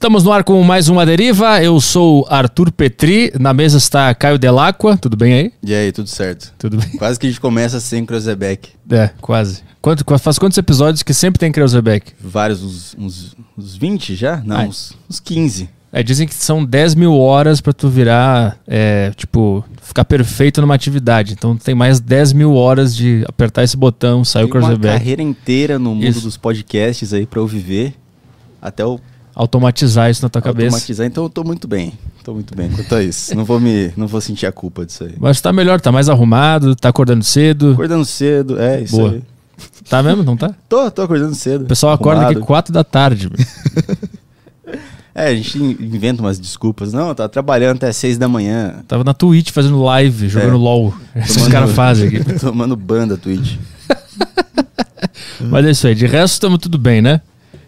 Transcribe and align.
Estamos 0.00 0.24
no 0.24 0.32
ar 0.32 0.42
com 0.44 0.62
mais 0.62 0.88
uma 0.88 1.04
deriva. 1.04 1.62
Eu 1.62 1.78
sou 1.78 2.26
Arthur 2.30 2.72
Petri. 2.72 3.30
Na 3.38 3.52
mesa 3.52 3.76
está 3.76 4.14
Caio 4.14 4.38
Delacqua. 4.38 4.96
Tudo 4.96 5.14
bem 5.14 5.34
aí? 5.34 5.52
E 5.62 5.74
aí, 5.74 5.92
tudo 5.92 6.08
certo? 6.08 6.54
Tudo 6.56 6.78
bem. 6.78 6.88
Quase 6.96 7.20
que 7.20 7.26
a 7.26 7.28
gente 7.28 7.38
começa 7.38 7.78
sem 7.80 8.06
Creuzebeck. 8.06 8.70
É, 8.90 9.10
quase. 9.20 9.62
Quanto, 9.82 10.02
faz 10.18 10.38
quantos 10.38 10.56
episódios 10.56 11.02
que 11.02 11.12
sempre 11.12 11.38
tem 11.38 11.52
Creuzebeck? 11.52 12.14
Vários, 12.18 12.62
uns, 12.62 12.96
uns, 12.98 13.36
uns 13.58 13.76
20 13.76 14.14
já? 14.14 14.42
Não, 14.42 14.56
Ai. 14.56 14.68
uns, 14.68 14.96
uns 15.06 15.20
15. 15.20 15.68
É, 15.92 16.02
dizem 16.02 16.26
que 16.26 16.34
são 16.34 16.64
10 16.64 16.94
mil 16.94 17.12
horas 17.18 17.60
pra 17.60 17.74
tu 17.74 17.90
virar, 17.90 18.58
é, 18.66 19.12
tipo, 19.14 19.62
ficar 19.82 20.06
perfeito 20.06 20.62
numa 20.62 20.74
atividade. 20.74 21.34
Então 21.34 21.58
tem 21.58 21.74
mais 21.74 22.00
10 22.00 22.32
mil 22.32 22.54
horas 22.54 22.96
de 22.96 23.22
apertar 23.28 23.64
esse 23.64 23.76
botão, 23.76 24.24
sair 24.24 24.44
o 24.44 24.48
Tem 24.48 24.62
uma 24.62 24.78
carreira 24.78 25.20
inteira 25.20 25.78
no 25.78 25.94
mundo 25.94 26.06
Isso. 26.06 26.22
dos 26.22 26.38
podcasts 26.38 27.12
aí 27.12 27.26
pra 27.26 27.38
eu 27.38 27.46
viver. 27.46 27.92
Até 28.62 28.82
eu 28.82 28.98
Automatizar 29.40 30.10
isso 30.10 30.22
na 30.22 30.28
tua 30.28 30.42
cabeça. 30.42 30.76
automatizar. 30.76 31.06
Então 31.06 31.24
eu 31.24 31.30
tô 31.30 31.42
muito 31.42 31.66
bem. 31.66 31.94
Tô 32.22 32.34
muito 32.34 32.54
bem 32.54 32.68
quanto 32.68 32.94
a 32.94 33.02
isso. 33.02 33.34
não, 33.34 33.42
vou 33.44 33.58
me, 33.58 33.90
não 33.96 34.06
vou 34.06 34.20
sentir 34.20 34.44
a 34.44 34.52
culpa 34.52 34.84
disso 34.84 35.04
aí. 35.04 35.14
Mas 35.18 35.40
tá 35.40 35.50
melhor, 35.50 35.80
tá 35.80 35.90
mais 35.90 36.10
arrumado, 36.10 36.76
tá 36.76 36.90
acordando 36.90 37.24
cedo. 37.24 37.72
Acordando 37.72 38.04
cedo, 38.04 38.60
é 38.60 38.82
isso 38.82 38.96
Boa. 38.96 39.12
aí. 39.12 39.22
Tá 39.88 40.02
mesmo? 40.02 40.22
Não 40.22 40.36
tá? 40.36 40.54
Tô, 40.68 40.90
tô 40.90 41.00
acordando 41.02 41.34
cedo. 41.34 41.62
O 41.64 41.66
pessoal 41.66 41.94
acorda 41.94 42.20
aqui 42.20 42.32
arrumado. 42.32 42.46
4 42.46 42.72
da 42.72 42.84
tarde. 42.84 43.30
É, 45.12 45.26
a 45.26 45.34
gente 45.34 45.58
in- 45.58 45.76
inventa 45.80 46.22
umas 46.22 46.38
desculpas. 46.38 46.92
Não, 46.92 47.12
tá 47.14 47.28
trabalhando 47.28 47.76
até 47.78 47.92
6 47.92 48.16
da 48.16 48.28
manhã. 48.28 48.76
Tava 48.86 49.02
na 49.02 49.12
Twitch 49.12 49.50
fazendo 49.50 49.82
live, 49.82 50.28
jogando 50.28 50.54
É. 50.54 50.56
LOL. 50.56 50.94
Tomando- 51.34 51.50
caras 51.50 51.72
fazem 51.74 52.06
aqui. 52.08 52.38
Tomando 52.38 52.76
banda 52.76 53.16
Twitch. 53.16 53.56
Mas 55.40 55.66
é 55.66 55.70
isso 55.72 55.86
aí. 55.88 55.96
De 55.96 56.06
resto, 56.06 56.34
estamos 56.34 56.58
tudo 56.60 56.78
bem, 56.78 57.02
né? 57.02 57.20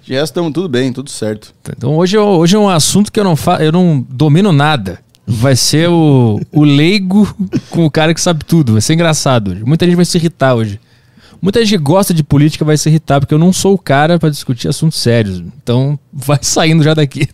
De 0.04 0.12
resto, 0.12 0.32
estamos 0.32 0.52
tudo 0.52 0.68
bem, 0.68 0.92
tudo 0.92 1.10
certo. 1.10 1.54
Então 1.76 1.96
hoje, 1.96 2.18
hoje 2.18 2.56
é 2.56 2.58
um 2.58 2.68
assunto 2.68 3.10
que 3.12 3.20
eu 3.20 3.24
não, 3.24 3.36
fa 3.36 3.62
eu 3.62 3.72
não 3.72 4.04
domino 4.08 4.52
nada. 4.52 4.98
Vai 5.24 5.54
ser 5.54 5.88
o, 5.88 6.40
o 6.50 6.64
leigo 6.64 7.32
com 7.70 7.86
o 7.86 7.90
cara 7.90 8.12
que 8.12 8.20
sabe 8.20 8.44
tudo. 8.44 8.72
Vai 8.72 8.80
ser 8.80 8.94
engraçado 8.94 9.52
hoje. 9.52 9.64
Muita 9.64 9.86
gente 9.86 9.94
vai 9.94 10.04
se 10.04 10.18
irritar 10.18 10.54
hoje. 10.54 10.80
Muita 11.40 11.60
gente 11.60 11.70
que 11.70 11.78
gosta 11.78 12.14
de 12.14 12.22
política 12.22 12.64
vai 12.64 12.76
se 12.76 12.88
irritar, 12.88 13.18
porque 13.18 13.34
eu 13.34 13.38
não 13.38 13.52
sou 13.52 13.74
o 13.74 13.78
cara 13.78 14.16
pra 14.16 14.28
discutir 14.28 14.68
assuntos 14.68 14.98
sérios. 14.98 15.42
Então 15.62 15.98
vai 16.12 16.38
saindo 16.40 16.82
já 16.82 16.94
daqui. 16.94 17.28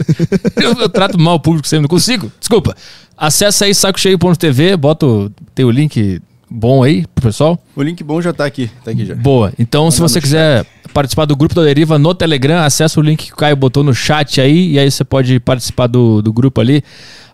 eu, 0.56 0.72
eu 0.72 0.88
trato 0.88 1.18
mal 1.18 1.34
o 1.34 1.40
público 1.40 1.68
sempre, 1.68 1.82
não 1.82 1.88
consigo. 1.88 2.32
Desculpa. 2.38 2.74
Acesse 3.16 3.64
aí 3.64 3.74
sacocheio.tv, 3.74 4.76
bota 4.76 5.06
o, 5.06 5.30
tem 5.54 5.64
o 5.64 5.70
link 5.70 6.20
bom 6.52 6.82
aí 6.82 7.06
pro 7.14 7.24
pessoal. 7.24 7.58
O 7.74 7.82
link 7.82 8.02
bom 8.04 8.20
já 8.20 8.32
tá 8.32 8.44
aqui. 8.44 8.70
Tá 8.84 8.90
aqui 8.90 9.06
já. 9.06 9.14
Boa. 9.14 9.52
Então, 9.58 9.90
se 9.90 10.00
Mandar 10.00 10.12
você 10.12 10.20
quiser 10.20 10.66
participar 10.92 11.24
do 11.24 11.34
grupo 11.34 11.54
da 11.54 11.62
Deriva 11.62 11.98
no 11.98 12.14
Telegram, 12.14 12.62
acessa 12.62 13.00
o 13.00 13.02
link 13.02 13.26
que 13.26 13.32
o 13.32 13.36
Caio 13.36 13.56
botou 13.56 13.82
no 13.82 13.94
chat 13.94 14.40
aí, 14.40 14.72
e 14.72 14.78
aí 14.78 14.90
você 14.90 15.04
pode 15.04 15.40
participar 15.40 15.86
do, 15.86 16.20
do 16.20 16.32
grupo 16.32 16.60
ali. 16.60 16.82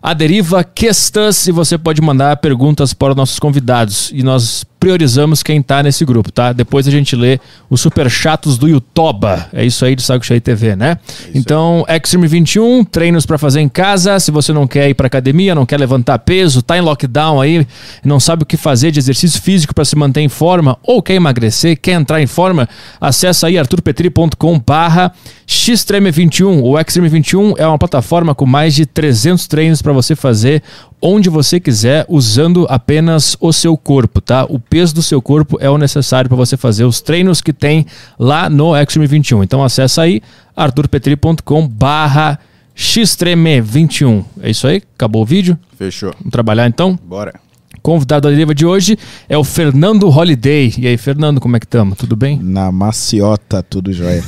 A 0.01 0.13
Deriva 0.13 0.63
Questas, 0.63 1.47
e 1.47 1.51
você 1.51 1.77
pode 1.77 2.01
mandar 2.01 2.37
perguntas 2.37 2.93
para 2.93 3.11
os 3.11 3.17
nossos 3.17 3.37
convidados. 3.37 4.11
E 4.13 4.23
nós 4.23 4.65
priorizamos 4.79 5.43
quem 5.43 5.61
tá 5.61 5.83
nesse 5.83 6.05
grupo, 6.05 6.31
tá? 6.31 6.53
Depois 6.53 6.87
a 6.87 6.91
gente 6.91 7.15
lê 7.15 7.39
os 7.69 7.81
super 7.81 8.09
chatos 8.09 8.57
do 8.57 8.67
Yutoba. 8.67 9.47
É 9.51 9.65
isso 9.65 9.83
aí 9.83 9.95
do 9.95 10.01
Saco 10.01 10.25
Cheio 10.25 10.39
TV, 10.39 10.75
né? 10.75 10.97
então, 11.35 11.85
Extreme 11.87 12.27
21, 12.27 12.83
treinos 12.85 13.25
para 13.25 13.37
fazer 13.37 13.59
em 13.59 13.67
casa. 13.67 14.19
Se 14.19 14.31
você 14.31 14.53
não 14.53 14.65
quer 14.65 14.89
ir 14.89 14.93
para 14.93 15.07
academia, 15.07 15.53
não 15.53 15.65
quer 15.65 15.77
levantar 15.77 16.19
peso, 16.19 16.61
tá 16.61 16.77
em 16.77 16.81
lockdown 16.81 17.41
aí, 17.41 17.67
não 18.03 18.19
sabe 18.19 18.43
o 18.43 18.45
que 18.45 18.55
fazer 18.55 18.91
de 18.91 18.99
exercício 18.99 19.41
físico 19.41 19.73
para 19.75 19.83
se 19.83 19.95
manter 19.95 20.21
em 20.21 20.29
forma, 20.29 20.77
ou 20.83 21.01
quer 21.01 21.15
emagrecer, 21.15 21.77
quer 21.79 21.93
entrar 21.93 22.21
em 22.21 22.27
forma, 22.27 22.67
acessa 23.01 23.47
aí 23.47 23.57
arturpetri.com 23.57 24.59
barra 24.65 25.11
xtreme21. 25.47 26.61
O 26.63 26.79
Extreme 26.79 27.09
21 27.09 27.55
é 27.57 27.67
uma 27.67 27.77
plataforma 27.77 28.33
com 28.33 28.45
mais 28.45 28.73
de 28.73 28.85
300 28.85 29.47
treinos 29.47 29.81
para 29.81 29.91
você 29.91 30.15
fazer 30.15 30.63
onde 31.01 31.29
você 31.29 31.59
quiser, 31.59 32.05
usando 32.09 32.65
apenas 32.69 33.37
o 33.39 33.53
seu 33.53 33.77
corpo, 33.77 34.21
tá? 34.21 34.45
O 34.45 34.59
peso 34.59 34.95
do 34.95 35.01
seu 35.01 35.21
corpo 35.21 35.57
é 35.59 35.69
o 35.69 35.77
necessário 35.77 36.29
para 36.29 36.37
você 36.37 36.57
fazer 36.57 36.83
os 36.83 37.01
treinos 37.01 37.41
que 37.41 37.53
tem 37.53 37.85
lá 38.17 38.49
no 38.49 38.75
Extreme 38.75 39.07
21. 39.07 39.43
Então 39.43 39.63
acessa 39.63 40.01
aí 40.01 40.21
arturpetri.com 40.55 41.67
barra 41.67 42.39
xtreme21. 42.75 44.23
É 44.41 44.49
isso 44.49 44.67
aí? 44.67 44.81
Acabou 44.95 45.21
o 45.21 45.25
vídeo? 45.25 45.57
Fechou. 45.77 46.13
Vamos 46.17 46.31
trabalhar 46.31 46.67
então? 46.67 46.97
Bora. 47.03 47.33
Convidado 47.81 48.27
da 48.27 48.29
deriva 48.29 48.53
de 48.53 48.65
hoje 48.65 48.97
é 49.27 49.37
o 49.37 49.43
Fernando 49.43 50.09
Holiday. 50.09 50.73
E 50.77 50.87
aí, 50.87 50.97
Fernando, 50.97 51.39
como 51.39 51.55
é 51.55 51.59
que 51.59 51.65
estamos? 51.65 51.97
Tudo 51.97 52.15
bem? 52.15 52.37
Na 52.41 52.71
maciota, 52.71 53.63
tudo 53.63 53.93
jóia. 53.93 54.23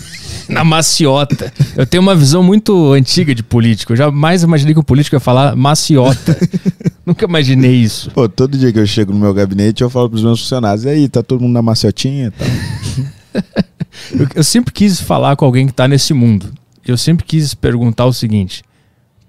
Na 0.53 0.63
maciota. 0.63 1.51
Eu 1.75 1.85
tenho 1.85 2.03
uma 2.03 2.15
visão 2.15 2.43
muito 2.43 2.93
antiga 2.93 3.33
de 3.33 3.41
político. 3.41 3.93
Eu 3.93 3.97
jamais 3.97 4.43
imaginei 4.43 4.73
que 4.73 4.79
um 4.79 4.83
político 4.83 5.15
ia 5.15 5.19
falar 5.19 5.55
maciota. 5.55 6.37
Nunca 7.05 7.25
imaginei 7.25 7.75
isso. 7.75 8.11
Pô, 8.11 8.27
todo 8.27 8.57
dia 8.57 8.71
que 8.71 8.79
eu 8.79 8.85
chego 8.85 9.13
no 9.13 9.19
meu 9.19 9.33
gabinete, 9.33 9.81
eu 9.81 9.89
falo 9.89 10.09
pros 10.09 10.23
meus 10.23 10.41
funcionários, 10.41 10.85
e 10.85 10.89
aí, 10.89 11.09
tá 11.09 11.23
todo 11.23 11.41
mundo 11.41 11.53
na 11.53 11.61
maciotinha 11.61 12.27
e 12.27 12.31
tal. 12.31 13.61
Eu, 14.13 14.27
eu 14.35 14.43
sempre 14.43 14.73
quis 14.73 15.01
falar 15.01 15.35
com 15.35 15.43
alguém 15.43 15.67
que 15.67 15.73
tá 15.73 15.87
nesse 15.87 16.13
mundo. 16.13 16.51
Eu 16.85 16.97
sempre 16.97 17.25
quis 17.25 17.53
perguntar 17.53 18.05
o 18.05 18.13
seguinte: 18.13 18.63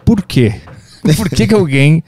por 0.05 0.22
quê? 0.22 0.61
Por 1.17 1.29
que, 1.29 1.49
que 1.49 1.55
alguém 1.55 2.03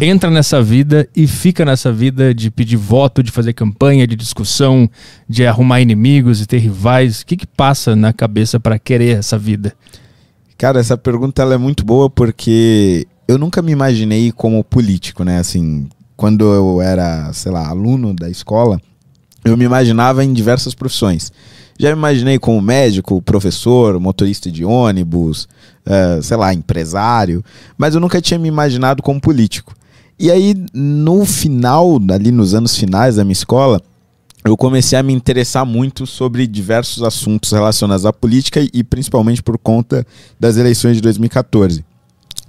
entra 0.00 0.28
nessa 0.28 0.60
vida 0.60 1.08
e 1.14 1.26
fica 1.26 1.64
nessa 1.64 1.92
vida 1.92 2.34
de 2.34 2.50
pedir 2.50 2.76
voto, 2.76 3.22
de 3.22 3.30
fazer 3.30 3.52
campanha, 3.52 4.06
de 4.06 4.16
discussão, 4.16 4.90
de 5.28 5.46
arrumar 5.46 5.80
inimigos 5.80 6.40
e 6.40 6.46
ter 6.46 6.58
rivais? 6.58 7.20
O 7.20 7.26
que, 7.26 7.36
que 7.36 7.46
passa 7.46 7.94
na 7.94 8.12
cabeça 8.12 8.58
para 8.58 8.78
querer 8.78 9.18
essa 9.18 9.38
vida? 9.38 9.72
Cara, 10.58 10.80
essa 10.80 10.98
pergunta 10.98 11.40
ela 11.42 11.54
é 11.54 11.58
muito 11.58 11.84
boa 11.84 12.10
porque 12.10 13.06
eu 13.28 13.38
nunca 13.38 13.62
me 13.62 13.70
imaginei 13.70 14.32
como 14.32 14.64
político, 14.64 15.22
né? 15.22 15.38
Assim, 15.38 15.88
quando 16.16 16.52
eu 16.52 16.82
era, 16.82 17.32
sei 17.32 17.52
lá, 17.52 17.68
aluno 17.68 18.12
da 18.12 18.28
escola, 18.28 18.80
eu 19.44 19.56
me 19.56 19.64
imaginava 19.64 20.24
em 20.24 20.32
diversas 20.32 20.74
profissões. 20.74 21.32
Já 21.80 21.88
me 21.88 21.96
imaginei 21.96 22.38
como 22.38 22.60
médico, 22.60 23.22
professor, 23.22 23.98
motorista 23.98 24.50
de 24.50 24.62
ônibus, 24.66 25.48
eh, 25.86 26.20
sei 26.22 26.36
lá, 26.36 26.52
empresário, 26.52 27.42
mas 27.78 27.94
eu 27.94 28.02
nunca 28.02 28.20
tinha 28.20 28.38
me 28.38 28.48
imaginado 28.48 29.02
como 29.02 29.18
político. 29.18 29.74
E 30.18 30.30
aí, 30.30 30.54
no 30.74 31.24
final, 31.24 31.98
ali 32.10 32.30
nos 32.30 32.52
anos 32.52 32.76
finais 32.76 33.16
da 33.16 33.24
minha 33.24 33.32
escola, 33.32 33.80
eu 34.44 34.58
comecei 34.58 34.98
a 34.98 35.02
me 35.02 35.14
interessar 35.14 35.64
muito 35.64 36.06
sobre 36.06 36.46
diversos 36.46 37.02
assuntos 37.02 37.50
relacionados 37.50 38.04
à 38.04 38.12
política 38.12 38.60
e 38.74 38.84
principalmente 38.84 39.42
por 39.42 39.56
conta 39.56 40.06
das 40.38 40.58
eleições 40.58 40.96
de 40.96 41.00
2014. 41.00 41.82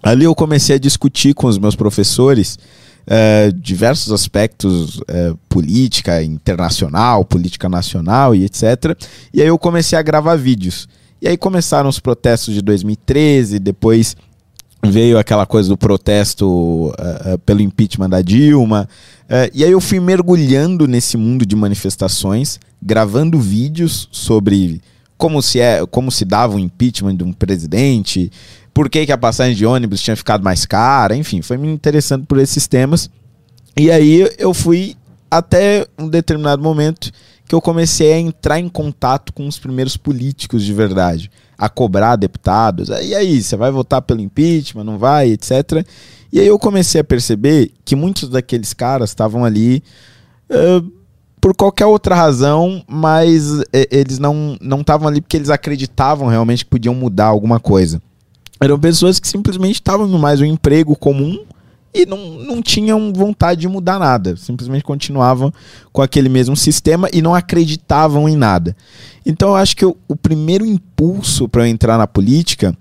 Ali 0.04 0.26
eu 0.26 0.36
comecei 0.36 0.76
a 0.76 0.80
discutir 0.80 1.34
com 1.34 1.48
os 1.48 1.58
meus 1.58 1.78
professores 1.78 2.60
eh, 3.08 3.52
diversos 3.56 4.12
aspectos 4.12 5.02
eh, 5.08 5.34
política 5.50 6.22
internacional, 6.24 7.26
política 7.26 7.68
nacional 7.68 8.36
e 8.36 8.46
etc. 8.46 8.96
E 9.34 9.42
aí 9.42 9.48
eu 9.48 9.58
comecei 9.58 9.98
a 9.98 10.02
gravar 10.02 10.36
vídeos. 10.36 10.88
E 11.22 11.28
aí 11.28 11.38
começaram 11.38 11.88
os 11.90 12.00
protestos 12.00 12.54
de 12.54 12.62
2013, 12.62 13.60
depois 13.60 14.16
veio 14.84 15.20
aquela 15.20 15.46
coisa 15.46 15.70
do 15.70 15.78
protesto 15.78 16.92
eh, 16.98 17.22
eh, 17.26 17.38
pelo 17.46 17.62
impeachment 17.62 18.10
da 18.10 18.22
Dilma. 18.22 18.90
Eh, 19.30 19.52
e 19.54 19.64
aí 19.64 19.72
eu 19.72 19.80
fui 19.80 20.00
mergulhando 20.00 20.88
nesse 20.88 21.18
mundo 21.18 21.46
de 21.46 21.56
manifestações, 21.56 22.60
gravando 22.82 23.40
vídeos 23.40 24.10
sobre 24.12 24.82
como 25.22 25.40
se, 25.40 25.60
é, 25.60 25.86
como 25.86 26.12
se 26.12 26.26
dava 26.26 26.56
o 26.56 26.60
impeachment 26.60 27.16
de 27.16 27.24
um 27.24 27.32
presidente, 27.32 28.32
por 28.74 28.90
que, 28.90 29.06
que 29.06 29.12
a 29.12 29.18
passagem 29.18 29.56
de 29.56 29.64
ônibus 29.68 30.02
tinha 30.02 30.16
ficado 30.16 30.44
mais 30.44 30.66
cara, 30.66 31.16
enfim, 31.16 31.44
foi 31.44 31.58
me 31.58 31.72
interessando 31.72 32.26
por 32.26 32.40
esses 32.40 32.66
temas. 32.66 33.08
E 33.78 33.92
aí 33.92 34.28
eu 34.40 34.52
fui 34.52 34.96
até 35.30 35.86
um 35.96 36.10
determinado 36.10 36.64
momento 36.64 37.12
que 37.46 37.54
eu 37.54 37.62
comecei 37.62 38.14
a 38.14 38.20
entrar 38.20 38.60
em 38.60 38.68
contato 38.68 39.32
com 39.32 39.48
os 39.48 39.60
primeiros 39.60 39.96
políticos 39.96 40.64
de 40.64 40.74
verdade, 40.74 41.30
a 41.56 41.70
cobrar 41.70 42.16
deputados. 42.16 42.90
E 42.90 43.14
aí, 43.14 43.44
você 43.44 43.56
vai 43.56 43.70
votar 43.70 44.02
pelo 44.02 44.22
impeachment, 44.22 44.84
não 44.84 44.98
vai, 44.98 45.30
etc. 45.30 45.86
E 46.34 46.40
aí 46.40 46.48
eu 46.48 46.58
comecei 46.58 47.00
a 47.00 47.04
perceber 47.04 47.72
que 47.86 47.96
muitos 47.96 48.28
daqueles 48.28 48.74
caras 48.74 49.12
estavam 49.12 49.46
ali 49.46 49.84
eh, 50.50 50.82
por 51.42 51.56
qualquer 51.56 51.88
outra 51.88 52.14
razão, 52.14 52.84
mas 52.88 53.64
eles 53.90 54.20
não 54.20 54.56
estavam 54.80 55.08
ali 55.08 55.20
porque 55.20 55.36
eles 55.36 55.50
acreditavam 55.50 56.28
realmente 56.28 56.64
que 56.64 56.70
podiam 56.70 56.94
mudar 56.94 57.26
alguma 57.26 57.60
coisa. 57.60 58.00
Eram 58.62 58.80
pessoas 58.80 59.20
que 59.20 59.28
simplesmente 59.28 59.76
estavam 59.76 60.08
em 60.08 60.20
mais 60.20 60.40
um 60.40 60.46
emprego 60.46 60.96
comum 60.96 61.44
e 61.92 62.06
não, 62.06 62.18
não 62.18 62.62
tinham 62.62 63.12
vontade 63.12 63.62
de 63.62 63.68
mudar 63.68 63.98
nada. 63.98 64.38
Simplesmente 64.38 64.84
continuavam 64.84 65.52
com 65.92 66.04
aquele 66.04 66.30
mesmo 66.30 66.56
sistema 66.56 67.10
e 67.12 67.24
não 67.24 67.34
acreditavam 67.34 68.30
em 68.30 68.38
nada. 68.38 68.78
Então 69.26 69.50
eu 69.50 69.56
acho 69.56 69.76
que 69.76 69.86
o, 69.86 69.98
o 70.08 70.16
primeiro 70.16 70.64
impulso 70.64 71.50
para 71.50 71.64
eu 71.64 71.72
entrar 71.72 71.98
na 71.98 72.06
política, 72.06 72.78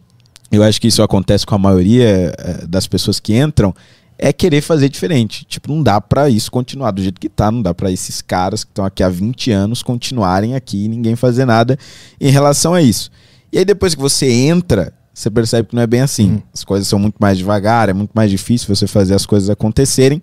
eu 0.53 0.63
acho 0.63 0.79
que 0.79 0.89
isso 0.89 1.03
acontece 1.03 1.47
com 1.47 1.55
a 1.55 1.59
maioria 1.59 2.35
eh, 2.37 2.67
das 2.69 2.87
pessoas 2.87 3.19
que 3.19 3.35
entram, 3.35 3.75
é 4.22 4.32
querer 4.32 4.61
fazer 4.61 4.90
diferente. 4.90 5.44
Tipo, 5.46 5.72
não 5.72 5.82
dá 5.82 5.99
pra 6.00 6.28
isso 6.28 6.50
continuar 6.50 6.90
do 6.90 7.02
jeito 7.02 7.19
que 7.19 7.28
tá, 7.28 7.50
não 7.50 7.62
dá 7.62 7.72
pra 7.72 7.90
esses 7.90 8.20
caras 8.20 8.62
que 8.62 8.70
estão 8.70 8.84
aqui 8.84 9.02
há 9.02 9.08
20 9.08 9.50
anos 9.50 9.82
continuarem 9.82 10.55
aqui 10.55 10.84
e 10.84 10.88
ninguém 10.88 11.17
fazer 11.17 11.46
nada 11.46 11.78
em 12.20 12.31
relação 12.31 12.75
a 12.75 12.82
isso. 12.82 13.11
E 13.50 13.58
aí 13.58 13.64
depois 13.64 13.94
que 13.94 14.00
você 14.00 14.31
entra 14.31 14.93
você 15.12 15.31
percebe 15.31 15.69
que 15.69 15.75
não 15.75 15.82
é 15.82 15.87
bem 15.87 16.00
assim. 16.00 16.32
Hum. 16.32 16.43
As 16.52 16.64
coisas 16.64 16.88
são 16.88 16.99
muito 16.99 17.17
mais 17.19 17.37
devagar, 17.37 17.88
é 17.88 17.93
muito 17.93 18.12
mais 18.14 18.31
difícil 18.31 18.75
você 18.75 18.87
fazer 18.87 19.14
as 19.14 19.26
coisas 19.26 19.50
acontecerem. 19.50 20.22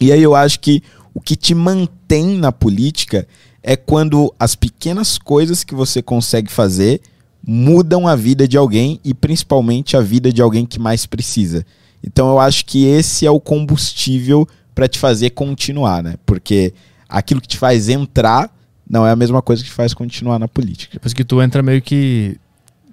E 0.00 0.12
aí 0.12 0.22
eu 0.22 0.34
acho 0.34 0.60
que 0.60 0.82
o 1.12 1.20
que 1.20 1.34
te 1.34 1.54
mantém 1.54 2.36
na 2.38 2.52
política 2.52 3.26
é 3.62 3.74
quando 3.76 4.32
as 4.38 4.54
pequenas 4.54 5.18
coisas 5.18 5.64
que 5.64 5.74
você 5.74 6.02
consegue 6.02 6.50
fazer 6.52 7.00
mudam 7.44 8.06
a 8.06 8.14
vida 8.14 8.46
de 8.46 8.56
alguém 8.56 9.00
e 9.04 9.12
principalmente 9.12 9.96
a 9.96 10.00
vida 10.00 10.32
de 10.32 10.42
alguém 10.42 10.64
que 10.64 10.78
mais 10.78 11.06
precisa. 11.06 11.64
Então 12.02 12.28
eu 12.28 12.38
acho 12.38 12.64
que 12.64 12.84
esse 12.86 13.26
é 13.26 13.30
o 13.30 13.40
combustível 13.40 14.46
para 14.74 14.88
te 14.88 14.98
fazer 14.98 15.30
continuar, 15.30 16.02
né? 16.02 16.14
Porque 16.24 16.72
aquilo 17.08 17.40
que 17.40 17.48
te 17.48 17.58
faz 17.58 17.88
entrar 17.88 18.50
não 18.88 19.06
é 19.06 19.10
a 19.10 19.16
mesma 19.16 19.42
coisa 19.42 19.62
que 19.62 19.68
te 19.68 19.74
faz 19.74 19.92
continuar 19.92 20.38
na 20.38 20.48
política. 20.48 20.94
Depois 20.94 21.12
que 21.12 21.24
tu 21.24 21.42
entra 21.42 21.62
meio 21.62 21.82
que 21.82 22.38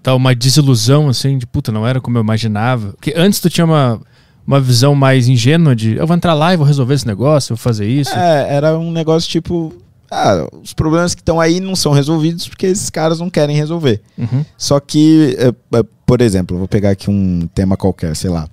dá 0.04 0.14
uma 0.14 0.36
desilusão 0.36 1.08
assim, 1.08 1.38
de 1.38 1.48
puta, 1.48 1.72
não 1.72 1.88
era 1.88 2.02
como 2.02 2.18
eu 2.18 2.22
imaginava. 2.22 2.94
Porque 2.94 3.14
antes 3.16 3.40
tu 3.40 3.50
tinha 3.50 3.66
uma, 3.66 4.02
uma 4.46 4.60
visão 4.60 4.94
mais 4.94 5.28
ingênua 5.28 5.76
de 5.76 5.96
eu 5.96 6.06
vou 6.06 6.16
entrar 6.16 6.34
lá 6.34 6.54
e 6.54 6.58
vou 6.58 6.66
resolver 6.66 6.94
esse 6.94 7.08
negócio, 7.08 7.54
eu 7.54 7.56
vou 7.56 7.64
fazer 7.64 7.88
isso. 7.88 8.14
É, 8.14 8.56
era 8.56 8.78
um 8.78 8.92
negócio 8.92 9.30
tipo, 9.30 9.74
ah, 10.12 10.48
os 10.62 10.74
problemas 10.74 11.16
que 11.16 11.22
estão 11.22 11.40
aí 11.40 11.60
não 11.60 11.76
são 11.76 11.92
resolvidos 11.92 12.48
porque 12.48 12.66
esses 12.66 12.90
caras 12.90 13.20
não 13.20 13.30
querem 13.30 13.56
resolver. 13.56 14.02
Uhum. 14.18 14.46
Só 14.58 14.80
que, 14.80 15.36
é, 15.40 15.48
é, 15.78 15.84
por 16.06 16.22
exemplo, 16.22 16.56
eu 16.56 16.60
vou 16.60 16.68
pegar 16.68 16.92
aqui 16.92 17.10
um 17.10 17.48
tema 17.54 17.76
qualquer, 17.76 18.16
sei 18.16 18.30
lá. 18.30 18.48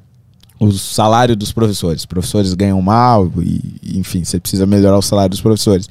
O 0.64 0.72
salário 0.72 1.34
dos 1.34 1.52
professores. 1.52 2.02
Os 2.02 2.06
professores 2.06 2.54
ganham 2.54 2.80
mal, 2.80 3.30
e, 3.40 3.98
enfim, 3.98 4.22
você 4.22 4.38
precisa 4.38 4.64
melhorar 4.64 4.96
o 4.96 5.02
salário 5.02 5.30
dos 5.30 5.40
professores. 5.40 5.88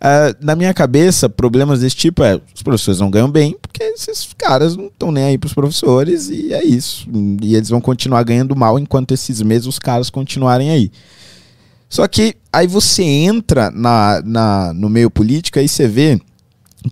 É, 0.00 0.36
na 0.40 0.54
minha 0.54 0.72
cabeça, 0.72 1.28
problemas 1.28 1.80
desse 1.80 1.96
tipo 1.96 2.22
é: 2.22 2.40
os 2.54 2.62
professores 2.62 3.00
não 3.00 3.10
ganham 3.10 3.28
bem, 3.28 3.56
porque 3.60 3.82
esses 3.82 4.28
caras 4.36 4.76
não 4.76 4.86
estão 4.86 5.10
nem 5.10 5.24
aí 5.24 5.38
para 5.38 5.48
os 5.48 5.54
professores, 5.54 6.28
e 6.28 6.52
é 6.52 6.64
isso. 6.64 7.08
E 7.42 7.56
eles 7.56 7.70
vão 7.70 7.80
continuar 7.80 8.22
ganhando 8.22 8.54
mal 8.54 8.78
enquanto 8.78 9.12
esses 9.12 9.42
mesmos 9.42 9.78
caras 9.78 10.10
continuarem 10.10 10.70
aí. 10.70 10.92
Só 11.88 12.06
que 12.06 12.36
aí 12.52 12.66
você 12.66 13.02
entra 13.02 13.70
na, 13.70 14.22
na, 14.24 14.72
no 14.74 14.88
meio 14.88 15.10
político 15.10 15.58
e 15.58 15.68
você 15.68 15.88
vê 15.88 16.20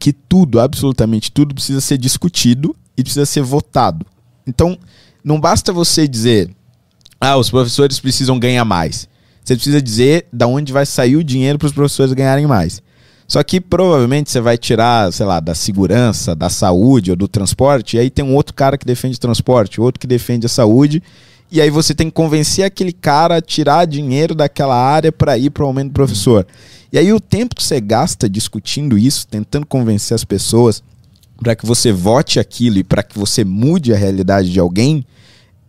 que 0.01 0.13
tudo, 0.13 0.59
absolutamente 0.59 1.31
tudo, 1.31 1.55
precisa 1.55 1.81
ser 1.81 1.99
discutido 1.99 2.75
e 2.97 3.03
precisa 3.03 3.27
ser 3.27 3.43
votado. 3.43 4.07
Então, 4.47 4.77
não 5.23 5.39
basta 5.39 5.73
você 5.73 6.09
dizer, 6.09 6.51
ah, 7.25 7.37
os 7.37 7.49
professores 7.49 8.01
precisam 8.01 8.37
ganhar 8.37 8.65
mais. 8.65 9.09
Você 9.45 9.55
precisa 9.55 9.81
dizer 9.81 10.27
da 10.33 10.49
onde 10.49 10.73
vai 10.73 10.85
sair 10.85 11.15
o 11.15 11.23
dinheiro 11.23 11.57
para 11.57 11.67
os 11.67 11.73
professores 11.73 12.13
ganharem 12.13 12.49
mais. 12.49 12.83
Só 13.29 13.41
que 13.45 13.61
provavelmente 13.61 14.29
você 14.29 14.41
vai 14.41 14.59
tirar, 14.59 15.13
sei 15.13 15.25
lá, 15.25 15.39
da 15.39 15.55
segurança, 15.55 16.35
da 16.35 16.51
saúde 16.51 17.13
ou 17.13 17.17
do 17.17 17.29
transporte, 17.29 17.97
e 17.97 18.01
aí 18.01 18.11
tem 18.11 18.25
um 18.25 18.35
outro 18.35 18.53
cara 18.53 18.77
que 18.77 18.85
defende 18.85 19.21
transporte, 19.21 19.81
outro 19.81 20.01
que 20.01 20.07
defende 20.09 20.47
a 20.47 20.49
saúde, 20.49 21.01
e 21.49 21.61
aí 21.61 21.71
você 21.71 21.95
tem 21.95 22.09
que 22.09 22.13
convencer 22.13 22.65
aquele 22.65 22.93
cara 22.93 23.37
a 23.37 23.41
tirar 23.41 23.87
dinheiro 23.87 24.35
daquela 24.35 24.75
área 24.75 25.13
para 25.13 25.39
ir 25.39 25.51
para 25.51 25.63
o 25.63 25.67
aumento 25.69 25.91
do 25.91 25.95
professor. 25.95 26.45
E 26.93 26.99
aí 26.99 27.13
o 27.13 27.21
tempo 27.21 27.55
que 27.55 27.63
você 27.63 27.81
gasta 27.81 28.29
discutindo 28.29 28.99
isso, 28.99 29.29
tentando 29.29 29.65
convencer 29.65 30.17
as 30.17 30.25
pessoas 30.25 30.83
para 31.41 31.55
que 31.55 31.65
você 31.65 31.93
vote 31.93 32.41
aquilo 32.41 32.79
e 32.79 32.85
para 32.85 33.05
que 33.05 33.17
você 33.17 33.45
mude 33.45 33.95
a 33.95 33.97
realidade 33.97 34.51
de 34.51 34.59
alguém, 34.59 35.07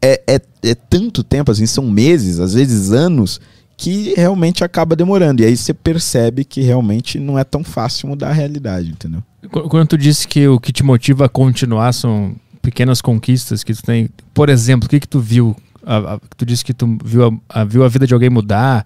é, 0.03 0.21
é, 0.27 0.41
é 0.63 0.75
tanto 0.75 1.23
tempo, 1.23 1.49
assim, 1.49 1.65
são 1.65 1.89
meses, 1.89 2.39
às 2.39 2.53
vezes 2.53 2.91
anos, 2.91 3.39
que 3.77 4.13
realmente 4.17 4.61
acaba 4.61 4.97
demorando. 4.97 5.41
E 5.41 5.45
aí 5.45 5.55
você 5.55 5.73
percebe 5.73 6.43
que 6.43 6.61
realmente 6.61 7.17
não 7.17 7.39
é 7.39 7.43
tão 7.45 7.63
fácil 7.63 8.09
mudar 8.09 8.29
a 8.29 8.33
realidade, 8.33 8.89
entendeu? 8.89 9.23
Quando 9.49 9.87
tu 9.87 9.97
disse 9.97 10.27
que 10.27 10.45
o 10.47 10.59
que 10.59 10.73
te 10.73 10.83
motiva 10.83 11.25
a 11.25 11.29
continuar 11.29 11.93
são 11.93 12.35
pequenas 12.61 13.01
conquistas 13.01 13.63
que 13.63 13.73
tu 13.73 13.81
tem, 13.81 14.09
por 14.33 14.49
exemplo, 14.49 14.87
o 14.87 14.89
que 14.89 14.99
que 14.99 15.07
tu 15.07 15.19
viu 15.19 15.55
a, 15.85 16.15
a, 16.15 16.19
tu 16.37 16.45
disse 16.45 16.63
que 16.63 16.73
tu 16.73 16.97
viu 17.03 17.27
a, 17.49 17.61
a, 17.61 17.63
viu 17.63 17.83
a 17.83 17.87
vida 17.87 18.07
de 18.07 18.13
alguém 18.13 18.29
mudar. 18.29 18.85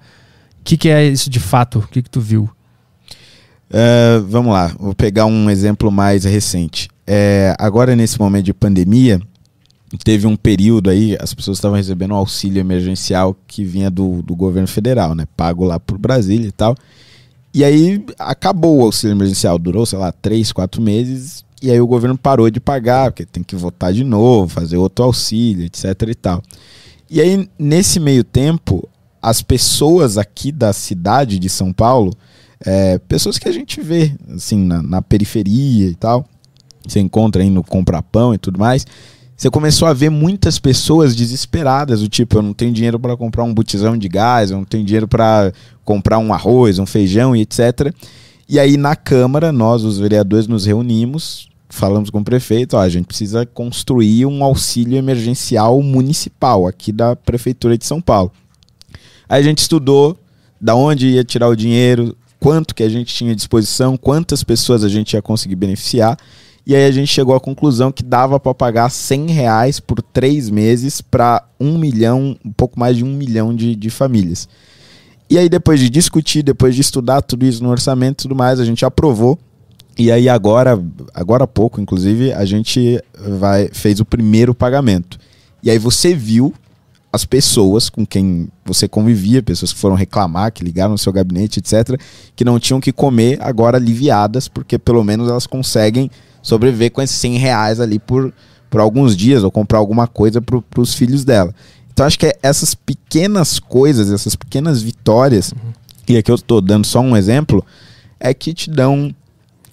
O 0.60 0.64
que, 0.64 0.78
que 0.78 0.90
é 0.90 1.06
isso 1.06 1.30
de 1.30 1.40
fato? 1.40 1.80
O 1.80 1.88
que, 1.88 2.02
que 2.02 2.10
tu 2.10 2.19
viu? 2.19 2.50
Uh, 3.69 4.24
vamos 4.28 4.54
lá, 4.54 4.68
vou 4.80 4.96
pegar 4.96 5.25
um 5.25 5.50
exemplo 5.50 5.92
mais 5.92 6.24
recente. 6.24 6.90
É, 7.06 7.56
agora, 7.60 7.96
nesse 7.96 8.19
momento 8.19 8.46
de 8.46 8.54
pandemia, 8.54 9.19
teve 9.97 10.27
um 10.27 10.35
período 10.35 10.89
aí, 10.89 11.17
as 11.19 11.33
pessoas 11.33 11.57
estavam 11.57 11.77
recebendo 11.77 12.11
um 12.11 12.17
auxílio 12.17 12.59
emergencial 12.59 13.35
que 13.47 13.63
vinha 13.63 13.89
do, 13.89 14.21
do 14.21 14.35
governo 14.35 14.67
federal, 14.67 15.15
né? 15.15 15.25
Pago 15.35 15.63
lá 15.63 15.79
por 15.79 15.97
Brasília 15.97 16.47
e 16.47 16.51
tal. 16.51 16.75
E 17.53 17.63
aí 17.63 18.05
acabou 18.19 18.77
o 18.77 18.83
auxílio 18.83 19.15
emergencial, 19.15 19.57
durou, 19.57 19.85
sei 19.85 19.97
lá, 19.97 20.11
três, 20.11 20.51
quatro 20.51 20.81
meses. 20.81 21.44
E 21.61 21.71
aí 21.71 21.81
o 21.81 21.88
governo 21.88 22.17
parou 22.17 22.49
de 22.49 22.59
pagar, 22.59 23.11
porque 23.11 23.25
tem 23.25 23.44
que 23.44 23.55
votar 23.55 23.91
de 23.91 24.03
novo, 24.03 24.47
fazer 24.47 24.77
outro 24.77 25.05
auxílio, 25.05 25.65
etc 25.65 25.85
e 26.07 26.15
tal. 26.15 26.44
E 27.09 27.21
aí, 27.21 27.49
nesse 27.57 27.99
meio 27.99 28.23
tempo, 28.23 28.88
as 29.21 29.41
pessoas 29.41 30.17
aqui 30.17 30.51
da 30.51 30.73
cidade 30.73 31.39
de 31.39 31.49
São 31.49 31.71
Paulo, 31.73 32.13
é, 32.59 32.99
pessoas 32.99 33.38
que 33.38 33.47
a 33.47 33.51
gente 33.51 33.81
vê, 33.81 34.13
assim, 34.35 34.57
na, 34.63 34.83
na 34.83 35.01
periferia 35.01 35.88
e 35.89 35.95
tal, 35.95 36.25
você 36.85 36.99
encontra 36.99 37.41
aí 37.41 37.49
no 37.49 37.63
compra 37.63 38.01
pão 38.01 38.33
e 38.33 38.38
tudo 38.38 38.59
mais, 38.59 38.85
você 39.38 39.51
começou 39.51 39.88
a 39.88 39.94
ver 39.94 40.10
muitas 40.10 40.57
pessoas 40.57 41.16
desesperadas, 41.16 42.01
do 42.01 42.10
tipo, 42.10 42.39
eu 42.39 42.42
não 42.42 42.54
tenho 42.54 42.74
dinheiro 42.74 43.00
para 43.00 43.16
comprar 43.16 43.44
um 43.44 43.54
botijão 43.54 43.95
de 43.95 44.10
gás, 44.10 44.50
eu 44.50 44.57
não 44.57 44.66
tenho 44.66 44.84
dinheiro 44.84 45.07
para 45.07 45.54
comprar 45.86 46.18
um 46.18 46.34
arroz, 46.34 46.80
um 46.80 46.88
feijão 46.88 47.36
e 47.36 47.42
etc. 47.42 47.94
E 48.50 48.60
aí 48.60 48.78
na 48.78 48.95
Câmara, 48.95 49.51
nós, 49.51 49.84
os 49.84 50.00
vereadores, 50.00 50.48
nos 50.48 50.66
reunimos, 50.66 51.50
falamos 51.69 52.10
com 52.10 52.19
o 52.19 52.24
prefeito, 52.24 52.78
ó, 52.78 52.80
a 52.80 52.89
gente 52.89 53.06
precisa 53.06 53.45
construir 53.45 54.25
um 54.25 54.44
auxílio 54.44 54.98
emergencial 54.98 55.83
municipal 55.83 56.66
aqui 56.66 56.92
da 56.92 57.16
prefeitura 57.16 57.78
de 57.78 57.86
São 57.86 58.01
Paulo. 58.01 58.31
Aí 59.30 59.40
a 59.40 59.44
gente 59.44 59.60
estudou 59.60 60.18
da 60.60 60.74
onde 60.74 61.10
ia 61.10 61.24
tirar 61.24 61.48
o 61.48 61.56
dinheiro, 61.56 62.18
quanto 62.40 62.74
que 62.74 62.81
a 62.81 62.90
gente 62.90 63.13
tinha 63.13 63.33
à 63.33 63.36
disposição, 63.36 63.98
quantas 63.98 64.44
pessoas 64.44 64.83
a 64.83 64.90
gente 64.90 65.13
ia 65.13 65.22
conseguir 65.22 65.56
beneficiar. 65.56 66.18
E 66.68 66.75
aí 66.75 66.84
a 66.84 66.92
gente 66.92 67.08
chegou 67.08 67.34
à 67.34 67.40
conclusão 67.40 67.94
que 67.94 68.04
dava 68.04 68.38
para 68.42 68.54
pagar 68.54 68.90
100 68.90 69.31
reais 69.31 69.80
por 69.80 70.02
três 70.02 70.50
meses 70.50 71.00
para 71.00 71.42
um 71.58 71.78
milhão, 71.78 72.36
um 72.44 72.52
pouco 72.52 72.78
mais 72.78 72.98
de 72.98 73.06
um 73.06 73.14
milhão 73.14 73.56
de, 73.56 73.74
de 73.74 73.90
famílias. 73.90 74.50
E 75.30 75.38
aí 75.38 75.48
depois 75.48 75.80
de 75.80 75.90
discutir, 75.90 76.44
depois 76.44 76.75
de 76.75 76.81
estudar 76.81 77.22
tudo 77.22 77.46
isso 77.46 77.64
no 77.64 77.69
orçamento 77.69 78.19
e 78.19 78.24
tudo 78.24 78.36
mais, 78.36 78.60
a 78.60 78.66
gente 78.66 78.84
aprovou 78.84 79.40
e 79.98 80.12
aí 80.12 80.28
agora, 80.28 80.78
agora 81.14 81.46
há 81.46 81.48
pouco, 81.48 81.80
inclusive, 81.80 82.34
a 82.34 82.44
gente 82.44 83.02
vai 83.40 83.69
fez 83.72 84.02
o 84.02 84.06
primeiro 84.06 84.54
pagamento. 84.54 85.18
E 85.64 85.72
aí 85.72 85.80
você 85.80 86.14
viu 86.14 86.54
as 87.14 87.24
pessoas 87.24 87.90
com 87.90 88.06
quem 88.06 88.50
você 88.66 88.90
convivia, 88.90 89.42
pessoas 89.42 89.71
que 89.71 89.80
foram 89.80 89.95
reclamar, 89.95 90.52
que 90.52 90.66
ligaram 90.66 90.92
no 90.92 90.97
seu 90.97 91.14
gabinete, 91.14 91.59
etc., 91.59 92.00
que 92.36 92.44
não 92.44 92.59
tinham 92.59 92.81
que 92.81 92.92
comer, 92.92 93.40
agora 93.42 93.78
aliviadas, 93.78 94.50
porque 94.50 94.78
pelo 94.78 95.02
menos 95.02 95.30
elas 95.30 95.47
conseguem 95.47 96.12
sobreviver 96.41 96.91
com 96.91 97.01
esses 97.01 97.15
100 97.17 97.37
reais 97.37 97.79
ali 97.79 97.99
por, 97.99 98.33
por 98.69 98.81
alguns 98.81 99.15
dias, 99.15 99.44
ou 99.44 99.51
comprar 99.51 99.79
alguma 99.79 100.07
coisa 100.07 100.41
para 100.41 100.81
os 100.81 100.94
filhos 100.94 101.23
dela. 101.23 101.53
Então 101.91 102.06
acho 102.06 102.19
que 102.19 102.27
é 102.27 102.33
essas 102.44 102.75
pequenas 102.75 103.59
coisas, 103.59 104.11
essas 104.11 104.35
pequenas 104.35 104.81
vitórias, 104.81 105.51
uhum. 105.51 105.73
e 106.07 106.17
aqui 106.17 106.29
eu 106.29 106.35
estou 106.35 106.61
dando 106.61 106.85
só 106.85 106.99
um 106.99 107.17
exemplo, 107.17 107.65
é 108.19 108.33
que 108.33 108.53
te 108.53 108.69
dão 108.69 109.13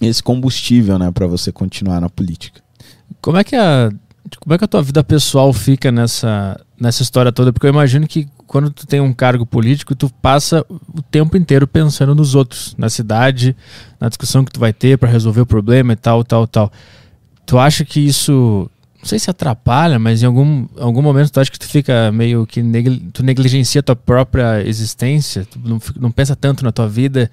esse 0.00 0.22
combustível, 0.22 0.98
né, 0.98 1.10
para 1.10 1.26
você 1.26 1.52
continuar 1.52 2.00
na 2.00 2.08
política. 2.08 2.60
Como 3.20 3.36
é 3.36 3.44
que 3.44 3.56
a 3.56 3.90
como 4.40 4.54
é 4.54 4.58
que 4.58 4.64
a 4.64 4.68
tua 4.68 4.82
vida 4.82 5.04
pessoal 5.04 5.52
fica 5.52 5.92
nessa 5.92 6.58
nessa 6.80 7.02
história 7.02 7.30
toda? 7.30 7.52
Porque 7.52 7.66
eu 7.66 7.70
imagino 7.70 8.06
que 8.06 8.26
quando 8.46 8.70
tu 8.70 8.86
tem 8.86 9.00
um 9.00 9.12
cargo 9.12 9.44
político, 9.44 9.94
tu 9.94 10.10
passa 10.22 10.64
o 10.68 11.02
tempo 11.02 11.36
inteiro 11.36 11.66
pensando 11.66 12.14
nos 12.14 12.34
outros, 12.34 12.74
na 12.78 12.88
cidade, 12.88 13.56
na 14.00 14.08
discussão 14.08 14.44
que 14.44 14.52
tu 14.52 14.60
vai 14.60 14.72
ter 14.72 14.98
para 14.98 15.08
resolver 15.08 15.40
o 15.40 15.46
problema 15.46 15.92
e 15.92 15.96
tal, 15.96 16.22
tal, 16.24 16.46
tal. 16.46 16.72
Tu 17.46 17.58
acha 17.58 17.84
que 17.84 18.00
isso 18.00 18.70
não 18.98 19.08
sei 19.08 19.18
se 19.18 19.28
atrapalha, 19.28 19.98
mas 19.98 20.22
em 20.22 20.26
algum, 20.26 20.66
algum 20.78 21.02
momento 21.02 21.30
tu 21.30 21.38
acha 21.38 21.50
que 21.50 21.58
tu 21.58 21.66
fica 21.66 22.10
meio 22.10 22.46
que 22.46 22.62
negli, 22.62 23.00
tu 23.12 23.22
negligencia 23.22 23.80
a 23.80 23.82
tua 23.82 23.96
própria 23.96 24.66
existência, 24.66 25.44
tu 25.44 25.58
não, 25.62 25.78
não 26.00 26.10
pensa 26.10 26.34
tanto 26.34 26.64
na 26.64 26.72
tua 26.72 26.88
vida 26.88 27.30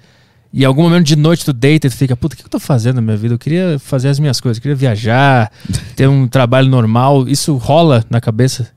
e 0.52 0.62
em 0.62 0.66
algum 0.66 0.82
momento 0.82 1.06
de 1.06 1.16
noite 1.16 1.46
tu 1.46 1.52
deita 1.52 1.86
e 1.86 1.90
tu 1.90 1.96
fica, 1.96 2.14
puta, 2.14 2.34
o 2.34 2.38
que 2.38 2.44
eu 2.44 2.48
tô 2.48 2.60
fazendo 2.60 2.96
na 2.96 3.02
minha 3.02 3.16
vida? 3.16 3.32
Eu 3.32 3.38
queria 3.38 3.78
fazer 3.78 4.08
as 4.08 4.18
minhas 4.18 4.38
coisas, 4.38 4.58
eu 4.58 4.62
queria 4.62 4.76
viajar, 4.76 5.50
ter 5.96 6.06
um 6.06 6.28
trabalho 6.28 6.68
normal. 6.68 7.26
Isso 7.26 7.56
rola 7.56 8.04
na 8.10 8.20
cabeça? 8.20 8.68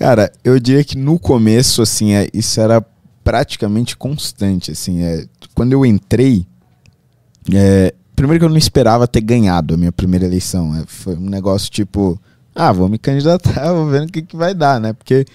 Cara, 0.00 0.32
eu 0.42 0.58
diria 0.58 0.82
que 0.82 0.96
no 0.96 1.18
começo, 1.18 1.82
assim, 1.82 2.14
é, 2.14 2.26
isso 2.32 2.58
era 2.58 2.82
praticamente 3.22 3.94
constante, 3.94 4.70
assim. 4.70 5.02
É, 5.02 5.26
quando 5.54 5.74
eu 5.74 5.84
entrei, 5.84 6.46
é, 7.52 7.92
primeiro 8.16 8.40
que 8.40 8.46
eu 8.46 8.48
não 8.48 8.56
esperava 8.56 9.06
ter 9.06 9.20
ganhado 9.20 9.74
a 9.74 9.76
minha 9.76 9.92
primeira 9.92 10.24
eleição. 10.24 10.74
É, 10.74 10.84
foi 10.86 11.16
um 11.16 11.28
negócio 11.28 11.70
tipo, 11.70 12.18
ah, 12.54 12.72
vou 12.72 12.88
me 12.88 12.96
candidatar, 12.96 13.70
vou 13.74 13.90
ver 13.90 14.04
o 14.04 14.06
que, 14.06 14.22
que 14.22 14.36
vai 14.36 14.54
dar, 14.54 14.80
né? 14.80 14.94
Porque 14.94 15.26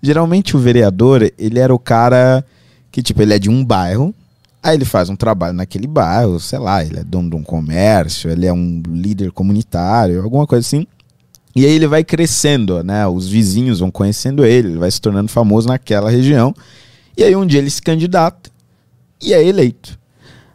geralmente 0.00 0.56
o 0.56 0.60
vereador, 0.60 1.28
ele 1.36 1.58
era 1.58 1.74
o 1.74 1.78
cara 1.78 2.46
que, 2.92 3.02
tipo, 3.02 3.22
ele 3.22 3.34
é 3.34 3.40
de 3.40 3.50
um 3.50 3.64
bairro, 3.64 4.14
Aí 4.62 4.76
ele 4.76 4.84
faz 4.84 5.10
um 5.10 5.16
trabalho 5.16 5.54
naquele 5.54 5.88
bairro, 5.88 6.38
sei 6.38 6.60
lá, 6.60 6.84
ele 6.84 7.00
é 7.00 7.02
dono 7.02 7.30
de 7.30 7.34
um 7.34 7.42
comércio, 7.42 8.30
ele 8.30 8.46
é 8.46 8.52
um 8.52 8.80
líder 8.86 9.32
comunitário, 9.32 10.22
alguma 10.22 10.46
coisa 10.46 10.64
assim. 10.64 10.86
E 11.54 11.66
aí 11.66 11.72
ele 11.72 11.86
vai 11.86 12.02
crescendo, 12.02 12.82
né? 12.82 13.06
Os 13.06 13.28
vizinhos 13.28 13.80
vão 13.80 13.90
conhecendo 13.90 14.44
ele, 14.44 14.68
ele 14.68 14.78
vai 14.78 14.90
se 14.90 15.00
tornando 15.00 15.28
famoso 15.28 15.68
naquela 15.68 16.10
região. 16.10 16.54
E 17.16 17.22
aí 17.22 17.36
um 17.36 17.46
dia 17.46 17.58
ele 17.58 17.70
se 17.70 17.82
candidata 17.82 18.50
e 19.20 19.32
é 19.32 19.44
eleito. 19.44 19.98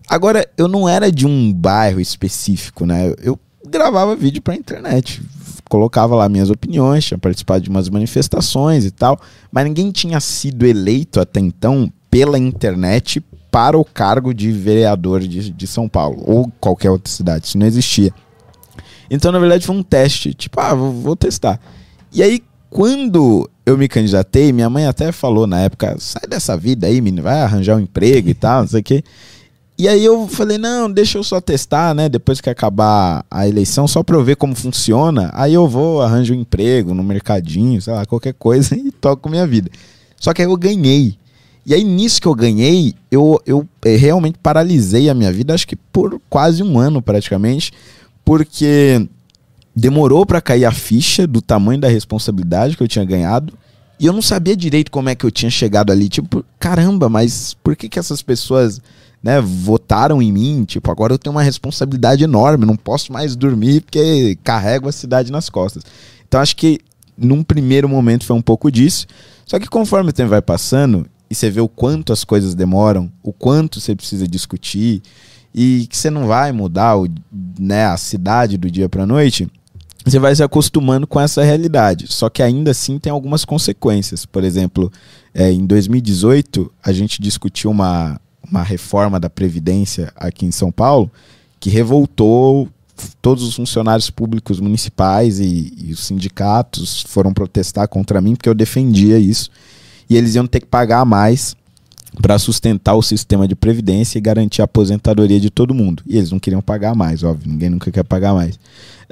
Agora, 0.09 0.47
eu 0.57 0.67
não 0.67 0.87
era 0.87 1.11
de 1.11 1.27
um 1.27 1.51
bairro 1.53 1.99
específico, 1.99 2.85
né? 2.85 3.13
Eu 3.21 3.37
gravava 3.67 4.15
vídeo 4.15 4.41
pra 4.41 4.55
internet. 4.55 5.21
Colocava 5.69 6.15
lá 6.15 6.29
minhas 6.29 6.49
opiniões, 6.49 7.05
tinha 7.05 7.17
participado 7.17 7.61
de 7.61 7.69
umas 7.69 7.89
manifestações 7.89 8.85
e 8.85 8.91
tal. 8.91 9.19
Mas 9.51 9.65
ninguém 9.65 9.91
tinha 9.91 10.19
sido 10.21 10.65
eleito 10.65 11.19
até 11.19 11.41
então 11.41 11.91
pela 12.09 12.39
internet 12.39 13.21
para 13.51 13.77
o 13.77 13.83
cargo 13.83 14.33
de 14.33 14.49
vereador 14.51 15.19
de, 15.19 15.51
de 15.51 15.67
São 15.67 15.89
Paulo. 15.89 16.23
Ou 16.25 16.51
qualquer 16.59 16.89
outra 16.89 17.11
cidade. 17.11 17.47
Isso 17.47 17.57
não 17.57 17.65
existia. 17.65 18.13
Então, 19.09 19.31
na 19.31 19.39
verdade, 19.39 19.65
foi 19.65 19.75
um 19.75 19.83
teste. 19.83 20.33
Tipo, 20.33 20.59
ah, 20.59 20.73
vou, 20.73 20.91
vou 20.91 21.15
testar. 21.15 21.59
E 22.13 22.21
aí, 22.21 22.41
quando 22.69 23.49
eu 23.65 23.77
me 23.77 23.87
candidatei, 23.87 24.51
minha 24.51 24.69
mãe 24.69 24.85
até 24.85 25.11
falou 25.11 25.47
na 25.47 25.59
época: 25.61 25.95
sai 25.99 26.23
dessa 26.27 26.57
vida 26.57 26.87
aí, 26.87 27.01
menino, 27.01 27.23
vai 27.23 27.41
arranjar 27.41 27.77
um 27.77 27.81
emprego 27.81 28.29
e 28.29 28.33
tal, 28.35 28.61
não 28.61 28.67
sei 28.67 28.81
o 28.81 28.83
quê. 28.83 29.03
E 29.79 29.87
aí 29.87 30.03
eu 30.03 30.27
falei, 30.27 30.57
não, 30.57 30.91
deixa 30.91 31.19
eu 31.19 31.23
só 31.23 31.39
testar, 31.39 31.93
né? 31.93 32.09
Depois 32.09 32.41
que 32.41 32.49
acabar 32.49 33.23
a 33.29 33.47
eleição, 33.47 33.87
só 33.87 34.01
pra 34.01 34.15
eu 34.15 34.23
ver 34.23 34.35
como 34.35 34.55
funciona. 34.55 35.29
Aí 35.33 35.53
eu 35.53 35.67
vou, 35.67 36.01
arranjo 36.01 36.33
um 36.33 36.39
emprego 36.39 36.95
no 36.95 37.03
mercadinho, 37.03 37.79
sei 37.79 37.93
lá, 37.93 38.03
qualquer 38.03 38.33
coisa 38.33 38.73
e 38.75 38.91
toco 38.91 39.29
minha 39.29 39.45
vida. 39.45 39.69
Só 40.19 40.33
que 40.33 40.41
aí 40.41 40.47
eu 40.47 40.57
ganhei. 40.57 41.15
E 41.63 41.75
aí 41.75 41.83
nisso 41.83 42.19
que 42.19 42.27
eu 42.27 42.33
ganhei, 42.33 42.95
eu, 43.11 43.39
eu 43.45 43.67
eh, 43.85 43.97
realmente 43.97 44.39
paralisei 44.41 45.09
a 45.09 45.13
minha 45.13 45.31
vida, 45.31 45.53
acho 45.53 45.67
que 45.67 45.75
por 45.75 46.19
quase 46.27 46.63
um 46.63 46.79
ano 46.79 46.99
praticamente, 46.99 47.71
porque 48.27 49.07
demorou 49.73 50.25
para 50.25 50.41
cair 50.41 50.65
a 50.65 50.71
ficha 50.73 51.25
do 51.25 51.41
tamanho 51.41 51.79
da 51.79 51.87
responsabilidade 51.87 52.75
que 52.75 52.83
eu 52.83 52.87
tinha 52.87 53.05
ganhado. 53.05 53.53
E 53.97 54.05
eu 54.05 54.11
não 54.11 54.21
sabia 54.21 54.53
direito 54.53 54.91
como 54.91 55.07
é 55.07 55.15
que 55.15 55.25
eu 55.25 55.31
tinha 55.31 55.49
chegado 55.49 55.93
ali. 55.93 56.09
Tipo, 56.09 56.43
caramba, 56.59 57.07
mas 57.07 57.53
por 57.63 57.73
que, 57.73 57.87
que 57.87 57.97
essas 57.97 58.21
pessoas 58.21 58.81
né, 59.23 59.39
votaram 59.39 60.21
em 60.21 60.29
mim, 60.29 60.65
tipo, 60.65 60.91
agora 60.91 61.13
eu 61.13 61.17
tenho 61.17 61.33
uma 61.33 61.41
responsabilidade 61.41 62.21
enorme, 62.21 62.65
não 62.65 62.75
posso 62.75 63.13
mais 63.13 63.33
dormir 63.33 63.79
porque 63.79 64.37
carrego 64.43 64.89
a 64.89 64.91
cidade 64.91 65.31
nas 65.31 65.49
costas. 65.49 65.83
Então 66.27 66.41
acho 66.41 66.57
que 66.57 66.79
num 67.17 67.41
primeiro 67.41 67.87
momento 67.87 68.25
foi 68.25 68.35
um 68.35 68.41
pouco 68.41 68.69
disso, 68.69 69.07
só 69.45 69.57
que 69.57 69.67
conforme 69.67 70.09
o 70.09 70.13
tempo 70.13 70.31
vai 70.31 70.41
passando 70.41 71.07
e 71.29 71.33
você 71.33 71.49
vê 71.49 71.61
o 71.61 71.69
quanto 71.69 72.11
as 72.11 72.25
coisas 72.25 72.53
demoram, 72.53 73.09
o 73.23 73.31
quanto 73.31 73.79
você 73.79 73.95
precisa 73.95 74.27
discutir 74.27 75.01
e 75.53 75.87
que 75.87 75.97
você 75.97 76.09
não 76.09 76.27
vai 76.27 76.51
mudar 76.51 76.97
o, 76.97 77.07
né, 77.59 77.85
a 77.85 77.97
cidade 77.97 78.57
do 78.57 78.69
dia 78.69 78.87
para 78.87 79.05
noite, 79.05 79.47
você 80.05 80.19
vai 80.19 80.35
se 80.35 80.43
acostumando 80.43 81.05
com 81.05 81.19
essa 81.19 81.43
realidade. 81.43 82.05
Só 82.07 82.29
que 82.29 82.41
ainda 82.41 82.71
assim 82.71 82.97
tem 82.97 83.11
algumas 83.11 83.43
consequências. 83.43 84.25
Por 84.25 84.43
exemplo, 84.43 84.91
é, 85.33 85.51
em 85.51 85.65
2018 85.65 86.71
a 86.83 86.91
gente 86.91 87.21
discutiu 87.21 87.69
uma, 87.69 88.19
uma 88.49 88.63
reforma 88.63 89.19
da 89.19 89.29
Previdência 89.29 90.11
aqui 90.15 90.45
em 90.45 90.51
São 90.51 90.71
Paulo 90.71 91.11
que 91.59 91.69
revoltou 91.69 92.69
todos 93.21 93.43
os 93.43 93.55
funcionários 93.55 94.09
públicos 94.09 94.59
municipais 94.59 95.39
e, 95.39 95.73
e, 95.77 95.91
os 95.91 96.05
sindicatos 96.05 97.03
foram 97.03 97.31
protestar 97.31 97.87
contra 97.87 98.19
mim 98.19 98.35
porque 98.35 98.49
eu 98.49 98.55
defendia 98.55 99.19
isso 99.19 99.51
e 100.09 100.15
eles 100.15 100.33
iam 100.33 100.47
ter 100.47 100.61
que 100.61 100.65
pagar 100.65 101.05
mais 101.05 101.55
para 102.21 102.39
sustentar 102.39 102.95
o 102.95 103.01
sistema 103.01 103.47
de 103.47 103.55
previdência 103.55 104.17
e 104.17 104.21
garantir 104.21 104.61
a 104.61 104.65
aposentadoria 104.65 105.39
de 105.39 105.49
todo 105.49 105.73
mundo. 105.73 106.03
E 106.05 106.17
eles 106.17 106.31
não 106.31 106.39
queriam 106.39 106.61
pagar 106.61 106.95
mais 106.95 107.23
óbvio 107.23 107.51
ninguém 107.51 107.69
nunca 107.69 107.91
quer 107.91 108.03
pagar 108.03 108.33
mais. 108.33 108.59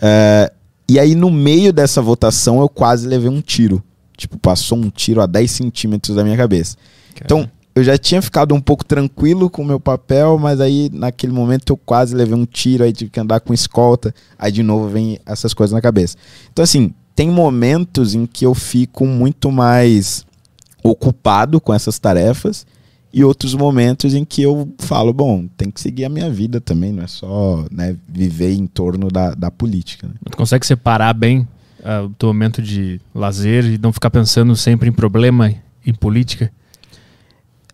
É, 0.02 0.52
e 0.88 1.00
aí 1.00 1.16
no 1.16 1.30
meio 1.30 1.72
dessa 1.72 2.02
votação 2.02 2.60
eu 2.60 2.70
quase 2.70 3.08
levei 3.08 3.30
um 3.30 3.42
tiro. 3.42 3.84
Tipo 4.18 4.38
passou 4.38 4.78
um 4.78 4.90
tiro 4.90 5.22
a 5.22 5.26
10 5.26 5.52
centímetros 5.52 6.16
da 6.16 6.24
minha 6.24 6.38
cabeça. 6.38 6.78
Então 7.24 7.50
eu 7.76 7.84
já 7.84 7.98
tinha 7.98 8.22
ficado 8.22 8.56
um 8.56 8.62
pouco 8.62 8.86
tranquilo 8.86 9.50
com 9.50 9.62
o 9.62 9.66
meu 9.66 9.80
papel, 9.80 10.40
mas 10.40 10.62
aí 10.62 10.90
naquele 10.94 11.34
momento 11.34 11.74
eu 11.74 11.78
quase 11.78 12.16
levei 12.16 12.34
um 12.34 12.46
tiro, 12.46 12.84
aí 12.84 12.94
tive 12.94 13.12
que 13.12 13.20
andar 13.20 13.42
com 13.42 13.54
escolta, 13.54 14.16
aí 14.40 14.52
de 14.52 14.64
novo 14.64 14.88
vem 14.88 15.20
essas 15.26 15.54
coisas 15.54 15.74
na 15.74 15.82
cabeça. 15.82 16.16
Então, 16.52 16.64
assim, 16.64 16.94
tem 17.14 17.30
momentos 17.30 18.16
em 18.16 18.26
que 18.26 18.46
eu 18.46 18.54
fico 18.54 19.06
muito 19.06 19.52
mais 19.52 20.26
ocupado 20.82 21.60
com 21.60 21.74
essas 21.74 22.00
tarefas 22.00 22.66
e 23.16 23.24
outros 23.24 23.54
momentos 23.54 24.14
em 24.14 24.26
que 24.26 24.42
eu 24.42 24.68
falo, 24.78 25.14
bom, 25.14 25.48
tem 25.56 25.72
que 25.72 25.80
seguir 25.80 26.04
a 26.04 26.10
minha 26.10 26.30
vida 26.30 26.60
também, 26.60 26.92
não 26.92 27.02
é 27.02 27.08
só 27.08 27.66
né, 27.72 27.96
viver 28.06 28.52
em 28.52 28.68
torno 28.68 29.08
da, 29.08 29.34
da 29.34 29.50
política. 29.50 30.06
Né? 30.06 30.16
Tu 30.30 30.36
consegue 30.36 30.68
separar 30.68 31.14
bem 31.14 31.48
uh, 31.80 32.08
o 32.08 32.10
teu 32.10 32.28
momento 32.28 32.62
de 32.62 33.00
lazer 33.14 33.64
e 33.64 33.78
não 33.78 33.94
ficar 33.94 34.10
pensando 34.10 34.54
sempre 34.54 34.90
em 34.90 34.92
problema, 34.92 35.50
em 35.88 35.94
política? 35.94 36.52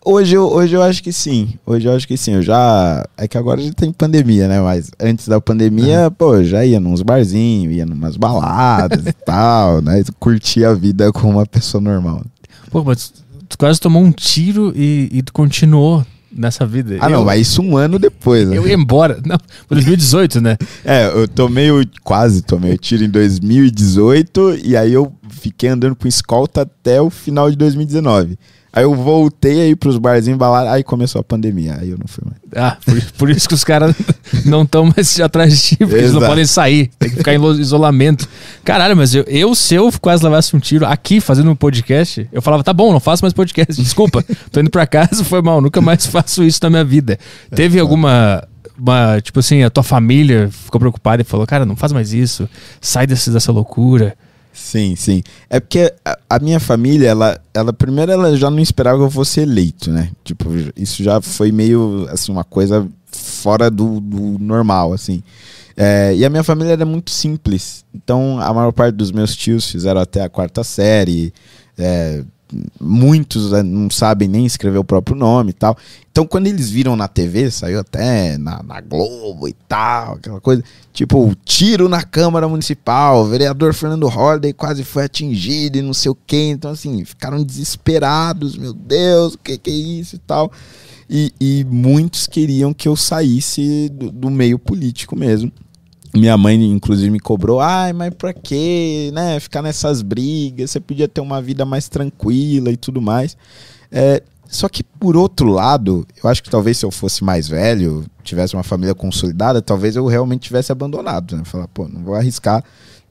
Hoje 0.06 0.36
eu, 0.36 0.48
hoje 0.48 0.76
eu 0.76 0.84
acho 0.84 1.02
que 1.02 1.12
sim. 1.12 1.56
Hoje 1.66 1.88
eu 1.88 1.96
acho 1.96 2.08
que 2.08 2.18
sim. 2.18 2.34
Eu 2.34 2.44
já. 2.44 3.04
É 3.18 3.28
que 3.28 3.38
agora 3.38 3.60
já 3.62 3.74
tem 3.74 3.92
pandemia, 3.92 4.48
né? 4.48 4.62
Mas 4.62 4.92
antes 5.00 5.28
da 5.28 5.42
pandemia, 5.42 6.06
uhum. 6.06 6.12
pô, 6.12 6.44
já 6.44 6.64
ia 6.64 6.80
nos 6.80 7.02
barzinhos, 7.02 7.74
ia 7.74 7.86
numas 7.86 8.16
baladas 8.16 9.08
e 9.08 9.14
tal, 9.26 9.82
né? 9.82 10.04
Curtia 10.20 10.70
a 10.70 10.74
vida 10.76 11.12
como 11.12 11.34
uma 11.34 11.48
pessoa 11.48 11.82
normal. 11.82 12.24
Pô, 12.72 12.84
mas 12.84 13.21
tu 13.52 13.58
quase 13.58 13.80
tomou 13.80 14.02
um 14.02 14.12
tiro 14.12 14.74
e, 14.76 15.10
e 15.12 15.22
tu 15.22 15.34
continuou 15.34 16.06
nessa 16.32 16.66
vida. 16.66 16.98
Ah, 17.02 17.08
eu, 17.08 17.18
não, 17.18 17.26
mas 17.26 17.42
isso 17.42 17.62
um 17.62 17.76
ano 17.76 18.00
depois, 18.00 18.48
né? 18.48 18.58
Eu 18.58 18.66
ia 18.66 18.74
embora. 18.74 19.20
Não, 19.26 19.38
2018, 19.70 20.40
né? 20.40 20.58
É, 20.86 21.08
eu 21.08 21.28
tomei 21.28 21.70
o. 21.70 21.84
Quase 22.04 22.42
tomei 22.42 22.74
o 22.74 22.78
tiro 22.78 23.04
em 23.04 23.10
2018 23.10 24.60
e 24.64 24.76
aí 24.76 24.94
eu 24.94 25.14
fiquei 25.30 25.70
andando 25.70 25.96
com 25.96 26.08
escolta 26.08 26.62
até 26.62 27.02
o 27.02 27.10
final 27.10 27.52
de 27.52 27.58
2019. 27.58 28.38
Aí 28.74 28.84
eu 28.84 28.96
voltei 28.96 29.60
aí 29.62 29.76
pros 29.76 29.98
barzinhos 29.98 30.40
balar, 30.40 30.66
aí 30.68 30.82
começou 30.82 31.20
a 31.20 31.24
pandemia, 31.24 31.78
aí 31.80 31.90
eu 31.90 31.98
não 31.98 32.08
fui 32.08 32.24
mais. 32.26 32.38
Ah, 32.56 32.78
por, 32.86 33.02
por 33.18 33.30
isso 33.30 33.48
que 33.48 33.54
os 33.54 33.66
caras 33.66 33.94
não 34.46 34.64
estão 34.64 34.86
mais 34.86 35.20
atrás 35.20 35.54
de 35.54 35.62
ti, 35.62 35.78
porque 35.78 35.96
eles 35.96 36.14
não 36.14 36.22
podem 36.22 36.46
sair, 36.46 36.90
tem 36.98 37.10
que 37.10 37.18
ficar 37.18 37.34
em 37.34 37.60
isolamento. 37.60 38.30
Caralho, 38.64 38.96
mas 38.96 39.14
eu, 39.14 39.24
eu, 39.28 39.54
se 39.56 39.76
eu 39.76 39.92
quase 40.00 40.24
levasse 40.24 40.56
um 40.56 40.60
tiro 40.60 40.86
aqui 40.86 41.20
fazendo 41.20 41.52
um 41.52 41.56
podcast, 41.56 42.30
eu 42.32 42.42
falava, 42.42 42.64
tá 42.64 42.72
bom, 42.72 42.94
não 42.94 43.02
faço 43.02 43.26
mais 43.26 43.34
podcast, 43.34 43.76
desculpa, 43.82 44.24
tô 44.50 44.62
indo 44.62 44.70
pra 44.70 44.88
casa, 44.88 45.22
foi 45.26 45.42
mal, 45.42 45.60
nunca 45.60 45.82
mais 45.82 46.06
faço 46.06 46.42
isso 46.42 46.60
na 46.64 46.70
minha 46.70 46.86
vida. 46.86 47.20
Teve 47.54 47.78
alguma 47.78 48.42
uma, 48.78 49.22
tipo 49.22 49.40
assim, 49.40 49.64
a 49.64 49.70
tua 49.70 49.84
família 49.84 50.50
ficou 50.50 50.80
preocupada 50.80 51.22
e 51.22 51.26
falou, 51.26 51.46
cara, 51.46 51.66
não 51.66 51.76
faz 51.76 51.92
mais 51.92 52.14
isso, 52.14 52.50
sai 52.80 53.06
desse, 53.06 53.30
dessa 53.30 53.52
loucura. 53.52 54.16
Sim, 54.54 54.96
sim. 54.96 55.24
É 55.50 55.60
porque 55.60 55.94
a, 56.30 56.40
minha 56.40 56.60
família, 56.60 57.08
ela, 57.08 57.40
ela 57.54 57.72
primeiro 57.72 58.12
ela 58.12 58.36
já 58.36 58.50
não 58.50 58.60
esperava 58.60 58.98
que 58.98 59.06
eu 59.06 59.12
fosse 59.12 59.40
eleito, 59.40 59.90
né? 59.92 60.12
Tipo, 60.24 60.50
isso 60.76 61.04
já 61.04 61.22
foi 61.22 61.52
meio 61.52 62.08
assim 62.10 62.32
uma 62.32 62.44
coisa 62.44 62.88
fora 63.12 63.70
do, 63.70 64.00
do 64.00 64.38
normal, 64.40 64.94
assim. 64.94 65.24
É, 65.76 66.14
e 66.16 66.26
a 66.26 66.30
minha 66.30 66.44
família 66.44 66.74
era 66.74 66.86
muito 66.86 67.12
simples. 67.12 67.86
Então, 67.94 68.40
a 68.40 68.54
maior 68.54 68.72
parte 68.72 68.96
dos 68.96 69.12
meus 69.12 69.36
tios 69.36 69.70
fizeram 69.70 70.02
até 70.02 70.22
a 70.22 70.30
quarta 70.30 70.64
série. 70.64 71.34
É, 71.78 72.24
muitos 72.80 73.52
né, 73.52 73.64
não 73.64 73.90
sabem 73.90 74.28
nem 74.28 74.46
escrever 74.46 74.78
o 74.78 74.84
próprio 74.84 75.16
nome 75.16 75.52
e 75.52 75.54
tal. 75.54 75.78
Então, 76.12 76.28
quando 76.28 76.48
eles 76.48 76.70
viram 76.70 76.96
na 76.96 77.08
TV, 77.08 77.50
saiu 77.50 77.80
até 77.80 78.38
na, 78.38 78.62
na 78.62 78.82
Globo 78.82 79.48
e 79.48 79.54
tal, 79.68 80.16
aquela 80.16 80.42
coisa, 80.42 80.64
tipo, 80.92 81.34
tiro 81.46 81.88
na 81.88 82.04
Câmara 82.04 82.48
Municipal, 82.48 83.22
o 83.22 83.26
vereador 83.26 83.74
Fernando 83.74 84.08
Holliday 84.08 84.52
quase 84.52 84.84
foi 84.84 85.06
atingido 85.06 85.78
e 85.78 85.82
não 85.82 85.94
sei 85.94 86.12
o 86.12 86.18
quê. 86.28 86.52
Então, 86.54 86.72
assim, 86.72 87.06
ficaram 87.06 87.44
desesperados, 87.44 88.58
meu 88.58 88.74
Deus, 88.74 89.36
o 89.36 89.38
que, 89.38 89.58
que 89.58 89.70
é 89.70 89.74
isso 89.74 90.18
e 90.18 90.20
tal. 90.20 90.52
E, 91.10 91.34
e 91.40 91.66
muitos 91.70 92.28
queriam 92.28 92.74
que 92.74 92.88
eu 92.88 92.96
saísse 92.96 93.90
do, 93.90 94.12
do 94.12 94.30
meio 94.30 94.60
político 94.60 95.16
mesmo. 95.16 95.52
Minha 96.14 96.38
mãe, 96.38 96.62
inclusive, 96.62 97.10
me 97.10 97.20
cobrou, 97.20 97.62
ai, 97.62 97.94
mas 97.94 98.14
pra 98.14 98.34
quê, 98.34 99.12
né, 99.14 99.40
ficar 99.40 99.62
nessas 99.62 100.02
brigas, 100.02 100.72
você 100.72 100.80
podia 100.80 101.08
ter 101.08 101.22
uma 101.22 101.42
vida 101.42 101.66
mais 101.66 101.88
tranquila 101.88 102.70
e 102.70 102.76
tudo 102.76 103.02
mais. 103.02 103.38
É, 103.90 104.22
só 104.46 104.68
que, 104.68 104.84
por 104.84 105.16
outro 105.16 105.48
lado, 105.48 106.06
eu 106.22 106.30
acho 106.30 106.44
que 106.44 106.50
talvez 106.50 106.78
se 106.78 106.86
eu 106.86 106.92
fosse 106.92 107.24
mais 107.24 107.48
velho, 107.48 108.06
tivesse 108.24 108.54
uma 108.54 108.64
família 108.64 108.94
consolidada, 108.94 109.62
talvez 109.62 109.96
eu 109.96 110.06
realmente 110.06 110.42
tivesse 110.42 110.70
abandonado, 110.72 111.38
né, 111.38 111.44
falar, 111.46 111.70
pô, 111.70 111.88
não 111.88 112.04
vou 112.04 112.16
arriscar 112.16 112.62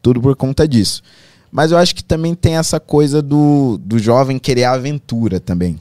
tudo 0.03 0.21
por 0.21 0.37
conta 0.37 0.69
disso. 0.69 1.03
Mas 1.51 1.73
eu 1.73 1.79
acho 1.79 1.95
que 1.95 2.05
também 2.05 2.35
tem 2.35 2.57
essa 2.57 2.79
coisa 2.79 3.23
do, 3.23 3.79
do 3.83 3.99
jovem 3.99 4.39
querer 4.39 4.65
a 4.65 4.73
aventura 4.73 5.41
também. 5.41 5.81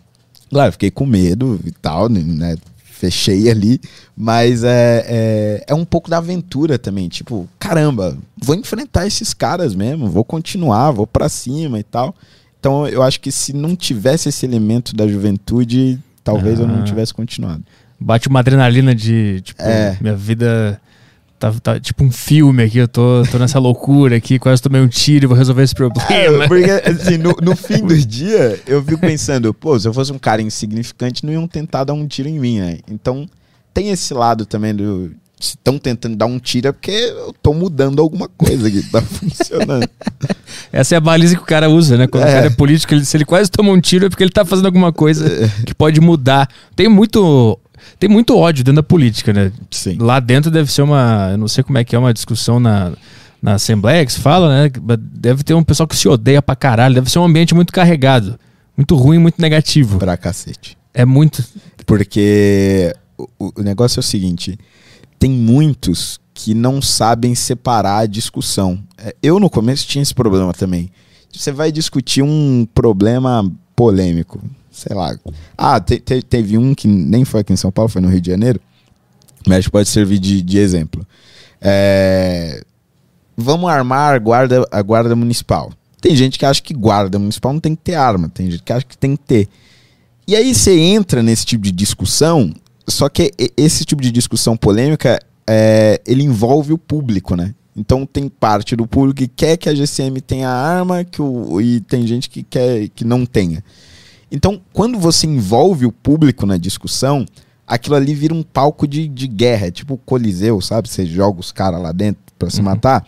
Claro, 0.50 0.72
fiquei 0.72 0.90
com 0.90 1.06
medo 1.06 1.60
e 1.66 1.72
tal, 1.72 2.08
né, 2.08 2.56
fechei 3.00 3.50
ali, 3.50 3.80
mas 4.16 4.64
é, 4.66 5.06
é, 5.08 5.64
é, 5.68 5.74
um 5.74 5.86
pouco 5.86 6.10
da 6.10 6.18
aventura 6.18 6.78
também, 6.78 7.08
tipo, 7.08 7.48
caramba, 7.58 8.18
vou 8.38 8.56
enfrentar 8.56 9.08
esses 9.08 9.34
caras 9.34 9.74
mesmo, 9.74 10.10
vou 10.10 10.26
continuar, 10.26 10.92
vou 10.92 11.08
para 11.08 11.30
cima 11.30 11.80
e 11.80 11.84
tal. 11.84 12.14
Então 12.60 12.86
eu 12.86 13.02
acho 13.02 13.22
que 13.22 13.32
se 13.32 13.54
não 13.54 13.74
tivesse 13.74 14.28
esse 14.28 14.46
elemento 14.46 14.94
da 14.94 15.08
juventude, 15.08 15.98
talvez 16.24 16.60
ah. 16.60 16.64
eu 16.64 16.68
não 16.68 16.82
ah. 16.82 16.84
tivesse 16.84 17.14
continuado. 17.14 17.64
Bate 17.98 18.28
uma 18.28 18.40
adrenalina 18.40 18.94
de, 18.94 19.40
tipo, 19.42 19.62
é. 19.62 19.98
minha 20.02 20.16
vida 20.16 20.80
tá, 21.40 21.52
tá 21.54 21.80
tipo 21.80 22.04
um 22.04 22.12
filme 22.12 22.62
aqui, 22.64 22.78
eu 22.78 22.88
tô, 22.88 23.24
tô 23.32 23.40
nessa 23.40 23.58
loucura 23.60 24.18
aqui, 24.18 24.38
quase 24.38 24.62
tomei 24.62 24.82
um 24.82 24.88
tiro 24.88 25.26
e 25.26 25.28
vou 25.28 25.38
resolver 25.38 25.64
esse 25.64 25.74
problema. 25.74 26.12
É, 26.14 26.30
porque, 26.48 26.70
assim, 26.70 27.18
no, 27.18 27.36
no 27.42 27.56
fim 27.56 27.86
do 27.86 27.98
dia, 27.98 28.60
eu 28.68 28.84
fico 28.84 29.00
pensando, 29.00 29.54
pô, 29.54 29.80
se 29.80 29.88
eu 29.88 29.94
fosse 29.94 30.12
um 30.12 30.20
cara 30.20 30.42
insignificante, 30.42 31.26
não 31.26 31.34
iam 31.34 31.48
tentar 31.48 31.86
dar 31.86 31.94
um 31.94 32.06
tiro 32.06 32.28
em 32.30 32.38
mim, 32.40 32.60
né? 32.60 32.78
Então, 32.92 33.28
tem 33.74 33.90
esse 33.90 34.14
lado 34.14 34.46
também 34.46 34.76
do. 34.76 35.12
Se 35.42 35.52
estão 35.56 35.78
tentando 35.80 36.18
dar 36.18 36.26
um 36.26 36.38
tiro 36.38 36.68
é 36.68 36.72
porque 36.74 36.92
eu 36.92 37.34
tô 37.42 37.54
mudando 37.54 38.02
alguma 38.02 38.28
coisa 38.28 38.70
que 38.70 38.84
tá 38.92 39.00
funcionando. 39.08 39.88
Essa 40.70 40.96
é 40.96 40.98
a 40.98 41.00
baliza 41.00 41.34
que 41.38 41.42
o 41.42 41.46
cara 41.46 41.70
usa, 41.70 41.96
né? 41.98 42.08
Quando 42.08 42.26
É. 42.26 42.28
o 42.30 42.34
cara 42.34 42.46
é 42.48 42.50
político, 42.50 42.94
ele- 42.94 43.06
se 43.06 43.16
ele 43.16 43.24
quase 43.24 43.50
toma 43.50 43.72
um 43.72 43.80
tiro 43.80 44.06
é 44.06 44.10
porque 44.10 44.22
ele 44.22 44.32
tá 44.32 44.44
fazendo 44.44 44.66
alguma 44.66 44.92
coisa 44.92 45.50
que 45.66 45.74
pode 45.74 46.02
mudar. 46.02 46.50
Tem 46.76 46.90
muito. 46.90 47.58
Tem 48.00 48.10
muito 48.10 48.38
ódio 48.38 48.64
dentro 48.64 48.82
da 48.82 48.84
política, 48.84 49.34
né? 49.34 49.52
Sim. 49.72 49.98
Lá 50.00 50.20
dentro 50.20 50.50
deve 50.52 50.72
ser 50.72 50.82
uma. 50.82 51.30
Eu 51.32 51.38
não 51.38 51.48
sei 51.48 51.64
como 51.64 51.78
é 51.78 51.84
que 51.84 51.96
é 51.96 52.00
uma 52.00 52.14
discussão 52.14 52.60
na, 52.60 52.94
na 53.42 53.54
Assembleia 53.54 54.06
que 54.06 54.14
se 54.14 54.20
fala, 54.20 54.50
né? 54.50 54.72
Deve 55.00 55.44
ter 55.44 55.54
um 55.54 55.64
pessoal 55.64 55.88
que 55.88 55.96
se 55.96 56.08
odeia 56.08 56.42
pra 56.42 56.56
caralho. 56.56 56.96
Deve 56.96 57.10
ser 57.10 57.20
um 57.20 57.26
ambiente 57.26 57.56
muito 57.56 57.74
carregado. 57.74 58.40
Muito 58.76 58.96
ruim, 58.96 59.18
muito 59.18 59.42
negativo. 59.42 60.00
Pra 60.00 60.16
cacete. 60.16 60.78
É 60.94 61.06
muito. 61.06 61.44
Porque 61.86 62.96
o, 63.18 63.52
o 63.60 63.62
negócio 63.62 64.00
é 64.00 64.02
o 64.02 64.04
seguinte: 64.04 64.58
tem 65.18 65.30
muitos 65.30 66.20
que 66.34 66.54
não 66.54 66.82
sabem 66.82 67.36
separar 67.36 68.00
a 68.00 68.06
discussão. 68.06 68.80
É, 68.98 69.14
Eu, 69.22 69.40
no 69.40 69.50
começo, 69.50 69.86
tinha 69.86 70.02
esse 70.02 70.14
problema 70.14 70.54
também. 70.54 70.90
Você 71.32 71.52
vai 71.52 71.72
discutir 71.72 72.22
um 72.22 72.66
problema 72.74 73.50
polêmico. 73.76 74.42
Sei 74.80 74.96
lá. 74.96 75.16
Ah, 75.58 75.80
te- 75.80 76.00
te- 76.00 76.22
teve 76.22 76.58
um 76.58 76.74
que 76.74 76.88
nem 76.88 77.24
foi 77.26 77.42
aqui 77.42 77.54
em 77.54 77.58
São 77.58 77.72
Paulo, 77.72 77.90
foi 77.90 78.02
no 78.02 78.10
Rio 78.10 78.22
de 78.22 78.32
Janeiro. 78.32 78.60
Mas 79.48 79.68
pode 79.68 79.88
servir 79.90 80.20
de, 80.20 80.42
de 80.42 80.58
exemplo. 80.58 81.06
É, 81.62 82.64
Vamos 83.42 83.70
armar 83.70 84.16
a 84.16 84.20
guarda, 84.20 84.68
a 84.70 84.82
guarda 84.82 85.16
municipal. 85.16 85.72
Tem 86.02 86.14
gente 86.16 86.38
que 86.38 86.46
acha 86.46 86.62
que 86.62 86.74
guarda 86.74 87.18
municipal 87.18 87.54
não 87.54 87.60
tem 87.60 87.74
que 87.76 87.82
ter 87.84 87.96
arma. 87.96 88.28
Tem 88.30 88.52
gente 88.52 88.64
que 88.64 88.74
acha 88.74 88.86
que 88.86 88.98
tem 88.98 89.16
que 89.16 89.24
ter. 89.24 89.48
E 90.28 90.36
aí 90.36 90.54
você 90.54 90.78
entra 90.78 91.24
nesse 91.24 91.46
tipo 91.46 91.64
de 91.64 91.72
discussão, 91.72 92.54
só 92.88 93.08
que 93.08 93.32
esse 93.56 93.86
tipo 93.86 94.02
de 94.02 94.12
discussão 94.12 94.58
polêmica, 94.58 95.20
é, 95.48 96.02
ele 96.06 96.24
envolve 96.24 96.74
o 96.74 96.78
público, 96.78 97.36
né? 97.36 97.56
Então 97.76 98.06
tem 98.06 98.28
parte 98.28 98.76
do 98.76 98.86
público 98.86 99.20
que 99.20 99.28
quer 99.28 99.56
que 99.56 99.70
a 99.70 99.74
GCM 99.74 100.20
tenha 100.20 100.50
arma 100.50 101.06
que 101.06 101.22
o, 101.22 101.62
e 101.62 101.80
tem 101.82 102.06
gente 102.06 102.30
que 102.30 102.44
quer 102.44 102.90
que 102.90 103.06
não 103.06 103.26
tenha. 103.26 103.64
Então, 104.32 104.62
quando 104.74 105.00
você 105.00 105.26
envolve 105.26 105.86
o 105.86 105.92
público 105.92 106.46
na 106.46 106.58
discussão, 106.58 107.26
aquilo 107.66 107.96
ali 107.96 108.14
vira 108.14 108.34
um 108.34 108.44
palco 108.44 108.88
de, 108.88 109.08
de 109.08 109.28
guerra, 109.28 109.68
é 109.68 109.72
tipo 109.72 109.96
o 109.96 109.98
Coliseu, 109.98 110.62
sabe? 110.62 110.90
Você 110.90 111.06
joga 111.06 111.40
os 111.40 111.52
caras 111.52 111.82
lá 111.82 111.92
dentro 111.92 112.22
pra 112.38 112.50
se 112.50 112.62
matar. 112.62 113.06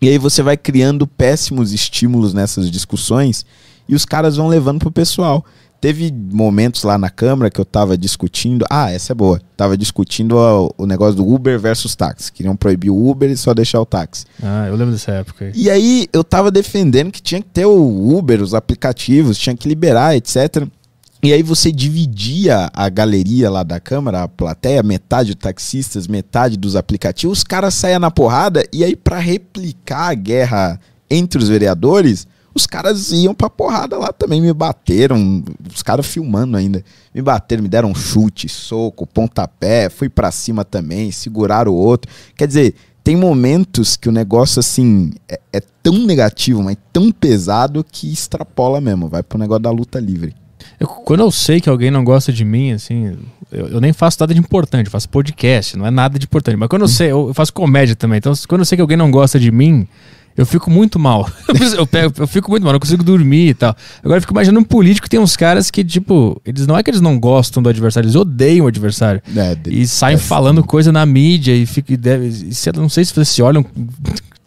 E 0.00 0.08
aí 0.08 0.18
você 0.18 0.42
vai 0.42 0.56
criando 0.56 1.06
péssimos 1.06 1.72
estímulos 1.72 2.34
nessas 2.34 2.70
discussões 2.70 3.46
e 3.88 3.94
os 3.94 4.04
caras 4.04 4.36
vão 4.36 4.48
levando 4.48 4.78
pro 4.78 4.90
pessoal. 4.90 5.44
Teve 5.80 6.12
momentos 6.12 6.82
lá 6.82 6.96
na 6.96 7.10
Câmara 7.10 7.50
que 7.50 7.60
eu 7.60 7.64
tava 7.64 7.96
discutindo. 7.96 8.64
Ah, 8.70 8.90
essa 8.90 9.12
é 9.12 9.14
boa. 9.14 9.40
Tava 9.56 9.76
discutindo 9.76 10.36
o 10.76 10.86
negócio 10.86 11.16
do 11.16 11.28
Uber 11.28 11.58
versus 11.58 11.94
táxi. 11.94 12.32
Queriam 12.32 12.56
proibir 12.56 12.90
o 12.90 13.08
Uber 13.08 13.30
e 13.30 13.36
só 13.36 13.52
deixar 13.52 13.80
o 13.80 13.86
táxi. 13.86 14.24
Ah, 14.42 14.66
eu 14.68 14.74
lembro 14.74 14.92
dessa 14.92 15.12
época 15.12 15.46
aí. 15.46 15.52
E 15.54 15.70
aí 15.70 16.08
eu 16.12 16.24
tava 16.24 16.50
defendendo 16.50 17.12
que 17.12 17.22
tinha 17.22 17.40
que 17.40 17.48
ter 17.48 17.66
o 17.66 18.16
Uber, 18.16 18.42
os 18.42 18.54
aplicativos, 18.54 19.38
tinha 19.38 19.56
que 19.56 19.68
liberar, 19.68 20.16
etc. 20.16 20.66
E 21.22 21.32
aí 21.32 21.42
você 21.42 21.72
dividia 21.72 22.70
a 22.72 22.88
galeria 22.88 23.50
lá 23.50 23.62
da 23.62 23.80
Câmara, 23.80 24.22
a 24.22 24.28
plateia, 24.28 24.82
metade 24.82 25.30
de 25.30 25.34
taxistas, 25.36 26.06
metade 26.06 26.56
dos 26.56 26.76
aplicativos, 26.76 27.38
os 27.38 27.44
caras 27.44 27.74
saíam 27.74 27.98
na 27.98 28.10
porrada, 28.10 28.64
e 28.72 28.84
aí 28.84 28.94
pra 28.94 29.18
replicar 29.18 30.10
a 30.10 30.14
guerra 30.14 30.80
entre 31.10 31.42
os 31.42 31.48
vereadores, 31.48 32.28
os 32.56 32.66
caras 32.66 33.12
iam 33.12 33.34
pra 33.34 33.50
porrada 33.50 33.98
lá 33.98 34.12
também, 34.12 34.40
me 34.40 34.52
bateram, 34.52 35.44
os 35.72 35.82
caras 35.82 36.06
filmando 36.06 36.56
ainda, 36.56 36.82
me 37.14 37.20
bateram, 37.20 37.62
me 37.62 37.68
deram 37.68 37.94
chute, 37.94 38.48
soco, 38.48 39.06
pontapé, 39.06 39.90
fui 39.90 40.08
pra 40.08 40.30
cima 40.32 40.64
também, 40.64 41.12
seguraram 41.12 41.70
o 41.72 41.76
outro. 41.76 42.10
Quer 42.36 42.46
dizer, 42.48 42.74
tem 43.04 43.14
momentos 43.14 43.96
que 43.96 44.08
o 44.08 44.12
negócio, 44.12 44.58
assim, 44.58 45.12
é, 45.28 45.38
é 45.52 45.60
tão 45.82 45.98
negativo, 46.06 46.62
mas 46.62 46.76
tão 46.92 47.12
pesado 47.12 47.84
que 47.84 48.10
extrapola 48.12 48.80
mesmo, 48.80 49.06
vai 49.08 49.22
pro 49.22 49.38
negócio 49.38 49.62
da 49.62 49.70
luta 49.70 50.00
livre. 50.00 50.34
Eu- 50.80 50.88
quando 50.88 51.20
eu 51.20 51.30
sei 51.30 51.60
que 51.60 51.68
alguém 51.68 51.90
não 51.90 52.02
gosta 52.02 52.32
de 52.32 52.44
mim, 52.44 52.72
assim, 52.72 53.16
eu, 53.52 53.68
eu 53.68 53.80
nem 53.80 53.92
faço 53.92 54.16
nada 54.20 54.32
de 54.34 54.40
importante, 54.40 54.86
eu 54.86 54.90
faço 54.90 55.08
podcast, 55.08 55.76
não 55.76 55.86
é 55.86 55.90
nada 55.90 56.18
de 56.18 56.24
importante. 56.24 56.56
Mas 56.56 56.68
quando 56.68 56.82
eu 56.82 56.88
sei, 56.88 57.12
eu, 57.12 57.28
eu 57.28 57.34
faço 57.34 57.52
comédia 57.52 57.94
também, 57.94 58.18
então 58.18 58.32
quando 58.48 58.62
eu 58.62 58.64
sei 58.64 58.76
que 58.76 58.82
alguém 58.82 58.96
não 58.96 59.10
gosta 59.10 59.38
de 59.38 59.52
mim, 59.52 59.86
eu 60.36 60.44
fico 60.46 60.70
muito 60.70 60.98
mal. 60.98 61.28
Eu 61.76 61.86
pego- 61.86 62.12
eu 62.18 62.26
fico 62.26 62.50
muito 62.50 62.62
mal, 62.64 62.72
não 62.72 62.80
consigo 62.80 63.02
dormir 63.02 63.48
e 63.48 63.54
tal. 63.54 63.74
Agora 64.02 64.18
eu 64.18 64.20
fico 64.20 64.32
imaginando 64.32 64.60
um 64.60 64.64
político, 64.64 65.08
tem 65.08 65.18
uns 65.18 65.36
caras 65.36 65.70
que, 65.70 65.82
tipo, 65.84 66.40
eles 66.44 66.66
não 66.66 66.76
é 66.76 66.82
que 66.82 66.90
eles 66.90 67.00
não 67.00 67.18
gostam 67.18 67.62
do 67.62 67.68
adversário, 67.68 68.06
eles 68.06 68.14
odeiam 68.16 68.66
o 68.66 68.68
adversário. 68.68 69.22
É, 69.34 69.56
E 69.68 69.86
saem 69.86 70.16
é, 70.16 70.18
falando 70.18 70.62
coisa 70.62 70.92
na 70.92 71.04
mídia 71.06 71.54
e 71.54 71.64
fica. 71.66 71.92
E 71.92 71.96
deve, 71.96 72.26
e 72.28 72.54
se- 72.54 72.70
não 72.72 72.88
sei 72.88 73.04
se 73.04 73.12
vocês 73.14 73.28
se 73.28 73.42
olham. 73.42 73.64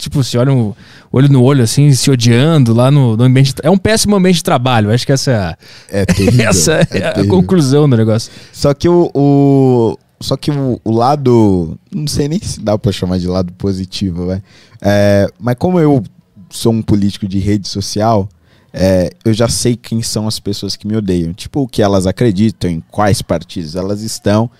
Tipo, 0.00 0.24
se 0.24 0.38
olham 0.38 0.74
olho 1.12 1.28
no 1.28 1.42
olho, 1.42 1.62
assim, 1.62 1.92
se 1.92 2.10
odiando 2.10 2.72
lá 2.72 2.90
no, 2.90 3.18
no 3.18 3.24
ambiente. 3.24 3.52
É 3.62 3.68
um 3.70 3.76
péssimo 3.76 4.16
ambiente 4.16 4.36
de 4.36 4.44
trabalho. 4.44 4.90
Acho 4.90 5.04
que 5.04 5.12
essa 5.12 5.30
é 5.30 5.36
a, 5.36 5.56
é 5.90 6.06
terrível, 6.06 6.48
essa 6.48 6.72
é, 6.72 6.86
é 6.90 7.20
a 7.20 7.26
conclusão 7.26 7.86
do 7.86 7.98
negócio. 7.98 8.32
Só 8.50 8.72
que 8.72 8.88
o, 8.88 9.10
o- 9.14 9.98
só 10.20 10.36
que 10.36 10.50
o, 10.50 10.80
o 10.84 10.90
lado, 10.90 11.78
não 11.90 12.06
sei 12.06 12.28
nem 12.28 12.40
se 12.40 12.60
dá 12.60 12.76
pra 12.76 12.92
chamar 12.92 13.18
de 13.18 13.26
lado 13.26 13.52
positivo, 13.54 14.26
vai. 14.26 14.42
É, 14.80 15.26
mas 15.38 15.56
como 15.58 15.80
eu 15.80 16.02
sou 16.50 16.72
um 16.72 16.82
político 16.82 17.26
de 17.26 17.38
rede 17.38 17.66
social, 17.66 18.28
é, 18.72 19.10
eu 19.24 19.32
já 19.32 19.48
sei 19.48 19.76
quem 19.76 20.02
são 20.02 20.28
as 20.28 20.38
pessoas 20.38 20.76
que 20.76 20.86
me 20.86 20.96
odeiam, 20.96 21.32
tipo 21.32 21.62
o 21.62 21.68
que 21.68 21.82
elas 21.82 22.06
acreditam, 22.06 22.70
em 22.70 22.80
quais 22.80 23.22
partidos 23.22 23.76
elas 23.76 24.02
estão. 24.02 24.50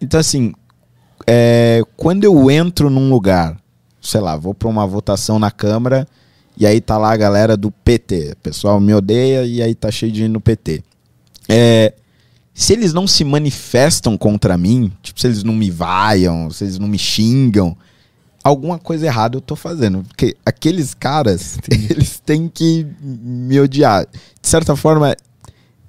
Então 0.00 0.18
assim, 0.18 0.52
é, 1.26 1.80
quando 1.96 2.24
eu 2.24 2.50
entro 2.50 2.90
num 2.90 3.08
lugar, 3.08 3.56
sei 4.00 4.20
lá, 4.20 4.36
vou 4.36 4.52
pra 4.52 4.68
uma 4.68 4.86
votação 4.86 5.38
na 5.38 5.50
Câmara 5.50 6.08
e 6.56 6.66
aí 6.66 6.80
tá 6.80 6.98
lá 6.98 7.12
a 7.12 7.16
galera 7.16 7.56
do 7.56 7.70
PT, 7.70 8.32
o 8.32 8.36
pessoal 8.36 8.80
me 8.80 8.92
odeia 8.92 9.44
e 9.44 9.62
aí 9.62 9.74
tá 9.74 9.90
cheio 9.90 10.10
de 10.10 10.18
gente 10.18 10.32
no 10.32 10.40
PT. 10.40 10.82
É, 11.48 11.94
se 12.54 12.72
eles 12.72 12.94
não 12.94 13.04
se 13.04 13.24
manifestam 13.24 14.16
contra 14.16 14.56
mim, 14.56 14.92
tipo, 15.02 15.20
se 15.20 15.26
eles 15.26 15.42
não 15.42 15.54
me 15.54 15.70
vaiam, 15.70 16.48
se 16.50 16.62
eles 16.62 16.78
não 16.78 16.86
me 16.86 16.98
xingam, 16.98 17.76
alguma 18.44 18.78
coisa 18.78 19.06
errada 19.06 19.36
eu 19.36 19.40
tô 19.40 19.56
fazendo. 19.56 20.04
Porque 20.04 20.36
aqueles 20.46 20.94
caras, 20.94 21.58
eles 21.68 22.20
têm 22.24 22.48
que 22.48 22.86
me 23.02 23.58
odiar. 23.58 24.06
De 24.40 24.48
certa 24.48 24.76
forma, 24.76 25.16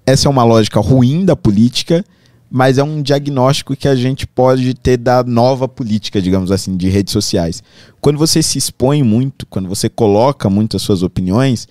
essa 0.07 0.27
é 0.27 0.31
uma 0.31 0.43
lógica 0.43 0.79
ruim 0.79 1.23
da 1.23 1.35
política, 1.35 2.03
mas 2.49 2.79
é 2.79 2.83
um 2.83 2.99
diagnóstico 2.99 3.75
que 3.75 3.87
a 3.87 3.95
gente 3.95 4.25
pode 4.25 4.73
ter 4.73 4.97
da 4.97 5.23
nova 5.23 5.67
política, 5.67 6.19
digamos 6.19 6.51
assim, 6.51 6.75
de 6.75 6.89
redes 6.89 7.11
sociais. 7.11 7.61
Quando 8.01 8.17
você 8.17 8.41
se 8.41 8.57
expõe 8.57 9.03
muito, 9.03 9.45
quando 9.45 9.69
você 9.69 9.87
coloca 9.87 10.49
muito 10.49 10.77
as 10.77 10.81
suas 10.81 11.03
opiniões, 11.03 11.67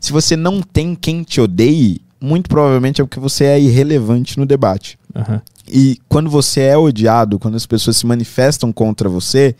se 0.00 0.10
você 0.10 0.34
não 0.34 0.62
tem 0.62 0.96
quem 0.96 1.22
te 1.22 1.40
odeie, 1.40 2.00
muito 2.22 2.48
provavelmente 2.48 3.00
é 3.00 3.04
porque 3.04 3.18
você 3.20 3.44
é 3.44 3.60
irrelevante 3.60 4.38
no 4.38 4.46
debate. 4.46 4.98
Aham. 5.14 5.42
E 5.68 5.98
quando 6.08 6.30
você 6.30 6.60
é 6.60 6.76
odiado, 6.76 7.38
quando 7.38 7.56
as 7.56 7.66
pessoas 7.66 7.96
se 7.96 8.06
manifestam 8.06 8.72
contra 8.72 9.08
você, 9.08 9.54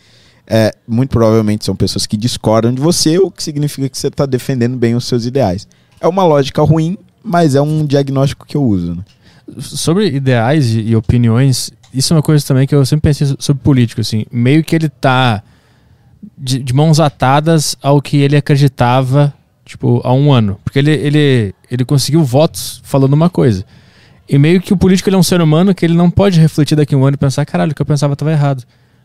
é, 0.47 0.75
muito 0.87 1.11
provavelmente 1.11 1.65
são 1.65 1.75
pessoas 1.77 2.07
que 2.07 2.17
discordam 2.17 2.73
de 2.73 2.81
você, 2.81 3.19
o 3.19 3.31
que 3.31 3.43
significa 3.43 3.89
que 3.89 3.97
você 3.99 4.09
está 4.09 4.27
defendendo 4.27 4.77
bem 4.77 4.95
os 4.95 5.07
seus 5.07 5.27
ideais. 5.27 5.67
É 6.01 6.07
uma 6.09 6.25
lógica 6.25 6.63
ruim, 6.63 6.99
mas 7.23 7.55
é 7.55 7.61
um 7.63 7.87
diagnóstico 7.87 8.47
que 8.47 8.57
eu 8.57 8.65
uso. 8.65 8.95
Né? 8.97 9.03
Sobre 9.59 10.07
ideais 10.09 10.75
e, 10.75 10.95
opiniões, 10.97 11.71
isso 11.95 12.13
é 12.13 12.17
uma 12.17 12.23
coisa 12.23 12.45
também 12.45 12.67
que 12.67 12.75
eu 12.75 12.85
sempre 12.85 13.11
pensei 13.11 13.27
so- 13.27 13.37
sobre 13.39 13.63
político, 13.63 14.01
assim. 14.01 14.25
Meio 14.31 14.65
que 14.65 14.75
ele 14.75 14.89
tá 14.89 15.43
de, 16.37 16.59
de 16.59 16.73
mãos 16.75 16.99
atadas 17.01 17.77
ao 17.81 18.03
que 18.03 18.17
ele 18.17 18.37
acreditava, 18.37 19.33
tipo, 19.65 20.01
há 20.05 20.13
um 20.13 20.33
ano. 20.33 20.59
Porque 20.65 20.79
ele, 20.79 20.91
ele, 20.93 21.55
ele 21.73 21.85
conseguiu 21.87 22.23
votos 22.23 22.83
falando 22.85 23.15
uma 23.15 23.31
coisa. 23.31 23.65
E 24.29 24.39
meio 24.39 24.61
que 24.61 24.73
o 24.73 24.77
político 24.77 25.09
ele 25.09 25.17
é 25.17 25.19
um 25.19 25.23
ser 25.23 25.41
humano 25.41 25.75
que 25.75 25.85
ele 25.85 25.95
não 25.95 26.11
pode 26.11 26.39
refletir 26.39 26.77
daqui 26.77 26.95
a 26.95 26.99
um 26.99 27.05
ano 27.05 27.15
e 27.15 27.19
pensar, 27.19 27.47
caralho, 27.47 27.73
o 27.73 27.75
que 27.75 27.81
eu 27.81 27.87
pensava 27.87 28.13
estava 28.13 28.31
errado. 28.31 28.65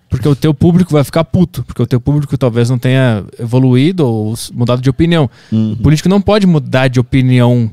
Porque 0.10 0.28
o 0.28 0.36
teu 0.36 0.54
público 0.54 0.92
vai 0.92 1.04
ficar 1.04 1.24
puto. 1.24 1.64
Porque 1.64 1.82
o 1.82 1.88
teu 1.88 2.00
público 2.00 2.38
talvez 2.38 2.70
não 2.70 2.78
tenha 2.78 3.26
evoluído 3.40 4.06
ou 4.06 4.34
mudado 4.54 4.82
de 4.82 4.90
opinião. 4.90 5.30
O 5.74 5.78
político 5.78 6.08
não 6.08 6.22
pode 6.22 6.46
mudar 6.46 6.88
de 6.88 7.00
opinião 7.00 7.72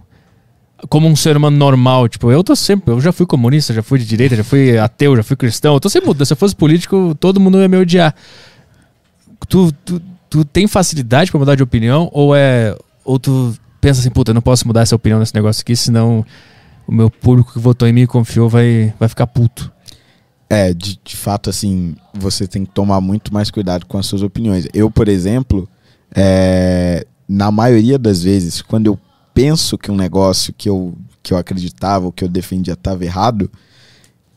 como 0.89 1.09
um 1.09 1.15
ser 1.15 1.37
humano 1.37 1.57
normal. 1.57 2.09
Tipo, 2.09 2.31
eu 2.31 2.43
tô 2.43 2.57
sempre. 2.57 2.93
Eu 2.93 3.01
já 3.01 3.13
fui 3.13 3.27
comunista, 3.27 3.73
já 3.73 3.83
fui 3.83 3.99
de 3.99 4.07
direita, 4.07 4.37
já 4.37 4.45
fui 4.45 4.77
ateu, 4.79 5.17
já 5.17 5.23
fui 5.23 5.37
cristão. 5.37 5.75
Eu 5.75 5.81
tô 5.81 5.89
sempre 5.89 6.09
mudando. 6.09 6.27
Se 6.27 6.33
eu 6.33 6.37
fosse 6.37 6.57
político, 6.57 7.17
todo 7.21 7.41
mundo 7.41 7.59
ia 7.61 7.69
me 7.69 7.77
odiar. 7.77 8.15
Tu, 9.49 9.73
tu, 9.85 10.03
tu 10.29 10.45
tem 10.45 10.67
facilidade 10.67 11.31
pra 11.31 11.39
mudar 11.39 11.55
de 11.55 11.63
opinião? 11.63 12.11
Ou 12.13 12.35
é. 12.35 12.77
Ou 13.05 13.19
tu 13.19 13.55
pensa 13.85 14.01
assim, 14.01 14.09
puta, 14.09 14.31
eu 14.31 14.35
não 14.35 14.41
posso 14.41 14.67
mudar 14.67 14.81
essa 14.81 14.97
opinião 14.97 15.21
nesse 15.21 15.35
negócio 15.35 15.61
aqui, 15.61 15.77
senão 15.77 16.25
o 16.87 16.93
meu 16.93 17.11
público 17.11 17.53
que 17.53 17.59
votou 17.59 17.87
em 17.87 17.93
mim 17.93 18.01
e 18.01 18.07
confiou 18.07 18.49
vai, 18.49 18.95
vai 18.99 19.11
ficar 19.11 19.27
puto. 19.27 19.71
É, 20.49 20.73
de, 20.73 20.99
de 21.05 21.15
fato, 21.15 21.51
assim, 21.51 21.95
você 22.15 22.47
tem 22.47 22.65
que 22.65 22.73
tomar 22.73 23.03
muito 23.03 23.31
mais 23.31 23.51
cuidado 23.51 23.85
com 23.85 23.99
as 23.99 24.07
suas 24.07 24.23
opiniões. 24.23 24.67
Eu, 24.73 24.91
por 24.91 25.07
exemplo, 25.07 25.69
é, 26.17 27.07
na 27.29 27.51
maioria 27.51 27.99
das 27.99 28.23
vezes, 28.23 28.63
quando 28.63 28.87
eu 28.87 28.99
penso 29.35 29.77
que 29.77 29.91
um 29.91 29.97
negócio 29.97 30.55
que 30.57 30.67
eu, 30.67 30.97
que 31.23 31.35
eu 31.35 31.37
acreditava, 31.37 32.07
ou 32.07 32.13
que 32.13 32.25
eu 32.25 32.29
defendia 32.29 32.73
estava 32.73 33.05
errado, 33.05 33.51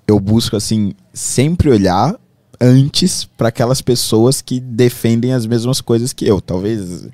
eu 0.05 0.19
busco, 0.19 0.57
assim, 0.57 0.91
sempre 1.13 1.69
olhar 1.69 2.19
antes 2.59 3.23
para 3.23 3.47
aquelas 3.47 3.81
pessoas 3.81 4.41
que 4.41 4.59
defendem 4.59 5.31
as 5.31 5.45
mesmas 5.45 5.79
coisas 5.79 6.11
que 6.11 6.27
eu. 6.27 6.41
Talvez 6.41 7.07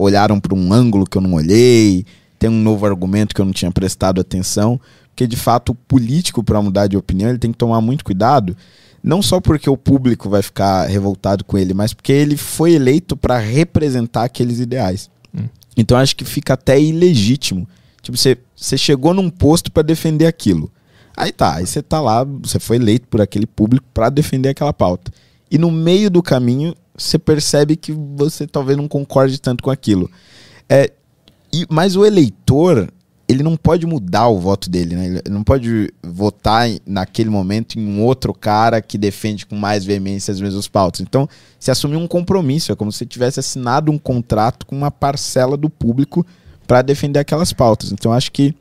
olharam 0.00 0.40
para 0.40 0.54
um 0.54 0.72
ângulo 0.72 1.06
que 1.06 1.16
eu 1.16 1.22
não 1.22 1.34
olhei, 1.34 2.04
tem 2.38 2.48
um 2.48 2.62
novo 2.62 2.86
argumento 2.86 3.34
que 3.34 3.40
eu 3.40 3.44
não 3.44 3.52
tinha 3.52 3.70
prestado 3.70 4.20
atenção, 4.20 4.80
porque 5.08 5.26
de 5.26 5.36
fato 5.36 5.72
o 5.72 5.74
político 5.74 6.42
para 6.42 6.62
mudar 6.62 6.86
de 6.86 6.96
opinião, 6.96 7.28
ele 7.28 7.38
tem 7.38 7.52
que 7.52 7.58
tomar 7.58 7.80
muito 7.80 8.04
cuidado, 8.04 8.56
não 9.02 9.22
só 9.22 9.40
porque 9.40 9.68
o 9.68 9.76
público 9.76 10.28
vai 10.28 10.42
ficar 10.42 10.86
revoltado 10.86 11.44
com 11.44 11.58
ele, 11.58 11.74
mas 11.74 11.92
porque 11.92 12.12
ele 12.12 12.36
foi 12.36 12.72
eleito 12.72 13.16
para 13.16 13.38
representar 13.38 14.24
aqueles 14.24 14.58
ideais. 14.58 15.10
Hum. 15.34 15.48
Então 15.76 15.96
acho 15.96 16.16
que 16.16 16.24
fica 16.24 16.54
até 16.54 16.80
ilegítimo. 16.80 17.68
Tipo, 18.02 18.16
você, 18.16 18.38
você 18.56 18.76
chegou 18.78 19.12
num 19.14 19.30
posto 19.30 19.70
para 19.70 19.82
defender 19.82 20.26
aquilo. 20.26 20.70
Aí 21.16 21.32
tá, 21.32 21.56
aí 21.56 21.66
você 21.66 21.82
tá 21.82 22.00
lá, 22.00 22.24
você 22.24 22.58
foi 22.58 22.76
eleito 22.76 23.06
por 23.08 23.20
aquele 23.20 23.46
público 23.46 23.86
para 23.92 24.08
defender 24.08 24.50
aquela 24.50 24.72
pauta. 24.72 25.12
E 25.50 25.58
no 25.58 25.70
meio 25.70 26.10
do 26.10 26.22
caminho, 26.22 26.74
você 26.96 27.18
percebe 27.18 27.76
que 27.76 27.92
você 27.92 28.46
talvez 28.46 28.76
não 28.76 28.86
concorde 28.86 29.40
tanto 29.40 29.62
com 29.62 29.70
aquilo. 29.70 30.10
É, 30.68 30.92
e, 31.52 31.66
mas 31.68 31.96
o 31.96 32.04
eleitor, 32.04 32.88
ele 33.28 33.42
não 33.42 33.56
pode 33.56 33.86
mudar 33.86 34.28
o 34.28 34.38
voto 34.38 34.70
dele, 34.70 34.94
né? 34.94 35.06
Ele 35.06 35.22
não 35.30 35.42
pode 35.42 35.92
votar 36.02 36.68
naquele 36.86 37.30
momento 37.30 37.78
em 37.78 37.86
um 37.86 38.02
outro 38.02 38.32
cara 38.32 38.80
que 38.80 38.96
defende 38.96 39.46
com 39.46 39.56
mais 39.56 39.84
veemência 39.84 40.32
as 40.32 40.40
mesmas 40.40 40.68
pautas. 40.68 41.00
Então, 41.00 41.28
se 41.58 41.70
assumir 41.70 41.96
um 41.96 42.06
compromisso, 42.06 42.70
é 42.70 42.76
como 42.76 42.92
se 42.92 43.04
tivesse 43.04 43.40
assinado 43.40 43.90
um 43.90 43.98
contrato 43.98 44.64
com 44.66 44.76
uma 44.76 44.90
parcela 44.90 45.56
do 45.56 45.68
público 45.68 46.24
para 46.66 46.82
defender 46.82 47.18
aquelas 47.18 47.52
pautas. 47.52 47.90
Então, 47.90 48.12
acho 48.12 48.30
que 48.30 48.54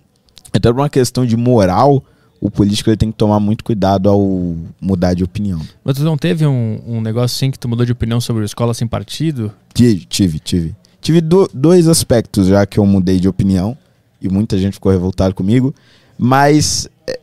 até 0.51 0.69
uma 0.71 0.89
questão 0.89 1.25
de 1.25 1.37
moral, 1.37 2.03
o 2.41 2.49
político 2.49 2.89
ele 2.89 2.97
tem 2.97 3.11
que 3.11 3.17
tomar 3.17 3.39
muito 3.39 3.63
cuidado 3.63 4.09
ao 4.09 4.55
mudar 4.79 5.13
de 5.13 5.23
opinião. 5.23 5.61
Mas 5.83 5.97
tu 5.97 6.03
não 6.03 6.17
teve 6.17 6.45
um, 6.45 6.81
um 6.87 7.01
negócio 7.01 7.35
assim 7.35 7.51
que 7.51 7.59
tu 7.59 7.67
mudou 7.67 7.85
de 7.85 7.91
opinião 7.91 8.21
sobre 8.21 8.45
escola 8.45 8.73
sem 8.73 8.87
partido? 8.87 9.51
Tive, 9.73 10.05
tive. 10.05 10.39
Tive, 10.39 10.75
tive 11.01 11.21
do, 11.21 11.49
dois 11.53 11.87
aspectos 11.87 12.47
já 12.47 12.65
que 12.65 12.79
eu 12.79 12.85
mudei 12.85 13.19
de 13.19 13.27
opinião 13.27 13.77
e 14.21 14.29
muita 14.29 14.57
gente 14.57 14.73
ficou 14.73 14.91
revoltada 14.91 15.33
comigo, 15.33 15.73
mas 16.17 16.89
é, 17.07 17.19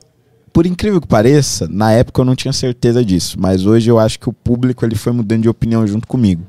por 0.52 0.66
incrível 0.66 1.00
que 1.00 1.06
pareça, 1.06 1.66
na 1.68 1.92
época 1.92 2.20
eu 2.20 2.24
não 2.24 2.34
tinha 2.34 2.52
certeza 2.52 3.04
disso, 3.04 3.38
mas 3.38 3.66
hoje 3.66 3.90
eu 3.90 3.98
acho 3.98 4.18
que 4.18 4.28
o 4.28 4.32
público 4.32 4.84
ele 4.84 4.94
foi 4.94 5.12
mudando 5.12 5.42
de 5.42 5.48
opinião 5.48 5.86
junto 5.86 6.06
comigo. 6.06 6.42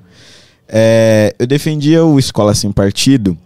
É, 0.68 1.34
eu 1.40 1.48
defendia 1.48 2.04
o 2.04 2.20
Escola 2.20 2.54
Sem 2.54 2.72
Partido 2.72 3.38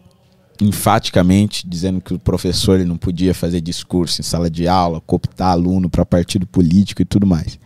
enfaticamente 0.61 1.67
dizendo 1.67 1.99
que 1.99 2.13
o 2.13 2.19
professor 2.19 2.75
ele 2.79 2.87
não 2.87 2.95
podia 2.95 3.33
fazer 3.33 3.59
discurso 3.59 4.21
em 4.21 4.23
sala 4.23 4.47
de 4.49 4.67
aula, 4.67 5.01
cooptar 5.01 5.51
aluno 5.51 5.89
para 5.89 6.05
partido 6.05 6.45
político 6.45 7.01
e 7.01 7.05
tudo 7.05 7.25
mais. 7.25 7.59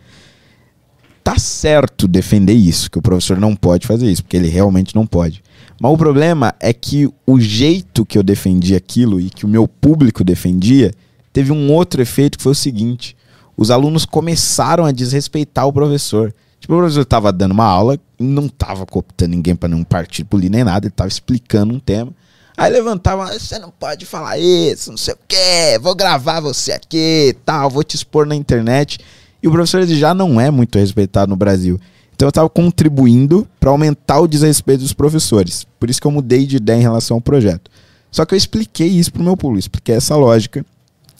Tá 1.22 1.38
certo 1.38 2.08
defender 2.08 2.54
isso, 2.54 2.90
que 2.90 2.98
o 2.98 3.02
professor 3.02 3.38
não 3.38 3.54
pode 3.54 3.86
fazer 3.86 4.10
isso, 4.10 4.22
porque 4.22 4.36
ele 4.36 4.48
realmente 4.48 4.94
não 4.94 5.06
pode. 5.06 5.42
Mas 5.78 5.92
o 5.92 5.96
problema 5.98 6.54
é 6.58 6.72
que 6.72 7.08
o 7.26 7.38
jeito 7.38 8.06
que 8.06 8.16
eu 8.16 8.22
defendi 8.22 8.74
aquilo 8.74 9.20
e 9.20 9.28
que 9.28 9.44
o 9.44 9.48
meu 9.48 9.68
público 9.68 10.24
defendia 10.24 10.92
teve 11.32 11.52
um 11.52 11.70
outro 11.70 12.00
efeito 12.00 12.38
que 12.38 12.44
foi 12.44 12.52
o 12.52 12.54
seguinte: 12.54 13.14
os 13.56 13.70
alunos 13.70 14.06
começaram 14.06 14.86
a 14.86 14.92
desrespeitar 14.92 15.66
o 15.66 15.72
professor. 15.72 16.32
Tipo, 16.58 16.74
o 16.74 16.78
professor 16.78 17.02
estava 17.02 17.30
dando 17.30 17.52
uma 17.52 17.66
aula, 17.66 17.98
não 18.18 18.46
estava 18.46 18.86
cooptando 18.86 19.32
ninguém 19.32 19.54
para 19.54 19.68
nenhum 19.68 19.84
partido 19.84 20.26
político 20.26 20.54
nem 20.54 20.64
nada, 20.64 20.86
ele 20.86 20.92
estava 20.92 21.08
explicando 21.08 21.74
um 21.74 21.78
tema. 21.78 22.12
Aí 22.56 22.72
levantava, 22.72 23.26
você 23.38 23.58
não 23.58 23.70
pode 23.70 24.06
falar 24.06 24.38
isso, 24.38 24.90
não 24.90 24.96
sei 24.96 25.12
o 25.12 25.18
quê, 25.28 25.78
vou 25.80 25.94
gravar 25.94 26.40
você 26.40 26.72
aqui, 26.72 27.36
tal, 27.44 27.68
vou 27.68 27.84
te 27.84 27.96
expor 27.96 28.26
na 28.26 28.34
internet. 28.34 28.98
E 29.42 29.48
o 29.48 29.52
professor 29.52 29.82
ele 29.82 29.94
já 29.94 30.14
não 30.14 30.40
é 30.40 30.50
muito 30.50 30.78
respeitado 30.78 31.28
no 31.28 31.36
Brasil. 31.36 31.78
Então 32.14 32.26
eu 32.26 32.30
estava 32.30 32.48
contribuindo 32.48 33.46
para 33.60 33.68
aumentar 33.68 34.20
o 34.20 34.26
desrespeito 34.26 34.82
dos 34.82 34.94
professores. 34.94 35.66
Por 35.78 35.90
isso 35.90 36.00
que 36.00 36.06
eu 36.06 36.10
mudei 36.10 36.46
de 36.46 36.56
ideia 36.56 36.78
em 36.78 36.82
relação 36.82 37.18
ao 37.18 37.20
projeto. 37.20 37.70
Só 38.10 38.24
que 38.24 38.32
eu 38.32 38.38
expliquei 38.38 38.88
isso 38.88 39.12
para 39.12 39.20
o 39.20 39.24
meu 39.24 39.36
público, 39.36 39.60
expliquei 39.60 39.94
essa 39.94 40.16
lógica. 40.16 40.64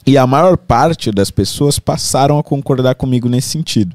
E 0.07 0.17
a 0.17 0.27
maior 0.27 0.57
parte 0.57 1.11
das 1.11 1.31
pessoas 1.31 1.79
passaram 1.79 2.39
a 2.39 2.43
concordar 2.43 2.95
comigo 2.95 3.29
nesse 3.29 3.49
sentido. 3.49 3.95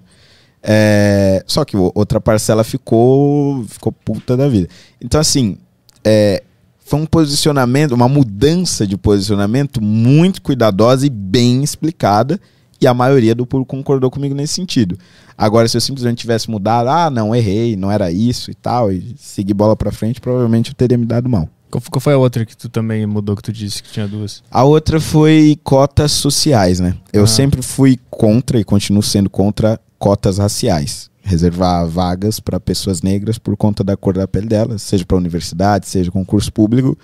É... 0.61 1.43
Só 1.47 1.65
que 1.65 1.75
outra 1.75 2.21
parcela 2.21 2.63
ficou, 2.63 3.63
ficou 3.63 3.91
puta 3.91 4.37
da 4.37 4.47
vida. 4.47 4.67
Então, 5.01 5.19
assim, 5.19 5.57
é, 6.03 6.43
foi 6.83 6.99
um 6.99 7.05
posicionamento, 7.05 7.93
uma 7.93 8.09
mudança 8.09 8.85
de 8.85 8.97
posicionamento 8.97 9.81
muito 9.81 10.41
cuidadosa 10.41 11.05
e 11.05 11.09
bem 11.09 11.63
explicada. 11.63 12.39
E 12.81 12.87
a 12.87 12.93
maioria 12.95 13.35
do 13.35 13.45
público 13.45 13.75
concordou 13.75 14.09
comigo 14.09 14.33
nesse 14.33 14.55
sentido. 14.55 14.97
Agora, 15.37 15.67
se 15.67 15.77
eu 15.77 15.81
simplesmente 15.81 16.17
tivesse 16.17 16.49
mudado, 16.49 16.89
ah, 16.89 17.11
não, 17.11 17.35
errei, 17.35 17.75
não 17.75 17.91
era 17.91 18.11
isso 18.11 18.49
e 18.49 18.55
tal, 18.55 18.91
e 18.91 19.15
seguir 19.19 19.53
bola 19.53 19.75
pra 19.75 19.91
frente, 19.91 20.19
provavelmente 20.19 20.71
eu 20.71 20.75
teria 20.75 20.97
me 20.97 21.05
dado 21.05 21.29
mal. 21.29 21.47
Qual 21.69 22.01
foi 22.01 22.13
a 22.13 22.17
outra 22.17 22.43
que 22.43 22.57
tu 22.57 22.67
também 22.67 23.05
mudou, 23.05 23.35
que 23.35 23.43
tu 23.43 23.53
disse 23.53 23.83
que 23.83 23.91
tinha 23.91 24.07
duas? 24.07 24.43
A 24.49 24.63
outra 24.63 24.99
foi 24.99 25.57
cotas 25.63 26.11
sociais, 26.11 26.79
né? 26.79 26.95
Eu 27.13 27.23
ah. 27.23 27.27
sempre 27.27 27.61
fui 27.61 27.99
contra 28.09 28.59
e 28.59 28.63
continuo 28.63 29.03
sendo 29.03 29.29
contra 29.29 29.79
cotas 29.99 30.39
raciais 30.39 31.10
reservar 31.31 31.87
vagas 31.87 32.39
para 32.39 32.59
pessoas 32.59 33.01
negras 33.01 33.37
por 33.37 33.55
conta 33.55 33.83
da 33.83 33.95
cor 33.95 34.13
da 34.13 34.27
pele 34.27 34.47
delas, 34.47 34.81
seja 34.81 35.05
para 35.05 35.17
universidade, 35.17 35.87
seja 35.87 36.11
concurso 36.11 36.51
público, 36.51 36.97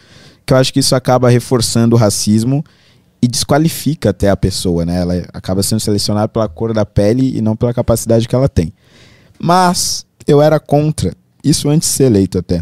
que 0.45 0.53
eu 0.53 0.57
acho 0.57 0.73
que 0.73 0.79
isso 0.79 0.95
acaba 0.95 1.29
reforçando 1.29 1.95
o 1.95 1.99
racismo 1.99 2.63
e 3.21 3.27
desqualifica 3.27 4.09
até 4.09 4.29
a 4.29 4.37
pessoa, 4.37 4.85
né? 4.85 5.01
Ela 5.01 5.25
acaba 5.33 5.63
sendo 5.63 5.79
selecionada 5.79 6.27
pela 6.27 6.47
cor 6.47 6.73
da 6.73 6.85
pele 6.85 7.35
e 7.35 7.41
não 7.41 7.55
pela 7.55 7.73
capacidade 7.73 8.27
que 8.27 8.35
ela 8.35 8.49
tem. 8.49 8.71
Mas 9.39 10.05
eu 10.27 10.41
era 10.41 10.59
contra, 10.59 11.13
isso 11.43 11.69
antes 11.69 11.89
de 11.89 11.95
ser 11.95 12.03
eleito 12.05 12.37
até, 12.37 12.61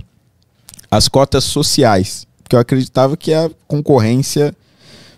as 0.89 1.07
cotas 1.07 1.43
sociais, 1.43 2.25
porque 2.43 2.55
eu 2.55 2.59
acreditava 2.59 3.17
que 3.17 3.33
a 3.33 3.49
concorrência 3.67 4.55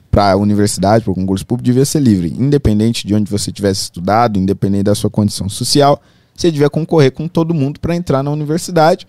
para 0.10 0.32
a 0.32 0.36
universidade, 0.38 1.04
para 1.04 1.12
o 1.12 1.16
concurso 1.16 1.46
público, 1.46 1.66
devia 1.66 1.86
ser 1.86 2.00
livre, 2.00 2.34
independente 2.40 3.06
de 3.06 3.14
onde 3.14 3.30
você 3.30 3.52
tivesse 3.52 3.84
estudado, 3.84 4.40
independente 4.40 4.84
da 4.84 4.96
sua 4.96 5.10
condição 5.10 5.48
social 5.50 6.02
você 6.38 6.52
devia 6.52 6.69
concorrer 6.69 7.12
com 7.12 7.28
todo 7.28 7.54
mundo 7.54 7.80
para 7.80 7.95
entrar 7.95 8.21
na 8.21 8.30
universidade. 8.30 9.08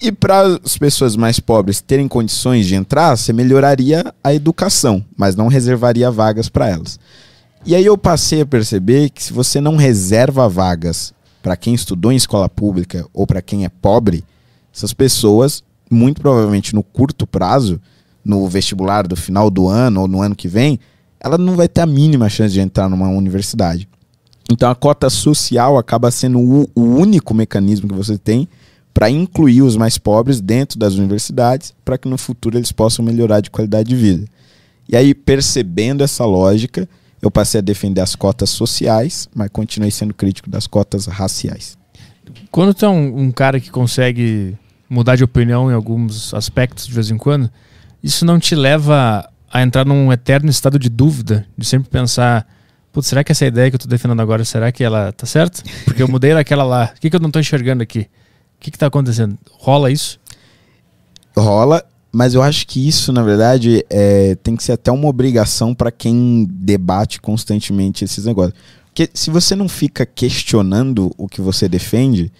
E 0.00 0.10
para 0.10 0.58
as 0.64 0.76
pessoas 0.76 1.14
mais 1.14 1.38
pobres 1.38 1.80
terem 1.80 2.08
condições 2.08 2.66
de 2.66 2.74
entrar, 2.74 3.16
você 3.16 3.32
melhoraria 3.32 4.12
a 4.24 4.34
educação, 4.34 5.04
mas 5.16 5.36
não 5.36 5.46
reservaria 5.46 6.10
vagas 6.10 6.48
para 6.48 6.68
elas. 6.68 6.98
E 7.64 7.76
aí 7.76 7.84
eu 7.84 7.96
passei 7.96 8.40
a 8.40 8.46
perceber 8.46 9.10
que 9.10 9.22
se 9.22 9.32
você 9.32 9.60
não 9.60 9.76
reserva 9.76 10.48
vagas 10.48 11.14
para 11.40 11.56
quem 11.56 11.74
estudou 11.74 12.10
em 12.10 12.16
escola 12.16 12.48
pública 12.48 13.06
ou 13.12 13.26
para 13.26 13.40
quem 13.40 13.64
é 13.64 13.68
pobre, 13.68 14.24
essas 14.74 14.92
pessoas, 14.92 15.62
muito 15.88 16.20
provavelmente 16.20 16.74
no 16.74 16.82
curto 16.82 17.24
prazo, 17.24 17.80
no 18.24 18.48
vestibular 18.48 19.06
do 19.06 19.14
final 19.14 19.50
do 19.50 19.68
ano 19.68 20.00
ou 20.00 20.08
no 20.08 20.22
ano 20.22 20.34
que 20.34 20.48
vem, 20.48 20.80
ela 21.20 21.38
não 21.38 21.54
vai 21.54 21.68
ter 21.68 21.82
a 21.82 21.86
mínima 21.86 22.28
chance 22.28 22.52
de 22.52 22.60
entrar 22.60 22.88
numa 22.88 23.08
universidade. 23.08 23.88
Então 24.52 24.70
a 24.70 24.74
cota 24.74 25.08
social 25.08 25.78
acaba 25.78 26.10
sendo 26.10 26.38
o, 26.38 26.68
o 26.74 26.82
único 26.82 27.32
mecanismo 27.32 27.88
que 27.88 27.94
você 27.94 28.18
tem 28.18 28.46
para 28.92 29.08
incluir 29.08 29.62
os 29.62 29.76
mais 29.76 29.96
pobres 29.96 30.40
dentro 30.40 30.78
das 30.78 30.94
universidades, 30.94 31.74
para 31.82 31.96
que 31.96 32.06
no 32.06 32.18
futuro 32.18 32.58
eles 32.58 32.70
possam 32.70 33.02
melhorar 33.02 33.40
de 33.40 33.50
qualidade 33.50 33.88
de 33.88 33.96
vida. 33.96 34.26
E 34.86 34.94
aí, 34.94 35.14
percebendo 35.14 36.04
essa 36.04 36.26
lógica, 36.26 36.86
eu 37.22 37.30
passei 37.30 37.58
a 37.58 37.62
defender 37.62 38.02
as 38.02 38.14
cotas 38.14 38.50
sociais, 38.50 39.28
mas 39.34 39.48
continuei 39.50 39.90
sendo 39.90 40.12
crítico 40.12 40.50
das 40.50 40.66
cotas 40.66 41.06
raciais. 41.06 41.78
Quando 42.50 42.74
tu 42.74 42.84
é 42.84 42.88
um, 42.90 43.22
um 43.22 43.32
cara 43.32 43.58
que 43.58 43.70
consegue 43.70 44.54
mudar 44.90 45.16
de 45.16 45.24
opinião 45.24 45.70
em 45.70 45.74
alguns 45.74 46.34
aspectos 46.34 46.86
de 46.86 46.92
vez 46.92 47.10
em 47.10 47.16
quando, 47.16 47.50
isso 48.02 48.26
não 48.26 48.38
te 48.38 48.54
leva 48.54 49.26
a 49.50 49.62
entrar 49.62 49.86
num 49.86 50.12
eterno 50.12 50.50
estado 50.50 50.78
de 50.78 50.90
dúvida, 50.90 51.46
de 51.56 51.64
sempre 51.64 51.88
pensar 51.88 52.46
Putz, 52.92 53.08
será 53.08 53.24
que 53.24 53.32
essa 53.32 53.46
ideia 53.46 53.70
que 53.70 53.76
eu 53.76 53.80
tô 53.80 53.88
defendendo 53.88 54.20
agora, 54.20 54.44
será 54.44 54.70
que 54.70 54.84
ela 54.84 55.12
tá 55.12 55.26
certa? 55.26 55.62
Porque 55.84 56.02
eu 56.02 56.08
mudei 56.08 56.34
naquela 56.34 56.62
lá. 56.62 56.92
O 56.94 57.00
que, 57.00 57.08
que 57.08 57.16
eu 57.16 57.20
não 57.20 57.30
tô 57.30 57.40
enxergando 57.40 57.82
aqui? 57.82 58.00
O 58.00 58.60
que, 58.60 58.70
que 58.70 58.78
tá 58.78 58.86
acontecendo? 58.86 59.38
Rola 59.50 59.90
isso? 59.90 60.20
Rola, 61.34 61.82
mas 62.12 62.34
eu 62.34 62.42
acho 62.42 62.66
que 62.66 62.86
isso, 62.86 63.10
na 63.10 63.22
verdade, 63.22 63.84
é, 63.88 64.34
tem 64.42 64.54
que 64.54 64.62
ser 64.62 64.72
até 64.72 64.92
uma 64.92 65.08
obrigação 65.08 65.74
para 65.74 65.90
quem 65.90 66.46
debate 66.50 67.18
constantemente 67.18 68.04
esses 68.04 68.26
negócios. 68.26 68.54
Porque 68.84 69.08
se 69.14 69.30
você 69.30 69.56
não 69.56 69.70
fica 69.70 70.04
questionando 70.04 71.10
o 71.16 71.26
que 71.26 71.40
você 71.40 71.66
defende, 71.66 72.30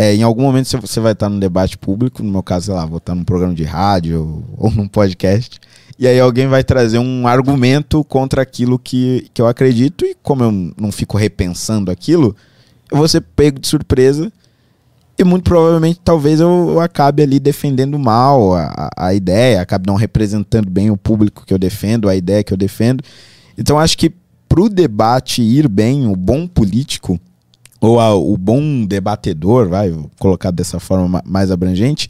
é, 0.00 0.14
em 0.14 0.22
algum 0.22 0.40
momento 0.40 0.80
você 0.80 0.98
vai 0.98 1.12
estar 1.12 1.28
num 1.28 1.38
debate 1.38 1.76
público, 1.76 2.22
no 2.22 2.32
meu 2.32 2.42
caso, 2.42 2.66
sei 2.66 2.74
lá, 2.74 2.86
vou 2.86 2.96
estar 2.96 3.14
num 3.14 3.22
programa 3.22 3.54
de 3.54 3.64
rádio 3.64 4.42
ou, 4.56 4.70
num 4.70 4.88
podcast, 4.88 5.60
E 5.98 6.08
aí 6.08 6.18
alguém 6.18 6.46
vai 6.46 6.64
trazer 6.64 6.98
um 6.98 7.28
argumento 7.28 8.02
contra 8.04 8.40
aquilo 8.40 8.78
que, 8.78 9.28
que 9.34 9.42
eu 9.42 9.46
acredito, 9.46 10.06
e 10.06 10.16
como 10.22 10.42
eu 10.42 10.50
não 10.80 10.90
fico 10.90 11.18
repensando 11.18 11.90
aquilo, 11.90 12.34
eu 12.90 12.96
vou 12.96 13.06
ser 13.06 13.20
pego 13.20 13.58
de 13.58 13.68
surpresa. 13.68 14.32
E 15.18 15.22
muito 15.22 15.44
provavelmente, 15.44 16.00
talvez 16.02 16.40
eu, 16.40 16.70
eu 16.70 16.80
acabe 16.80 17.22
ali 17.22 17.38
defendendo 17.38 17.98
mal 17.98 18.54
a, 18.54 18.88
a 18.96 19.12
ideia, 19.12 19.60
acabe 19.60 19.86
não 19.86 19.96
representando 19.96 20.70
bem 20.70 20.90
o 20.90 20.96
público 20.96 21.44
que 21.44 21.52
eu 21.52 21.58
defendo, 21.58 22.08
a 22.08 22.16
ideia 22.16 22.42
que 22.42 22.54
eu 22.54 22.56
defendo. 22.56 23.04
Então, 23.58 23.78
acho 23.78 23.98
que 23.98 24.14
para 24.48 24.62
o 24.62 24.70
debate 24.70 25.42
ir 25.42 25.68
bem, 25.68 26.06
o 26.06 26.16
bom 26.16 26.46
político, 26.46 27.20
ou 27.80 27.98
a, 27.98 28.14
o 28.14 28.36
bom 28.36 28.84
debatedor, 28.84 29.68
vai 29.68 29.94
colocar 30.18 30.50
dessa 30.50 30.78
forma 30.78 31.22
mais 31.24 31.50
abrangente, 31.50 32.08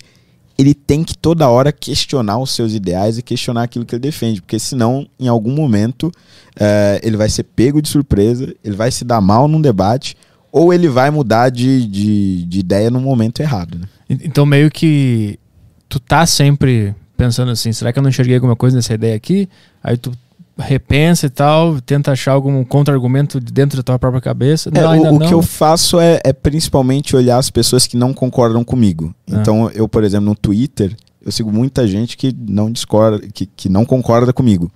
ele 0.59 0.74
tem 0.74 1.02
que 1.02 1.16
toda 1.16 1.48
hora 1.48 1.72
questionar 1.72 2.38
os 2.38 2.50
seus 2.50 2.74
ideais 2.74 3.16
e 3.16 3.22
questionar 3.22 3.62
aquilo 3.62 3.87
que 3.87 3.94
ele 3.94 4.00
defende, 4.00 4.42
porque 4.42 4.59
senão, 4.59 5.06
em 5.18 5.26
algum 5.28 5.52
momento, 5.52 6.12
é, 6.59 7.00
ele 7.02 7.16
vai 7.16 7.28
ser 7.30 7.44
pego 7.44 7.80
de 7.80 7.88
surpresa, 7.88 8.54
ele 8.62 8.76
vai 8.76 8.90
se 8.90 9.04
dar 9.04 9.20
mal 9.20 9.48
num 9.48 9.61
debate, 9.61 10.16
ou 10.52 10.74
ele 10.74 10.88
vai 10.88 11.11
mudar 11.11 11.48
de, 11.48 11.87
de, 11.87 12.44
de 12.44 12.59
ideia 12.59 12.90
no 12.90 13.00
momento 13.00 13.40
errado. 13.40 13.78
Né? 13.78 13.87
Então, 14.09 14.44
meio 14.44 14.70
que 14.70 15.38
tu 15.88 15.98
tá 15.98 16.26
sempre 16.26 16.94
pensando 17.16 17.50
assim, 17.50 17.72
será 17.72 17.92
que 17.92 17.98
eu 17.98 18.02
não 18.02 18.11
enxerguei 18.11 18.35
alguma 18.35 18.56
coisa 18.56 18.76
nessa 18.76 18.92
ideia 18.92 19.14
aqui? 19.14 19.48
Aí 19.83 19.96
tu 19.96 20.12
repensa 20.61 21.27
e 21.27 21.31
tal, 21.31 21.81
tenta 21.81 22.12
achar 22.12 22.33
algum 22.33 22.62
contra-argumento 22.64 23.40
dentro 23.40 23.77
da 23.77 23.83
tua 23.83 23.99
própria 23.99 24.20
cabeça. 24.20 24.70
É, 24.73 24.81
não, 24.81 24.99
o, 24.99 25.16
o 25.16 25.18
não. 25.18 25.27
que 25.27 25.35
eu 25.35 25.42
faço 25.42 25.99
é, 25.99 26.20
é, 26.25 26.33
principalmente 26.33 27.16
olhar 27.16 27.38
as 27.38 27.51
pessoas 27.51 27.87
que 27.87 27.96
não 27.96 28.12
concordam 28.12 28.62
comigo. 28.62 29.14
Ah. 29.31 29.38
Então, 29.40 29.70
eu, 29.70 29.88
por 29.88 30.05
exemplo, 30.05 30.27
no 30.27 30.35
Twitter, 30.35 30.94
eu 31.25 31.33
sigo 31.33 31.53
muita 31.53 31.87
gente 31.87 32.16
que 32.16 32.35
não 32.49 32.70
discorda, 32.70 33.27
que, 33.33 33.46
que 33.46 33.68
não 33.68 33.85
concorda 33.85 34.33
comigo. 34.33 34.70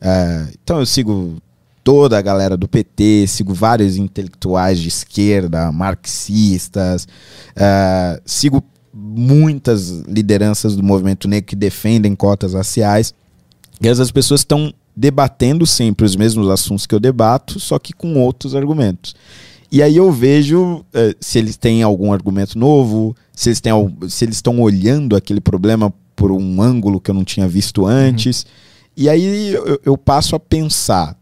É, 0.00 0.46
então, 0.62 0.80
eu 0.80 0.86
sigo 0.86 1.36
toda 1.82 2.18
a 2.18 2.22
galera 2.22 2.56
do 2.56 2.68
PT, 2.68 3.26
sigo 3.26 3.54
vários 3.54 3.96
intelectuais 3.96 4.78
de 4.78 4.88
esquerda, 4.88 5.72
marxistas, 5.72 7.08
é, 7.56 8.20
sigo 8.24 8.62
muitas 8.92 9.90
lideranças 10.06 10.76
do 10.76 10.82
movimento 10.82 11.26
negro 11.28 11.48
que 11.48 11.56
defendem 11.56 12.14
cotas 12.14 12.54
raciais. 12.54 13.14
E 13.80 13.88
essas 13.88 14.10
pessoas 14.10 14.40
estão 14.40 14.72
debatendo 14.96 15.66
sempre 15.66 16.04
os 16.04 16.16
mesmos 16.16 16.48
assuntos 16.48 16.86
que 16.86 16.94
eu 16.94 17.00
debato, 17.00 17.58
só 17.58 17.78
que 17.78 17.92
com 17.92 18.18
outros 18.18 18.54
argumentos. 18.54 19.14
E 19.72 19.82
aí 19.82 19.96
eu 19.96 20.10
vejo 20.10 20.84
eh, 20.92 21.14
se 21.20 21.38
eles 21.38 21.56
têm 21.56 21.82
algum 21.82 22.12
argumento 22.12 22.58
novo, 22.58 23.14
se 23.32 23.48
eles 23.48 23.60
têm, 23.60 23.72
se 24.08 24.24
eles 24.24 24.36
estão 24.36 24.60
olhando 24.60 25.14
aquele 25.14 25.40
problema 25.40 25.92
por 26.16 26.32
um 26.32 26.60
ângulo 26.60 27.00
que 27.00 27.10
eu 27.10 27.14
não 27.14 27.24
tinha 27.24 27.46
visto 27.46 27.86
antes. 27.86 28.42
Uhum. 28.42 28.50
E 28.96 29.08
aí 29.08 29.54
eu, 29.54 29.80
eu, 29.84 29.96
passo 29.96 30.34
a 30.34 30.40
pensar, 30.40 31.16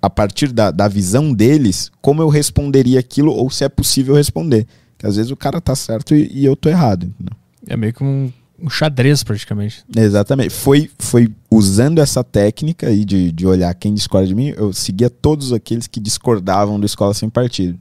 a 0.00 0.08
partir 0.08 0.52
da, 0.52 0.70
da 0.70 0.86
visão 0.86 1.34
deles, 1.34 1.90
como 2.00 2.22
eu 2.22 2.28
responderia 2.28 3.00
aquilo 3.00 3.32
ou 3.32 3.50
se 3.50 3.64
é 3.64 3.68
possível 3.68 4.14
responder. 4.14 4.66
Que 4.96 5.06
às 5.06 5.16
vezes 5.16 5.30
o 5.30 5.36
cara 5.36 5.60
tá 5.60 5.74
certo 5.74 6.14
e, 6.14 6.30
e 6.32 6.44
eu 6.44 6.56
tô 6.56 6.68
errado. 6.68 7.04
Entendeu? 7.04 7.36
É 7.66 7.76
meio 7.76 7.92
que 7.92 8.02
um 8.02 8.32
um 8.60 8.68
xadrez 8.68 9.22
praticamente. 9.22 9.84
Exatamente. 9.96 10.50
Foi, 10.50 10.90
foi 10.98 11.30
usando 11.50 12.00
essa 12.00 12.24
técnica 12.24 12.88
aí 12.88 13.04
de, 13.04 13.30
de 13.30 13.46
olhar 13.46 13.72
quem 13.74 13.94
discorda 13.94 14.26
de 14.26 14.34
mim, 14.34 14.52
eu 14.56 14.72
seguia 14.72 15.08
todos 15.08 15.52
aqueles 15.52 15.86
que 15.86 16.00
discordavam 16.00 16.78
do 16.78 16.86
Escola 16.86 17.14
Sem 17.14 17.30
Partido. 17.30 17.78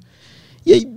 E 0.66 0.74
aí, 0.74 0.88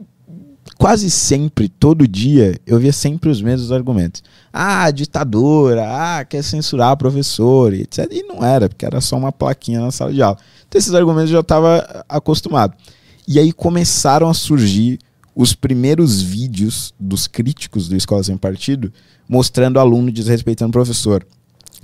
quase 0.77 1.11
sempre, 1.11 1.69
todo 1.69 2.07
dia, 2.07 2.59
eu 2.67 2.79
via 2.79 2.93
sempre 2.93 3.31
os 3.31 3.41
mesmos 3.41 3.73
argumentos. 3.73 4.23
Ah, 4.53 4.91
ditadura, 4.91 5.85
ah, 5.87 6.25
quer 6.25 6.43
censurar 6.43 6.97
professor, 6.97 7.73
etc. 7.73 8.07
E 8.11 8.23
não 8.25 8.45
era, 8.45 8.69
porque 8.69 8.85
era 8.85 9.01
só 9.01 9.17
uma 9.17 9.33
plaquinha 9.33 9.81
na 9.81 9.91
sala 9.91 10.13
de 10.13 10.21
aula. 10.21 10.39
Então 10.69 10.79
esses 10.79 10.95
argumentos 10.95 11.31
eu 11.31 11.37
já 11.37 11.41
estava 11.41 12.05
acostumado. 12.09 12.75
E 13.27 13.39
aí 13.39 13.53
começaram 13.53 14.29
a 14.29 14.35
surgir 14.35 14.99
os 15.35 15.55
primeiros 15.55 16.21
vídeos 16.21 16.95
dos 16.99 17.27
críticos 17.27 17.89
do 17.89 17.97
Escola 17.97 18.23
Sem 18.23 18.37
Partido 18.37 18.93
mostrando 19.29 19.79
aluno 19.79 20.11
desrespeitando 20.11 20.71
o 20.71 20.73
professor, 20.73 21.25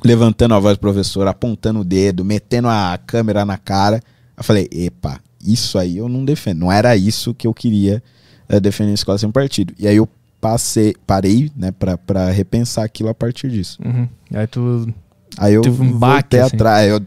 levantando 0.05 0.55
a 0.55 0.59
voz 0.59 0.77
do 0.77 0.81
professor, 0.81 1.29
apontando 1.29 1.81
o 1.81 1.85
dedo, 1.85 2.25
metendo 2.25 2.67
a 2.67 2.99
câmera 3.07 3.45
na 3.45 3.57
cara. 3.57 4.03
Eu 4.37 4.43
falei, 4.43 4.69
epa, 4.73 5.21
isso 5.41 5.79
aí 5.79 5.97
eu 5.99 6.09
não 6.09 6.25
defendo. 6.25 6.59
Não 6.61 6.73
era 6.73 6.97
isso 6.97 7.33
que 7.33 7.47
eu 7.47 7.55
queria 7.55 8.03
uh, 8.49 8.61
defender 8.61 8.91
a 8.91 8.95
escola 8.95 9.17
sem 9.17 9.31
partido. 9.31 9.73
E 9.79 9.87
aí 9.87 9.97
eu 9.97 10.09
passei, 10.41 10.95
parei, 11.07 11.51
né, 11.57 11.71
pra, 11.71 11.97
pra 11.97 12.31
repensar 12.31 12.85
aquilo 12.85 13.09
a 13.09 13.15
partir 13.15 13.49
disso. 13.49 13.79
Uhum. 13.85 14.09
Aí 14.35 14.47
tu. 14.49 14.93
Aí 15.39 15.55
eu 15.55 15.63
tive 15.63 15.83
um 15.83 15.93
baque 15.93 16.37
assim. 16.37 16.57
atrás, 16.57 16.91
eu 16.91 17.01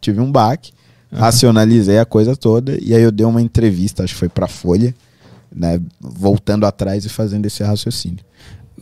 tive 0.00 0.20
um 0.20 0.32
baque, 0.32 0.72
uhum. 1.12 1.18
racionalizei 1.18 1.98
a 1.98 2.04
coisa 2.04 2.34
toda, 2.34 2.76
e 2.82 2.94
aí 2.94 3.02
eu 3.02 3.12
dei 3.12 3.26
uma 3.26 3.42
entrevista, 3.42 4.02
acho 4.02 4.14
que 4.14 4.18
foi 4.18 4.28
pra 4.28 4.48
Folha, 4.48 4.94
né, 5.54 5.80
voltando 6.00 6.66
atrás 6.66 7.04
e 7.04 7.08
fazendo 7.08 7.46
esse 7.46 7.62
raciocínio. 7.62 8.24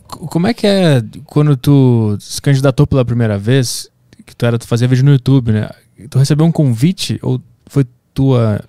Como 0.07 0.47
é 0.47 0.53
que 0.53 0.67
é 0.67 1.01
quando 1.25 1.57
tu 1.57 2.17
se 2.19 2.41
candidatou 2.41 2.85
pela 2.85 3.03
primeira 3.03 3.37
vez, 3.37 3.89
que 4.25 4.35
tu 4.35 4.45
era 4.45 4.57
tu 4.57 4.67
fazia 4.67 4.87
vídeo 4.87 5.05
no 5.05 5.11
YouTube, 5.11 5.51
né? 5.51 5.69
Tu 6.09 6.17
recebeu 6.17 6.45
um 6.45 6.51
convite 6.51 7.19
ou 7.21 7.41
foi 7.67 7.85
tua 8.13 8.63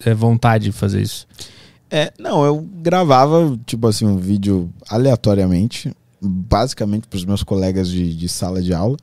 é, 0.00 0.14
vontade 0.14 0.64
de 0.64 0.72
fazer 0.72 1.02
isso? 1.02 1.26
É, 1.90 2.12
não, 2.18 2.44
eu 2.44 2.66
gravava, 2.82 3.58
tipo 3.64 3.86
assim, 3.86 4.06
um 4.06 4.18
vídeo 4.18 4.70
aleatoriamente, 4.88 5.94
basicamente 6.20 7.06
para 7.06 7.16
os 7.16 7.24
meus 7.24 7.42
colegas 7.42 7.88
de, 7.88 8.14
de, 8.14 8.28
sala 8.28 8.60
de 8.60 8.74
aula, 8.74 8.96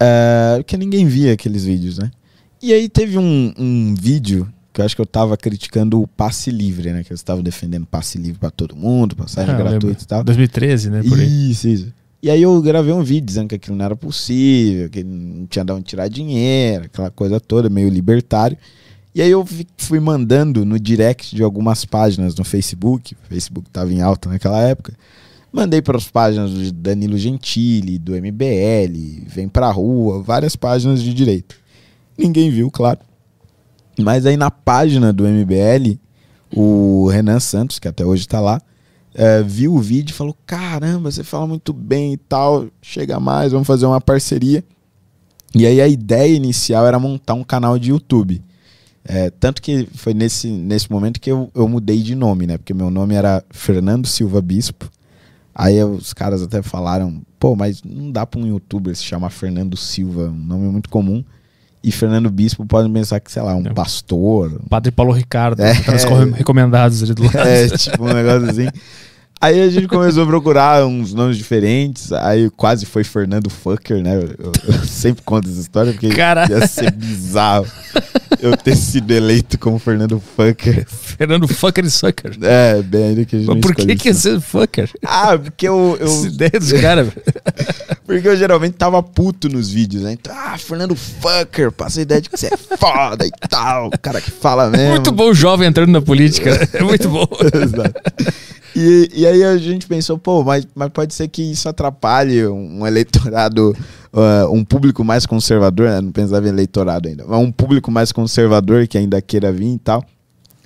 é, 0.00 0.56
porque 0.58 0.76
ninguém 0.76 1.06
via 1.06 1.32
aqueles 1.32 1.64
vídeos, 1.64 1.98
né? 1.98 2.10
E 2.60 2.72
aí 2.72 2.88
teve 2.88 3.18
um, 3.18 3.54
um 3.56 3.94
vídeo 3.94 4.52
que 4.74 4.80
eu 4.80 4.84
acho 4.84 4.96
que 4.96 5.00
eu 5.00 5.06
tava 5.06 5.36
criticando 5.36 6.02
o 6.02 6.06
passe 6.06 6.50
livre, 6.50 6.92
né? 6.92 7.04
Que 7.04 7.12
eu 7.12 7.14
estava 7.14 7.40
defendendo 7.40 7.86
passe 7.86 8.18
livre 8.18 8.40
para 8.40 8.50
todo 8.50 8.74
mundo, 8.74 9.14
passagem 9.14 9.54
ah, 9.54 9.56
gratuita 9.56 10.02
e 10.02 10.06
tal. 10.06 10.24
2013, 10.24 10.90
né? 10.90 11.02
Por 11.04 11.20
isso, 11.20 11.68
isso. 11.68 11.92
E 12.20 12.28
aí 12.28 12.42
eu 12.42 12.60
gravei 12.60 12.92
um 12.92 13.02
vídeo 13.02 13.24
dizendo 13.24 13.48
que 13.48 13.54
aquilo 13.54 13.76
não 13.76 13.84
era 13.84 13.94
possível, 13.94 14.90
que 14.90 15.04
não 15.04 15.46
tinha 15.46 15.64
de 15.64 15.72
onde 15.72 15.84
tirar 15.84 16.08
dinheiro, 16.08 16.86
aquela 16.86 17.08
coisa 17.08 17.38
toda, 17.38 17.70
meio 17.70 17.88
libertário. 17.88 18.58
E 19.14 19.22
aí 19.22 19.30
eu 19.30 19.46
fui 19.76 20.00
mandando 20.00 20.64
no 20.64 20.80
direct 20.80 21.36
de 21.36 21.42
algumas 21.44 21.84
páginas 21.84 22.34
no 22.34 22.42
Facebook, 22.42 23.14
o 23.14 23.28
Facebook 23.28 23.68
estava 23.68 23.92
em 23.92 24.00
alta 24.00 24.28
naquela 24.28 24.60
época. 24.60 24.92
Mandei 25.52 25.80
para 25.80 25.96
as 25.96 26.08
páginas 26.08 26.50
do 26.50 26.72
Danilo 26.72 27.16
Gentili, 27.16 27.96
do 27.96 28.12
MBL, 28.12 29.22
Vem 29.28 29.48
Pra 29.48 29.70
Rua, 29.70 30.20
várias 30.20 30.56
páginas 30.56 31.00
de 31.00 31.14
direito. 31.14 31.54
Ninguém 32.18 32.50
viu, 32.50 32.72
claro. 32.72 32.98
Mas 33.98 34.26
aí 34.26 34.36
na 34.36 34.50
página 34.50 35.12
do 35.12 35.24
MBL, 35.24 35.98
o 36.54 37.08
Renan 37.08 37.40
Santos, 37.40 37.78
que 37.78 37.88
até 37.88 38.04
hoje 38.04 38.22
está 38.22 38.40
lá, 38.40 38.60
é, 39.14 39.42
viu 39.42 39.74
o 39.74 39.80
vídeo 39.80 40.12
e 40.12 40.16
falou: 40.16 40.36
Caramba, 40.44 41.10
você 41.10 41.22
fala 41.22 41.46
muito 41.46 41.72
bem 41.72 42.14
e 42.14 42.16
tal, 42.16 42.66
chega 42.82 43.20
mais, 43.20 43.52
vamos 43.52 43.66
fazer 43.66 43.86
uma 43.86 44.00
parceria. 44.00 44.64
E 45.54 45.66
aí 45.66 45.80
a 45.80 45.86
ideia 45.86 46.34
inicial 46.34 46.86
era 46.86 46.98
montar 46.98 47.34
um 47.34 47.44
canal 47.44 47.78
de 47.78 47.90
YouTube. 47.90 48.42
É, 49.04 49.30
tanto 49.30 49.62
que 49.62 49.86
foi 49.94 50.14
nesse, 50.14 50.48
nesse 50.48 50.90
momento 50.90 51.20
que 51.20 51.30
eu, 51.30 51.50
eu 51.54 51.68
mudei 51.68 52.02
de 52.02 52.14
nome, 52.14 52.46
né? 52.46 52.58
Porque 52.58 52.74
meu 52.74 52.90
nome 52.90 53.14
era 53.14 53.44
Fernando 53.50 54.06
Silva 54.06 54.42
Bispo. 54.42 54.90
Aí 55.54 55.82
os 55.84 56.12
caras 56.12 56.42
até 56.42 56.60
falaram, 56.62 57.22
pô, 57.38 57.54
mas 57.54 57.82
não 57.84 58.10
dá 58.10 58.26
para 58.26 58.40
um 58.40 58.46
youtuber 58.46 58.96
se 58.96 59.04
chamar 59.04 59.30
Fernando 59.30 59.76
Silva, 59.76 60.22
um 60.22 60.34
nome 60.34 60.66
muito 60.66 60.88
comum 60.88 61.22
e 61.84 61.92
Fernando 61.92 62.30
Bispo 62.30 62.64
podem 62.64 62.90
pensar 62.90 63.20
que, 63.20 63.30
sei 63.30 63.42
lá, 63.42 63.54
um 63.54 63.66
é. 63.66 63.74
pastor. 63.74 64.58
Padre 64.70 64.90
Paulo 64.90 65.12
Ricardo, 65.12 65.60
é, 65.60 65.74
tá 65.74 65.92
recomendados 66.34 67.02
ali 67.02 67.12
do 67.12 67.22
lado. 67.28 67.36
É, 67.36 67.68
tipo 67.68 68.04
um 68.04 68.12
negócio 68.12 68.48
assim. 68.48 68.68
Aí 69.44 69.60
a 69.60 69.68
gente 69.68 69.86
começou 69.86 70.22
a 70.22 70.26
procurar 70.26 70.86
uns 70.86 71.12
nomes 71.12 71.36
diferentes, 71.36 72.10
aí 72.12 72.48
quase 72.56 72.86
foi 72.86 73.04
Fernando 73.04 73.50
Fucker, 73.50 74.02
né? 74.02 74.16
Eu, 74.16 74.52
eu 74.66 74.84
sempre 74.84 75.22
conto 75.22 75.50
essa 75.50 75.60
história 75.60 75.92
porque 75.92 76.08
Caralho. 76.08 76.50
ia 76.50 76.66
ser 76.66 76.90
bizarro 76.90 77.66
eu 78.40 78.56
ter 78.56 78.74
sido 78.74 79.10
eleito 79.10 79.58
como 79.58 79.78
Fernando 79.78 80.18
Fucker. 80.34 80.86
Fernando 80.88 81.46
Fucker 81.46 81.84
e 81.84 81.90
Sucker. 81.90 82.38
É, 82.40 82.80
bem 82.80 83.04
ainda 83.04 83.24
que 83.26 83.36
a 83.36 83.38
gente 83.38 83.48
Mas 83.48 83.60
por 83.60 83.74
que 83.74 83.94
que 83.96 84.08
ia 84.08 84.14
ser 84.14 84.40
Fucker? 84.40 84.90
Ah, 85.04 85.38
porque 85.38 85.68
eu... 85.68 85.98
eu... 86.00 86.06
Essa 86.06 86.26
ideia 86.26 86.52
dos 86.58 86.72
caras. 86.72 87.08
porque 88.06 88.26
eu 88.26 88.36
geralmente 88.38 88.76
tava 88.76 89.02
puto 89.02 89.50
nos 89.50 89.68
vídeos, 89.68 90.04
né? 90.04 90.12
Então, 90.12 90.34
ah, 90.34 90.56
Fernando 90.56 90.96
Fucker, 90.96 91.70
passa 91.70 92.00
a 92.00 92.02
ideia 92.02 92.22
de 92.22 92.30
que 92.30 92.38
você 92.38 92.46
é 92.46 92.56
foda 92.56 93.26
e 93.26 93.30
tal, 93.48 93.88
o 93.88 93.98
cara 93.98 94.22
que 94.22 94.30
fala 94.30 94.70
mesmo. 94.70 94.88
Muito 94.88 95.12
bom 95.12 95.28
o 95.30 95.34
jovem 95.34 95.68
entrando 95.68 95.90
na 95.90 96.00
política, 96.00 96.66
é 96.72 96.80
muito 96.82 97.10
bom. 97.10 97.28
Exato. 97.62 97.94
E, 98.76 99.08
e 99.14 99.26
aí 99.26 99.33
a 99.42 99.56
gente 99.56 99.86
pensou, 99.86 100.18
pô, 100.18 100.44
mas, 100.44 100.66
mas 100.74 100.88
pode 100.90 101.14
ser 101.14 101.28
que 101.28 101.42
isso 101.42 101.68
atrapalhe 101.68 102.46
um 102.46 102.86
eleitorado, 102.86 103.74
uh, 104.12 104.52
um 104.52 104.64
público 104.64 105.02
mais 105.02 105.26
conservador, 105.26 105.88
né? 105.88 106.00
não 106.00 106.12
pensava 106.12 106.46
em 106.46 106.50
eleitorado 106.50 107.08
ainda, 107.08 107.24
mas 107.26 107.38
um 107.38 107.50
público 107.50 107.90
mais 107.90 108.12
conservador 108.12 108.86
que 108.86 108.98
ainda 108.98 109.20
queira 109.20 109.50
vir 109.52 109.74
e 109.74 109.78
tal. 109.78 110.04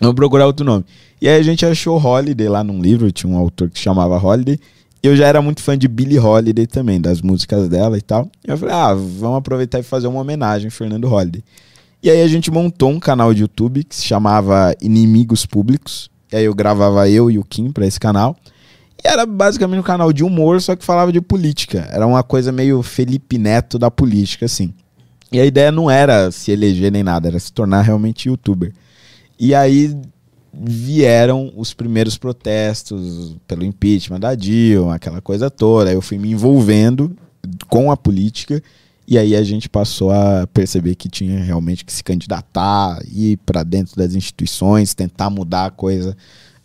Vamos 0.00 0.14
procurar 0.14 0.46
outro 0.46 0.64
nome. 0.64 0.84
E 1.20 1.28
aí 1.28 1.38
a 1.38 1.42
gente 1.42 1.66
achou 1.66 2.00
Holiday 2.00 2.48
lá 2.48 2.62
num 2.62 2.80
livro, 2.80 3.10
tinha 3.10 3.32
um 3.32 3.36
autor 3.36 3.68
que 3.70 3.78
chamava 3.78 4.16
Holiday, 4.16 4.58
eu 5.02 5.16
já 5.16 5.26
era 5.26 5.40
muito 5.40 5.62
fã 5.62 5.78
de 5.78 5.86
Billie 5.86 6.18
Holiday 6.18 6.66
também, 6.66 7.00
das 7.00 7.22
músicas 7.22 7.68
dela 7.68 7.96
e 7.96 8.02
tal. 8.02 8.28
E 8.46 8.50
eu 8.50 8.58
falei, 8.58 8.74
ah, 8.74 8.94
vamos 8.94 9.38
aproveitar 9.38 9.78
e 9.78 9.82
fazer 9.82 10.08
uma 10.08 10.20
homenagem 10.20 10.68
a 10.68 10.70
Fernando 10.70 11.04
Holiday. 11.04 11.42
E 12.02 12.10
aí 12.10 12.22
a 12.22 12.28
gente 12.28 12.50
montou 12.50 12.90
um 12.90 13.00
canal 13.00 13.32
de 13.32 13.42
YouTube 13.42 13.84
que 13.84 13.94
se 13.94 14.04
chamava 14.04 14.74
Inimigos 14.80 15.46
Públicos. 15.46 16.10
E 16.32 16.36
aí 16.36 16.44
eu 16.44 16.54
gravava 16.54 17.08
eu 17.08 17.30
e 17.30 17.38
o 17.38 17.44
Kim 17.44 17.72
pra 17.72 17.86
esse 17.86 17.98
canal. 17.98 18.36
E 19.02 19.08
era 19.08 19.24
basicamente 19.24 19.80
um 19.80 19.84
canal 19.84 20.12
de 20.12 20.24
humor, 20.24 20.60
só 20.60 20.74
que 20.74 20.84
falava 20.84 21.12
de 21.12 21.20
política. 21.20 21.88
Era 21.90 22.06
uma 22.06 22.22
coisa 22.22 22.50
meio 22.50 22.82
Felipe 22.82 23.38
Neto 23.38 23.78
da 23.78 23.90
política, 23.90 24.46
assim. 24.46 24.74
E 25.30 25.38
a 25.38 25.44
ideia 25.44 25.70
não 25.70 25.90
era 25.90 26.30
se 26.30 26.50
eleger 26.50 26.90
nem 26.90 27.02
nada, 27.02 27.28
era 27.28 27.38
se 27.38 27.52
tornar 27.52 27.82
realmente 27.82 28.28
youtuber. 28.28 28.72
E 29.38 29.54
aí 29.54 29.96
vieram 30.52 31.52
os 31.56 31.74
primeiros 31.74 32.16
protestos 32.16 33.36
pelo 33.46 33.64
impeachment 33.64 34.20
da 34.20 34.34
Dilma, 34.34 34.96
aquela 34.96 35.20
coisa 35.20 35.50
toda. 35.50 35.92
Eu 35.92 36.00
fui 36.00 36.18
me 36.18 36.30
envolvendo 36.30 37.16
com 37.68 37.92
a 37.92 37.96
política 37.96 38.62
e 39.06 39.16
aí 39.16 39.36
a 39.36 39.42
gente 39.42 39.68
passou 39.68 40.10
a 40.10 40.46
perceber 40.52 40.94
que 40.94 41.08
tinha 41.08 41.42
realmente 41.42 41.84
que 41.84 41.92
se 41.92 42.04
candidatar, 42.04 43.00
ir 43.10 43.38
para 43.38 43.62
dentro 43.62 43.96
das 43.96 44.14
instituições, 44.14 44.92
tentar 44.92 45.30
mudar 45.30 45.66
a 45.66 45.70
coisa 45.70 46.16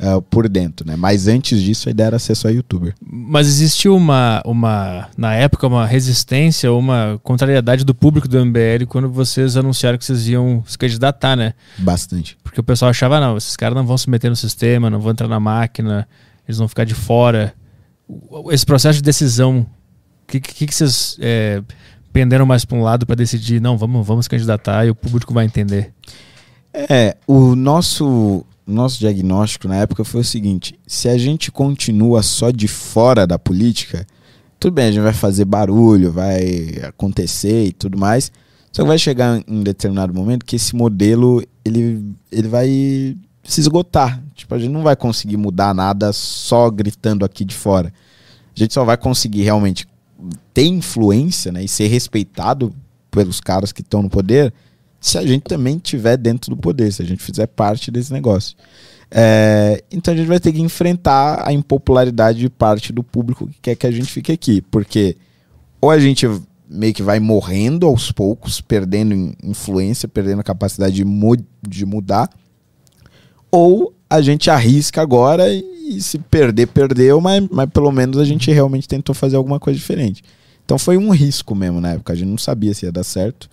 uh, 0.04 0.22
por 0.22 0.50
dentro, 0.50 0.86
né? 0.86 0.96
Mas 0.96 1.28
antes 1.28 1.62
disso 1.62 1.88
a 1.88 1.92
ideia 1.92 2.08
era 2.08 2.20
ser 2.20 2.36
só 2.36 2.50
youtuber. 2.50 2.94
Mas 3.02 3.48
existiu 3.48 3.96
uma, 3.96 4.42
uma, 4.46 5.10
na 5.18 5.34
época, 5.34 5.66
uma 5.66 5.86
resistência, 5.86 6.72
uma 6.72 7.20
contrariedade 7.24 7.86
do 7.86 7.96
público 7.96 8.28
do 8.28 8.46
MBL 8.46 8.86
quando 8.88 9.10
vocês 9.10 9.56
anunciaram 9.56 9.98
que 9.98 10.06
vocês 10.06 10.28
iam 10.28 10.64
se 10.68 10.78
candidatar, 10.78 11.36
né? 11.36 11.54
Bastante. 11.78 12.38
Porque 12.44 12.60
o 12.60 12.64
pessoal 12.64 12.90
achava, 12.92 13.20
não, 13.20 13.38
esses 13.38 13.56
caras 13.56 13.76
não 13.76 13.86
vão 13.86 13.98
se 13.98 14.10
meter 14.10 14.30
no 14.30 14.36
sistema, 14.36 14.90
não 14.90 15.00
vão 15.00 15.12
entrar 15.12 15.28
na 15.28 15.40
máquina, 15.40 16.08
eles 16.48 16.58
vão 16.58 16.68
ficar 16.68 16.84
de 16.84 16.94
fora. 16.94 17.54
Esse 18.52 18.66
processo 18.66 18.98
de 18.98 19.04
decisão, 19.04 19.66
o 20.24 20.28
que, 20.28 20.40
que, 20.40 20.68
que, 20.68 20.76
vocês 20.76 21.18
é, 21.22 21.62
penderam 22.12 22.46
mais 22.46 22.66
para 22.66 22.78
um 22.78 22.84
lado 22.84 23.06
para 23.06 23.16
decidir, 23.16 23.62
não, 23.62 23.78
vamos, 23.78 24.06
vamos 24.06 24.26
se 24.26 24.30
candidatar 24.30 24.86
e 24.86 24.90
o 24.90 24.96
público 24.96 25.34
vai 25.34 25.46
entender? 25.46 25.94
É, 26.74 27.16
o 27.28 27.56
nosso 27.56 28.46
nosso 28.66 29.00
diagnóstico 29.00 29.68
na 29.68 29.76
época 29.76 30.04
foi 30.04 30.22
o 30.22 30.26
seguinte: 30.26 30.80
se 30.88 31.10
a 31.10 31.18
gente 31.18 31.52
continua 31.52 32.24
só 32.24 32.52
de 32.52 32.68
fora 32.68 33.28
da 33.28 33.38
política, 33.38 34.06
tudo 34.60 34.74
bem, 34.74 34.86
a 34.86 34.92
gente 34.92 35.04
vai 35.04 35.14
fazer 35.14 35.46
barulho, 35.46 36.12
vai 36.12 36.80
acontecer 36.84 37.66
e 37.66 37.72
tudo 37.74 37.98
mais. 37.98 38.32
Só 38.72 38.82
que 38.82 38.88
vai 38.88 38.98
chegar 38.98 39.38
em 39.38 39.44
um 39.48 39.62
determinado 39.62 40.14
momento 40.14 40.46
que 40.46 40.56
esse 40.56 40.76
modelo 40.76 41.44
ele, 41.64 42.16
ele 42.32 42.48
vai 42.48 42.68
se 43.44 43.60
esgotar. 43.60 44.24
Tipo, 44.34 44.56
a 44.56 44.60
gente 44.60 44.72
não 44.72 44.82
vai 44.82 44.96
conseguir 44.96 45.38
mudar 45.38 45.76
nada 45.76 46.12
só 46.14 46.70
gritando 46.70 47.24
aqui 47.26 47.46
de 47.46 47.54
fora. 47.54 47.94
A 48.56 48.60
gente 48.60 48.74
só 48.74 48.84
vai 48.84 48.98
conseguir 48.98 49.44
realmente 49.44 49.88
ter 50.54 50.66
influência 50.66 51.52
né, 51.52 51.64
e 51.64 51.68
ser 51.68 51.88
respeitado 51.88 52.74
pelos 53.12 53.40
caras 53.40 53.72
que 53.72 53.82
estão 53.82 54.02
no 54.02 54.10
poder 54.10 54.54
se 55.04 55.18
a 55.18 55.26
gente 55.28 55.44
também 55.44 55.76
estiver 55.76 56.16
dentro 56.16 56.52
do 56.52 56.58
poder, 56.58 56.90
se 56.94 57.02
a 57.02 57.06
gente 57.06 57.22
fizer 57.22 57.46
parte 57.46 57.92
desse 57.92 58.14
negócio. 58.14 58.56
É, 59.12 59.84
então 59.92 60.14
a 60.14 60.18
gente 60.18 60.28
vai 60.28 60.40
ter 60.40 60.54
que 60.54 60.62
enfrentar 60.62 61.46
a 61.46 61.52
impopularidade 61.52 62.40
de 62.40 62.50
parte 62.50 62.94
do 62.94 63.04
público 63.04 63.46
que 63.48 63.60
quer 63.62 63.76
que 63.76 63.86
a 63.86 63.92
gente 63.92 64.10
fique 64.10 64.32
aqui, 64.32 64.62
porque 64.62 65.18
ou 65.82 65.92
a 65.92 66.00
gente 66.00 66.26
meio 66.70 66.94
que 66.94 67.04
vai 67.04 67.20
morrendo 67.20 67.86
aos 67.86 68.14
poucos, 68.14 68.62
perdendo 68.62 69.36
influência, 69.44 70.08
perdendo 70.08 70.40
a 70.40 70.44
capacidade 70.44 70.96
de, 70.96 71.04
mu 71.04 71.36
de 71.62 71.86
mudar, 71.86 72.30
ou 73.52 73.94
a 74.10 74.22
gente 74.22 74.50
arrisca 74.50 75.02
agora 75.02 75.50
e, 75.50 75.98
e 75.98 76.02
se 76.02 76.18
perder, 76.18 76.68
perdeu, 76.68 77.20
mas, 77.20 77.46
mas 77.52 77.70
pelo 77.70 77.92
menos 77.92 78.18
a 78.18 78.24
gente 78.24 78.50
realmente 78.50 78.88
tentou 78.88 79.14
fazer 79.14 79.36
alguma 79.36 79.60
coisa 79.60 79.78
diferente. 79.78 80.24
Então 80.64 80.80
foi 80.80 80.96
um 80.96 81.10
risco 81.10 81.54
mesmo 81.54 81.82
na 81.82 81.92
época, 81.92 82.14
a 82.14 82.16
gente 82.16 82.30
não 82.30 82.38
sabia 82.38 82.74
se 82.74 82.86
ia 82.86 82.92
dar 82.92 83.04
certo. 83.04 83.50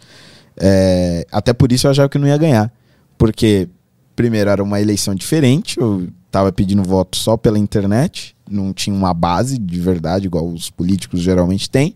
É, 0.60 1.26
até 1.32 1.52
por 1.52 1.72
isso 1.72 1.86
eu 1.86 1.90
achava 1.90 2.08
que 2.08 2.18
não 2.18 2.28
ia 2.28 2.36
ganhar. 2.36 2.70
Porque, 3.16 3.68
primeiro, 4.14 4.50
era 4.50 4.62
uma 4.62 4.80
eleição 4.80 5.14
diferente, 5.14 5.78
eu 5.80 6.08
tava 6.30 6.52
pedindo 6.52 6.82
voto 6.82 7.16
só 7.16 7.36
pela 7.36 7.58
internet, 7.58 8.36
não 8.48 8.72
tinha 8.72 8.94
uma 8.94 9.14
base 9.14 9.58
de 9.58 9.80
verdade, 9.80 10.26
igual 10.26 10.46
os 10.46 10.70
políticos 10.70 11.20
geralmente 11.20 11.68
têm. 11.68 11.94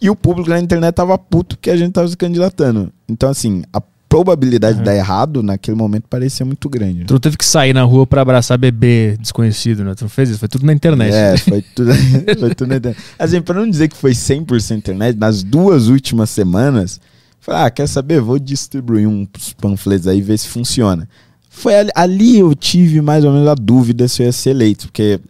E 0.00 0.10
o 0.10 0.16
público 0.16 0.50
na 0.50 0.60
internet 0.60 0.94
tava 0.94 1.16
puto 1.16 1.58
que 1.58 1.70
a 1.70 1.76
gente 1.76 1.92
tava 1.92 2.06
se 2.06 2.16
candidatando. 2.16 2.92
Então, 3.08 3.30
assim, 3.30 3.62
a 3.72 3.80
probabilidade 4.08 4.78
uhum. 4.78 4.82
de 4.82 4.90
dar 4.90 4.94
errado 4.94 5.42
naquele 5.42 5.76
momento 5.76 6.04
parecia 6.08 6.44
muito 6.44 6.68
grande. 6.68 7.04
Tu 7.04 7.18
teve 7.18 7.36
que 7.36 7.44
sair 7.44 7.72
na 7.72 7.82
rua 7.82 8.06
para 8.06 8.22
abraçar 8.22 8.58
bebê 8.58 9.16
desconhecido, 9.18 9.84
né? 9.84 9.94
Tu 9.94 10.02
não 10.02 10.08
fez 10.08 10.30
isso? 10.30 10.38
Foi 10.38 10.48
tudo 10.48 10.66
na 10.66 10.72
internet. 10.72 11.14
É, 11.14 11.36
foi 11.36 11.62
tudo, 11.74 11.90
foi 12.38 12.54
tudo 12.54 12.68
na 12.68 12.76
internet. 12.76 13.02
Assim, 13.18 13.40
pra 13.40 13.54
não 13.54 13.68
dizer 13.68 13.88
que 13.88 13.96
foi 13.96 14.12
100% 14.12 14.76
internet, 14.76 15.18
nas 15.18 15.42
duas 15.42 15.88
últimas 15.88 16.30
semanas 16.30 17.00
Falei, 17.46 17.62
ah, 17.62 17.70
quer 17.70 17.86
saber? 17.86 18.20
Vou 18.20 18.40
distribuir 18.40 19.08
uns 19.08 19.52
panfletos 19.52 20.08
aí 20.08 20.20
ver 20.20 20.36
se 20.36 20.48
funciona. 20.48 21.08
Foi 21.48 21.76
ali, 21.76 21.90
ali, 21.94 22.38
eu 22.40 22.52
tive 22.56 23.00
mais 23.00 23.24
ou 23.24 23.30
menos 23.30 23.46
a 23.46 23.54
dúvida 23.54 24.08
se 24.08 24.20
eu 24.20 24.26
ia 24.26 24.32
ser 24.32 24.50
eleito, 24.50 24.88
porque 24.88 25.20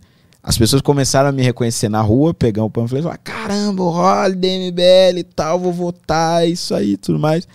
as 0.42 0.56
pessoas 0.56 0.80
começaram 0.80 1.28
a 1.28 1.32
me 1.32 1.42
reconhecer 1.42 1.90
na 1.90 2.00
rua, 2.00 2.32
pegar 2.32 2.64
o 2.64 2.70
panfleto 2.70 3.02
e 3.02 3.04
falar, 3.04 3.18
caramba, 3.18 3.82
o 3.82 3.90
Holiday, 3.90 4.70
MBL 4.70 5.18
e 5.18 5.24
tal, 5.24 5.60
vou 5.60 5.74
votar, 5.74 6.48
isso 6.48 6.74
aí 6.74 6.96
tudo 6.96 7.18
mais. 7.18 7.46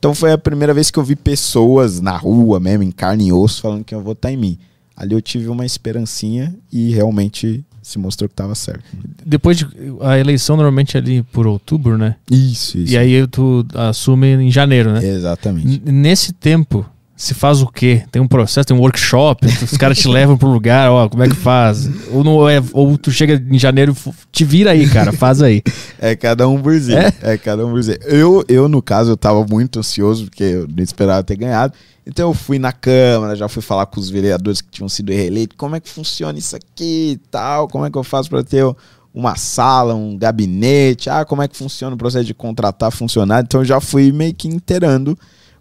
Então 0.00 0.12
foi 0.12 0.32
a 0.32 0.38
primeira 0.38 0.74
vez 0.74 0.90
que 0.90 0.98
eu 0.98 1.04
vi 1.04 1.14
pessoas 1.14 2.00
na 2.00 2.16
rua 2.16 2.58
mesmo, 2.58 2.82
em 2.82 2.90
carne 2.90 3.28
e 3.28 3.32
osso, 3.32 3.62
falando 3.62 3.84
que 3.84 3.94
iam 3.94 4.02
votar 4.02 4.32
em 4.32 4.36
mim. 4.36 4.58
Ali 4.96 5.14
eu 5.14 5.22
tive 5.22 5.46
uma 5.46 5.64
esperancinha 5.64 6.52
e 6.72 6.90
realmente 6.90 7.64
se 7.82 7.98
mostrou 7.98 8.28
que 8.28 8.32
estava 8.32 8.54
certo. 8.54 8.84
Depois 9.24 9.56
de 9.56 9.66
a 10.00 10.18
eleição 10.18 10.56
normalmente 10.56 10.96
é 10.96 11.00
ali 11.00 11.22
por 11.22 11.46
outubro, 11.46 11.96
né? 11.96 12.16
Isso, 12.30 12.78
isso. 12.78 12.92
E 12.92 12.98
aí 12.98 13.26
tu 13.26 13.66
assume 13.74 14.28
em 14.28 14.50
janeiro, 14.50 14.92
né? 14.92 15.06
Exatamente. 15.06 15.82
N 15.84 15.92
nesse 15.92 16.32
tempo 16.32 16.84
se 17.18 17.34
faz 17.34 17.60
o 17.60 17.66
quê? 17.66 18.04
Tem 18.12 18.22
um 18.22 18.28
processo, 18.28 18.68
tem 18.68 18.76
um 18.76 18.80
workshop, 18.80 19.44
os 19.60 19.76
caras 19.76 19.98
te 19.98 20.06
levam 20.06 20.38
pro 20.38 20.48
lugar, 20.48 20.88
ó, 20.88 21.08
como 21.08 21.24
é 21.24 21.28
que 21.28 21.34
faz? 21.34 21.90
Ou, 22.12 22.22
não 22.22 22.48
é, 22.48 22.62
ou 22.72 22.96
tu 22.96 23.10
chega 23.10 23.44
em 23.50 23.58
janeiro, 23.58 23.94
te 24.30 24.44
vira 24.44 24.70
aí, 24.70 24.88
cara, 24.88 25.12
faz 25.12 25.42
aí. 25.42 25.62
É 26.00 26.14
cada 26.14 26.46
um 26.46 26.62
por 26.62 26.78
si. 26.78 26.94
É? 26.94 27.12
é 27.22 27.36
cada 27.36 27.66
um 27.66 27.72
por 27.72 27.82
si. 27.82 27.98
Eu, 28.04 28.44
eu, 28.48 28.68
no 28.68 28.80
caso, 28.80 29.10
eu 29.10 29.16
tava 29.16 29.44
muito 29.44 29.80
ansioso, 29.80 30.26
porque 30.26 30.44
eu 30.44 30.68
não 30.68 30.80
esperava 30.80 31.24
ter 31.24 31.34
ganhado. 31.34 31.74
Então 32.06 32.28
eu 32.28 32.34
fui 32.34 32.56
na 32.56 32.70
Câmara, 32.70 33.34
já 33.34 33.48
fui 33.48 33.60
falar 33.60 33.84
com 33.86 33.98
os 33.98 34.08
vereadores 34.08 34.60
que 34.60 34.70
tinham 34.70 34.88
sido 34.88 35.10
reeleitos, 35.10 35.56
como 35.56 35.74
é 35.74 35.80
que 35.80 35.88
funciona 35.90 36.38
isso 36.38 36.54
aqui 36.54 37.14
e 37.14 37.16
tal, 37.32 37.66
como 37.66 37.84
é 37.84 37.90
que 37.90 37.98
eu 37.98 38.04
faço 38.04 38.30
para 38.30 38.44
ter 38.44 38.64
uma 39.12 39.34
sala, 39.34 39.92
um 39.92 40.16
gabinete, 40.16 41.10
ah, 41.10 41.24
como 41.24 41.42
é 41.42 41.48
que 41.48 41.56
funciona 41.56 41.96
o 41.96 41.98
processo 41.98 42.24
de 42.24 42.32
contratar 42.32 42.92
funcionário. 42.92 43.44
Então 43.44 43.62
eu 43.62 43.64
já 43.64 43.80
fui 43.80 44.12
meio 44.12 44.32
que 44.32 44.46
inteirando 44.46 45.18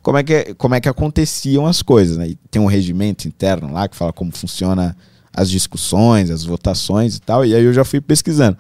como 0.07 0.17
é 0.19 0.23
que, 0.23 0.53
como 0.53 0.73
é 0.73 0.79
que 0.79 0.87
aconteciam 0.87 1.65
as 1.65 1.81
coisas. 1.81 2.15
Né? 2.15 2.29
E 2.29 2.35
tem 2.49 2.61
um 2.61 2.65
regimento 2.65 3.27
interno 3.27 3.73
lá 3.73 3.89
que 3.89 3.95
fala 3.97 4.13
como 4.13 4.31
funciona 4.31 4.95
as 5.33 5.49
discussões, 5.49 6.31
as 6.31 6.45
votações 6.45 7.17
e 7.17 7.21
tal. 7.21 7.45
E 7.45 7.53
aí 7.53 7.61
eu 7.61 7.73
já 7.73 7.83
fui 7.83 7.99
pesquisando. 7.99 8.57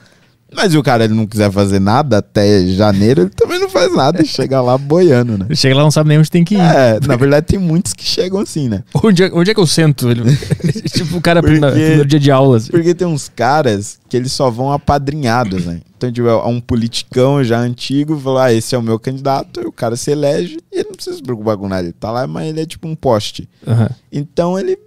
Mas 0.53 0.71
se 0.71 0.77
o 0.77 0.83
cara 0.83 1.03
ele 1.03 1.13
não 1.13 1.27
quiser 1.27 1.51
fazer 1.51 1.79
nada 1.79 2.19
até 2.19 2.65
janeiro, 2.67 3.23
ele 3.23 3.29
também 3.29 3.59
não 3.59 3.69
faz 3.69 3.93
nada. 3.93 4.23
Chega 4.25 4.61
lá 4.61 4.77
boiando, 4.77 5.37
né? 5.37 5.45
Ele 5.47 5.55
chega 5.55 5.75
lá 5.75 5.83
não 5.83 5.91
sabe 5.91 6.09
nem 6.09 6.19
onde 6.19 6.31
tem 6.31 6.43
que 6.43 6.55
ir. 6.55 6.59
É, 6.59 6.99
na 7.05 7.15
verdade 7.15 7.45
tem 7.45 7.59
muitos 7.59 7.93
que 7.93 8.03
chegam 8.03 8.39
assim, 8.39 8.69
né? 8.69 8.83
Onde 9.03 9.23
é, 9.23 9.31
onde 9.31 9.51
é 9.51 9.53
que 9.53 9.59
eu 9.59 9.67
sento? 9.67 10.09
Ele, 10.09 10.23
tipo 10.89 11.17
o 11.17 11.21
cara 11.21 11.41
porque, 11.41 11.95
no 11.95 12.05
dia 12.05 12.19
de 12.19 12.31
aulas. 12.31 12.63
Assim. 12.63 12.71
Porque 12.71 12.93
tem 12.93 13.07
uns 13.07 13.29
caras 13.29 13.99
que 14.09 14.17
eles 14.17 14.31
só 14.31 14.49
vão 14.49 14.71
apadrinhados, 14.71 15.65
né? 15.65 15.81
Então, 15.97 16.11
tipo, 16.11 16.27
é 16.27 16.45
um 16.45 16.59
politicão 16.59 17.43
já 17.43 17.59
antigo 17.59 18.19
falou: 18.19 18.39
ah, 18.39 18.53
esse 18.53 18.75
é 18.75 18.77
o 18.77 18.83
meu 18.83 18.99
candidato, 18.99 19.61
e 19.61 19.65
o 19.65 19.71
cara 19.71 19.95
se 19.95 20.11
elege 20.11 20.57
e 20.71 20.79
ele 20.79 20.89
não 20.89 20.95
precisa 20.95 21.15
se 21.15 21.23
preocupar 21.23 21.57
com 21.57 21.67
nada. 21.67 21.83
Ele 21.83 21.93
tá 21.93 22.11
lá, 22.11 22.27
mas 22.27 22.47
ele 22.47 22.61
é 22.61 22.65
tipo 22.65 22.87
um 22.87 22.95
poste. 22.95 23.49
Uhum. 23.65 23.87
Então 24.11 24.59
ele 24.59 24.77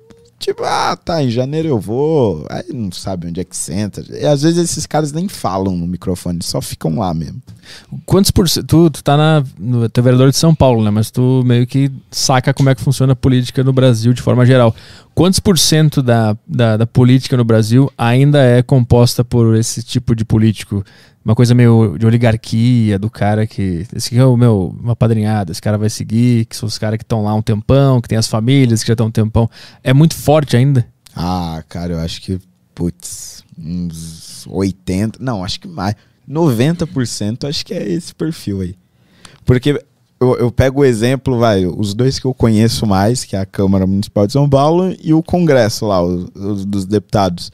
Tipo, 0.40 0.64
ah, 0.64 0.96
tá, 0.96 1.22
em 1.22 1.29
janeiro 1.29 1.68
eu 1.68 1.79
vou. 1.79 2.46
Aí 2.48 2.64
não 2.72 2.90
sabe 2.90 3.26
onde 3.26 3.40
é 3.40 3.44
que 3.44 3.55
senta. 3.55 4.03
E 4.09 4.24
às 4.24 4.40
vezes 4.40 4.59
esses 4.59 4.87
caras 4.87 5.12
nem 5.12 5.29
falam 5.29 5.76
no 5.76 5.87
microfone, 5.87 6.38
só 6.42 6.62
ficam 6.62 6.98
lá 6.98 7.12
mesmo. 7.12 7.42
Quantos 8.07 8.31
por 8.31 8.48
cento. 8.48 8.66
Tu, 8.66 8.90
tu 8.90 9.05
tá 9.05 9.18
na. 9.18 9.44
Tu 9.92 10.00
é 10.00 10.03
vereador 10.03 10.31
de 10.31 10.37
São 10.38 10.55
Paulo, 10.55 10.83
né? 10.83 10.90
Mas 10.90 11.11
tu 11.11 11.42
meio 11.44 11.66
que 11.66 11.92
saca 12.11 12.55
como 12.55 12.70
é 12.70 12.74
que 12.74 12.81
funciona 12.81 13.12
a 13.12 13.16
política 13.16 13.62
no 13.62 13.70
Brasil 13.70 14.14
de 14.14 14.22
forma 14.22 14.46
geral. 14.46 14.74
Quantos 15.14 15.40
por 15.40 15.59
cento 15.59 16.03
da, 16.03 16.35
da, 16.48 16.79
da 16.79 16.87
política 16.87 17.36
no 17.36 17.45
Brasil 17.45 17.93
ainda 17.99 18.43
é 18.43 18.62
composta 18.62 19.22
por 19.22 19.55
esse 19.57 19.82
tipo 19.82 20.16
de 20.16 20.24
político? 20.24 20.82
Uma 21.24 21.34
coisa 21.34 21.54
meio 21.54 21.96
de 21.98 22.06
oligarquia 22.06 22.98
do 22.98 23.10
cara 23.10 23.46
que. 23.46 23.86
Esse 23.94 24.08
aqui 24.08 24.18
é 24.18 24.24
o 24.24 24.36
meu, 24.36 24.74
uma 24.80 24.96
padrinhada, 24.96 25.52
esse 25.52 25.60
cara 25.60 25.76
vai 25.76 25.90
seguir, 25.90 26.46
que 26.46 26.56
são 26.56 26.66
os 26.66 26.78
caras 26.78 26.96
que 26.96 27.04
estão 27.04 27.22
lá 27.22 27.34
um 27.34 27.42
tempão, 27.42 28.00
que 28.00 28.08
tem 28.08 28.18
as 28.18 28.26
famílias 28.26 28.82
que 28.82 28.88
já 28.88 28.94
estão 28.94 29.06
um 29.06 29.10
tempão. 29.10 29.48
É 29.84 29.92
muito 29.92 30.14
forte 30.14 30.56
ainda? 30.56 30.86
Ah, 31.14 31.62
cara, 31.68 31.94
eu 31.94 31.98
acho 32.00 32.22
que, 32.22 32.38
putz, 32.74 33.44
uns 33.58 34.46
80, 34.48 35.18
não, 35.22 35.44
acho 35.44 35.60
que 35.60 35.68
mais. 35.68 35.94
90% 36.28 37.48
acho 37.48 37.66
que 37.66 37.74
é 37.74 37.86
esse 37.86 38.14
perfil 38.14 38.60
aí. 38.60 38.74
Porque 39.44 39.82
eu, 40.20 40.36
eu 40.36 40.52
pego 40.52 40.80
o 40.80 40.84
exemplo, 40.84 41.38
vai, 41.38 41.66
os 41.66 41.92
dois 41.92 42.18
que 42.18 42.26
eu 42.26 42.32
conheço 42.32 42.86
mais, 42.86 43.24
que 43.24 43.34
é 43.34 43.40
a 43.40 43.46
Câmara 43.46 43.86
Municipal 43.86 44.26
de 44.26 44.32
São 44.32 44.48
Paulo 44.48 44.94
e 45.02 45.12
o 45.12 45.22
Congresso 45.22 45.86
lá, 45.86 46.02
os, 46.02 46.30
os 46.34 46.64
dos 46.64 46.86
deputados 46.86 47.50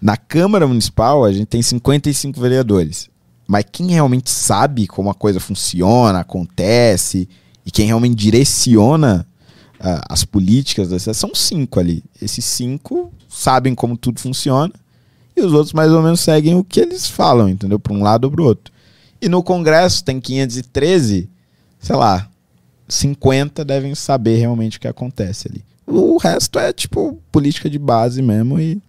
Na 0.00 0.16
Câmara 0.16 0.66
Municipal, 0.66 1.24
a 1.24 1.32
gente 1.32 1.46
tem 1.46 1.62
55 1.62 2.40
vereadores. 2.40 3.08
Mas 3.46 3.64
quem 3.70 3.90
realmente 3.90 4.30
sabe 4.30 4.86
como 4.86 5.08
a 5.08 5.14
coisa 5.14 5.38
funciona, 5.38 6.20
acontece, 6.20 7.28
e 7.64 7.70
quem 7.70 7.86
realmente 7.86 8.14
direciona 8.14 9.26
uh, 9.80 10.02
as 10.08 10.24
políticas 10.24 10.88
da 10.88 11.14
são 11.14 11.34
cinco 11.34 11.78
ali. 11.78 12.02
Esses 12.20 12.44
cinco 12.44 13.12
sabem 13.28 13.74
como 13.74 13.96
tudo 13.96 14.20
funciona, 14.20 14.72
e 15.36 15.40
os 15.40 15.52
outros 15.52 15.72
mais 15.72 15.92
ou 15.92 16.02
menos 16.02 16.20
seguem 16.20 16.56
o 16.56 16.64
que 16.64 16.80
eles 16.80 17.06
falam, 17.06 17.48
entendeu? 17.48 17.78
Para 17.78 17.92
um 17.92 18.02
lado 18.02 18.24
ou 18.24 18.30
para 18.30 18.42
o 18.42 18.44
outro. 18.44 18.72
E 19.20 19.28
no 19.28 19.42
Congresso 19.42 20.04
tem 20.04 20.20
513, 20.20 21.28
sei 21.78 21.96
lá, 21.96 22.28
50 22.88 23.64
devem 23.64 23.94
saber 23.94 24.36
realmente 24.36 24.78
o 24.78 24.80
que 24.80 24.88
acontece 24.88 25.48
ali. 25.48 25.64
O 25.86 26.16
resto 26.16 26.58
é 26.58 26.72
tipo 26.72 27.18
política 27.30 27.70
de 27.70 27.78
base 27.78 28.20
mesmo 28.20 28.58
e 28.58 28.80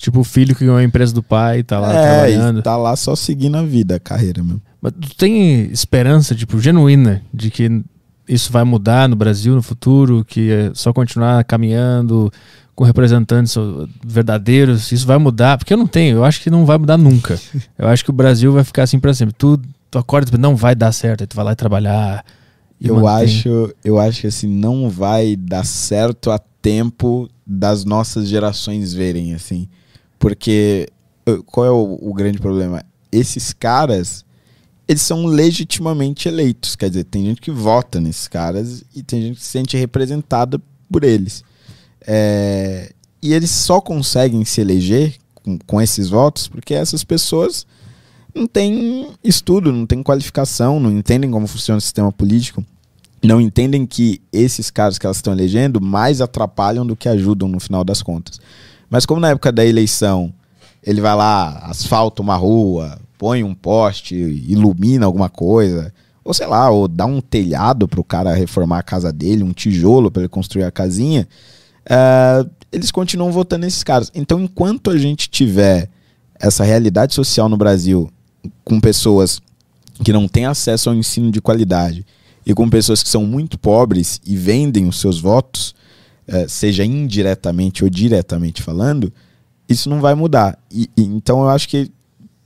Tipo 0.00 0.20
o 0.20 0.24
filho 0.24 0.56
que 0.56 0.64
ganhou 0.64 0.78
a 0.78 0.82
empresa 0.82 1.12
do 1.12 1.22
pai, 1.22 1.62
tá 1.62 1.78
lá 1.78 1.92
é, 1.92 2.02
trabalhando. 2.02 2.62
tá 2.62 2.74
lá 2.74 2.96
só 2.96 3.14
seguindo 3.14 3.58
a 3.58 3.62
vida, 3.62 3.96
a 3.96 4.00
carreira 4.00 4.42
mesmo. 4.42 4.62
Mas 4.80 4.94
tu 4.98 5.14
tem 5.14 5.70
esperança, 5.70 6.34
tipo, 6.34 6.58
genuína, 6.58 7.20
de 7.34 7.50
que 7.50 7.82
isso 8.26 8.50
vai 8.50 8.64
mudar 8.64 9.10
no 9.10 9.14
Brasil 9.14 9.54
no 9.54 9.60
futuro, 9.60 10.24
que 10.24 10.50
é 10.50 10.70
só 10.72 10.90
continuar 10.90 11.44
caminhando 11.44 12.32
com 12.74 12.82
representantes 12.82 13.54
verdadeiros, 14.02 14.90
isso 14.90 15.06
vai 15.06 15.18
mudar? 15.18 15.58
Porque 15.58 15.74
eu 15.74 15.76
não 15.76 15.86
tenho, 15.86 16.16
eu 16.16 16.24
acho 16.24 16.40
que 16.40 16.48
não 16.48 16.64
vai 16.64 16.78
mudar 16.78 16.96
nunca. 16.96 17.38
Eu 17.76 17.86
acho 17.88 18.02
que 18.02 18.08
o 18.08 18.14
Brasil 18.14 18.52
vai 18.54 18.64
ficar 18.64 18.84
assim 18.84 18.98
para 18.98 19.12
sempre. 19.12 19.34
Tu, 19.36 19.60
tu 19.90 19.98
acorda 19.98 20.34
e 20.34 20.40
não 20.40 20.56
vai 20.56 20.74
dar 20.74 20.92
certo, 20.92 21.20
aí 21.20 21.26
tu 21.26 21.36
vai 21.36 21.44
lá 21.44 21.54
trabalhar. 21.54 22.24
eu 22.80 23.06
acho, 23.06 23.74
eu 23.84 23.98
acho 23.98 24.22
que 24.22 24.26
assim 24.28 24.48
não 24.48 24.88
vai 24.88 25.36
dar 25.36 25.66
certo 25.66 26.30
a 26.30 26.38
tempo 26.38 27.28
das 27.46 27.84
nossas 27.84 28.28
gerações 28.28 28.94
verem 28.94 29.34
assim. 29.34 29.68
Porque 30.20 30.86
qual 31.46 31.66
é 31.66 31.70
o, 31.70 31.98
o, 32.00 32.14
grande 32.14 32.38
problema? 32.38 32.84
Esses 33.10 33.54
caras, 33.54 34.24
eles 34.86 35.00
são 35.00 35.24
legitimamente 35.24 36.28
eleitos. 36.28 36.76
Quer 36.76 36.90
dizer, 36.90 37.04
tem 37.04 37.24
gente 37.24 37.40
que 37.40 37.50
vota 37.50 37.98
nesses 37.98 38.28
caras 38.28 38.84
e 38.94 39.02
tem 39.02 39.22
gente 39.22 39.36
que 39.36 39.42
se 39.42 39.50
sente 39.50 39.76
representada 39.78 40.60
por 40.92 41.04
eles. 41.04 41.42
É, 42.06 42.92
e 43.22 43.32
eles 43.32 43.50
só 43.50 43.80
conseguem 43.80 44.44
se 44.44 44.60
eleger 44.60 45.16
com, 45.34 45.58
com 45.66 45.80
esses 45.80 46.10
votos 46.10 46.48
porque 46.48 46.74
essas 46.74 47.02
pessoas 47.02 47.66
não 48.34 48.46
têm 48.46 49.08
estudo, 49.24 49.72
não 49.72 49.86
têm 49.86 50.02
qualificação, 50.02 50.78
não 50.78 50.92
entendem 50.92 51.30
como 51.30 51.46
funciona 51.46 51.78
o 51.78 51.80
sistema 51.80 52.12
político, 52.12 52.64
não 53.22 53.40
entendem 53.40 53.86
que 53.86 54.20
esses 54.30 54.70
caras 54.70 54.98
que 54.98 55.06
elas 55.06 55.16
estão 55.16 55.32
elegendo 55.32 55.80
mais 55.80 56.20
atrapalham 56.20 56.86
do 56.86 56.94
que 56.94 57.08
ajudam 57.08 57.48
no 57.48 57.58
final 57.58 57.82
das 57.84 58.02
contas. 58.02 58.38
Mas 58.90 59.06
como 59.06 59.20
na 59.20 59.30
época 59.30 59.52
da 59.52 59.64
eleição 59.64 60.34
ele 60.82 61.00
vai 61.00 61.14
lá, 61.14 61.58
asfalta 61.66 62.20
uma 62.20 62.36
rua, 62.36 62.98
põe 63.16 63.44
um 63.44 63.54
poste, 63.54 64.14
ilumina 64.14 65.06
alguma 65.06 65.28
coisa, 65.28 65.92
ou 66.24 66.34
sei 66.34 66.46
lá, 66.46 66.70
ou 66.70 66.88
dá 66.88 67.06
um 67.06 67.20
telhado 67.20 67.86
para 67.86 68.00
o 68.00 68.04
cara 68.04 68.34
reformar 68.34 68.78
a 68.78 68.82
casa 68.82 69.12
dele, 69.12 69.42
um 69.42 69.52
tijolo 69.52 70.10
para 70.10 70.22
ele 70.22 70.28
construir 70.28 70.64
a 70.64 70.70
casinha, 70.70 71.28
uh, 71.86 72.50
eles 72.72 72.90
continuam 72.90 73.30
votando 73.30 73.66
nesses 73.66 73.82
caras. 73.82 74.10
Então, 74.14 74.40
enquanto 74.40 74.90
a 74.90 74.98
gente 74.98 75.28
tiver 75.28 75.90
essa 76.38 76.64
realidade 76.64 77.14
social 77.14 77.48
no 77.48 77.56
Brasil 77.56 78.10
com 78.64 78.80
pessoas 78.80 79.40
que 80.02 80.12
não 80.12 80.26
têm 80.26 80.46
acesso 80.46 80.88
ao 80.88 80.96
ensino 80.96 81.30
de 81.30 81.40
qualidade 81.42 82.06
e 82.46 82.54
com 82.54 82.70
pessoas 82.70 83.02
que 83.02 83.08
são 83.08 83.26
muito 83.26 83.58
pobres 83.58 84.20
e 84.24 84.34
vendem 84.36 84.88
os 84.88 84.98
seus 84.98 85.20
votos, 85.20 85.74
seja 86.48 86.84
indiretamente 86.84 87.84
ou 87.84 87.90
diretamente 87.90 88.62
falando, 88.62 89.12
isso 89.68 89.88
não 89.88 90.00
vai 90.00 90.14
mudar. 90.14 90.58
E, 90.70 90.90
e 90.96 91.02
então 91.02 91.42
eu 91.42 91.48
acho 91.48 91.68
que 91.68 91.90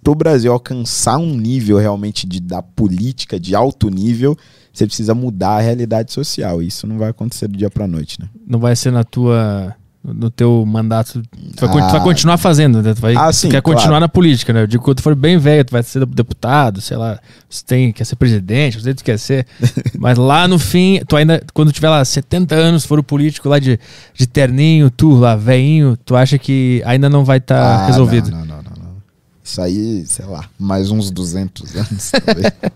para 0.03 0.13
o 0.13 0.15
Brasil 0.15 0.53
alcançar 0.53 1.17
um 1.17 1.35
nível 1.35 1.79
realmente 1.79 2.27
de, 2.27 2.39
da 2.39 2.63
política 2.63 3.41
de 3.41 3.55
alto 3.55 3.89
nível, 3.89 4.37
você 4.71 4.87
precisa 4.87 5.15
mudar 5.15 5.57
a 5.57 5.61
realidade 5.61 6.13
social. 6.13 6.63
Isso 6.63 6.87
não 6.87 6.99
vai 6.99 7.09
acontecer 7.09 7.49
do 7.49 7.57
dia 7.57 7.71
para 7.71 7.87
noite, 7.87 8.21
né? 8.21 8.29
Não 8.47 8.59
vai 8.59 8.77
ser 8.77 8.91
na 8.91 9.03
tua 9.03 9.75
no 10.05 10.31
teu 10.31 10.65
mandato. 10.67 11.23
Tu 11.57 11.67
vai, 11.67 11.83
ah, 11.83 11.87
tu 11.87 11.93
vai 11.93 12.01
continuar 12.03 12.37
fazendo, 12.37 12.83
né? 12.83 12.93
Tu, 12.93 13.01
vai, 13.01 13.17
ah, 13.17 13.33
sim, 13.33 13.49
tu 13.49 13.53
quer 13.53 13.63
claro. 13.63 13.79
continuar 13.79 14.01
na 14.01 14.09
política, 14.09 14.53
né? 14.53 14.63
Eu 14.63 14.67
digo, 14.67 14.85
quando 14.85 14.99
tu 14.99 15.03
for 15.03 15.15
bem 15.15 15.39
velho, 15.39 15.65
tu 15.65 15.71
vai 15.71 15.83
ser 15.83 16.05
deputado, 16.05 16.81
sei 16.83 16.97
lá, 16.97 17.19
você 17.49 17.65
tem, 17.65 17.93
quer 17.93 18.05
ser 18.05 18.17
presidente, 18.17 18.79
você 18.79 18.95
quer 18.95 19.19
ser. 19.19 19.47
Mas 19.99 20.19
lá 20.19 20.47
no 20.47 20.59
fim, 20.59 21.01
tu 21.09 21.17
ainda, 21.17 21.43
quando 21.55 21.73
tiver 21.73 21.89
lá 21.89 22.05
70 22.05 22.55
anos, 22.55 22.85
for 22.85 22.99
o 22.99 23.03
político 23.03 23.49
lá 23.49 23.59
de, 23.59 23.79
de 24.13 24.27
terninho, 24.27 24.91
tu 24.91 25.15
lá, 25.15 25.37
veinho, 25.37 25.97
tu 26.05 26.15
acha 26.15 26.39
que 26.39 26.83
ainda 26.85 27.09
não 27.09 27.25
vai 27.25 27.39
estar 27.39 27.57
tá 27.59 27.85
ah, 27.85 27.87
resolvido? 27.87 28.31
Não, 28.31 28.41
não, 28.41 28.57
não, 28.57 28.63
não, 28.63 28.97
Isso 29.43 29.63
aí, 29.63 30.05
sei 30.07 30.27
lá, 30.27 30.45
mais 30.59 30.91
uns 30.91 31.11
200 31.11 31.77
anos. 31.77 32.13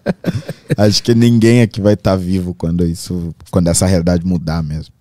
Acho 0.79 1.03
que 1.03 1.15
ninguém 1.15 1.61
aqui 1.61 1.81
vai 1.81 1.93
estar 1.93 2.13
tá 2.13 2.17
vivo 2.17 2.55
quando 2.55 2.87
isso, 2.87 3.35
quando 3.51 3.69
essa 3.69 3.87
realidade 3.87 4.25
mudar 4.25 4.63
mesmo. 4.63 4.98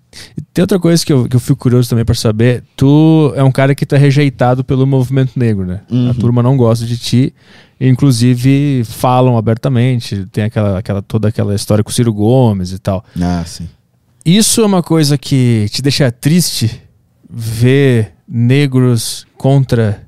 Tem 0.53 0.63
outra 0.63 0.79
coisa 0.79 1.05
que 1.05 1.13
eu, 1.13 1.27
que 1.27 1.35
eu 1.35 1.39
fico 1.39 1.57
curioso 1.57 1.89
também 1.89 2.05
para 2.05 2.15
saber. 2.15 2.63
Tu 2.75 3.33
é 3.35 3.43
um 3.43 3.51
cara 3.51 3.75
que 3.75 3.85
é 3.93 3.97
rejeitado 3.97 4.63
pelo 4.63 4.87
movimento 4.87 5.37
negro, 5.37 5.65
né? 5.65 5.81
Uhum. 5.89 6.09
A 6.09 6.13
turma 6.13 6.41
não 6.41 6.57
gosta 6.57 6.85
de 6.85 6.97
ti. 6.97 7.33
Inclusive 7.79 8.83
falam 8.85 9.37
abertamente. 9.37 10.25
Tem 10.31 10.45
aquela, 10.45 10.79
aquela 10.79 11.01
toda 11.01 11.27
aquela 11.27 11.53
história 11.53 11.83
com 11.83 11.89
o 11.89 11.93
Ciro 11.93 12.13
Gomes 12.13 12.71
e 12.71 12.79
tal. 12.79 13.03
Ah, 13.21 13.43
sim. 13.45 13.67
Isso 14.25 14.61
é 14.61 14.65
uma 14.65 14.81
coisa 14.81 15.17
que 15.17 15.67
te 15.71 15.81
deixa 15.81 16.11
triste 16.11 16.81
ver 17.29 18.13
negros 18.27 19.25
contra 19.37 20.01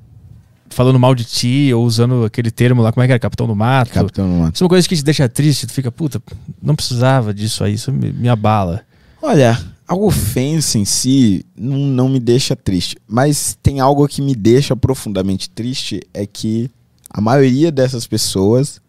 falando 0.68 0.98
mal 0.98 1.14
de 1.14 1.24
ti 1.24 1.72
ou 1.74 1.84
usando 1.84 2.24
aquele 2.24 2.50
termo 2.50 2.80
lá, 2.80 2.92
como 2.92 3.02
é 3.02 3.06
que 3.06 3.12
era? 3.12 3.18
Capitão 3.18 3.46
do 3.46 3.56
Mato. 3.56 3.92
Capitão 3.92 4.28
do 4.28 4.36
Mato. 4.36 4.54
Isso 4.54 4.62
é 4.62 4.64
uma 4.64 4.68
coisa 4.68 4.88
que 4.88 4.96
te 4.96 5.02
deixa 5.04 5.28
triste, 5.28 5.66
tu 5.66 5.72
fica, 5.72 5.90
puta, 5.90 6.22
não 6.62 6.74
precisava 6.74 7.34
disso 7.34 7.64
aí, 7.64 7.74
isso 7.74 7.92
me, 7.92 8.12
me 8.12 8.28
abala. 8.28 8.82
Olha, 9.20 9.58
a 9.90 9.96
ofensa 9.96 10.78
em 10.78 10.84
si 10.84 11.44
não, 11.56 11.76
não 11.76 12.08
me 12.08 12.20
deixa 12.20 12.54
triste, 12.54 12.96
mas 13.08 13.58
tem 13.60 13.80
algo 13.80 14.06
que 14.06 14.22
me 14.22 14.36
deixa 14.36 14.76
profundamente 14.76 15.50
triste 15.50 16.00
é 16.14 16.24
que 16.24 16.70
a 17.10 17.20
maioria 17.20 17.72
dessas 17.72 18.06
pessoas 18.06 18.80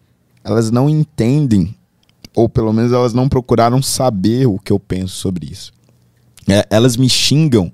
elas 0.44 0.70
não 0.70 0.88
entendem 0.88 1.76
ou 2.36 2.48
pelo 2.48 2.72
menos 2.72 2.94
elas 2.94 3.16
não 3.16 3.28
procuraram 3.28 3.82
saber 3.82 4.46
o 4.46 4.60
que 4.60 4.72
eu 4.72 4.80
penso 4.80 5.16
sobre 5.16 5.48
isso. 5.52 5.72
É, 6.48 6.68
elas 6.70 6.96
me 6.96 7.10
xingam 7.10 7.72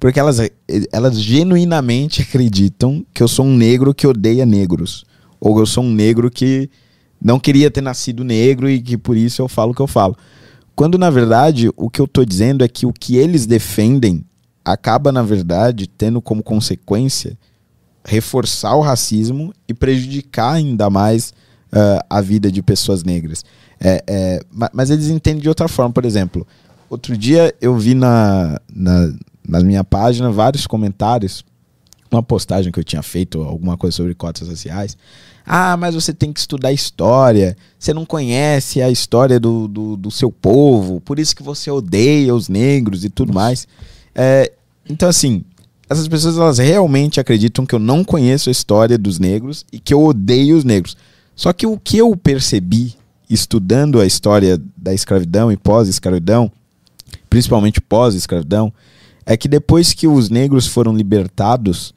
porque 0.00 0.18
elas, 0.18 0.38
elas 0.90 1.20
genuinamente 1.20 2.22
acreditam 2.22 3.04
que 3.12 3.22
eu 3.22 3.28
sou 3.28 3.44
um 3.44 3.54
negro 3.54 3.92
que 3.92 4.06
odeia 4.06 4.46
negros 4.46 5.04
ou 5.38 5.58
eu 5.58 5.66
sou 5.66 5.84
um 5.84 5.92
negro 5.92 6.30
que 6.30 6.70
não 7.20 7.38
queria 7.38 7.70
ter 7.70 7.82
nascido 7.82 8.24
negro 8.24 8.70
e 8.70 8.80
que 8.80 8.96
por 8.96 9.18
isso 9.18 9.42
eu 9.42 9.48
falo 9.48 9.72
o 9.72 9.74
que 9.74 9.82
eu 9.82 9.86
falo. 9.86 10.16
Quando 10.76 10.98
na 10.98 11.10
verdade 11.10 11.70
o 11.76 11.88
que 11.88 12.00
eu 12.00 12.06
estou 12.06 12.24
dizendo 12.24 12.64
é 12.64 12.68
que 12.68 12.86
o 12.86 12.92
que 12.92 13.16
eles 13.16 13.46
defendem 13.46 14.24
acaba 14.64 15.12
na 15.12 15.22
verdade 15.22 15.86
tendo 15.86 16.20
como 16.20 16.42
consequência 16.42 17.38
reforçar 18.04 18.74
o 18.74 18.80
racismo 18.80 19.52
e 19.66 19.72
prejudicar 19.72 20.54
ainda 20.54 20.90
mais 20.90 21.32
uh, 21.72 22.04
a 22.08 22.20
vida 22.20 22.50
de 22.50 22.62
pessoas 22.62 23.02
negras. 23.02 23.44
É, 23.80 24.02
é, 24.06 24.40
mas 24.72 24.90
eles 24.90 25.08
entendem 25.08 25.42
de 25.42 25.48
outra 25.48 25.68
forma. 25.68 25.92
Por 25.92 26.04
exemplo, 26.04 26.46
outro 26.88 27.16
dia 27.16 27.54
eu 27.60 27.76
vi 27.76 27.94
na, 27.94 28.60
na, 28.72 29.12
na 29.46 29.60
minha 29.60 29.82
página 29.82 30.30
vários 30.30 30.66
comentários, 30.66 31.44
uma 32.10 32.22
postagem 32.22 32.70
que 32.70 32.78
eu 32.78 32.84
tinha 32.84 33.02
feito, 33.02 33.42
alguma 33.42 33.76
coisa 33.76 33.96
sobre 33.96 34.14
cotas 34.14 34.48
raciais, 34.48 34.96
ah, 35.46 35.76
mas 35.76 35.94
você 35.94 36.12
tem 36.12 36.32
que 36.32 36.40
estudar 36.40 36.72
história. 36.72 37.56
Você 37.78 37.92
não 37.92 38.06
conhece 38.06 38.80
a 38.80 38.90
história 38.90 39.38
do, 39.38 39.68
do, 39.68 39.96
do 39.96 40.10
seu 40.10 40.32
povo, 40.32 41.00
por 41.00 41.18
isso 41.18 41.36
que 41.36 41.42
você 41.42 41.70
odeia 41.70 42.34
os 42.34 42.48
negros 42.48 43.04
e 43.04 43.10
tudo 43.10 43.32
mais. 43.32 43.68
É, 44.14 44.50
então, 44.88 45.08
assim, 45.08 45.44
essas 45.88 46.08
pessoas 46.08 46.38
elas 46.38 46.58
realmente 46.58 47.20
acreditam 47.20 47.66
que 47.66 47.74
eu 47.74 47.78
não 47.78 48.02
conheço 48.02 48.48
a 48.48 48.52
história 48.52 48.96
dos 48.96 49.18
negros 49.18 49.66
e 49.70 49.78
que 49.78 49.92
eu 49.92 50.02
odeio 50.02 50.56
os 50.56 50.64
negros. 50.64 50.96
Só 51.36 51.52
que 51.52 51.66
o 51.66 51.78
que 51.78 51.98
eu 51.98 52.16
percebi 52.16 52.94
estudando 53.28 54.00
a 54.00 54.06
história 54.06 54.60
da 54.76 54.94
escravidão 54.94 55.52
e 55.52 55.56
pós-escravidão, 55.56 56.50
principalmente 57.28 57.80
pós-escravidão, 57.80 58.72
é 59.26 59.36
que 59.36 59.48
depois 59.48 59.92
que 59.92 60.06
os 60.06 60.28
negros 60.28 60.66
foram 60.66 60.94
libertados, 60.94 61.94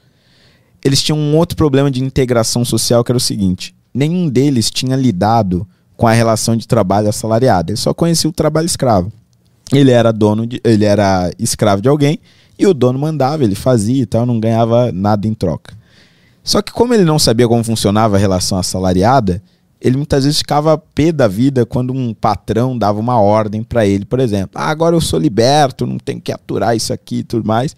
eles 0.84 1.02
tinham 1.02 1.20
um 1.20 1.36
outro 1.36 1.58
problema 1.58 1.92
de 1.92 2.04
integração 2.04 2.64
social 2.64 3.04
que 3.04 3.12
era 3.12 3.18
o 3.18 3.22
seguinte: 3.22 3.76
nenhum 3.94 4.30
deles 4.30 4.72
tinha 4.72 4.96
lidado 4.96 5.68
com 5.96 6.08
a 6.08 6.14
relação 6.14 6.56
de 6.56 6.68
trabalho 6.68 7.10
assalariado. 7.10 7.72
Ele 7.72 7.78
só 7.78 7.94
conhecia 7.94 8.30
o 8.30 8.34
trabalho 8.34 8.66
escravo. 8.66 9.12
Ele 9.74 9.92
era 9.92 10.14
dono 10.14 10.48
de, 10.48 10.62
ele 10.64 10.86
era 10.86 11.32
escravo 11.38 11.82
de 11.82 11.90
alguém 11.90 12.20
e 12.58 12.66
o 12.66 12.74
dono 12.74 12.98
mandava, 12.98 13.44
ele 13.44 13.56
fazia 13.56 14.04
e 14.04 14.06
tal, 14.06 14.26
não 14.26 14.40
ganhava 14.40 14.92
nada 14.92 15.28
em 15.28 15.34
troca. 15.34 15.76
Só 16.44 16.62
que 16.62 16.72
como 16.72 16.94
ele 16.94 17.04
não 17.04 17.20
sabia 17.20 17.48
como 17.48 17.64
funcionava 17.64 18.16
a 18.16 18.20
relação 18.20 18.58
assalariada, 18.58 19.44
ele 19.80 19.98
muitas 19.98 20.24
vezes 20.24 20.40
ficava 20.40 20.78
pé 20.78 21.12
da 21.12 21.28
vida 21.28 21.66
quando 21.66 21.94
um 21.94 22.14
patrão 22.14 22.78
dava 22.78 23.00
uma 23.00 23.20
ordem 23.20 23.64
para 23.64 23.86
ele, 23.86 24.06
por 24.06 24.20
exemplo, 24.20 24.52
ah, 24.56 24.70
agora 24.70 24.96
eu 24.96 25.02
sou 25.02 25.20
liberto, 25.20 25.86
não 25.86 25.98
tenho 25.98 26.20
que 26.20 26.32
aturar 26.32 26.76
isso 26.76 26.92
aqui 26.92 27.18
e 27.18 27.24
tudo 27.24 27.48
mais. 27.48 27.76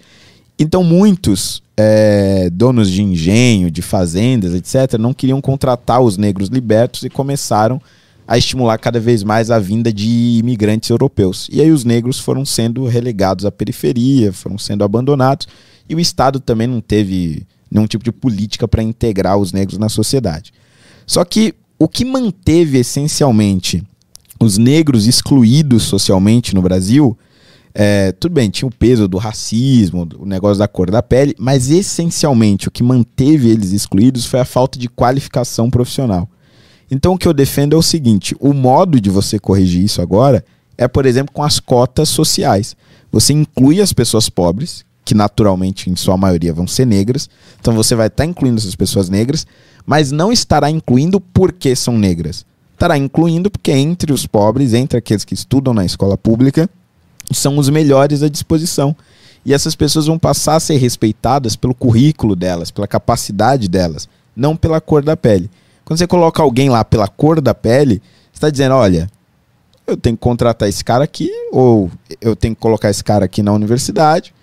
Então 0.57 0.83
muitos 0.83 1.61
é, 1.77 2.49
donos 2.51 2.89
de 2.89 3.01
engenho, 3.01 3.71
de 3.71 3.81
fazendas, 3.81 4.53
etc., 4.53 4.99
não 4.99 5.13
queriam 5.13 5.39
contratar 5.39 6.01
os 6.01 6.17
negros 6.17 6.49
libertos 6.49 7.03
e 7.03 7.09
começaram 7.09 7.81
a 8.27 8.37
estimular 8.37 8.77
cada 8.77 8.99
vez 8.99 9.23
mais 9.23 9.49
a 9.49 9.57
vinda 9.57 9.91
de 9.91 10.37
imigrantes 10.37 10.89
europeus. 10.89 11.47
E 11.51 11.61
aí 11.61 11.71
os 11.71 11.83
negros 11.83 12.19
foram 12.19 12.45
sendo 12.45 12.85
relegados 12.85 13.45
à 13.45 13.51
periferia, 13.51 14.31
foram 14.31 14.57
sendo 14.57 14.83
abandonados, 14.83 15.47
e 15.87 15.95
o 15.95 15.99
Estado 15.99 16.39
também 16.39 16.67
não 16.67 16.79
teve 16.79 17.47
nenhum 17.71 17.87
tipo 17.87 18.03
de 18.03 18.11
política 18.11 18.67
para 18.67 18.83
integrar 18.83 19.37
os 19.37 19.51
negros 19.51 19.79
na 19.79 19.89
sociedade. 19.89 20.53
Só 21.07 21.25
que 21.25 21.55
o 21.79 21.87
que 21.87 22.03
manteve 22.03 22.77
essencialmente 22.77 23.81
os 24.39 24.57
negros 24.57 25.07
excluídos 25.07 25.83
socialmente 25.83 26.53
no 26.53 26.61
Brasil, 26.61 27.17
é, 27.73 28.11
tudo 28.13 28.33
bem, 28.33 28.49
tinha 28.49 28.67
o 28.67 28.73
peso 28.73 29.07
do 29.07 29.17
racismo, 29.17 30.07
o 30.17 30.25
negócio 30.25 30.59
da 30.59 30.67
cor 30.67 30.91
da 30.91 31.01
pele, 31.01 31.35
mas 31.37 31.69
essencialmente 31.69 32.67
o 32.67 32.71
que 32.71 32.83
manteve 32.83 33.49
eles 33.49 33.71
excluídos 33.71 34.25
foi 34.25 34.39
a 34.39 34.45
falta 34.45 34.77
de 34.77 34.87
qualificação 34.87 35.69
profissional. 35.69 36.27
Então 36.91 37.13
o 37.13 37.17
que 37.17 37.27
eu 37.27 37.33
defendo 37.33 37.75
é 37.75 37.79
o 37.79 37.83
seguinte: 37.83 38.35
o 38.39 38.53
modo 38.53 38.99
de 38.99 39.09
você 39.09 39.39
corrigir 39.39 39.83
isso 39.83 40.01
agora 40.01 40.43
é, 40.77 40.87
por 40.87 41.05
exemplo, 41.05 41.33
com 41.33 41.43
as 41.43 41.59
cotas 41.59 42.09
sociais. 42.09 42.75
Você 43.11 43.33
inclui 43.33 43.81
as 43.81 43.91
pessoas 43.91 44.29
pobres, 44.29 44.85
que 45.03 45.13
naturalmente, 45.13 45.89
em 45.89 45.95
sua 45.95 46.15
maioria, 46.15 46.53
vão 46.53 46.67
ser 46.67 46.85
negras. 46.85 47.29
Então 47.59 47.73
você 47.73 47.95
vai 47.95 48.07
estar 48.07 48.23
tá 48.23 48.29
incluindo 48.29 48.57
essas 48.57 48.75
pessoas 48.75 49.09
negras, 49.09 49.45
mas 49.89 50.11
não 50.11 50.31
estará 50.31 50.69
incluindo 50.69 51.19
porque 51.19 51.75
são 51.75 51.97
negras. 51.97 52.45
Estará 52.73 52.95
incluindo 52.95 53.49
porque 53.49 53.71
entre 53.71 54.13
os 54.13 54.27
pobres, 54.27 54.75
entre 54.75 54.99
aqueles 54.99 55.25
que 55.25 55.33
estudam 55.33 55.73
na 55.73 55.83
escola 55.83 56.15
pública, 56.15 56.69
são 57.33 57.57
os 57.57 57.69
melhores 57.69 58.21
à 58.21 58.29
disposição. 58.29 58.95
E 59.43 59.51
essas 59.51 59.75
pessoas 59.75 60.05
vão 60.05 60.19
passar 60.19 60.57
a 60.57 60.59
ser 60.59 60.77
respeitadas 60.77 61.55
pelo 61.55 61.73
currículo 61.73 62.35
delas, 62.35 62.69
pela 62.69 62.87
capacidade 62.87 63.67
delas, 63.67 64.07
não 64.35 64.55
pela 64.55 64.79
cor 64.79 65.01
da 65.01 65.17
pele. 65.17 65.49
Quando 65.83 65.97
você 65.97 66.05
coloca 66.05 66.39
alguém 66.39 66.69
lá 66.69 66.85
pela 66.85 67.07
cor 67.07 67.41
da 67.41 67.55
pele, 67.55 67.95
você 68.31 68.37
está 68.37 68.51
dizendo: 68.51 68.75
olha, 68.75 69.09
eu 69.87 69.97
tenho 69.97 70.15
que 70.15 70.21
contratar 70.21 70.69
esse 70.69 70.85
cara 70.85 71.03
aqui, 71.03 71.31
ou 71.51 71.89
eu 72.21 72.35
tenho 72.35 72.53
que 72.53 72.61
colocar 72.61 72.91
esse 72.91 73.03
cara 73.03 73.25
aqui 73.25 73.41
na 73.41 73.53
universidade. 73.53 74.35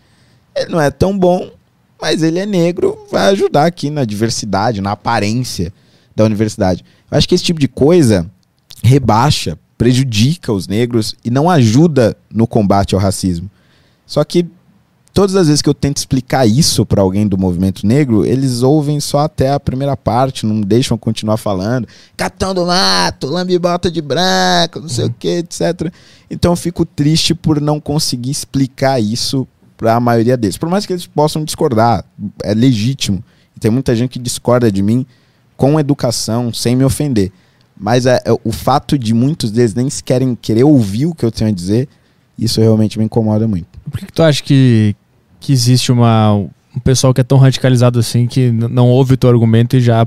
Ele 0.57 0.73
não 0.73 0.81
é 0.81 0.91
tão 0.91 1.17
bom, 1.17 1.53
mas 2.01 2.23
ele 2.23 2.39
é 2.39 2.47
negro, 2.47 2.99
vai 3.11 3.29
ajudar 3.31 3.67
aqui 3.67 3.91
na 3.91 4.05
diversidade, 4.05 4.81
na 4.81 4.93
aparência 4.93 5.73
da 6.15 6.25
universidade. 6.25 6.85
Eu 7.11 7.19
acho 7.19 7.29
que 7.29 7.35
esse 7.35 7.45
tipo 7.45 7.61
de 7.61 7.69
coisa 7.69 8.31
rebaixa, 8.83 9.59
prejudica 9.79 10.53
os 10.53 10.67
negros 10.67 11.15
e 11.25 11.31
não 11.31 11.51
ajuda 11.51 12.17
no 12.33 12.47
combate 12.47 12.95
ao 12.95 13.01
racismo. 13.01 13.51
Só 14.07 14.25
que 14.25 14.47
todas 15.13 15.35
as 15.35 15.49
vezes 15.49 15.63
que 15.63 15.69
eu 15.69 15.75
tento 15.75 15.97
explicar 15.97 16.47
isso 16.47 16.85
para 16.85 17.03
alguém 17.03 17.27
do 17.27 17.39
movimento 17.39 17.87
negro, 17.87 18.25
eles 18.25 18.63
ouvem 18.63 19.01
só 19.01 19.21
até 19.21 19.51
a 19.51 19.61
primeira 19.61 19.97
parte, 19.97 20.47
não 20.47 20.61
deixam 20.61 20.97
continuar 20.97 21.37
falando. 21.37 21.89
Capitão 22.17 22.55
do 22.55 22.67
mato, 22.67 23.27
lambibota 23.27 23.91
de 23.91 24.01
branco, 24.01 24.81
não 24.81 24.89
sei 24.89 25.07
o 25.07 25.15
que, 25.19 25.39
etc. 25.39 25.93
Então 26.31 26.53
eu 26.53 26.57
fico 26.57 26.85
triste 26.85 27.35
por 27.35 27.61
não 27.61 27.81
conseguir 27.81 28.31
explicar 28.31 29.01
isso 29.01 29.47
para 29.77 29.95
a 29.95 30.01
maioria 30.01 30.37
deles. 30.37 30.57
Por 30.57 30.68
mais 30.68 30.87
que 30.87 30.93
eles 30.93 31.07
possam 31.07 31.45
discordar, 31.45 32.05
é 32.43 32.55
legítimo. 32.55 33.22
Tem 33.59 33.70
muita 33.70 33.95
gente 33.95 34.11
que 34.11 34.18
discorda 34.18 34.70
de 34.70 34.83
mim 34.83 35.07
com 35.57 35.81
educação, 35.81 36.53
sem 36.53 36.77
me 36.77 36.85
ofender. 36.85 37.33
Mas 37.79 38.07
é, 38.07 38.20
é, 38.24 38.33
o 38.45 38.53
fato 38.53 38.99
de 38.99 39.12
muitos 39.12 39.51
deles 39.51 39.74
nem 39.74 39.89
querem 40.05 40.35
querer 40.35 40.64
ouvir 40.64 41.07
o 41.07 41.14
que 41.14 41.24
eu 41.24 41.31
tenho 41.31 41.51
a 41.51 41.53
dizer, 41.53 41.89
isso 42.39 42.61
realmente 42.61 42.99
me 42.99 43.05
incomoda 43.05 43.47
muito. 43.47 43.66
Por 43.91 43.99
que, 43.99 44.07
que 44.07 44.12
tu 44.12 44.22
acha 44.22 44.43
que, 44.43 44.95
que 45.41 45.53
existe 45.53 45.93
uma, 45.93 46.33
um 46.33 46.81
pessoal 46.83 47.12
que 47.12 47.20
é 47.20 47.24
tão 47.24 47.39
radicalizado 47.39 47.99
assim 47.99 48.27
que 48.27 48.51
não 48.51 48.89
ouve 48.89 49.14
o 49.14 49.16
teu 49.16 49.31
argumento 49.31 49.77
e 49.77 49.81
já 49.81 50.07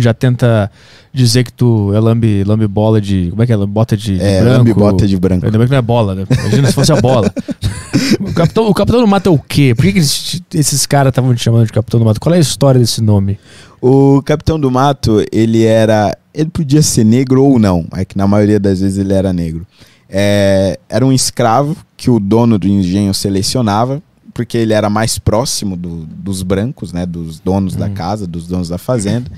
já 0.00 0.14
tenta 0.14 0.70
dizer 1.12 1.44
que 1.44 1.52
tu 1.52 1.92
é 1.94 2.00
lambe, 2.00 2.44
lambe 2.44 2.66
bola 2.66 3.00
de. 3.00 3.30
Como 3.30 3.42
é 3.42 3.46
que 3.46 3.52
é? 3.52 3.56
Bota 3.56 3.96
de, 3.96 4.18
de 4.18 4.22
é, 4.22 4.40
branco. 4.40 4.58
Lambe 4.58 4.74
bota 4.74 5.06
de 5.06 5.18
branco. 5.18 5.46
Ainda 5.46 5.58
bem 5.58 5.66
que 5.66 5.70
não 5.70 5.78
é 5.78 5.82
bola, 5.82 6.14
né? 6.14 6.24
Imagina 6.30 6.68
se 6.68 6.74
fosse 6.74 6.92
a 6.92 7.00
bola. 7.00 7.32
o, 8.20 8.32
capitão, 8.32 8.68
o 8.68 8.74
Capitão 8.74 9.00
do 9.00 9.06
Mato 9.06 9.28
é 9.28 9.32
o 9.32 9.38
quê? 9.38 9.74
Por 9.74 9.84
que, 9.84 9.94
que 9.94 9.98
esses, 9.98 10.42
esses 10.54 10.86
caras 10.86 11.10
estavam 11.10 11.34
te 11.34 11.42
chamando 11.42 11.66
de 11.66 11.72
Capitão 11.72 11.98
do 12.00 12.06
Mato? 12.06 12.20
Qual 12.20 12.34
é 12.34 12.38
a 12.38 12.40
história 12.40 12.80
desse 12.80 13.00
nome? 13.00 13.38
O 13.80 14.22
Capitão 14.22 14.58
do 14.58 14.70
Mato, 14.70 15.24
ele 15.32 15.64
era. 15.64 16.16
Ele 16.34 16.50
podia 16.50 16.82
ser 16.82 17.04
negro 17.04 17.42
ou 17.42 17.58
não. 17.58 17.86
É 17.94 18.04
que 18.04 18.16
na 18.16 18.26
maioria 18.26 18.60
das 18.60 18.80
vezes 18.80 18.98
ele 18.98 19.12
era 19.12 19.32
negro. 19.32 19.66
É, 20.08 20.78
era 20.88 21.04
um 21.04 21.12
escravo 21.12 21.76
que 21.96 22.10
o 22.10 22.20
dono 22.20 22.58
do 22.58 22.68
engenho 22.68 23.12
selecionava 23.12 24.02
porque 24.36 24.58
ele 24.58 24.74
era 24.74 24.90
mais 24.90 25.18
próximo 25.18 25.78
do, 25.78 26.04
dos 26.04 26.42
brancos, 26.42 26.92
né, 26.92 27.06
dos 27.06 27.40
donos 27.40 27.74
da 27.74 27.86
uhum. 27.86 27.94
casa, 27.94 28.26
dos 28.26 28.46
donos 28.46 28.68
da 28.68 28.76
fazenda. 28.76 29.30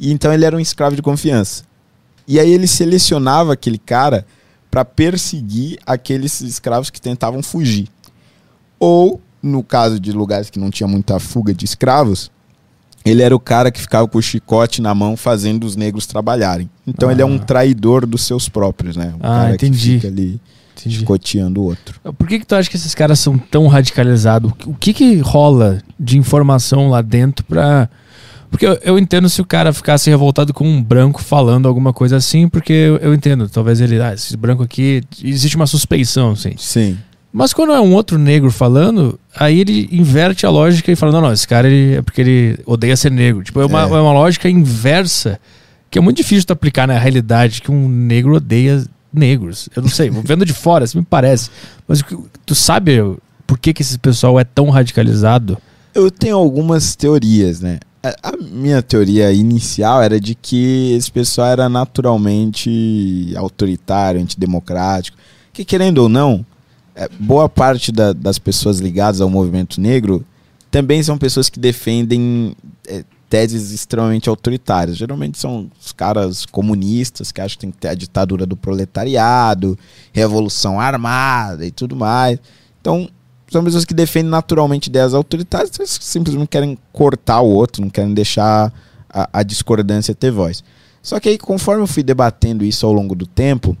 E 0.00 0.10
então 0.10 0.32
ele 0.32 0.46
era 0.46 0.56
um 0.56 0.60
escravo 0.60 0.96
de 0.96 1.02
confiança. 1.02 1.62
E 2.26 2.40
aí 2.40 2.50
ele 2.50 2.66
selecionava 2.66 3.52
aquele 3.52 3.78
cara 3.78 4.26
para 4.70 4.84
perseguir 4.84 5.78
aqueles 5.84 6.40
escravos 6.40 6.88
que 6.88 7.00
tentavam 7.00 7.42
fugir. 7.42 7.88
Ou, 8.78 9.20
no 9.42 9.62
caso 9.62 10.00
de 10.00 10.10
lugares 10.10 10.48
que 10.48 10.58
não 10.58 10.70
tinha 10.70 10.86
muita 10.88 11.18
fuga 11.20 11.52
de 11.52 11.64
escravos, 11.66 12.30
ele 13.04 13.22
era 13.22 13.34
o 13.34 13.40
cara 13.40 13.70
que 13.70 13.80
ficava 13.80 14.06
com 14.06 14.18
o 14.18 14.22
chicote 14.22 14.80
na 14.80 14.94
mão 14.94 15.16
fazendo 15.16 15.64
os 15.64 15.76
negros 15.76 16.06
trabalharem. 16.06 16.70
Então 16.86 17.08
ah. 17.08 17.12
ele 17.12 17.20
é 17.20 17.26
um 17.26 17.36
ah. 17.36 17.40
traidor 17.40 18.06
dos 18.06 18.22
seus 18.22 18.48
próprios, 18.48 18.96
né? 18.96 19.12
Um 19.16 19.20
ah, 19.22 19.52
entendi. 19.52 19.78
Que 19.78 19.94
fica 19.96 20.08
ali 20.08 20.40
Entendi. 20.80 20.98
chicoteando 20.98 21.60
o 21.60 21.64
outro. 21.64 22.00
Por 22.16 22.26
que, 22.26 22.38
que 22.38 22.46
tu 22.46 22.54
acha 22.54 22.70
que 22.70 22.76
esses 22.76 22.94
caras 22.94 23.18
são 23.18 23.36
tão 23.36 23.66
radicalizados? 23.66 24.52
O 24.66 24.74
que 24.74 24.94
que 24.94 25.18
rola 25.18 25.82
de 25.98 26.16
informação 26.16 26.88
lá 26.88 27.02
dentro 27.02 27.44
pra. 27.44 27.88
Porque 28.50 28.66
eu, 28.66 28.78
eu, 28.82 28.98
entendo 28.98 29.28
se 29.28 29.40
o 29.40 29.44
cara 29.44 29.72
ficasse 29.72 30.10
revoltado 30.10 30.52
com 30.52 30.66
um 30.66 30.82
branco 30.82 31.22
falando 31.22 31.68
alguma 31.68 31.92
coisa 31.92 32.16
assim, 32.16 32.48
porque 32.48 32.72
eu, 32.72 32.96
eu 32.96 33.14
entendo. 33.14 33.48
Talvez 33.48 33.80
ele. 33.80 34.00
Ah, 34.00 34.12
esse 34.12 34.36
branco 34.36 34.62
aqui. 34.62 35.02
Existe 35.22 35.56
uma 35.56 35.66
suspeição, 35.66 36.32
assim. 36.32 36.54
Sim. 36.58 36.98
Mas 37.32 37.52
quando 37.52 37.72
é 37.72 37.80
um 37.80 37.94
outro 37.94 38.18
negro 38.18 38.50
falando, 38.50 39.18
aí 39.36 39.60
ele 39.60 39.88
inverte 39.92 40.44
a 40.44 40.50
lógica 40.50 40.90
e 40.90 40.96
fala: 40.96 41.12
não, 41.12 41.20
não, 41.20 41.32
esse 41.32 41.46
cara 41.46 41.68
ele, 41.68 41.96
é 41.96 42.02
porque 42.02 42.20
ele 42.20 42.58
odeia 42.66 42.96
ser 42.96 43.12
negro. 43.12 43.42
Tipo, 43.42 43.60
é 43.60 43.66
uma, 43.66 43.82
é. 43.82 43.84
é 43.84 44.00
uma 44.00 44.12
lógica 44.12 44.50
inversa 44.50 45.38
que 45.88 45.98
é 45.98 46.02
muito 46.02 46.16
difícil 46.16 46.46
de 46.46 46.52
aplicar 46.52 46.86
na 46.86 46.98
realidade 46.98 47.62
que 47.62 47.70
um 47.70 47.88
negro 47.88 48.34
odeia 48.34 48.84
negros. 49.12 49.68
Eu 49.74 49.82
não 49.82 49.88
sei, 49.88 50.10
vendo 50.24 50.44
de 50.44 50.52
fora, 50.52 50.84
assim 50.84 50.98
me 50.98 51.04
parece. 51.04 51.50
Mas 51.86 52.02
tu 52.44 52.54
sabe 52.54 53.00
por 53.46 53.58
que, 53.58 53.72
que 53.72 53.82
esse 53.82 53.98
pessoal 53.98 54.38
é 54.38 54.44
tão 54.44 54.70
radicalizado? 54.70 55.58
Eu 55.92 56.10
tenho 56.10 56.36
algumas 56.36 56.94
teorias, 56.94 57.60
né? 57.60 57.80
A 58.02 58.34
minha 58.36 58.82
teoria 58.82 59.30
inicial 59.30 60.02
era 60.02 60.18
de 60.18 60.34
que 60.34 60.94
esse 60.94 61.12
pessoal 61.12 61.48
era 61.48 61.68
naturalmente 61.68 63.34
autoritário, 63.36 64.20
antidemocrático. 64.20 65.18
Que 65.52 65.64
querendo 65.64 65.98
ou 65.98 66.08
não, 66.08 66.44
é, 66.94 67.08
boa 67.18 67.48
parte 67.48 67.92
da, 67.92 68.12
das 68.12 68.38
pessoas 68.38 68.78
ligadas 68.78 69.20
ao 69.20 69.28
movimento 69.28 69.80
negro 69.80 70.24
também 70.70 71.02
são 71.02 71.18
pessoas 71.18 71.50
que 71.50 71.58
defendem 71.58 72.56
é, 72.88 73.04
teses 73.28 73.70
extremamente 73.70 74.28
autoritárias. 74.28 74.96
Geralmente 74.96 75.38
são 75.38 75.70
os 75.80 75.92
caras 75.92 76.46
comunistas 76.46 77.30
que 77.30 77.40
acham 77.40 77.54
que 77.54 77.60
tem 77.60 77.70
que 77.70 77.78
ter 77.78 77.88
a 77.88 77.94
ditadura 77.94 78.46
do 78.46 78.56
proletariado, 78.56 79.78
revolução 80.12 80.80
armada 80.80 81.66
e 81.66 81.70
tudo 81.70 81.94
mais. 81.94 82.38
Então, 82.80 83.08
são 83.50 83.64
pessoas 83.64 83.84
que 83.84 83.92
defendem 83.92 84.30
naturalmente 84.30 84.86
ideias 84.86 85.12
autoritárias, 85.12 85.70
que 85.76 86.04
simplesmente 86.04 86.48
querem 86.48 86.78
cortar 86.92 87.40
o 87.40 87.48
outro, 87.48 87.82
não 87.82 87.90
querem 87.90 88.14
deixar 88.14 88.72
a, 89.08 89.28
a 89.32 89.42
discordância 89.42 90.14
ter 90.14 90.30
voz. 90.30 90.62
Só 91.02 91.18
que 91.18 91.28
aí, 91.28 91.36
conforme 91.36 91.82
eu 91.82 91.86
fui 91.86 92.04
debatendo 92.04 92.64
isso 92.64 92.86
ao 92.86 92.92
longo 92.92 93.14
do 93.14 93.26
tempo, 93.26 93.76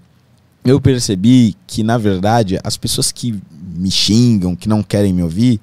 eu 0.64 0.80
percebi 0.80 1.54
que, 1.68 1.84
na 1.84 1.96
verdade, 1.96 2.58
as 2.64 2.76
pessoas 2.76 3.12
que 3.12 3.40
me 3.52 3.90
xingam, 3.90 4.56
que 4.56 4.68
não 4.68 4.82
querem 4.82 5.12
me 5.12 5.22
ouvir, 5.22 5.60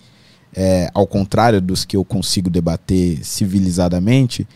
é, 0.56 0.90
ao 0.94 1.06
contrário 1.06 1.60
dos 1.60 1.84
que 1.84 1.98
eu 1.98 2.06
consigo 2.06 2.50
debater 2.50 3.20
civilizadamente, 3.26 4.48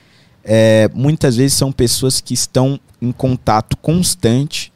é, 0.46 0.90
muitas 0.94 1.36
vezes 1.36 1.58
são 1.58 1.74
pessoas 1.74 2.22
que 2.22 2.34
estão 2.34 2.80
em 3.02 3.12
contato 3.12 3.76
constante 3.78 4.72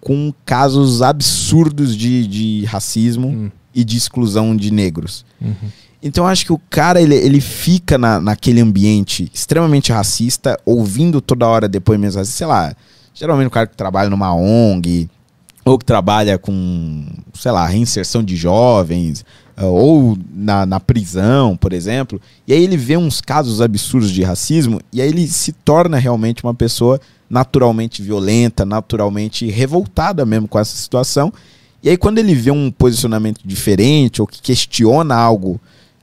com 0.00 0.32
casos 0.46 1.02
absurdos 1.02 1.94
de, 1.94 2.26
de 2.26 2.64
racismo 2.64 3.28
hum. 3.28 3.50
E 3.74 3.84
de 3.84 3.96
exclusão 3.96 4.56
de 4.56 4.70
negros. 4.70 5.24
Uhum. 5.40 5.54
Então 6.02 6.26
acho 6.26 6.44
que 6.44 6.52
o 6.52 6.60
cara 6.68 7.00
ele, 7.00 7.14
ele 7.14 7.40
fica 7.40 7.96
na, 7.96 8.20
naquele 8.20 8.60
ambiente 8.60 9.30
extremamente 9.32 9.92
racista, 9.92 10.58
ouvindo 10.66 11.20
toda 11.20 11.46
hora 11.46 11.68
depoimentos 11.68 12.16
racistas, 12.16 12.38
sei 12.38 12.46
lá, 12.46 12.74
geralmente 13.14 13.46
o 13.46 13.50
cara 13.50 13.66
que 13.66 13.76
trabalha 13.76 14.10
numa 14.10 14.34
ONG, 14.34 15.08
ou 15.64 15.78
que 15.78 15.84
trabalha 15.84 16.38
com, 16.38 17.06
sei 17.34 17.52
lá, 17.52 17.66
reinserção 17.66 18.22
de 18.22 18.34
jovens, 18.34 19.24
eh, 19.56 19.64
ou 19.64 20.18
na, 20.34 20.66
na 20.66 20.80
prisão, 20.80 21.56
por 21.56 21.72
exemplo, 21.72 22.20
e 22.48 22.52
aí 22.52 22.64
ele 22.64 22.76
vê 22.76 22.96
uns 22.96 23.20
casos 23.20 23.60
absurdos 23.60 24.10
de 24.10 24.24
racismo, 24.24 24.80
e 24.92 25.00
aí 25.00 25.08
ele 25.08 25.26
se 25.28 25.52
torna 25.52 25.98
realmente 25.98 26.42
uma 26.42 26.54
pessoa 26.54 27.00
naturalmente 27.30 28.02
violenta, 28.02 28.66
naturalmente 28.66 29.48
revoltada 29.48 30.26
mesmo 30.26 30.48
com 30.48 30.58
essa 30.58 30.76
situação. 30.76 31.32
E 31.82 31.88
aí 31.90 31.96
quando 31.96 32.18
ele 32.18 32.34
vê 32.34 32.50
um 32.50 32.70
posicionamento 32.70 33.40
diferente, 33.44 34.20
ou 34.20 34.26
que 34.26 34.40
questiona 34.40 35.14
algo 35.14 35.60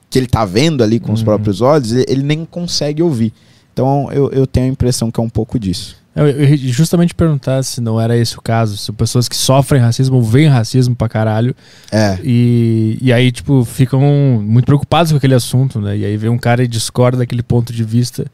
que 0.10 0.18
ele 0.20 0.28
tá 0.28 0.44
vendo 0.44 0.84
ali 0.84 1.00
com 1.00 1.14
os 1.14 1.20
Uhum. 1.22 1.26
próprios 1.26 1.62
olhos, 1.62 1.92
ele, 1.92 2.24
nem 2.24 2.44
consegue 2.46 3.02
ouvir. 3.02 3.32
Então 3.74 4.10
eu, 4.12 4.30
eu 4.32 4.46
tenho 4.48 4.66
a 4.66 4.70
impressão 4.70 5.10
que 5.12 5.20
é 5.20 5.24
um 5.24 5.30
pouco 5.30 5.58
disso. 5.60 5.96
Eu, 6.16 6.28
eu 6.28 6.50
ia 6.50 6.58
justamente 6.58 7.14
perguntar 7.14 7.64
se 7.64 7.80
não 7.80 8.02
era 8.02 8.18
esse 8.18 8.38
o 8.38 8.42
caso, 8.42 8.76
se 8.76 8.92
pessoas 8.92 9.30
que 9.30 9.36
sofrem 9.38 9.80
racismo 9.80 10.22
veem 10.22 10.48
racismo 10.50 10.96
pra 10.96 11.08
caralho 11.08 11.56
É. 11.92 12.18
e, 12.24 12.98
e 13.00 13.14
aí, 13.14 13.32
tipo, 13.32 13.64
ficam 13.64 14.02
muito 14.44 14.66
preocupados 14.66 15.12
com 15.12 15.18
aquele 15.18 15.36
assunto, 15.36 15.80
né? 15.80 15.96
E 15.96 16.04
aí 16.04 16.18
vem 16.18 16.30
um 16.30 16.38
cara 16.38 16.64
e 16.64 16.68
discorda 16.68 17.20
daquele 17.20 17.44
ponto 17.44 17.72
de 17.72 17.84
vista. 17.84 18.26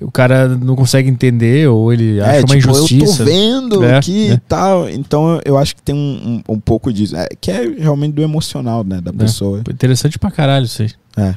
O 0.00 0.10
cara 0.10 0.48
não 0.48 0.74
consegue 0.76 1.08
entender 1.10 1.68
ou 1.68 1.92
ele 1.92 2.20
acha 2.20 2.30
É, 2.32 2.38
uma 2.40 2.56
tipo, 2.56 2.56
injustiça. 2.56 3.12
eu 3.12 3.16
tô 3.18 3.24
vendo 3.24 3.84
É, 3.84 3.96
aqui 3.98 4.28
é. 4.28 4.32
e 4.32 4.38
tal. 4.38 4.88
Então 4.88 5.40
eu- 5.44 5.58
acho 5.58 5.76
que 5.76 5.82
tem 5.82 5.94
um, 5.94 6.42
um, 6.48 6.54
um 6.54 6.60
pouco 6.60 6.92
disso. 6.92 7.16
É, 7.16 7.28
que 7.40 7.50
é 7.50 7.68
realmente 7.78 8.14
do 8.14 8.22
emocional, 8.22 8.82
né, 8.82 9.00
da 9.00 9.12
pessoa. 9.12 9.60
Interessante 9.70 10.18
pra 10.18 10.30
caralho 10.30 10.64
isso 10.64 10.82
aí. 10.82 10.90
É. 11.16 11.34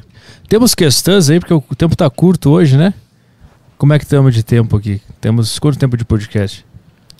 Temos 0.48 0.74
questões 0.74 1.28
aí, 1.28 1.38
porque 1.40 1.52
o 1.54 1.60
tempo 1.76 1.94
tá 1.96 2.08
curto 2.08 2.50
hoje, 2.50 2.76
né? 2.76 2.94
Como 3.76 3.92
é 3.92 3.98
que 3.98 4.04
estamos 4.04 4.34
de 4.34 4.42
tempo 4.42 4.76
aqui? 4.76 5.00
Temos 5.20 5.58
quanto 5.58 5.78
tempo 5.78 5.96
de 5.96 6.04
podcast? 6.04 6.64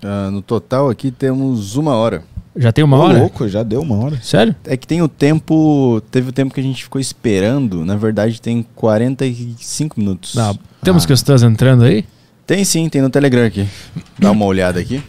Ah, 0.03 0.31
no 0.31 0.41
total 0.41 0.89
aqui 0.89 1.11
temos 1.11 1.77
uma 1.77 1.95
hora. 1.95 2.23
Já 2.57 2.71
tem 2.71 2.85
uma 2.85 2.97
Ô, 2.97 3.01
hora? 3.01 3.19
louco, 3.19 3.49
já 3.49 3.63
deu 3.63 3.81
uma 3.83 3.97
hora. 3.97 4.19
Sério? 4.23 4.55
É 4.65 4.77
que 4.77 4.87
tem 4.87 5.03
o 5.03 5.09
tempo. 5.09 6.01
Teve 6.11 6.29
o 6.29 6.33
tempo 6.33 6.55
que 6.55 6.61
a 6.61 6.63
gente 6.63 6.85
ficou 6.85 7.01
esperando. 7.01 7.85
Na 7.85 7.97
verdade, 7.97 8.41
tem 8.41 8.65
45 8.77 9.99
minutos. 9.99 10.35
Não. 10.35 10.57
Temos 10.83 11.05
Ah. 11.05 11.07
questões 11.09 11.43
entrando 11.43 11.85
aí? 11.85 12.05
Tem 12.47 12.65
sim, 12.65 12.89
tem 12.89 13.03
no 13.03 13.11
Telegram 13.11 13.45
aqui. 13.47 13.67
Dá 14.19 14.31
uma 14.31 14.45
olhada 14.45 14.79
aqui. 14.79 15.03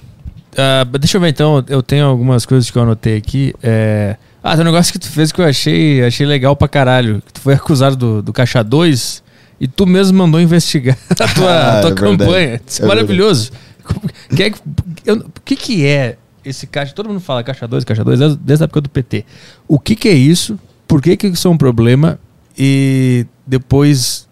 Ah, 0.57 0.85
deixa 0.99 1.17
eu 1.17 1.21
ver 1.21 1.29
então, 1.29 1.63
eu 1.67 1.83
tenho 1.83 2.05
algumas 2.05 2.45
coisas 2.45 2.71
que 2.71 2.77
eu 2.77 2.81
anotei 2.83 3.17
aqui. 3.17 3.53
É... 3.61 4.15
Ah, 4.41 4.53
tem 4.55 4.61
um 4.61 4.65
negócio 4.65 4.93
que 4.93 4.99
tu 4.99 5.09
fez 5.09 5.31
que 5.31 5.41
eu 5.41 5.45
achei, 5.45 6.03
achei 6.03 6.25
legal 6.25 6.55
pra 6.55 6.67
caralho. 6.67 7.21
Que 7.25 7.33
tu 7.33 7.41
foi 7.41 7.53
acusado 7.53 7.95
do, 7.95 8.21
do 8.21 8.31
Caixa 8.33 8.63
2 8.63 9.21
e 9.59 9.67
tu 9.67 9.85
mesmo 9.85 10.17
mandou 10.17 10.39
investigar 10.39 10.97
a 11.11 11.27
tua, 11.27 11.51
Ah, 11.51 11.77
a 11.79 11.81
tua 11.81 11.91
é 11.91 11.93
campanha. 11.93 12.61
Isso 12.65 12.83
é 12.83 12.87
maravilhoso. 12.87 13.51
Que 14.35 14.43
é 14.43 15.11
O 15.13 15.23
que, 15.43 15.55
que 15.55 15.85
é 15.85 16.17
esse 16.45 16.67
Caixa? 16.67 16.93
Todo 16.93 17.09
mundo 17.09 17.19
fala 17.19 17.43
Caixa 17.43 17.67
2, 17.67 17.83
Caixa 17.83 18.03
2, 18.03 18.37
desde, 18.37 18.63
a 18.63 18.65
época 18.65 18.81
do 18.81 18.89
PT. 18.89 19.25
O 19.67 19.79
que, 19.79 19.95
que 19.95 20.07
é 20.07 20.13
isso? 20.13 20.59
Por 20.87 21.01
que, 21.01 21.17
que 21.17 21.27
isso 21.27 21.47
é 21.47 21.51
um 21.51 21.57
problema? 21.57 22.19
E 22.57 23.25
depois 23.45 24.27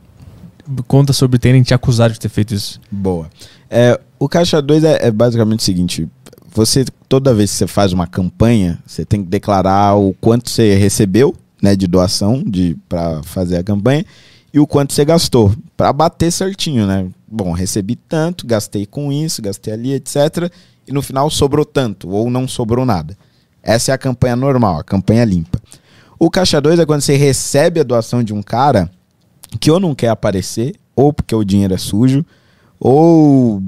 conta 0.88 1.12
sobre 1.12 1.40
terem 1.40 1.62
te 1.62 1.74
acusado 1.74 2.14
de 2.14 2.20
ter 2.20 2.30
feito 2.30 2.54
isso. 2.54 2.80
Boa. 2.90 3.30
É, 3.70 4.00
o 4.20 4.30
Caixa 4.30 4.62
2 4.62 4.84
é, 4.84 5.08
é 5.08 5.12
basicamente 5.12 5.60
o 5.60 5.64
seguinte: 5.64 6.08
você, 6.54 6.86
toda 7.10 7.34
vez 7.34 7.52
que 7.52 7.58
você 7.58 7.68
faz 7.68 7.92
uma 7.92 8.08
campanha, 8.08 8.80
você 8.86 9.04
tem 9.04 9.24
que 9.24 9.30
declarar 9.30 9.96
o 9.96 10.14
quanto 10.22 10.50
você 10.50 10.76
recebeu 10.76 11.36
né, 11.62 11.76
de 11.76 11.88
doação 11.88 12.44
de, 12.46 12.78
para 12.88 13.24
fazer 13.24 13.58
a 13.58 13.64
campanha 13.64 14.06
e 14.54 14.60
o 14.60 14.68
quanto 14.68 14.94
você 14.94 15.04
gastou, 15.04 15.52
para 15.76 15.92
bater 15.92 16.32
certinho, 16.32 16.86
né? 16.86 17.10
Bom, 17.28 17.52
recebi 17.52 17.96
tanto, 17.96 18.46
gastei 18.46 18.86
com 18.86 19.12
isso, 19.12 19.42
gastei 19.42 19.74
ali, 19.74 19.94
etc. 19.94 20.52
E 20.88 20.92
no 20.92 21.02
final 21.02 21.30
sobrou 21.32 21.66
tanto, 21.66 22.10
ou 22.10 22.30
não 22.30 22.48
sobrou 22.48 22.86
nada. 22.86 23.18
Essa 23.64 23.92
é 23.92 23.96
a 23.96 23.98
campanha 23.98 24.36
normal, 24.36 24.78
a 24.78 24.84
campanha 24.84 25.26
limpa. 25.26 25.60
O 26.20 26.30
Caixa 26.30 26.62
2 26.62 26.80
é 26.80 26.86
quando 26.86 27.02
você 27.02 27.16
recebe 27.16 27.80
a 27.80 27.84
doação 27.84 28.24
de 28.24 28.32
um 28.32 28.44
cara 28.44 28.92
que 29.60 29.72
ou 29.72 29.80
não 29.80 29.96
quer 29.96 30.10
aparecer, 30.10 30.76
ou 30.96 31.12
porque 31.12 31.34
o 31.34 31.44
dinheiro 31.44 31.74
é 31.74 31.78
sujo, 31.78 32.24
ou 32.80 33.62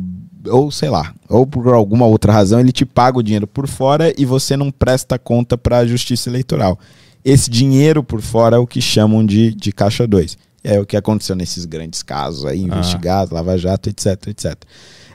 ou 0.48 0.70
sei 0.70 0.92
lá, 0.92 1.12
ou 1.28 1.48
por 1.48 1.68
alguma 1.74 2.06
outra 2.06 2.32
razão 2.32 2.60
ele 2.60 2.72
te 2.72 2.86
paga 2.86 3.18
o 3.18 3.24
dinheiro 3.24 3.48
por 3.48 3.68
fora 3.68 4.14
e 4.16 4.24
você 4.26 4.56
não 4.56 4.70
presta 4.70 5.18
conta 5.18 5.58
para 5.58 5.80
a 5.80 5.88
Justiça 5.88 6.30
Eleitoral. 6.30 6.78
Esse 7.24 7.50
dinheiro 7.50 8.04
por 8.04 8.22
fora 8.22 8.58
é 8.58 8.60
o 8.60 8.68
que 8.68 8.80
chamam 8.80 9.26
de, 9.26 9.56
de 9.56 9.72
caixa 9.72 10.06
2. 10.06 10.38
É 10.66 10.80
o 10.80 10.86
que 10.86 10.98
aconteceu 10.98 11.36
nesses 11.36 11.64
grandes 11.66 12.02
casos 12.02 12.44
aí, 12.44 12.62
investigados, 12.62 13.32
Lava 13.32 13.56
Jato, 13.56 13.88
etc, 13.88 14.28
etc. 14.28 14.56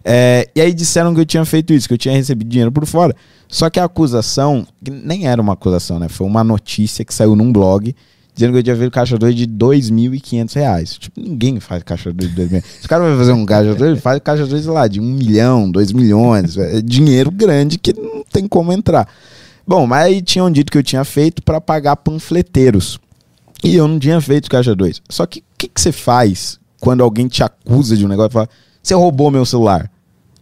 É, 0.04 0.48
e 0.54 0.60
aí 0.60 0.72
disseram 0.72 1.12
que 1.12 1.20
eu 1.20 1.26
tinha 1.26 1.44
feito 1.44 1.72
isso, 1.72 1.88
que 1.88 1.94
eu 1.94 1.98
tinha 1.98 2.14
recebido 2.14 2.48
dinheiro 2.48 2.70
por 2.70 2.86
fora. 2.86 3.14
Só 3.48 3.68
que 3.68 3.80
a 3.80 3.84
acusação, 3.84 4.66
que 4.82 4.90
nem 4.90 5.26
era 5.26 5.42
uma 5.42 5.54
acusação, 5.54 5.98
né? 5.98 6.08
Foi 6.08 6.26
uma 6.26 6.44
notícia 6.44 7.04
que 7.04 7.12
saiu 7.12 7.34
num 7.34 7.52
blog 7.52 7.94
dizendo 8.32 8.52
que 8.52 8.58
eu 8.58 8.62
tinha 8.62 8.76
feito 8.76 8.92
caixa 8.92 9.18
2 9.18 9.34
de 9.34 9.46
2.500 9.46 10.54
reais. 10.54 10.94
Tipo, 10.98 11.20
ninguém 11.20 11.60
faz 11.60 11.82
caixa 11.82 12.12
2 12.12 12.30
de 12.30 12.36
2 12.36 12.50
mil. 12.50 12.62
Se 12.62 12.86
o 12.86 12.88
cara 12.88 13.04
vai 13.04 13.16
fazer 13.16 13.32
um 13.32 13.44
caixa 13.44 13.74
2, 13.74 13.90
ele 13.90 14.00
faz 14.00 14.20
caixa 14.20 14.46
2 14.46 14.66
lá 14.66 14.86
de 14.86 15.00
1 15.00 15.04
milhão, 15.04 15.70
2 15.70 15.92
milhões. 15.92 16.56
É 16.56 16.80
dinheiro 16.80 17.30
grande 17.30 17.76
que 17.76 17.92
não 17.92 18.24
tem 18.32 18.46
como 18.46 18.72
entrar. 18.72 19.08
Bom, 19.66 19.86
mas 19.86 20.04
aí 20.04 20.22
tinham 20.22 20.50
dito 20.50 20.72
que 20.72 20.78
eu 20.78 20.82
tinha 20.82 21.04
feito 21.04 21.42
para 21.42 21.60
pagar 21.60 21.96
panfleteiros. 21.96 22.98
E 23.62 23.74
eu 23.74 23.86
não 23.86 23.98
tinha 23.98 24.20
feito 24.20 24.50
caixa 24.50 24.74
2. 24.74 25.02
Só 25.08 25.26
que 25.26 25.40
o 25.40 25.42
que, 25.58 25.70
você 25.74 25.92
faz 25.92 26.58
quando 26.80 27.02
alguém 27.02 27.28
te 27.28 27.42
acusa 27.42 27.96
de 27.96 28.04
um 28.04 28.08
negócio 28.08 28.30
e 28.30 28.32
fala, 28.32 28.48
você 28.82 28.94
roubou 28.94 29.30
meu 29.30 29.44
celular? 29.44 29.90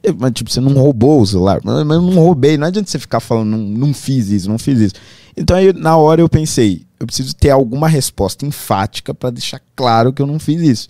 Eu, 0.02 0.16
Mas, 0.16 0.32
tipo, 0.32 0.50
você 0.50 0.60
não 0.60 0.72
roubou 0.72 1.20
o 1.20 1.26
celular. 1.26 1.60
Mas 1.64 1.74
eu 1.76 1.84
não 1.84 2.14
roubei. 2.14 2.56
Não 2.56 2.66
adianta 2.66 2.88
você 2.88 2.98
ficar 2.98 3.20
falando, 3.20 3.48
não, 3.48 3.58
não 3.58 3.94
fiz 3.94 4.28
isso, 4.28 4.48
não 4.48 4.58
fiz 4.58 4.78
isso. 4.78 4.94
Então 5.36 5.56
aí, 5.56 5.72
na 5.72 5.96
hora, 5.96 6.20
eu 6.20 6.28
pensei, 6.28 6.86
eu 6.98 7.06
preciso 7.06 7.34
ter 7.34 7.50
alguma 7.50 7.88
resposta 7.88 8.46
enfática 8.46 9.12
para 9.12 9.30
deixar 9.30 9.60
claro 9.74 10.12
que 10.12 10.22
eu 10.22 10.26
não 10.26 10.38
fiz 10.38 10.60
isso. 10.62 10.88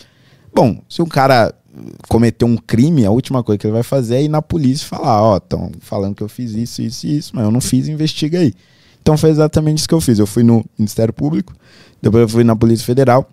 Bom, 0.54 0.82
se 0.88 1.00
um 1.02 1.06
cara 1.06 1.54
cometeu 2.08 2.48
um 2.48 2.56
crime, 2.56 3.04
a 3.04 3.10
última 3.10 3.42
coisa 3.42 3.58
que 3.58 3.66
ele 3.66 3.74
vai 3.74 3.82
fazer 3.82 4.16
é 4.16 4.22
ir 4.22 4.28
na 4.28 4.42
polícia 4.42 4.84
e 4.84 4.88
falar, 4.88 5.22
ó, 5.22 5.36
estão 5.36 5.70
falando 5.80 6.14
que 6.14 6.22
eu 6.22 6.28
fiz 6.28 6.52
isso, 6.52 6.82
isso 6.82 7.06
e 7.06 7.18
isso, 7.18 7.30
mas 7.34 7.44
eu 7.44 7.50
não 7.50 7.60
fiz, 7.60 7.88
investiga 7.88 8.38
aí. 8.40 8.52
Então 9.00 9.16
foi 9.16 9.30
exatamente 9.30 9.78
isso 9.78 9.88
que 9.88 9.94
eu 9.94 10.00
fiz. 10.00 10.18
Eu 10.18 10.26
fui 10.26 10.42
no 10.42 10.64
Ministério 10.78 11.12
Público, 11.12 11.54
depois 12.00 12.22
eu 12.22 12.28
fui 12.28 12.44
na 12.44 12.56
Polícia 12.56 12.84
Federal 12.84 13.28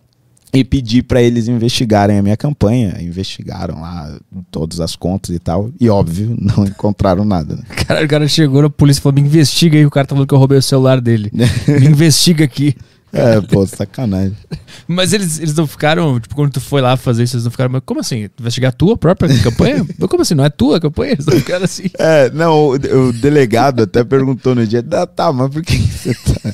e 0.54 0.64
pedi 0.64 1.02
para 1.02 1.22
eles 1.22 1.48
investigarem 1.48 2.18
a 2.18 2.22
minha 2.22 2.38
campanha. 2.38 2.98
Investigaram 3.02 3.82
lá 3.82 4.18
todas 4.50 4.80
as 4.80 4.96
contas 4.96 5.36
e 5.36 5.40
tal. 5.40 5.70
E 5.80 5.90
óbvio, 5.90 6.36
não 6.40 6.66
encontraram 6.66 7.26
nada. 7.26 7.56
Né? 7.56 7.64
Cara, 7.88 8.06
o 8.06 8.08
cara 8.08 8.28
chegou 8.28 8.62
na 8.62 8.70
polícia 8.70 9.00
e 9.00 9.04
falou: 9.04 9.16
me 9.16 9.22
investiga 9.22 9.78
aí, 9.78 9.86
o 9.86 9.92
cara 9.92 10.08
tá 10.08 10.16
falando 10.16 10.28
que 10.28 10.34
eu 10.34 10.40
roubei 10.40 10.58
o 10.58 10.62
celular 10.62 11.02
dele. 11.02 11.32
me 11.68 11.88
investiga 11.88 12.46
aqui. 12.46 12.76
É, 13.12 13.40
pô, 13.40 13.66
sacanagem. 13.66 14.36
Mas 14.88 15.14
eles, 15.14 15.40
eles 15.40 15.56
não 15.56 15.66
ficaram, 15.66 16.20
tipo, 16.20 16.36
quando 16.36 16.52
tu 16.52 16.60
foi 16.60 16.82
lá 16.82 16.98
fazer 16.98 17.24
isso, 17.24 17.38
eles 17.38 17.46
não 17.46 17.52
ficaram, 17.52 17.72
mas 17.72 17.82
como 17.86 18.02
assim? 18.02 18.28
Investigar 18.38 18.70
a 18.70 18.72
tua 18.74 18.98
própria 18.98 19.30
campanha? 19.42 19.86
Como 20.10 20.22
assim? 20.22 20.36
Não 20.36 20.44
é 20.44 20.50
tua 20.50 20.82
campanha? 20.82 21.14
Eles 21.14 21.26
não 21.26 21.34
ficaram 21.38 21.64
assim. 21.64 21.90
É, 21.98 22.30
não, 22.32 22.54
o, 22.54 22.74
o 22.74 23.14
delegado 23.14 23.84
até 23.84 24.04
perguntou 24.04 24.54
no 24.54 24.68
dia, 24.68 24.86
ah, 24.92 25.08
tá, 25.08 25.32
mas 25.32 25.50
por 25.50 25.64
que 25.64 25.78
você 25.78 26.14
tá. 26.14 26.54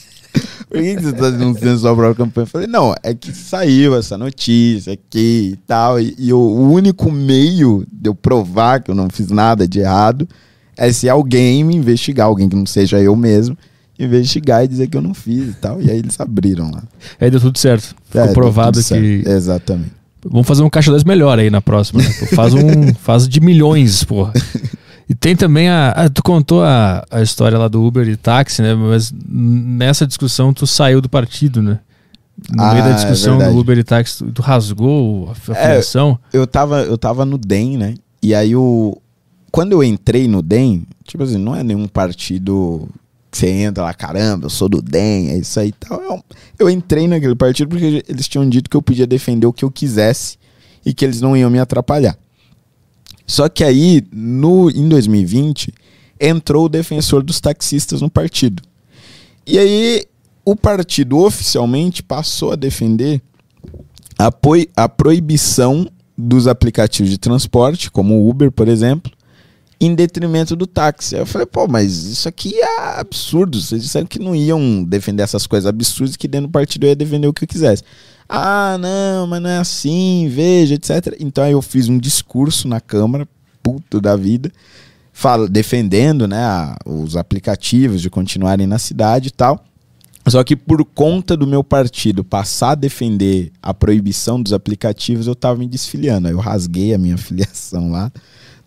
Por 0.71 0.81
que, 0.81 0.95
que 0.95 1.01
você 1.03 1.11
tá 1.13 1.29
denunciando 1.29 1.79
sua 1.79 1.93
própria 1.93 2.15
campanha? 2.25 2.43
Eu 2.43 2.47
falei, 2.47 2.67
não, 2.67 2.95
é 3.03 3.13
que 3.13 3.33
saiu 3.33 3.93
essa 3.95 4.17
notícia 4.17 4.93
aqui 4.93 5.51
e 5.53 5.55
tal, 5.67 5.99
e, 5.99 6.15
e 6.17 6.31
o, 6.31 6.37
o 6.37 6.71
único 6.71 7.11
meio 7.11 7.85
de 7.91 8.09
eu 8.09 8.15
provar 8.15 8.81
que 8.81 8.89
eu 8.89 8.95
não 8.95 9.09
fiz 9.09 9.29
nada 9.29 9.67
de 9.67 9.79
errado 9.81 10.27
é 10.77 10.91
se 10.91 11.09
alguém 11.09 11.63
me 11.63 11.75
investigar, 11.75 12.27
alguém 12.27 12.47
que 12.47 12.55
não 12.55 12.65
seja 12.65 12.99
eu 13.01 13.15
mesmo, 13.17 13.57
investigar 13.99 14.63
e 14.63 14.67
dizer 14.67 14.87
que 14.87 14.95
eu 14.97 15.01
não 15.01 15.13
fiz 15.13 15.49
e 15.49 15.53
tal. 15.53 15.81
E 15.81 15.91
aí 15.91 15.97
eles 15.99 16.19
abriram 16.19 16.71
lá. 16.71 16.83
Aí 17.19 17.29
deu 17.29 17.39
tudo 17.39 17.59
certo. 17.59 17.93
Ficou 18.05 18.21
É, 18.21 18.33
provado 18.33 18.79
que. 18.79 18.83
certo. 18.85 19.29
Exatamente. 19.29 19.91
Vamos 20.23 20.47
fazer 20.47 20.63
um 20.63 20.69
caixa 20.69 20.89
2 20.89 21.03
melhor 21.03 21.37
aí 21.37 21.49
na 21.49 21.61
próxima. 21.61 22.01
Né? 22.01 22.09
Faz 22.33 22.53
um. 22.53 22.93
faz 22.99 23.27
de 23.27 23.41
milhões, 23.41 24.03
porra. 24.03 24.33
E 25.09 25.15
tem 25.15 25.35
também 25.35 25.69
a. 25.69 25.91
ah, 25.91 26.09
tu 26.09 26.23
contou 26.23 26.63
a, 26.63 27.05
a 27.11 27.21
história 27.21 27.57
lá 27.57 27.67
do 27.67 27.83
Uber 27.83 28.07
e 28.07 28.15
táxi, 28.15 28.61
né? 28.61 28.73
Mas 28.73 29.13
nessa 29.27 30.07
discussão 30.07 30.53
tu 30.53 30.65
saiu 30.65 31.01
do 31.01 31.09
partido, 31.09 31.61
né? 31.61 31.79
No 32.49 32.63
Ah, 32.63 32.71
meio 32.73 32.83
da 32.85 32.91
é 32.91 32.93
discussão 32.93 33.33
do 33.33 33.39
verdade. 33.39 33.59
Uber 33.59 33.77
e 33.77 33.83
táxi, 33.83 34.23
tu, 34.31 34.41
rasgou 34.41 35.27
a, 35.29 35.31
a 35.51 35.55
É, 35.57 35.67
filiação. 35.67 36.17
eu 36.33 36.47
tava, 36.47 36.81
eu 36.83 36.97
tava 36.97 37.25
no 37.25 37.37
DEM, 37.37 37.77
né? 37.77 37.95
E 38.21 38.33
aí 38.33 38.55
o. 38.55 38.97
Quando 39.51 39.73
eu 39.73 39.83
entrei 39.83 40.27
no 40.29 40.41
DEM, 40.41 40.85
tipo 41.03 41.23
assim, 41.23 41.37
não 41.37 41.53
é 41.55 41.61
nenhum 41.63 41.87
partido 41.87 42.87
que 43.29 43.37
você 43.37 43.49
entra 43.49 43.83
lá, 43.83 43.93
caramba, 43.93 44.45
eu 44.45 44.49
sou 44.49 44.67
do 44.69 44.81
DEM, 44.81 45.29
é 45.29 45.37
isso 45.37 45.59
aí 45.59 45.69
e 45.69 45.71
tal. 45.73 46.01
Eu, 46.01 46.23
eu 46.59 46.69
entrei 46.69 47.07
naquele 47.07 47.35
partido 47.35 47.69
porque 47.69 48.03
eles 48.07 48.27
tinham 48.27 48.47
dito 48.49 48.69
que 48.69 48.77
eu 48.77 48.81
podia 48.81 49.05
defender 49.07 49.45
o 49.45 49.53
que 49.53 49.63
eu 49.65 49.71
quisesse 49.71 50.37
e 50.85 50.93
que 50.93 51.03
eles 51.05 51.19
não 51.21 51.35
iam 51.35 51.49
me 51.49 51.59
atrapalhar. 51.59 52.17
Só 53.25 53.47
que 53.47 53.63
aí, 53.63 54.03
no, 54.11 54.69
em 54.69 54.87
2020, 54.89 55.73
entrou 56.19 56.65
o 56.65 56.69
defensor 56.69 57.23
dos 57.23 57.39
taxistas 57.39 58.01
no 58.01 58.09
partido. 58.09 58.61
E 59.45 59.57
aí, 59.57 60.05
o 60.45 60.55
partido 60.55 61.17
oficialmente 61.19 62.03
passou 62.03 62.51
a 62.51 62.55
defender 62.55 63.21
a, 64.17 64.31
a 64.75 64.89
proibição 64.89 65.87
dos 66.17 66.47
aplicativos 66.47 67.09
de 67.09 67.17
transporte, 67.17 67.89
como 67.89 68.15
o 68.15 68.29
Uber, 68.29 68.51
por 68.51 68.67
exemplo, 68.67 69.11
em 69.79 69.95
detrimento 69.95 70.55
do 70.55 70.67
táxi. 70.67 71.15
Aí 71.15 71.21
eu 71.21 71.25
falei, 71.25 71.47
pô, 71.47 71.67
mas 71.67 72.03
isso 72.03 72.29
aqui 72.29 72.53
é 72.55 72.99
absurdo. 72.99 73.59
Vocês 73.59 73.81
disseram 73.81 74.05
que 74.05 74.19
não 74.19 74.35
iam 74.35 74.83
defender 74.83 75.23
essas 75.23 75.47
coisas 75.47 75.67
absurdas, 75.67 76.15
que 76.15 76.27
dentro 76.27 76.47
do 76.47 76.51
partido 76.51 76.83
eu 76.85 76.89
ia 76.89 76.95
defender 76.95 77.27
o 77.27 77.33
que 77.33 77.43
eu 77.43 77.47
quisesse. 77.47 77.83
Ah, 78.33 78.77
não, 78.79 79.27
mas 79.27 79.41
não 79.41 79.49
é 79.49 79.57
assim, 79.57 80.29
veja, 80.29 80.75
etc. 80.75 81.15
Então 81.19 81.43
aí 81.43 81.51
eu 81.51 81.61
fiz 81.61 81.89
um 81.89 81.97
discurso 81.99 82.67
na 82.67 82.79
Câmara, 82.79 83.27
puto 83.61 83.99
da 83.99 84.15
vida, 84.15 84.49
fala, 85.11 85.49
defendendo 85.49 86.27
né, 86.27 86.41
a- 86.41 86.77
os 86.85 87.17
aplicativos 87.17 88.01
de 88.01 88.09
continuarem 88.09 88.65
na 88.65 88.79
cidade 88.79 89.27
e 89.27 89.31
tal. 89.31 89.65
Só 90.27 90.43
que 90.43 90.55
por 90.55 90.85
conta 90.85 91.35
do 91.35 91.45
meu 91.45 91.63
partido 91.63 92.23
passar 92.23 92.71
a 92.71 92.75
defender 92.75 93.51
a 93.61 93.73
proibição 93.73 94.41
dos 94.41 94.53
aplicativos, 94.53 95.27
eu 95.27 95.35
tava 95.35 95.59
me 95.59 95.67
desfiliando. 95.67 96.29
Eu 96.29 96.37
rasguei 96.39 96.93
a 96.93 96.97
minha 96.97 97.17
filiação 97.19 97.91
lá 97.91 98.11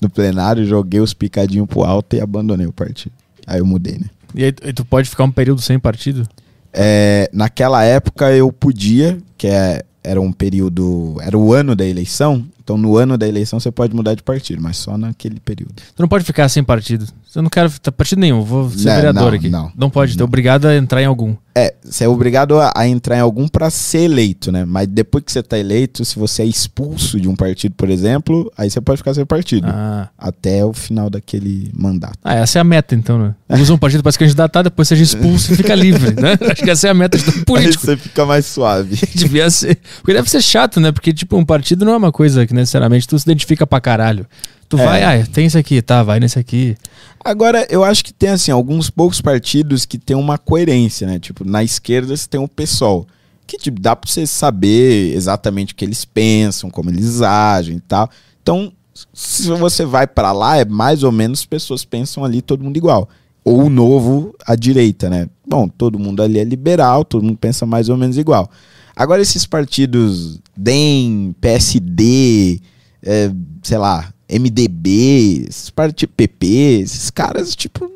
no 0.02 0.10
plenário, 0.10 0.66
joguei 0.66 1.00
os 1.00 1.14
picadinhos 1.14 1.66
pro 1.68 1.84
alto 1.84 2.14
e 2.16 2.20
abandonei 2.20 2.66
o 2.66 2.72
partido. 2.72 3.12
Aí 3.46 3.60
eu 3.60 3.66
mudei, 3.66 3.98
né? 3.98 4.10
E 4.34 4.44
aí 4.44 4.52
tu 4.52 4.84
pode 4.84 5.08
ficar 5.08 5.24
um 5.24 5.30
período 5.30 5.62
sem 5.62 5.78
partido? 5.78 6.28
É, 6.74 7.30
naquela 7.32 7.84
época 7.84 8.32
eu 8.32 8.52
podia, 8.52 9.18
que 9.38 9.46
é- 9.46 9.82
era 10.02 10.20
um 10.20 10.32
período, 10.32 11.16
era 11.22 11.38
o 11.38 11.52
ano 11.54 11.74
da 11.76 11.84
eleição, 11.86 12.44
então 12.64 12.78
no 12.78 12.96
ano 12.96 13.18
da 13.18 13.28
eleição 13.28 13.60
você 13.60 13.70
pode 13.70 13.94
mudar 13.94 14.14
de 14.14 14.22
partido, 14.22 14.60
mas 14.60 14.78
só 14.78 14.96
naquele 14.96 15.38
período. 15.38 15.74
Tu 15.94 16.00
não 16.00 16.08
pode 16.08 16.24
ficar 16.24 16.48
sem 16.48 16.64
partido. 16.64 17.06
Eu 17.36 17.42
não 17.42 17.50
quero 17.50 17.70
partido 17.96 18.20
nenhum, 18.20 18.42
vou 18.42 18.70
ser 18.70 18.88
Não, 18.88 18.94
vereador 18.94 19.30
não, 19.32 19.38
aqui. 19.38 19.50
não. 19.76 19.90
pode, 19.90 20.12
tu 20.12 20.18
é 20.18 20.20
Não. 20.20 20.24
obrigado 20.24 20.66
a 20.66 20.76
entrar 20.76 21.02
em 21.02 21.04
algum. 21.06 21.34
É, 21.56 21.74
você 21.84 22.04
é 22.04 22.08
obrigado 22.08 22.58
a, 22.58 22.72
a 22.74 22.86
entrar 22.86 23.16
em 23.16 23.20
algum 23.20 23.46
para 23.46 23.70
ser 23.70 24.02
eleito, 24.02 24.50
né? 24.50 24.64
Mas 24.64 24.88
depois 24.88 25.22
que 25.24 25.30
você 25.32 25.42
tá 25.42 25.56
eleito, 25.58 26.04
se 26.04 26.18
você 26.18 26.42
é 26.42 26.44
expulso 26.44 27.20
de 27.20 27.28
um 27.28 27.34
partido, 27.36 27.74
por 27.76 27.90
exemplo, 27.90 28.52
aí 28.56 28.70
você 28.70 28.80
pode 28.80 28.98
ficar 28.98 29.14
sem 29.14 29.24
partido. 29.24 29.66
Ah. 29.68 30.08
Até 30.18 30.64
o 30.64 30.72
final 30.72 31.08
daquele 31.10 31.70
mandato. 31.72 32.18
Ah, 32.24 32.34
essa 32.34 32.58
é 32.58 32.60
a 32.60 32.64
meta, 32.64 32.94
então, 32.94 33.18
né? 33.18 33.34
Usa 33.60 33.72
um 33.74 33.78
partido 33.78 34.02
para 34.02 34.10
se 34.12 34.18
candidatar, 34.18 34.62
depois 34.62 34.88
seja 34.88 35.02
expulso 35.02 35.52
e 35.52 35.56
fica 35.56 35.74
livre, 35.74 36.20
né? 36.20 36.32
Acho 36.50 36.62
que 36.62 36.70
essa 36.70 36.88
é 36.88 36.90
a 36.90 36.94
meta 36.94 37.18
de 37.18 37.24
todo 37.24 37.36
Aí 37.38 37.44
político. 37.44 37.84
você 37.84 37.96
fica 37.96 38.24
mais 38.24 38.46
suave. 38.46 38.96
Devia 39.14 39.48
ser. 39.50 39.78
Porque 39.98 40.12
deve 40.14 40.28
ser 40.30 40.42
chato, 40.42 40.80
né? 40.80 40.90
Porque, 40.92 41.12
tipo, 41.12 41.36
um 41.36 41.44
partido 41.44 41.84
não 41.84 41.92
é 41.94 41.96
uma 41.96 42.12
coisa 42.12 42.46
que 42.46 42.53
necessariamente 42.54 43.06
tu 43.06 43.18
se 43.18 43.24
identifica 43.24 43.66
pra 43.66 43.80
caralho. 43.80 44.26
Tu 44.68 44.78
É. 44.78 44.84
vai, 44.84 45.02
ah, 45.02 45.26
tem 45.26 45.46
esse 45.46 45.58
aqui, 45.58 45.82
tá, 45.82 46.02
vai 46.02 46.18
nesse 46.18 46.38
aqui. 46.38 46.76
Agora, 47.24 47.66
eu 47.68 47.84
acho 47.84 48.04
que 48.04 48.12
tem, 48.12 48.30
assim, 48.30 48.50
alguns 48.50 48.88
poucos 48.90 49.20
partidos 49.20 49.84
que 49.84 49.98
tem 49.98 50.16
uma 50.16 50.38
coerência, 50.38 51.06
né? 51.06 51.18
Tipo, 51.18 51.44
na 51.44 51.62
esquerda 51.62 52.16
você 52.16 52.26
tem 52.28 52.40
o 52.40 52.48
PSOL, 52.48 53.06
que 53.46 53.58
tipo, 53.58 53.80
dá 53.80 53.94
pra 53.94 54.10
você 54.10 54.26
saber 54.26 55.14
exatamente 55.14 55.72
o 55.72 55.76
que 55.76 55.84
eles 55.84 56.04
pensam, 56.04 56.70
como 56.70 56.90
eles 56.90 57.20
agem 57.20 57.76
e 57.76 57.80
tal. 57.80 58.08
Então, 58.42 58.72
se 59.12 59.48
você 59.48 59.84
vai 59.84 60.06
pra 60.06 60.32
lá, 60.32 60.56
é 60.56 60.64
mais 60.64 61.02
ou 61.02 61.12
menos 61.12 61.40
as 61.40 61.46
pessoas 61.46 61.84
pensam 61.84 62.24
ali 62.24 62.40
todo 62.40 62.64
mundo 62.64 62.76
igual. 62.76 63.08
Ou 63.44 63.64
o 63.64 63.70
novo, 63.70 64.34
à 64.46 64.54
direita, 64.56 65.10
né? 65.10 65.28
Bom, 65.46 65.68
todo 65.68 65.98
mundo 65.98 66.22
ali 66.22 66.38
é 66.38 66.44
liberal, 66.44 67.04
todo 67.04 67.22
mundo 67.22 67.36
pensa 67.36 67.66
mais 67.66 67.90
ou 67.90 67.96
menos 67.96 68.16
igual. 68.16 68.50
Agora, 68.96 69.20
esses 69.22 69.44
partidos 69.46 70.40
DEM, 70.56 71.34
PSD, 71.40 72.60
é, 73.02 73.30
sei 73.62 73.78
lá, 73.78 74.12
MDB, 74.28 75.46
esses 75.48 75.70
partidos 75.70 76.14
PP, 76.16 76.46
esses 76.82 77.10
caras, 77.10 77.56
tipo, 77.56 77.90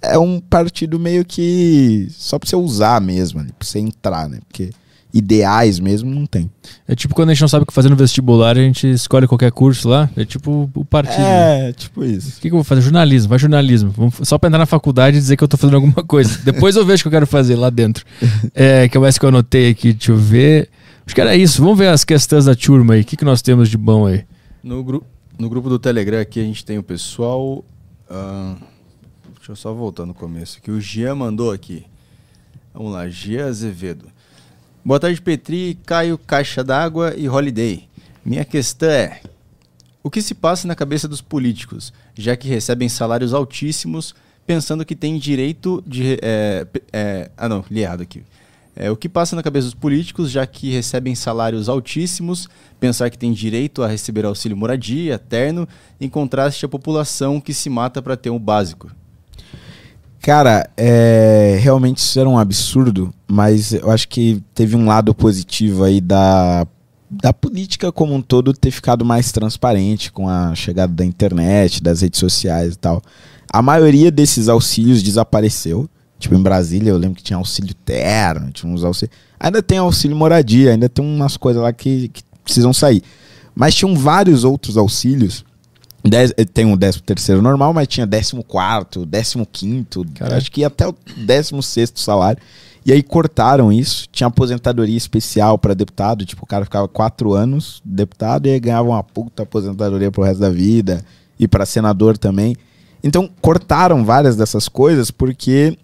é 0.00 0.18
um 0.18 0.40
partido 0.40 0.98
meio 0.98 1.24
que 1.24 2.08
só 2.10 2.38
pra 2.38 2.48
você 2.48 2.56
usar 2.56 3.00
mesmo, 3.00 3.40
ali, 3.40 3.52
pra 3.52 3.66
você 3.66 3.78
entrar, 3.78 4.28
né? 4.28 4.38
Porque 4.48 4.70
ideais 5.16 5.78
mesmo 5.78 6.10
não 6.14 6.26
tem. 6.26 6.50
É 6.86 6.94
tipo 6.94 7.14
quando 7.14 7.30
a 7.30 7.34
gente 7.34 7.40
não 7.40 7.48
sabe 7.48 7.62
o 7.62 7.66
que 7.66 7.72
fazer 7.72 7.88
no 7.88 7.96
vestibular, 7.96 8.56
a 8.56 8.60
gente 8.60 8.86
escolhe 8.90 9.26
qualquer 9.26 9.50
curso 9.52 9.88
lá. 9.88 10.10
É 10.16 10.24
tipo 10.24 10.70
o 10.74 10.84
partido. 10.84 11.20
É, 11.22 11.72
tipo 11.72 12.04
isso. 12.04 12.28
O 12.38 12.40
que, 12.40 12.40
que 12.42 12.46
eu 12.48 12.58
vou 12.58 12.64
fazer? 12.64 12.80
Jornalismo, 12.82 13.28
vai 13.30 13.38
jornalismo. 13.38 13.90
Vamos- 13.90 14.14
só 14.22 14.38
pra 14.38 14.48
entrar 14.48 14.58
na 14.58 14.66
faculdade 14.66 15.16
e 15.16 15.20
dizer 15.20 15.36
que 15.36 15.44
eu 15.44 15.48
tô 15.48 15.56
fazendo 15.56 15.76
alguma 15.76 16.04
coisa. 16.04 16.38
Depois 16.44 16.76
eu 16.76 16.84
vejo 16.84 17.00
o 17.00 17.02
que 17.04 17.08
eu 17.08 17.12
quero 17.12 17.26
fazer 17.26 17.56
lá 17.56 17.70
dentro. 17.70 18.04
É, 18.54 18.88
que 18.88 18.96
é 18.96 19.00
mais 19.00 19.18
que 19.18 19.24
eu 19.24 19.28
anotei 19.28 19.70
aqui, 19.70 19.92
deixa 19.92 20.12
eu 20.12 20.16
ver. 20.16 20.68
Acho 21.04 21.14
que 21.14 21.20
era 21.20 21.36
isso. 21.36 21.60
Vamos 21.62 21.78
ver 21.78 21.88
as 21.88 22.04
questões 22.04 22.44
da 22.46 22.54
turma 22.54 22.94
aí. 22.94 23.02
O 23.02 23.04
que, 23.04 23.16
que 23.16 23.24
nós 23.24 23.42
temos 23.42 23.68
de 23.68 23.76
bom 23.76 24.06
aí? 24.06 24.24
No, 24.62 24.82
gru 24.82 25.04
no 25.38 25.48
grupo 25.48 25.68
do 25.68 25.78
Telegram 25.78 26.18
aqui 26.20 26.40
a 26.40 26.44
gente 26.44 26.64
tem 26.64 26.78
o 26.78 26.82
pessoal. 26.82 27.64
ah, 28.10 28.56
deixa 29.36 29.52
eu 29.52 29.56
só 29.56 29.72
voltar 29.72 30.06
no 30.06 30.14
começo 30.14 30.58
aqui. 30.58 30.70
O 30.70 30.80
Jean 30.80 31.14
mandou 31.14 31.50
aqui. 31.52 31.84
Vamos 32.74 32.92
lá, 32.92 33.08
Jean 33.08 33.46
Azevedo. 33.46 34.06
Boa 34.86 35.00
tarde, 35.00 35.20
Petri, 35.20 35.76
Caio, 35.84 36.16
Caixa 36.16 36.62
d'Água 36.62 37.12
e 37.16 37.28
Holiday. 37.28 37.88
Minha 38.24 38.44
questão 38.44 38.88
é: 38.88 39.20
o 40.00 40.08
que 40.08 40.22
se 40.22 40.32
passa 40.32 40.68
na 40.68 40.76
cabeça 40.76 41.08
dos 41.08 41.20
políticos, 41.20 41.92
já 42.14 42.36
que 42.36 42.46
recebem 42.46 42.88
salários 42.88 43.34
altíssimos, 43.34 44.14
pensando 44.46 44.84
que 44.84 44.94
têm 44.94 45.18
direito 45.18 45.82
de. 45.84 46.20
é, 46.22 46.68
é, 46.92 47.30
ah, 47.36 47.48
não, 47.48 47.64
li 47.68 47.80
errado 47.80 48.02
aqui. 48.02 48.22
É, 48.76 48.88
o 48.88 48.96
que 48.96 49.08
passa 49.08 49.34
na 49.34 49.42
cabeça 49.42 49.64
dos 49.64 49.74
políticos, 49.74 50.30
já 50.30 50.46
que 50.46 50.70
recebem 50.70 51.16
salários 51.16 51.68
altíssimos, 51.68 52.48
pensar 52.78 53.10
que 53.10 53.18
têm 53.18 53.32
direito 53.32 53.82
a 53.82 53.88
receber 53.88 54.24
auxílio 54.24 54.56
moradia, 54.56 55.18
terno, 55.18 55.66
em 56.00 56.08
contraste 56.08 56.64
à 56.64 56.68
população 56.68 57.40
que 57.40 57.52
se 57.52 57.68
mata 57.68 58.00
para 58.00 58.16
ter 58.16 58.30
um 58.30 58.38
básico? 58.38 58.88
Cara, 60.20 60.68
é, 60.76 61.58
realmente 61.60 61.98
isso 61.98 62.18
era 62.18 62.28
um 62.28 62.38
absurdo, 62.38 63.12
mas 63.28 63.72
eu 63.72 63.90
acho 63.90 64.08
que 64.08 64.42
teve 64.54 64.74
um 64.76 64.86
lado 64.86 65.14
positivo 65.14 65.84
aí 65.84 66.00
da, 66.00 66.66
da 67.08 67.32
política 67.32 67.92
como 67.92 68.14
um 68.14 68.20
todo 68.20 68.52
ter 68.52 68.70
ficado 68.70 69.04
mais 69.04 69.30
transparente 69.30 70.10
com 70.10 70.28
a 70.28 70.54
chegada 70.54 70.92
da 70.92 71.04
internet, 71.04 71.82
das 71.82 72.00
redes 72.00 72.18
sociais 72.18 72.74
e 72.74 72.78
tal. 72.78 73.02
A 73.52 73.62
maioria 73.62 74.10
desses 74.10 74.48
auxílios 74.48 75.02
desapareceu. 75.02 75.88
Tipo, 76.18 76.34
em 76.34 76.42
Brasília 76.42 76.90
eu 76.90 76.98
lembro 76.98 77.16
que 77.16 77.22
tinha 77.22 77.36
auxílio 77.36 77.74
terno, 77.74 78.50
tinha 78.50 78.72
uns 78.72 78.82
auxílios. 78.82 79.16
Ainda 79.38 79.62
tem 79.62 79.78
auxílio 79.78 80.16
moradia, 80.16 80.72
ainda 80.72 80.88
tem 80.88 81.04
umas 81.04 81.36
coisas 81.36 81.62
lá 81.62 81.72
que, 81.72 82.08
que 82.08 82.22
precisam 82.42 82.72
sair. 82.72 83.02
Mas 83.54 83.74
tinham 83.74 83.94
vários 83.94 84.44
outros 84.44 84.76
auxílios. 84.76 85.44
Dez- 86.08 86.32
eh, 86.36 86.44
tem 86.44 86.70
o 86.72 86.76
13 86.76 87.02
terceiro 87.02 87.42
normal, 87.42 87.72
mas 87.72 87.88
tinha 87.88 88.06
14 88.06 88.42
quarto, 88.46 89.06
15 89.06 89.46
quinto, 89.50 90.04
Caraca. 90.14 90.36
acho 90.36 90.50
que 90.50 90.60
ia 90.60 90.66
até 90.68 90.86
o 90.86 90.94
16 91.16 91.64
sexto 91.64 92.00
salário. 92.00 92.40
E 92.84 92.92
aí 92.92 93.02
cortaram 93.02 93.72
isso. 93.72 94.06
Tinha 94.12 94.28
aposentadoria 94.28 94.96
especial 94.96 95.58
para 95.58 95.74
deputado, 95.74 96.24
tipo, 96.24 96.44
o 96.44 96.46
cara 96.46 96.64
ficava 96.64 96.86
quatro 96.86 97.34
anos 97.34 97.82
deputado 97.84 98.46
e 98.46 98.50
aí 98.50 98.60
ganhava 98.60 98.88
uma 98.88 99.02
puta 99.02 99.42
aposentadoria 99.42 100.10
pro 100.12 100.22
resto 100.22 100.40
da 100.40 100.50
vida. 100.50 101.04
E 101.38 101.46
para 101.48 101.66
senador 101.66 102.16
também. 102.16 102.54
Então 103.02 103.28
cortaram 103.40 104.04
várias 104.04 104.36
dessas 104.36 104.68
coisas 104.68 105.10
porque 105.10 105.76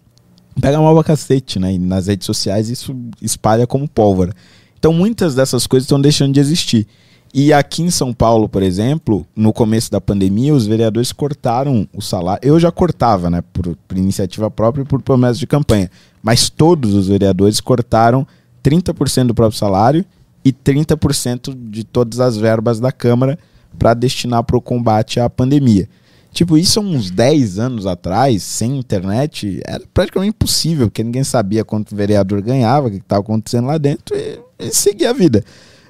pega 0.60 0.80
mal 0.80 0.94
pra 0.94 1.04
cacete, 1.04 1.58
né? 1.58 1.74
E 1.74 1.78
nas 1.78 2.06
redes 2.06 2.24
sociais 2.24 2.70
isso 2.70 2.94
espalha 3.20 3.66
como 3.66 3.88
pólvora. 3.88 4.32
Então 4.78 4.92
muitas 4.92 5.34
dessas 5.34 5.66
coisas 5.66 5.84
estão 5.84 6.00
deixando 6.00 6.32
de 6.32 6.40
existir. 6.40 6.86
E 7.34 7.50
aqui 7.50 7.82
em 7.82 7.90
São 7.90 8.12
Paulo, 8.12 8.46
por 8.46 8.62
exemplo, 8.62 9.26
no 9.34 9.54
começo 9.54 9.90
da 9.90 10.00
pandemia, 10.00 10.52
os 10.52 10.66
vereadores 10.66 11.12
cortaram 11.12 11.88
o 11.94 12.02
salário. 12.02 12.40
Eu 12.46 12.60
já 12.60 12.70
cortava, 12.70 13.30
né? 13.30 13.42
Por, 13.52 13.74
por 13.88 13.96
iniciativa 13.96 14.50
própria 14.50 14.82
e 14.82 14.84
por 14.84 15.00
promessa 15.00 15.38
de 15.38 15.46
campanha. 15.46 15.90
Mas 16.22 16.50
todos 16.50 16.94
os 16.94 17.08
vereadores 17.08 17.58
cortaram 17.58 18.26
30% 18.62 19.28
do 19.28 19.34
próprio 19.34 19.58
salário 19.58 20.04
e 20.44 20.52
30% 20.52 21.56
de 21.70 21.84
todas 21.84 22.20
as 22.20 22.36
verbas 22.36 22.78
da 22.78 22.92
Câmara 22.92 23.38
para 23.78 23.94
destinar 23.94 24.44
para 24.44 24.56
o 24.56 24.60
combate 24.60 25.18
à 25.18 25.30
pandemia. 25.30 25.88
Tipo, 26.32 26.58
isso 26.58 26.80
há 26.80 26.82
uns 26.82 27.10
10 27.10 27.58
anos 27.58 27.86
atrás, 27.86 28.42
sem 28.42 28.78
internet, 28.78 29.60
era 29.66 29.82
praticamente 29.92 30.30
impossível, 30.30 30.86
porque 30.88 31.04
ninguém 31.04 31.24
sabia 31.24 31.64
quanto 31.64 31.92
o 31.92 31.96
vereador 31.96 32.42
ganhava, 32.42 32.88
o 32.88 32.90
que 32.90 32.98
estava 32.98 33.20
acontecendo 33.20 33.66
lá 33.66 33.78
dentro 33.78 34.16
e, 34.16 34.38
e 34.58 34.70
seguia 34.70 35.10
a 35.10 35.12
vida. 35.14 35.44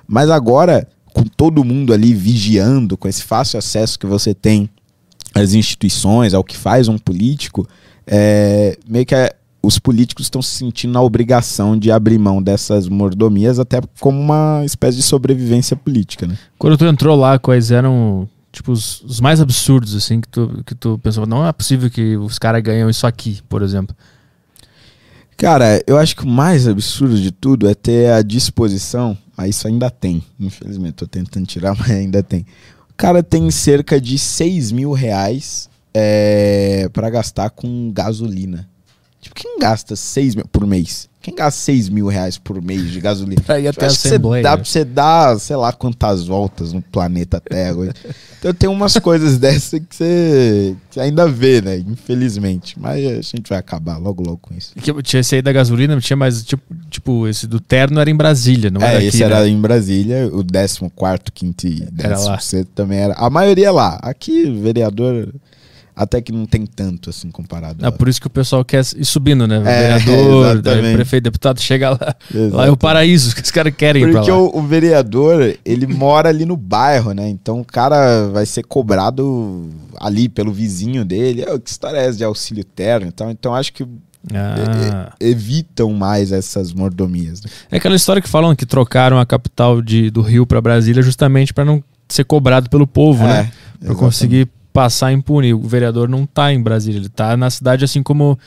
Mas 0.07 0.31
agora, 0.31 0.87
com 1.13 1.25
todo 1.25 1.65
mundo 1.65 1.93
ali 1.93 2.15
vigiando, 2.15 2.97
com 2.97 3.09
esse 3.09 3.23
fácil 3.23 3.59
acesso 3.59 3.99
que 3.99 4.07
você 4.07 4.35
tem 4.35 4.69
às 5.35 5.55
instituições, 5.55 6.35
ao 6.35 6.45
que 6.45 6.57
faz 6.57 6.89
um 6.89 6.99
político, 6.99 7.67
é, 8.07 8.77
meio 8.87 9.07
que 9.07 9.15
é- 9.15 9.35
os 9.63 9.79
políticos 9.79 10.27
estão 10.27 10.43
se 10.43 10.57
sentindo 10.57 10.93
na 10.93 11.01
obrigação 11.01 11.79
de 11.79 11.91
abrir 11.93 12.19
mão 12.19 12.43
dessas 12.43 12.89
mordomias, 12.89 13.61
até 13.61 13.81
como 14.01 14.19
uma 14.21 14.63
espécie 14.65 14.97
de 14.97 15.05
sobrevivência 15.05 15.77
política, 15.77 16.27
né? 16.27 16.37
Quando 16.59 16.77
tu 16.77 16.85
entrou 16.85 17.17
lá, 17.17 17.39
quais 17.39 17.71
eram, 17.71 18.29
tipo, 18.51 18.73
os, 18.73 19.03
os 19.03 19.21
mais 19.21 19.41
absurdos, 19.41 19.95
assim, 19.95 20.21
que 20.21 20.29
tu, 20.29 20.63
que 20.67 20.75
tu 20.75 20.99
pensava, 21.01 21.27
não 21.27 21.47
é 21.47 21.53
possível 21.53 21.89
que 21.89 22.17
os 22.17 22.41
caras 22.41 22.61
ganham 22.61 22.91
isso 22.91 23.07
aqui, 23.07 23.39
por 23.49 23.63
exemplo. 23.63 23.95
Cara, 25.37 25.83
eu 25.87 25.97
acho 25.97 26.17
que 26.17 26.25
o 26.25 26.29
mais 26.29 26.67
absurdo 26.69 27.17
de 27.17 27.31
tudo 27.31 27.69
é 27.69 27.75
ter 27.75 28.13
a 28.13 28.23
disposição. 28.23 29.17
Mas 29.43 29.57
isso 29.57 29.67
ainda 29.67 29.91
tem, 29.91 30.23
infelizmente. 30.39 30.95
Tô 30.95 31.07
tentando 31.07 31.47
tirar, 31.47 31.75
mas 31.79 31.91
ainda 31.91 32.23
tem. 32.23 32.47
O 32.89 32.95
cara 32.97 33.23
tem 33.23 33.51
cerca 33.51 34.01
de 34.01 34.17
6 34.17 34.71
mil 34.71 34.93
reais 34.93 35.69
é, 35.93 36.89
para 36.93 37.11
gastar 37.11 37.51
com 37.51 37.91
gasolina. 37.93 38.69
Tipo, 39.23 39.37
quem 39.37 39.57
gasta 39.57 39.95
6 39.95 40.35
mil 40.35 40.45
por 40.51 40.67
mês? 40.67 41.09
Quem 41.21 41.33
gasta 41.33 41.61
6 41.61 41.89
mil 41.89 42.09
reais 42.09 42.37
por 42.37 42.61
mês 42.61 42.91
de 42.91 43.01
gasolina? 43.01 43.41
Pra 43.47 43.61
ir 43.61 43.69
até 43.69 43.85
a 43.85 43.89
Assembleia. 43.89 44.43
dá 44.43 44.57
pra 44.57 44.65
você 44.65 44.85
dar, 44.85 45.39
sei 45.39 45.55
lá, 45.55 45.73
quantas 45.73 46.27
voltas 46.27 46.73
no 46.73 46.83
planeta 46.83 47.41
Terra. 47.41 47.77
então 48.41 48.53
tem 48.53 48.69
umas 48.69 48.99
coisas 48.99 49.39
dessas 49.39 49.79
que 49.79 49.95
você, 49.95 50.75
ainda 50.97 51.29
vê, 51.29 51.61
né? 51.63 51.79
Infelizmente. 51.79 52.77
Mas 52.81 53.07
a 53.07 53.23
gente 53.23 53.49
vai 53.49 53.59
acabar 53.59 53.97
logo, 53.97 54.25
logo 54.25 54.39
com 54.39 54.55
isso. 54.55 54.75
Que 54.75 54.93
tinha 55.05 55.21
esse 55.21 55.37
aí 55.37 55.43
da 55.43 55.53
gasolina, 55.53 56.01
tinha 56.01 56.17
mais, 56.17 56.43
tipo, 56.43 56.75
tipo, 56.91 57.29
esse 57.29 57.47
do 57.47 57.61
terno 57.61 58.01
era 58.01 58.11
em 58.11 58.17
Brasília, 58.17 58.73
não 58.73 58.81
é, 58.81 58.87
era 58.87 58.99
aqui, 58.99 59.07
esse 59.07 59.19
né? 59.21 59.25
era 59.25 59.49
em 59.49 59.61
Brasília, 59.61 60.29
o 60.33 60.45
14, 60.45 60.91
15 61.33 61.55
e 61.65 61.89
Era 61.97 62.19
lá. 62.19 62.35
16 62.35 62.67
também 62.75 62.99
era. 62.99 63.15
A 63.15 63.31
maioria 63.31 63.69
é 63.69 63.71
lá. 63.71 64.01
Aqui, 64.03 64.51
vereador. 64.51 65.33
Até 65.95 66.21
que 66.23 66.33
não 66.33 66.47
tem 66.47 66.65
tanto 66.65 67.11
assim 67.11 67.31
comparado. 67.31 67.85
É 67.85 67.89
a- 67.89 67.93
por 67.93 68.09
isso 68.09 68.21
que 68.21 68.27
o 68.27 68.31
pessoal 68.31 68.65
quer 68.65 68.83
ir 68.97 69.05
subindo, 69.05 69.47
né? 69.47 69.57
É, 69.59 69.99
vereador, 69.99 70.47
exatamente. 70.57 70.83
daí 70.83 70.95
prefeito, 70.95 71.25
deputado, 71.25 71.61
chega 71.61 71.91
lá. 71.91 71.99
Lá 72.01 72.07
é 72.07 72.39
o 72.39 72.47
Exatamente. 72.47 72.77
paraíso 72.79 73.35
que 73.35 73.43
os 73.43 73.51
caras 73.51 73.75
querem 73.77 74.11
Porque 74.11 74.31
o, 74.31 74.51
o 74.55 74.63
vereador, 74.63 75.57
ele 75.65 75.87
mora 75.87 76.29
ali 76.31 76.45
no 76.47 76.57
bairro, 76.57 77.13
né? 77.13 77.29
Então 77.29 77.61
o 77.61 77.65
cara 77.65 78.29
vai 78.29 78.47
ser 78.47 78.63
cobrado 78.65 79.69
ali 80.01 80.29
pelo 80.29 80.53
vizinho 80.53 81.05
dele. 81.05 81.45
"Ah, 81.47 81.59
que 81.59 81.69
história 81.71 81.99
é 81.99 82.07
essa 82.07 82.19
de 82.19 82.25
auxílio 82.25 82.65
terno 82.65 83.09
e 83.09 83.13
tal? 83.13 83.31
Então 83.31 83.55
acho 83.55 83.73
que 83.73 83.87
Ah. 84.33 85.13
evitam 85.21 85.93
mais 85.93 86.33
essas 86.33 86.73
mordomias. 86.73 87.43
né? 87.43 87.51
É 87.71 87.77
aquela 87.77 87.97
história 87.97 88.23
que 88.23 88.29
falam 88.29 88.55
que 88.55 88.65
trocaram 88.65 89.19
a 89.19 89.27
capital 89.27 89.83
de, 89.83 90.11
do 90.11 90.23
Rio 90.23 90.47
pra 90.47 90.61
Brasília 90.61 91.03
justamente 91.03 91.53
pra 91.53 91.65
não 91.65 91.83
ser 92.09 92.25
cobrado 92.25 92.71
pelo 92.71 92.87
povo, 92.87 93.25
né? 93.25 93.29
Pra 93.29 93.39
É, 93.41 93.51
exatamente. 93.85 93.99
conseguir 93.99 94.49
passar 94.73 95.13
impune. 95.13 95.53
O 95.55 95.61
vereador 95.61 96.09
não 96.09 96.25
tá 96.27 96.53
em 96.53 96.61
Brasília, 96.63 96.99
ele 96.99 97.09
tá 97.09 97.37
na 97.37 97.51
cidade 97.51 97.85
assim 97.85 98.03
como 98.03 98.39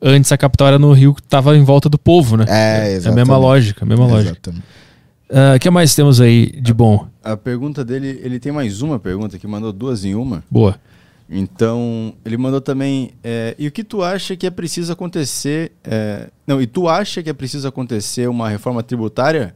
antes 0.00 0.30
a 0.32 0.36
capital 0.38 0.68
era 0.68 0.78
no 0.78 0.92
Rio, 0.92 1.14
que 1.14 1.22
tava 1.22 1.56
em 1.56 1.64
volta 1.64 1.88
do 1.88 1.98
povo, 1.98 2.36
né? 2.36 2.44
É, 2.48 2.52
É 2.52 2.76
a 2.78 2.82
mesma 2.82 2.96
exatamente. 3.10 3.28
lógica, 3.40 3.84
a 3.84 3.88
mesma 3.88 4.06
lógica. 4.06 4.32
Exatamente. 4.32 4.64
O 5.56 5.58
que 5.58 5.70
mais 5.70 5.92
temos 5.94 6.20
aí 6.20 6.52
de 6.60 6.72
bom? 6.72 7.08
A 7.24 7.36
pergunta 7.36 7.84
dele, 7.84 8.20
ele 8.22 8.38
tem 8.38 8.52
mais 8.52 8.80
uma 8.80 8.98
pergunta 8.98 9.36
que 9.38 9.46
mandou 9.46 9.72
duas 9.72 10.04
em 10.04 10.14
uma. 10.14 10.44
Boa. 10.48 10.76
Então, 11.28 12.14
ele 12.24 12.36
mandou 12.36 12.60
também. 12.60 13.10
é, 13.24 13.54
e 13.58 13.66
o 13.66 13.72
que 13.72 13.82
tu 13.82 14.02
acha 14.02 14.36
que 14.36 14.46
é 14.46 14.50
preciso 14.50 14.92
acontecer? 14.92 15.72
é, 15.82 16.28
não, 16.46 16.62
e 16.62 16.66
tu 16.68 16.88
acha 16.88 17.22
que 17.22 17.28
é 17.28 17.32
preciso 17.32 17.66
acontecer 17.66 18.28
uma 18.28 18.48
reforma 18.48 18.82
tributária? 18.82 19.52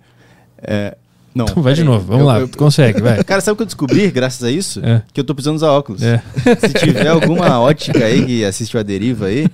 É, 0.61 0.97
não. 1.35 1.47
Vai 1.62 1.74
de 1.74 1.85
novo, 1.85 2.05
vamos 2.07 2.20
Eu- 2.22 2.26
lá, 2.26 2.41
eu- 2.41 2.49
tu 2.49 2.59
consegue, 2.59 3.01
vai. 3.01 3.22
Cara, 3.24 3.41
sabe 3.41 3.55
o 3.55 3.57
que 3.57 3.62
eu 3.62 3.66
descobri 3.66 4.11
graças 4.11 4.43
a 4.43 4.51
isso? 4.51 4.81
É. 4.85 5.03
Que 5.12 5.20
eu 5.20 5.24
tô 5.24 5.35
precisando 5.35 5.57
usar 5.57 5.70
óculos. 5.70 6.03
É. 6.03 6.22
Se 6.61 6.74
tiver 6.87 7.09
alguma 7.09 7.61
ótica 7.61 8.05
aí 8.05 8.24
que 8.24 8.45
assistiu 8.45 8.81
a 8.81 8.83
deriva 8.83 9.26
aí, 9.26 9.47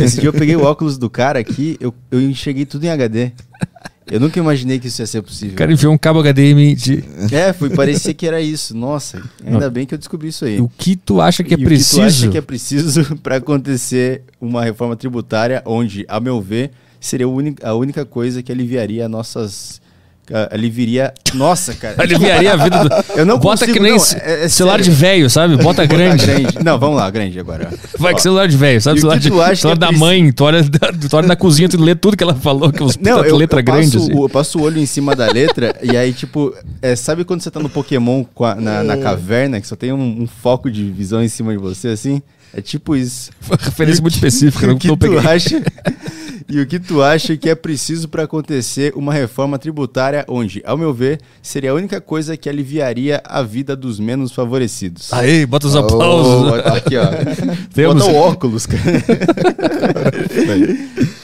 esse 0.00 0.20
dia 0.20 0.28
eu 0.28 0.32
peguei 0.32 0.56
o 0.56 0.62
óculos 0.64 0.98
do 0.98 1.08
cara 1.10 1.38
aqui, 1.38 1.76
eu, 1.80 1.94
eu 2.10 2.20
enxerguei 2.20 2.64
tudo 2.66 2.84
em 2.84 2.88
HD. 2.90 3.32
Eu 4.06 4.20
nunca 4.20 4.38
imaginei 4.38 4.78
que 4.78 4.88
isso 4.88 5.00
ia 5.00 5.06
ser 5.06 5.22
possível. 5.22 5.54
O 5.54 5.56
cara 5.56 5.72
enfiou 5.72 5.90
um 5.90 5.96
cabo 5.96 6.22
HDMI 6.22 6.74
de. 6.74 7.02
É, 7.32 7.54
foi 7.54 7.70
parecer 7.70 8.12
que 8.12 8.26
era 8.26 8.38
isso. 8.38 8.76
Nossa, 8.76 9.22
ainda 9.42 9.70
bem 9.70 9.86
que 9.86 9.94
eu 9.94 9.98
descobri 9.98 10.28
isso 10.28 10.44
aí. 10.44 10.60
O 10.60 10.68
que 10.68 10.94
tu 10.94 11.22
acha 11.22 11.42
que 11.42 11.54
é 11.54 11.56
E 11.56 11.56
o 11.56 11.58
que 11.60 11.64
tu 11.64 11.68
preciso? 11.68 12.02
acha 12.02 12.28
que 12.28 12.36
é 12.36 12.40
preciso 12.42 13.16
para 13.22 13.36
acontecer 13.36 14.22
uma 14.38 14.62
reforma 14.62 14.94
tributária 14.94 15.62
onde, 15.64 16.04
a 16.06 16.20
meu 16.20 16.38
ver, 16.42 16.72
seria 17.00 17.24
a 17.24 17.30
única, 17.30 17.66
a 17.66 17.74
única 17.74 18.04
coisa 18.04 18.42
que 18.42 18.52
aliviaria 18.52 19.08
nossas. 19.08 19.80
Aliviaria. 20.50 21.12
Nossa, 21.34 21.74
cara. 21.74 21.94
Aliviaria 21.98 22.52
a 22.54 22.56
vida 22.56 22.78
do. 22.84 22.88
Eu 23.18 23.26
não 23.26 23.38
Bota 23.38 23.66
consigo, 23.66 23.72
que 23.72 23.80
nem 23.80 23.92
não, 23.96 24.04
é- 24.22 24.44
é 24.44 24.48
celular 24.48 24.78
sério. 24.78 24.84
de 24.84 24.90
velho, 24.90 25.30
sabe? 25.30 25.56
Bota 25.56 25.82
Botar 25.82 25.86
grande. 25.86 26.26
Não, 26.64 26.78
vamos 26.78 26.96
lá, 26.96 27.10
grande 27.10 27.38
agora. 27.38 27.68
Vai 27.98 28.12
Ó, 28.12 28.16
que 28.16 28.22
celular 28.22 28.48
de 28.48 28.56
velho, 28.56 28.80
sabe? 28.80 28.98
E 28.98 29.00
Celular, 29.00 29.18
de, 29.18 29.24
celular 29.28 29.76
da 29.78 29.86
é 29.86 29.88
preciso? 29.88 30.00
mãe, 30.04 30.32
tu 30.32 30.44
olha, 30.44 30.62
tu 30.64 31.16
olha 31.16 31.26
na 31.28 31.36
cozinha, 31.36 31.68
tu 31.68 31.80
lê 31.80 31.94
tudo 31.94 32.16
que 32.16 32.22
ela 32.24 32.34
falou, 32.34 32.72
que 32.72 32.82
os 32.82 32.96
Não, 32.96 33.16
puta 33.18 33.28
eu, 33.28 33.36
letra 33.36 33.60
eu, 33.60 33.64
grande. 33.64 33.92
passo, 33.92 34.04
assim. 34.10 34.14
o- 34.18 34.24
eu 34.24 34.28
passo 34.28 34.58
o 34.58 34.62
olho 34.62 34.78
em 34.78 34.86
cima 34.86 35.14
da 35.14 35.26
letra 35.30 35.74
e 35.82 35.96
aí, 35.96 36.12
tipo, 36.12 36.54
é, 36.80 36.96
sabe 36.96 37.24
quando 37.24 37.42
você 37.42 37.50
tá 37.50 37.60
no 37.60 37.68
Pokémon 37.68 38.24
a- 38.40 38.54
na, 38.54 38.82
na 38.82 38.96
caverna, 38.96 39.60
que 39.60 39.66
só 39.66 39.76
tem 39.76 39.92
um, 39.92 40.22
um 40.22 40.26
foco 40.26 40.70
de 40.70 40.84
visão 40.90 41.22
em 41.22 41.28
cima 41.28 41.52
de 41.52 41.58
você, 41.58 41.88
assim? 41.88 42.22
É 42.56 42.60
tipo 42.62 42.94
isso. 42.94 43.30
Foi 43.40 43.56
uma 43.56 43.64
referência 43.64 44.00
muito 44.00 44.14
específica, 44.14 44.64
não 44.68 44.78
que 44.78 44.86
tu 44.86 44.96
peguei. 44.96 45.18
acha? 45.18 45.60
E 46.46 46.60
o 46.60 46.66
que 46.66 46.78
tu 46.78 47.02
acha 47.02 47.34
que 47.38 47.48
é 47.48 47.54
preciso 47.54 48.06
para 48.08 48.24
acontecer 48.24 48.92
uma 48.94 49.14
reforma 49.14 49.58
tributária 49.58 50.24
onde, 50.28 50.62
ao 50.66 50.76
meu 50.76 50.92
ver, 50.92 51.18
seria 51.42 51.70
a 51.70 51.74
única 51.74 52.02
coisa 52.02 52.36
que 52.36 52.50
aliviaria 52.50 53.22
a 53.24 53.42
vida 53.42 53.74
dos 53.74 53.98
menos 53.98 54.30
favorecidos? 54.32 55.10
Aí, 55.12 55.46
bota 55.46 55.66
os 55.66 55.74
Oh, 55.74 55.78
aplausos. 55.78 56.52
Ó, 56.52 56.56
aqui, 56.76 56.96
ó. 56.98 57.06
Temos- 57.72 58.02
Bota 58.04 58.12
o 58.12 58.16
óculos, 58.16 58.66
cara. 58.66 58.82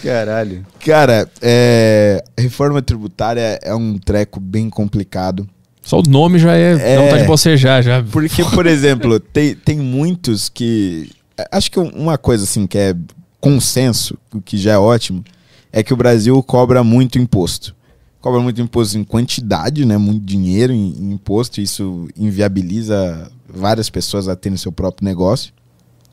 Caralho. 0.03 0.65
Cara, 0.85 1.29
é, 1.43 2.23
reforma 2.39 2.81
tributária 2.83 3.59
é 3.63 3.75
um 3.75 3.99
treco 3.99 4.41
bem 4.41 4.69
complicado. 4.71 5.47
Só 5.83 6.01
o 6.01 6.03
nome 6.03 6.39
já 6.39 6.55
é, 6.57 6.73
É. 6.73 6.97
dá 6.97 7.03
vontade 7.03 7.23
de 7.23 7.27
bocejar 7.29 7.83
já. 7.83 8.03
Porque, 8.11 8.43
por 8.45 8.65
exemplo, 8.67 9.19
tem, 9.21 9.55
tem 9.55 9.79
muitos 9.79 10.49
que. 10.49 11.11
Acho 11.51 11.71
que 11.71 11.79
uma 11.79 12.17
coisa 12.19 12.45
assim 12.45 12.67
que 12.67 12.77
é 12.79 12.95
consenso, 13.41 14.19
o 14.33 14.41
que 14.41 14.57
já 14.57 14.73
é 14.73 14.79
ótimo, 14.79 15.25
é 15.73 15.83
que 15.83 15.93
o 15.93 15.97
Brasil 15.97 16.41
cobra 16.43 16.85
muito 16.85 17.19
imposto. 17.19 17.75
Cobra 18.21 18.41
muito 18.41 18.61
imposto 18.61 18.99
em 18.99 19.05
quantidade, 19.05 19.85
né? 19.87 19.97
Muito 19.97 20.25
dinheiro 20.25 20.73
em, 20.73 20.95
em 20.99 21.13
imposto. 21.13 21.61
Isso 21.61 22.07
inviabiliza 22.17 23.31
várias 23.49 23.89
pessoas 23.89 24.29
a 24.29 24.37
terem 24.37 24.59
seu 24.59 24.71
próprio 24.71 25.07
negócio. 25.07 25.53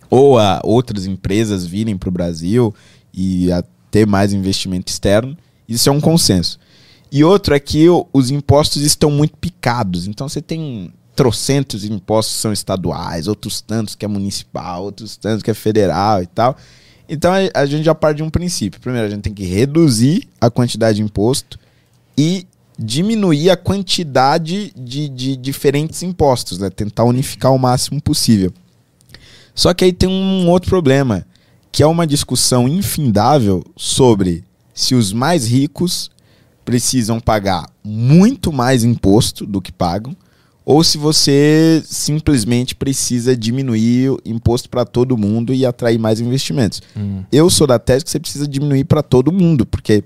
Ou 0.09 0.39
a 0.39 0.61
outras 0.63 1.05
empresas 1.05 1.65
virem 1.65 1.97
para 1.97 2.07
o 2.07 2.11
Brasil 2.11 2.73
e 3.13 3.51
a 3.51 3.61
ter 3.91 4.07
mais 4.07 4.32
investimento 4.32 4.89
externo. 4.89 5.38
Isso 5.67 5.89
é 5.89 5.91
um 5.91 5.99
consenso. 5.99 6.57
E 7.11 7.23
outro 7.23 7.53
é 7.53 7.59
que 7.59 7.88
os 8.13 8.32
impostos 8.32 8.84
estão 8.84 9.11
muito 9.11 9.36
picados. 9.38 10.07
Então 10.07 10.30
você 10.30 10.41
tem 10.41 10.93
trocentos 11.15 11.84
impostos 11.84 12.36
que 12.36 12.41
são 12.41 12.53
estaduais, 12.53 13.28
outros 13.28 13.59
tantos 13.59 13.95
que 13.95 14.05
é 14.05 14.07
municipal, 14.07 14.84
outros 14.84 15.17
tantos 15.17 15.41
que 15.41 15.51
é 15.51 15.53
federal 15.53 16.21
e 16.21 16.28
tal. 16.28 16.55
Então 17.10 17.32
a, 17.32 17.62
a 17.62 17.66
gente 17.66 17.84
já 17.84 17.95
parte 17.95 18.18
de 18.18 18.24
um 18.24 18.30
princípio. 18.30 18.80
Primeiro, 18.80 19.08
a 19.08 19.10
gente 19.10 19.22
tem 19.22 19.34
que 19.34 19.45
reduzir 19.45 20.28
a 20.39 20.49
quantidade 20.49 20.97
de 20.97 21.03
imposto 21.03 21.60
e 22.18 22.45
diminuir 22.78 23.49
a 23.49 23.58
quantidade 23.58 24.72
de, 24.76 25.10
de 25.10 25.36
diferentes 25.36 26.03
impostos, 26.03 26.60
né? 26.60 26.70
Tentar 26.70 27.03
unificar 27.05 27.53
o 27.53 27.60
máximo 27.60 28.01
possível. 28.01 28.53
Só 29.55 29.74
que 29.74 29.86
aí 29.86 29.93
tem 29.93 30.08
um 30.08 30.47
outro 30.49 30.70
problema, 30.70 31.26
que 31.72 31.82
é 31.82 31.88
uma 31.88 32.05
discussão 32.05 32.68
infindável 32.68 33.66
sobre 33.76 34.43
se 34.74 34.93
os 34.93 35.12
mais 35.12 35.47
ricos 35.47 36.12
precisam 36.64 37.20
pagar 37.20 37.68
muito 37.84 38.51
mais 38.51 38.84
imposto 38.84 39.45
do 39.45 39.62
que 39.62 39.72
pagam, 39.72 40.16
ou 40.70 40.84
se 40.84 40.97
você 40.97 41.82
simplesmente 41.86 42.76
precisa 42.76 43.38
diminuir 43.38 44.11
o 44.11 44.20
imposto 44.26 44.70
para 44.70 44.84
todo 44.84 45.18
mundo 45.18 45.53
e 45.53 45.65
atrair 45.65 45.97
mais 45.97 46.20
investimentos. 46.20 46.82
Hum. 46.93 47.24
Eu 47.32 47.49
sou 47.49 47.65
da 47.65 47.80
tese 47.80 48.03
que 48.03 48.11
você 48.11 48.20
precisa 48.20 48.45
diminuir 48.45 48.84
para 48.84 49.01
todo 49.01 49.32
mundo, 49.32 49.65
porque 49.65 50.03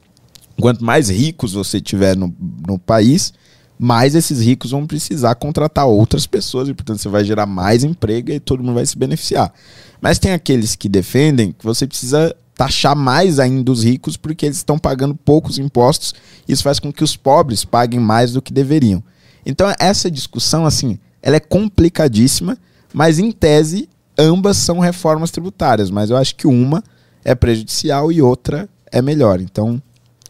quanto 0.59 0.85
mais 0.85 1.09
ricos 1.09 1.53
você 1.53 1.81
tiver 1.81 2.15
no, 2.15 2.31
no 2.67 2.77
país, 2.77 3.33
mais 3.79 4.13
esses 4.13 4.39
ricos 4.39 4.69
vão 4.69 4.85
precisar 4.85 5.33
contratar 5.33 5.87
outras 5.87 6.27
pessoas 6.27 6.69
e, 6.69 6.75
portanto, 6.75 6.99
você 6.99 7.09
vai 7.09 7.25
gerar 7.25 7.47
mais 7.47 7.83
emprego 7.83 8.31
e 8.31 8.39
todo 8.39 8.63
mundo 8.63 8.75
vai 8.75 8.85
se 8.85 8.95
beneficiar. 8.95 9.51
Mas 9.99 10.19
tem 10.19 10.31
aqueles 10.31 10.75
que 10.75 10.87
defendem 10.87 11.53
que 11.53 11.65
você 11.65 11.87
precisa 11.87 12.35
taxar 12.53 12.95
mais 12.95 13.39
ainda 13.39 13.71
os 13.71 13.83
ricos 13.83 14.15
porque 14.15 14.45
eles 14.45 14.57
estão 14.57 14.77
pagando 14.77 15.15
poucos 15.15 15.57
impostos. 15.57 16.13
Isso 16.47 16.61
faz 16.61 16.79
com 16.79 16.93
que 16.93 17.03
os 17.03 17.17
pobres 17.17 17.65
paguem 17.65 17.99
mais 17.99 18.31
do 18.31 18.43
que 18.43 18.53
deveriam. 18.53 19.03
Então, 19.45 19.73
essa 19.79 20.09
discussão, 20.09 20.65
assim, 20.65 20.99
ela 21.21 21.35
é 21.35 21.39
complicadíssima, 21.39 22.57
mas 22.93 23.19
em 23.19 23.31
tese, 23.31 23.89
ambas 24.17 24.57
são 24.57 24.79
reformas 24.79 25.31
tributárias. 25.31 25.89
Mas 25.89 26.09
eu 26.09 26.17
acho 26.17 26.35
que 26.35 26.47
uma 26.47 26.83
é 27.23 27.33
prejudicial 27.35 28.11
e 28.11 28.21
outra 28.21 28.67
é 28.91 29.01
melhor. 29.01 29.39
Então, 29.39 29.81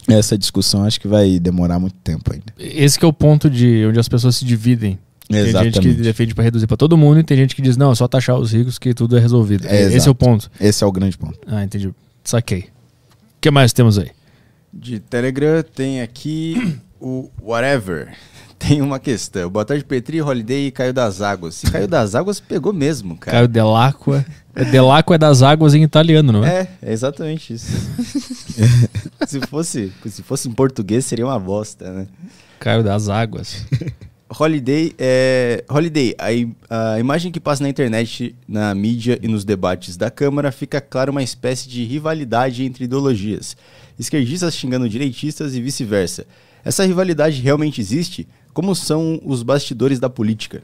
essa 0.07 0.37
discussão 0.37 0.83
acho 0.83 0.99
que 0.99 1.07
vai 1.07 1.39
demorar 1.39 1.79
muito 1.79 1.95
tempo 2.03 2.31
ainda. 2.33 2.53
Esse 2.57 2.97
que 2.97 3.05
é 3.05 3.07
o 3.07 3.13
ponto 3.13 3.49
de 3.49 3.85
onde 3.85 3.99
as 3.99 4.09
pessoas 4.09 4.35
se 4.35 4.45
dividem. 4.45 4.97
Tem 5.29 5.45
gente 5.45 5.79
que 5.79 5.93
defende 5.93 6.35
pra 6.35 6.43
reduzir 6.43 6.67
pra 6.67 6.75
todo 6.75 6.97
mundo 6.97 7.19
e 7.19 7.23
tem 7.23 7.37
gente 7.37 7.55
que 7.55 7.61
diz, 7.61 7.77
não, 7.77 7.91
é 7.91 7.95
só 7.95 8.05
taxar 8.07 8.37
os 8.37 8.51
ricos 8.51 8.77
que 8.77 8.93
tudo 8.93 9.17
é 9.17 9.19
resolvido. 9.19 9.65
É, 9.65 9.83
Esse 9.83 10.07
é 10.07 10.11
o 10.11 10.15
ponto. 10.15 10.51
Esse 10.59 10.83
é 10.83 10.87
o 10.87 10.91
grande 10.91 11.17
ponto. 11.17 11.39
Ah, 11.47 11.63
entendi. 11.63 11.89
Saquei. 12.23 12.63
O 12.63 13.41
que 13.41 13.49
mais 13.49 13.71
temos 13.71 13.97
aí? 13.97 14.09
De 14.73 14.99
Telegram 14.99 15.63
tem 15.63 16.01
aqui 16.01 16.77
o 16.99 17.29
Whatever. 17.41 18.13
Tem 18.67 18.79
uma 18.79 18.99
questão. 18.99 19.49
Boa 19.49 19.65
tarde, 19.65 19.83
Petri, 19.83 20.21
Holiday 20.21 20.67
e 20.67 20.71
Caio 20.71 20.93
das 20.93 21.19
Águas. 21.19 21.55
Se 21.55 21.71
Caio 21.71 21.87
das 21.87 22.13
Águas 22.13 22.39
pegou 22.39 22.71
mesmo, 22.71 23.17
cara. 23.17 23.37
Caio 23.37 23.47
Delacqua. 23.47 24.23
É 24.53 24.63
Delacqua 24.63 25.15
é 25.15 25.17
das 25.17 25.41
águas 25.41 25.73
em 25.73 25.81
italiano, 25.81 26.31
não 26.31 26.45
é? 26.45 26.61
É, 26.61 26.89
é 26.89 26.93
exatamente 26.93 27.53
isso. 27.53 27.71
se, 29.25 29.39
fosse, 29.47 29.91
se 30.05 30.21
fosse 30.21 30.47
em 30.47 30.51
português, 30.51 31.05
seria 31.05 31.25
uma 31.25 31.39
bosta, 31.39 31.91
né? 31.91 32.07
Caio 32.59 32.83
das 32.83 33.09
águas. 33.09 33.65
Holiday, 34.39 34.93
é, 34.99 35.63
Holiday 35.67 36.15
a, 36.69 36.93
a 36.93 36.99
imagem 36.99 37.31
que 37.31 37.39
passa 37.39 37.63
na 37.63 37.69
internet, 37.69 38.35
na 38.47 38.75
mídia 38.75 39.17
e 39.21 39.27
nos 39.27 39.43
debates 39.43 39.97
da 39.97 40.11
Câmara 40.11 40.51
fica 40.51 40.79
clara 40.79 41.09
uma 41.09 41.23
espécie 41.23 41.67
de 41.67 41.83
rivalidade 41.83 42.63
entre 42.63 42.85
ideologias. 42.85 43.57
Esquerdistas 43.97 44.55
xingando 44.55 44.87
direitistas 44.87 45.55
e 45.55 45.61
vice-versa. 45.61 46.25
Essa 46.63 46.85
rivalidade 46.85 47.41
realmente 47.41 47.81
existe? 47.81 48.27
Como 48.53 48.75
são 48.75 49.21
os 49.25 49.43
bastidores 49.43 49.99
da 49.99 50.09
política? 50.09 50.63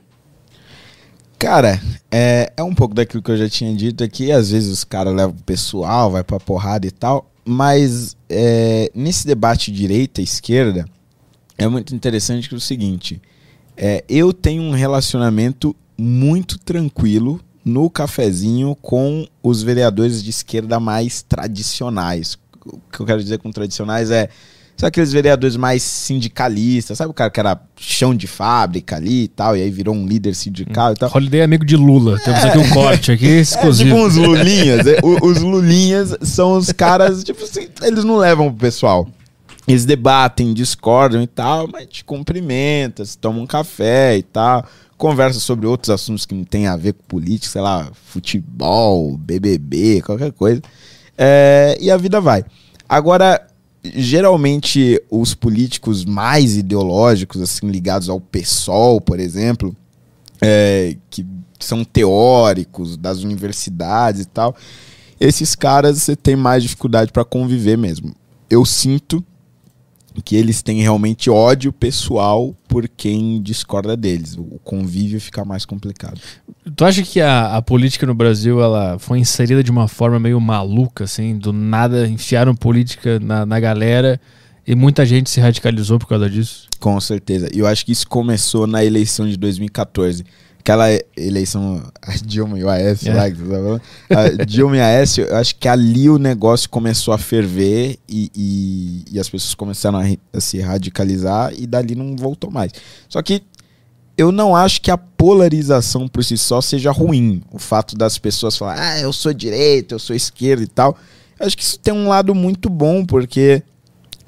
Cara, 1.39 1.79
é, 2.11 2.51
é 2.57 2.63
um 2.63 2.73
pouco 2.73 2.95
daquilo 2.95 3.21
que 3.21 3.29
eu 3.29 3.37
já 3.37 3.47
tinha 3.47 3.73
dito 3.75 4.03
aqui. 4.03 4.31
Às 4.31 4.51
vezes 4.51 4.71
os 4.71 4.83
caras 4.83 5.13
levam 5.13 5.35
o 5.35 5.43
pessoal, 5.43 6.11
vai 6.11 6.23
pra 6.23 6.39
porrada 6.39 6.87
e 6.87 6.91
tal. 6.91 7.29
Mas 7.45 8.17
é, 8.29 8.91
nesse 8.93 9.25
debate 9.25 9.71
direita 9.71 10.19
e 10.19 10.23
esquerda, 10.23 10.85
é 11.57 11.67
muito 11.67 11.95
interessante 11.95 12.49
que 12.49 12.55
é 12.55 12.57
o 12.57 12.61
seguinte: 12.61 13.21
é, 13.75 14.03
eu 14.09 14.33
tenho 14.33 14.63
um 14.63 14.71
relacionamento 14.71 15.75
muito 15.97 16.57
tranquilo, 16.59 17.39
no 17.63 17.89
cafezinho 17.89 18.75
com 18.81 19.27
os 19.43 19.61
vereadores 19.61 20.23
de 20.23 20.29
esquerda 20.29 20.79
mais 20.79 21.21
tradicionais. 21.21 22.37
O 22.65 22.79
que 22.91 22.99
eu 22.99 23.05
quero 23.05 23.21
dizer 23.21 23.39
com 23.39 23.51
tradicionais 23.51 24.09
é 24.09 24.29
são 24.77 24.87
aqueles 24.87 25.11
vereadores 25.11 25.55
mais 25.55 25.81
sindicalistas, 25.81 26.99
sabe 26.99 27.09
o 27.09 27.13
cara 27.13 27.31
que 27.31 27.39
era 27.39 27.59
chão 27.75 28.13
de 28.15 28.27
fábrica 28.27 28.95
ali 28.95 29.23
e 29.23 29.27
tal, 29.27 29.57
e 29.57 29.61
aí 29.63 29.71
virou 29.71 29.95
um 29.95 30.05
líder 30.05 30.35
sindical 30.35 30.93
e 30.93 30.95
tal. 30.95 31.11
Holiday 31.13 31.41
é 31.41 31.43
amigo 31.43 31.65
de 31.65 31.75
Lula. 31.75 32.19
Temos 32.19 32.45
aqui 32.45 32.57
um 32.59 32.69
corte 32.69 33.11
aqui 33.11 33.25
É 33.37 33.39
exclusivo. 33.39 33.89
tipo 33.89 34.05
uns 34.05 34.15
lulinhas. 34.15 34.85
é, 34.85 34.99
os 35.03 35.41
lulinhas 35.41 36.15
são 36.21 36.55
os 36.55 36.71
caras, 36.71 37.23
tipo 37.23 37.43
assim, 37.43 37.67
eles 37.81 38.03
não 38.03 38.17
levam 38.17 38.49
pro 38.49 38.59
pessoal. 38.59 39.07
Eles 39.67 39.83
debatem, 39.83 40.53
discordam 40.53 41.21
e 41.21 41.27
tal, 41.27 41.67
mas 41.67 41.87
te 41.87 42.03
cumprimentam, 42.05 43.03
se 43.03 43.17
tomam 43.17 43.43
um 43.43 43.47
café 43.47 44.15
e 44.15 44.23
tal. 44.23 44.63
Conversa 44.95 45.39
sobre 45.39 45.67
outros 45.67 45.89
assuntos 45.89 46.25
que 46.25 46.33
não 46.33 46.43
tem 46.43 46.67
a 46.67 46.75
ver 46.77 46.93
com 46.93 47.03
política, 47.03 47.51
sei 47.51 47.61
lá, 47.61 47.89
futebol, 48.05 49.17
BBB, 49.17 50.01
qualquer 50.03 50.31
coisa. 50.31 50.61
É, 51.17 51.77
e 51.81 51.89
a 51.91 51.97
vida 51.97 52.21
vai. 52.21 52.45
Agora, 52.87 53.45
geralmente 53.83 55.01
os 55.09 55.33
políticos 55.33 56.05
mais 56.05 56.55
ideológicos, 56.57 57.41
assim, 57.41 57.69
ligados 57.69 58.09
ao 58.09 58.19
PSOL, 58.19 58.99
por 58.99 59.19
exemplo, 59.19 59.75
é, 60.41 60.95
que 61.09 61.25
são 61.59 61.83
teóricos 61.83 62.97
das 62.97 63.23
universidades 63.23 64.21
e 64.21 64.25
tal, 64.25 64.55
esses 65.19 65.55
caras 65.55 66.01
você 66.01 66.15
tem 66.15 66.35
mais 66.35 66.63
dificuldade 66.63 67.11
para 67.11 67.25
conviver 67.25 67.77
mesmo. 67.77 68.13
Eu 68.49 68.63
sinto 68.65 69.23
que 70.21 70.35
eles 70.35 70.61
têm 70.61 70.81
realmente 70.81 71.29
ódio 71.29 71.71
pessoal 71.71 72.55
por 72.67 72.87
quem 72.87 73.41
discorda 73.41 73.95
deles. 73.95 74.35
O 74.37 74.59
convívio 74.63 75.21
fica 75.21 75.45
mais 75.45 75.65
complicado. 75.65 76.19
Tu 76.75 76.85
acha 76.85 77.03
que 77.03 77.21
a, 77.21 77.55
a 77.55 77.61
política 77.61 78.05
no 78.05 78.13
Brasil 78.13 78.61
ela 78.61 78.97
foi 78.99 79.19
inserida 79.19 79.63
de 79.63 79.71
uma 79.71 79.87
forma 79.87 80.19
meio 80.19 80.39
maluca, 80.39 81.03
assim? 81.03 81.37
Do 81.37 81.53
nada 81.53 82.07
enfiaram 82.07 82.55
política 82.55 83.19
na, 83.19 83.45
na 83.45 83.59
galera 83.59 84.19
e 84.65 84.75
muita 84.75 85.05
gente 85.05 85.29
se 85.29 85.39
radicalizou 85.39 85.97
por 85.97 86.07
causa 86.07 86.29
disso? 86.29 86.67
Com 86.79 86.99
certeza. 86.99 87.49
E 87.53 87.59
eu 87.59 87.67
acho 87.67 87.85
que 87.85 87.91
isso 87.91 88.07
começou 88.07 88.67
na 88.67 88.83
eleição 88.83 89.27
de 89.27 89.37
2014. 89.37 90.25
Aquela 90.67 90.87
eleição, 91.15 91.81
a 92.01 92.11
Dilma 92.17 92.59
e 92.59 92.63
o 92.65 92.67
Aécio 92.69 93.09
É. 93.09 93.13
lá, 93.13 93.31
que 93.31 93.37
você 93.37 93.49
tava 93.49 93.63
falando. 93.63 93.81
A 94.41 94.43
Dilma 94.43 94.75
e 94.75 94.81
Aécio, 94.81 95.23
eu 95.23 95.37
acho 95.37 95.55
que 95.55 95.65
ali 95.65 96.09
o 96.09 96.17
negócio 96.17 96.69
começou 96.69 97.13
a 97.13 97.17
ferver 97.17 97.97
e, 98.05 98.29
e, 98.35 99.05
e 99.13 99.17
as 99.17 99.29
pessoas 99.29 99.55
começaram 99.55 99.97
a, 99.97 100.03
a 100.33 100.41
se 100.41 100.59
radicalizar 100.59 101.53
e 101.57 101.65
dali 101.65 101.95
não 101.95 102.17
voltou 102.17 102.51
mais. 102.51 102.73
Só 103.07 103.21
que 103.21 103.41
eu 104.17 104.29
não 104.29 104.53
acho 104.53 104.81
que 104.81 104.91
a 104.91 104.97
polarização 104.97 106.05
por 106.05 106.21
si 106.21 106.37
só 106.37 106.59
seja 106.59 106.91
ruim. 106.91 107.41
O 107.49 107.59
fato 107.59 107.95
das 107.95 108.17
pessoas 108.17 108.57
falarem, 108.57 108.83
ah, 108.83 108.99
eu 108.99 109.13
sou 109.13 109.33
direita, 109.33 109.95
eu 109.95 109.99
sou 109.99 110.13
esquerda 110.13 110.63
e 110.63 110.67
tal. 110.67 110.97
Eu 111.39 111.47
acho 111.47 111.55
que 111.55 111.63
isso 111.63 111.79
tem 111.79 111.93
um 111.93 112.09
lado 112.09 112.35
muito 112.35 112.69
bom, 112.69 113.05
porque 113.05 113.63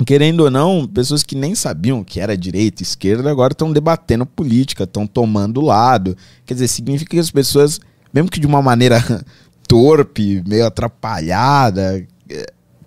querendo 0.06 0.42
ou 0.42 0.52
não, 0.52 0.88
pessoas 0.88 1.24
que 1.24 1.36
nem 1.36 1.54
sabiam 1.54 2.04
que 2.04 2.20
era 2.20 2.38
direita 2.38 2.82
e 2.82 2.86
esquerda 2.86 3.30
agora 3.30 3.52
estão 3.52 3.72
debatendo 3.72 4.26
política, 4.26 4.86
estão 4.86 5.06
tomando 5.06 5.62
lado. 5.62 6.16
Quer 6.46 6.54
dizer, 6.54 6.68
significa 6.70 7.12
que 7.12 7.20
as 7.20 7.32
pessoas, 7.32 7.80
mesmo 8.14 8.30
que 8.30 8.40
de 8.40 8.48
uma 8.48 8.62
maneira 8.62 9.04
torpe, 9.68 10.42
meio 10.48 10.66
atrapalhada, 10.66 12.06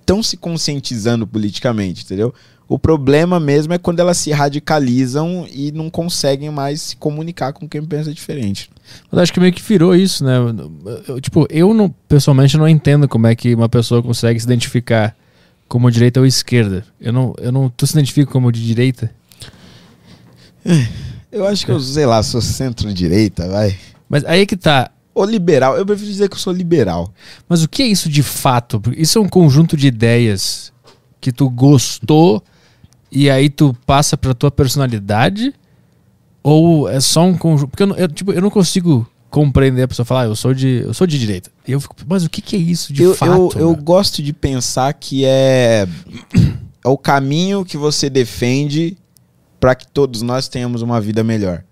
estão 0.00 0.22
se 0.22 0.36
conscientizando 0.36 1.26
politicamente, 1.26 2.04
entendeu? 2.04 2.34
O 2.66 2.78
problema 2.78 3.38
mesmo 3.38 3.74
é 3.74 3.78
quando 3.78 4.00
elas 4.00 4.16
se 4.16 4.30
radicalizam 4.30 5.46
e 5.52 5.70
não 5.72 5.90
conseguem 5.90 6.50
mais 6.50 6.80
se 6.80 6.96
comunicar 6.96 7.52
com 7.52 7.68
quem 7.68 7.84
pensa 7.84 8.14
diferente. 8.14 8.70
Mas 9.10 9.20
acho 9.20 9.32
que 9.34 9.40
meio 9.40 9.52
que 9.52 9.60
virou 9.60 9.94
isso, 9.94 10.24
né? 10.24 10.36
Eu, 11.06 11.20
tipo, 11.20 11.46
eu 11.50 11.74
não, 11.74 11.94
pessoalmente 12.08 12.56
não 12.56 12.66
entendo 12.66 13.06
como 13.06 13.26
é 13.26 13.34
que 13.34 13.54
uma 13.54 13.68
pessoa 13.68 14.02
consegue 14.02 14.40
se 14.40 14.46
identificar 14.46 15.14
como 15.72 15.90
direita 15.90 16.20
ou 16.20 16.26
esquerda. 16.26 16.84
Eu 17.00 17.14
não, 17.14 17.32
eu 17.38 17.50
não, 17.50 17.70
tu 17.70 17.86
se 17.86 17.94
identifica 17.94 18.30
como 18.30 18.52
de 18.52 18.62
direita? 18.62 19.10
Eu 21.32 21.46
acho 21.46 21.64
que 21.64 21.72
eu, 21.72 21.80
sei 21.80 22.04
lá, 22.04 22.22
sou 22.22 22.42
centro-direita, 22.42 23.48
vai. 23.48 23.74
Mas 24.06 24.22
aí 24.26 24.44
que 24.44 24.54
tá. 24.54 24.90
Ou 25.14 25.24
liberal, 25.24 25.74
eu 25.78 25.86
prefiro 25.86 26.10
dizer 26.10 26.28
que 26.28 26.34
eu 26.34 26.38
sou 26.38 26.52
liberal. 26.52 27.10
Mas 27.48 27.62
o 27.62 27.68
que 27.70 27.82
é 27.82 27.86
isso 27.86 28.10
de 28.10 28.22
fato? 28.22 28.78
Porque 28.82 29.00
Isso 29.00 29.16
é 29.16 29.20
um 29.22 29.28
conjunto 29.28 29.74
de 29.74 29.86
ideias 29.86 30.70
que 31.22 31.32
tu 31.32 31.48
gostou 31.48 32.42
e 33.10 33.30
aí 33.30 33.48
tu 33.48 33.74
passa 33.86 34.14
pra 34.14 34.34
tua 34.34 34.50
personalidade? 34.50 35.54
Ou 36.42 36.86
é 36.86 37.00
só 37.00 37.24
um 37.24 37.34
conjunto? 37.36 37.70
Porque 37.70 37.82
eu, 37.82 37.86
não- 37.86 37.96
eu, 37.96 38.08
tipo, 38.08 38.30
eu 38.30 38.42
não 38.42 38.50
consigo 38.50 39.08
compreender 39.32 39.82
a 39.82 39.88
pessoa 39.88 40.04
falar, 40.04 40.20
ah, 40.20 40.26
eu 40.26 40.36
sou 40.36 40.52
de, 40.52 40.82
eu 40.84 40.92
sou 40.92 41.06
de 41.06 41.18
direita. 41.18 41.50
E 41.66 41.72
eu 41.72 41.80
fico, 41.80 41.96
mas 42.06 42.22
o 42.22 42.28
que, 42.28 42.42
que 42.42 42.54
é 42.54 42.58
isso 42.58 42.92
de 42.92 43.02
eu, 43.02 43.14
fato? 43.14 43.30
eu, 43.32 43.50
eu 43.60 43.74
gosto 43.74 44.22
de 44.22 44.30
pensar 44.30 44.92
que 44.92 45.24
é, 45.24 45.88
é 46.84 46.88
o 46.88 46.98
caminho 46.98 47.64
que 47.64 47.78
você 47.78 48.10
defende 48.10 48.94
para 49.58 49.74
que 49.74 49.86
todos 49.86 50.20
nós 50.20 50.48
tenhamos 50.48 50.82
uma 50.82 51.00
vida 51.00 51.24
melhor. 51.24 51.64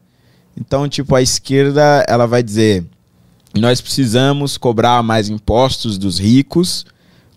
Então, 0.58 0.88
tipo, 0.88 1.14
a 1.14 1.20
esquerda, 1.20 2.02
ela 2.08 2.26
vai 2.26 2.42
dizer: 2.42 2.82
nós 3.54 3.78
precisamos 3.78 4.56
cobrar 4.56 5.02
mais 5.02 5.28
impostos 5.28 5.98
dos 5.98 6.18
ricos, 6.18 6.86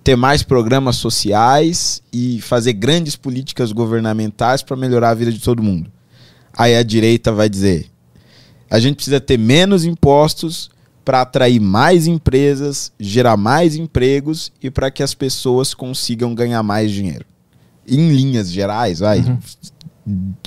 ter 0.06 0.16
mais 0.16 0.42
programas 0.42 0.96
sociais 0.96 2.02
e 2.14 2.40
fazer 2.40 2.72
grandes 2.72 3.18
políticas 3.18 3.74
governamentais 3.74 4.64
para 4.64 4.78
melhorar 4.78 5.10
a 5.10 5.16
vida 5.16 5.34
de 5.34 5.40
todo 5.40 5.62
mundo. 5.62 5.92
Aí 6.58 6.78
a 6.78 6.82
direita 6.82 7.30
vai 7.34 7.50
dizer: 7.50 7.93
a 8.74 8.80
gente 8.80 8.96
precisa 8.96 9.22
ter 9.22 9.38
menos 9.38 9.86
impostos 9.86 10.72
para 11.06 11.22
atrair 11.22 11.60
mais 11.60 12.08
empresas, 12.08 12.92
gerar 13.00 13.38
mais 13.38 13.76
empregos 13.76 14.52
e 14.62 14.72
para 14.72 14.90
que 14.90 15.04
as 15.04 15.14
pessoas 15.14 15.76
consigam 15.76 16.34
ganhar 16.34 16.64
mais 16.64 16.92
dinheiro. 16.92 17.24
Em 17.88 18.10
linhas 18.16 18.52
gerais, 18.52 18.98
vai, 19.00 19.20
Uhum. 19.20 19.38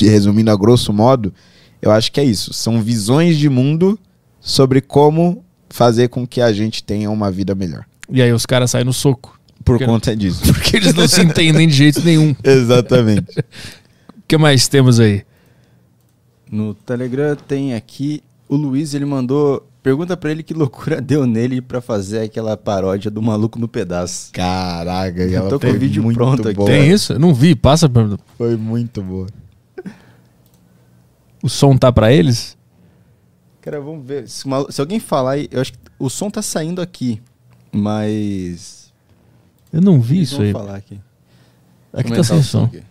resumindo 0.01 0.51
a 0.51 0.57
grosso 0.57 0.93
modo, 0.93 1.33
eu 1.81 1.93
acho 1.93 2.11
que 2.11 2.19
é 2.19 2.25
isso. 2.25 2.53
São 2.53 2.83
visões 2.83 3.37
de 3.37 3.49
mundo 3.49 3.97
sobre 4.41 4.81
como 4.81 5.45
fazer 5.71 6.09
com 6.09 6.27
que 6.27 6.41
a 6.41 6.53
gente 6.53 6.83
tenha 6.83 7.09
uma 7.11 7.31
vida 7.31 7.55
melhor. 7.55 7.85
E 8.11 8.21
aí 8.21 8.33
os 8.33 8.45
caras 8.45 8.73
saem 8.73 8.85
no 8.85 8.93
soco. 8.93 9.39
Por 9.65 9.79
conta 9.85 10.17
disso. 10.17 10.41
Porque 10.53 10.77
eles 10.77 10.95
não 10.95 11.07
se 11.07 11.21
entendem 11.21 11.69
de 11.69 11.75
jeito 11.75 12.01
nenhum. 12.03 12.35
Exatamente. 12.43 13.27
O 14.19 14.29
que 14.29 14.37
mais 14.37 14.67
temos 14.67 14.99
aí? 14.99 15.23
No 16.51 16.75
Telegram 16.75 17.35
tem 17.37 17.75
aqui 17.75 18.23
o 18.49 18.57
Luiz, 18.57 18.95
ele 18.95 19.05
mandou. 19.05 19.67
Pergunta 19.83 20.17
pra 20.17 20.31
ele 20.33 20.43
que 20.43 20.53
loucura 20.53 21.01
deu 21.03 21.27
nele 21.27 21.61
pra 21.61 21.81
fazer 21.81 22.21
aquela 22.21 22.57
paródia 22.57 23.11
do 23.11 23.23
maluco 23.23 23.59
no 23.59 23.69
pedaço. 23.69 24.33
Caraca, 24.33 25.23
Eu 25.23 25.39
ela 25.39 25.49
tô 25.49 25.61
com 25.61 25.69
o 25.69 25.79
vídeo 25.79 26.03
muito 26.03 26.17
pronto 26.17 26.49
aqui. 26.49 26.65
Tem 26.65 26.91
isso? 26.91 27.13
Eu 27.15 27.19
não 27.21 27.33
vi. 27.33 27.55
Passa 27.55 27.89
pra... 27.89 28.17
Foi 28.37 28.57
muito 28.57 29.03
boa. 29.03 29.27
O 31.43 31.49
som 31.49 31.77
tá 31.77 31.93
pra 31.93 32.13
eles? 32.13 32.57
Cara, 33.61 33.81
vamos 33.81 34.05
ver. 34.07 34.29
Se, 34.29 34.45
uma- 34.45 34.71
se 34.71 34.81
alguém 34.81 34.99
falar 34.99 35.33
aí, 35.33 35.49
eu 35.51 35.61
acho 35.61 35.73
que 35.73 35.79
o 35.99 36.09
som 36.11 36.31
tá 36.31 36.43
saindo 36.43 36.81
aqui. 36.81 37.21
Mas. 37.73 38.93
Eu 39.73 39.81
não 39.81 40.01
vi 40.01 40.17
eles 40.19 40.29
isso 40.29 40.37
vão 40.39 40.47
aí. 40.47 40.53
falar 40.53 40.77
aqui. 40.77 41.01
Aqui 41.93 42.13
tá 42.13 42.25
sem 42.25 42.39
o 42.39 42.43
som. 42.43 42.65
aqui. 42.65 42.83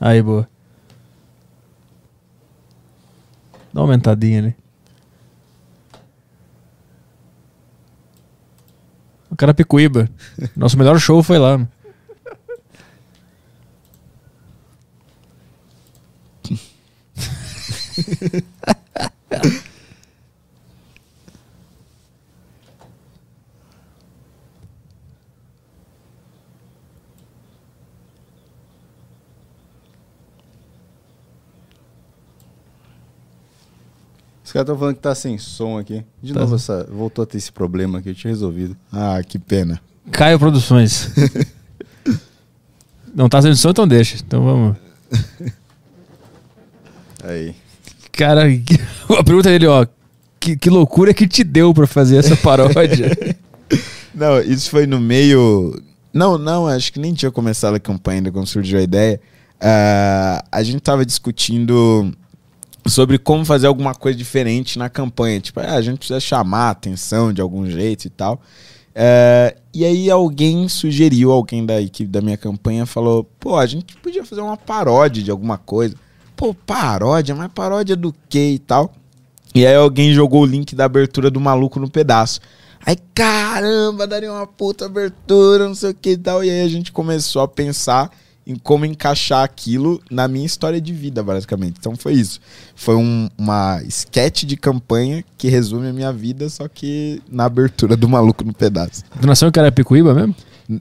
Aí, 0.00 0.22
boa. 0.22 0.48
Dá 3.76 3.82
uma 3.82 3.88
aumentadinha 3.88 4.38
ali. 4.38 4.56
O 9.30 9.36
cara 9.36 9.52
Picuíba. 9.52 10.08
Nosso 10.56 10.78
melhor 10.78 10.98
show 10.98 11.22
foi 11.22 11.36
lá. 11.38 11.68
caras 34.56 34.64
estão 34.66 34.78
falando 34.78 34.94
que 34.94 35.02
tá 35.02 35.14
sem 35.14 35.36
som 35.36 35.78
aqui. 35.78 36.02
De 36.22 36.32
Tá. 36.32 36.40
novo, 36.40 36.54
essa, 36.56 36.88
voltou 36.90 37.22
a 37.22 37.26
ter 37.26 37.36
esse 37.36 37.52
problema 37.52 38.00
que 38.00 38.08
eu 38.08 38.14
tinha 38.14 38.30
resolvido. 38.30 38.74
Ah, 38.90 39.20
que 39.26 39.38
pena. 39.38 39.80
Caio 40.10 40.38
Produções. 40.38 41.10
Não 43.14 43.28
tá 43.28 43.40
sendo 43.42 43.56
som, 43.56 43.70
então 43.70 43.86
deixa. 43.86 44.16
Então 44.16 44.42
vamos. 44.44 44.76
Aí. 47.22 47.54
Cara, 48.12 48.44
a 49.18 49.24
pergunta 49.24 49.48
dele, 49.50 49.66
ó. 49.66 49.86
Que, 50.40 50.56
que 50.56 50.70
loucura 50.70 51.12
que 51.12 51.26
te 51.26 51.42
deu 51.42 51.74
pra 51.74 51.86
fazer 51.86 52.16
essa 52.16 52.36
paródia? 52.36 53.10
Não, 54.14 54.40
isso 54.40 54.70
foi 54.70 54.86
no 54.86 54.98
meio. 55.00 55.82
Não, 56.12 56.38
não, 56.38 56.66
acho 56.66 56.90
que 56.90 56.98
nem 56.98 57.12
tinha 57.12 57.30
começado 57.30 57.74
a 57.74 57.80
campanha 57.80 58.18
ainda 58.20 58.32
quando 58.32 58.46
surgiu 58.46 58.78
a 58.78 58.82
ideia. 58.82 59.20
Ah, 59.60 60.42
a 60.50 60.62
gente 60.62 60.80
tava 60.80 61.04
discutindo 61.04 62.10
sobre 62.88 63.18
como 63.18 63.44
fazer 63.44 63.66
alguma 63.66 63.94
coisa 63.94 64.16
diferente 64.16 64.78
na 64.78 64.88
campanha. 64.88 65.40
Tipo, 65.40 65.60
ah, 65.60 65.74
a 65.74 65.82
gente 65.82 65.98
precisa 65.98 66.20
chamar 66.20 66.68
a 66.68 66.70
atenção 66.70 67.32
de 67.32 67.40
algum 67.40 67.68
jeito 67.68 68.06
e 68.06 68.10
tal. 68.10 68.40
É, 68.94 69.56
e 69.74 69.84
aí 69.84 70.10
alguém 70.10 70.68
sugeriu, 70.68 71.30
alguém 71.30 71.66
da 71.66 71.80
equipe 71.80 72.10
da 72.10 72.22
minha 72.22 72.36
campanha 72.36 72.86
falou, 72.86 73.24
pô, 73.38 73.56
a 73.56 73.66
gente 73.66 73.94
podia 73.96 74.24
fazer 74.24 74.40
uma 74.40 74.56
paródia 74.56 75.22
de 75.22 75.30
alguma 75.30 75.58
coisa. 75.58 75.94
Pô, 76.34 76.54
paródia? 76.54 77.34
Mas 77.34 77.52
paródia 77.52 77.94
do 77.94 78.14
quê 78.28 78.52
e 78.52 78.58
tal? 78.58 78.92
E 79.54 79.66
aí 79.66 79.74
alguém 79.74 80.12
jogou 80.12 80.42
o 80.42 80.46
link 80.46 80.74
da 80.74 80.84
abertura 80.84 81.30
do 81.30 81.40
Maluco 81.40 81.78
no 81.78 81.90
Pedaço. 81.90 82.40
Aí, 82.84 82.96
caramba, 83.14 84.06
daria 84.06 84.32
uma 84.32 84.46
puta 84.46 84.86
abertura, 84.86 85.66
não 85.66 85.74
sei 85.74 85.90
o 85.90 85.94
que 85.94 86.10
e 86.10 86.16
tal. 86.16 86.44
E 86.44 86.50
aí 86.50 86.60
a 86.62 86.68
gente 86.68 86.92
começou 86.92 87.42
a 87.42 87.48
pensar 87.48 88.10
em 88.46 88.54
como 88.54 88.84
encaixar 88.84 89.42
aquilo 89.42 90.00
na 90.10 90.28
minha 90.28 90.46
história 90.46 90.80
de 90.80 90.92
vida, 90.92 91.22
basicamente. 91.22 91.76
Então 91.80 91.96
foi 91.96 92.12
isso. 92.12 92.40
Foi 92.76 92.94
um, 92.94 93.28
uma 93.36 93.82
sketch 93.84 94.44
de 94.44 94.56
campanha 94.56 95.24
que 95.36 95.48
resume 95.48 95.88
a 95.88 95.92
minha 95.92 96.12
vida, 96.12 96.48
só 96.48 96.68
que 96.68 97.20
na 97.30 97.44
abertura 97.46 97.96
do 97.96 98.08
Maluco 98.08 98.44
no 98.44 98.52
Pedaço. 98.52 99.02
Tu 99.20 99.26
nasceu 99.26 99.48
em 99.48 99.52
Carapicuíba 99.52 100.14
mesmo? 100.14 100.34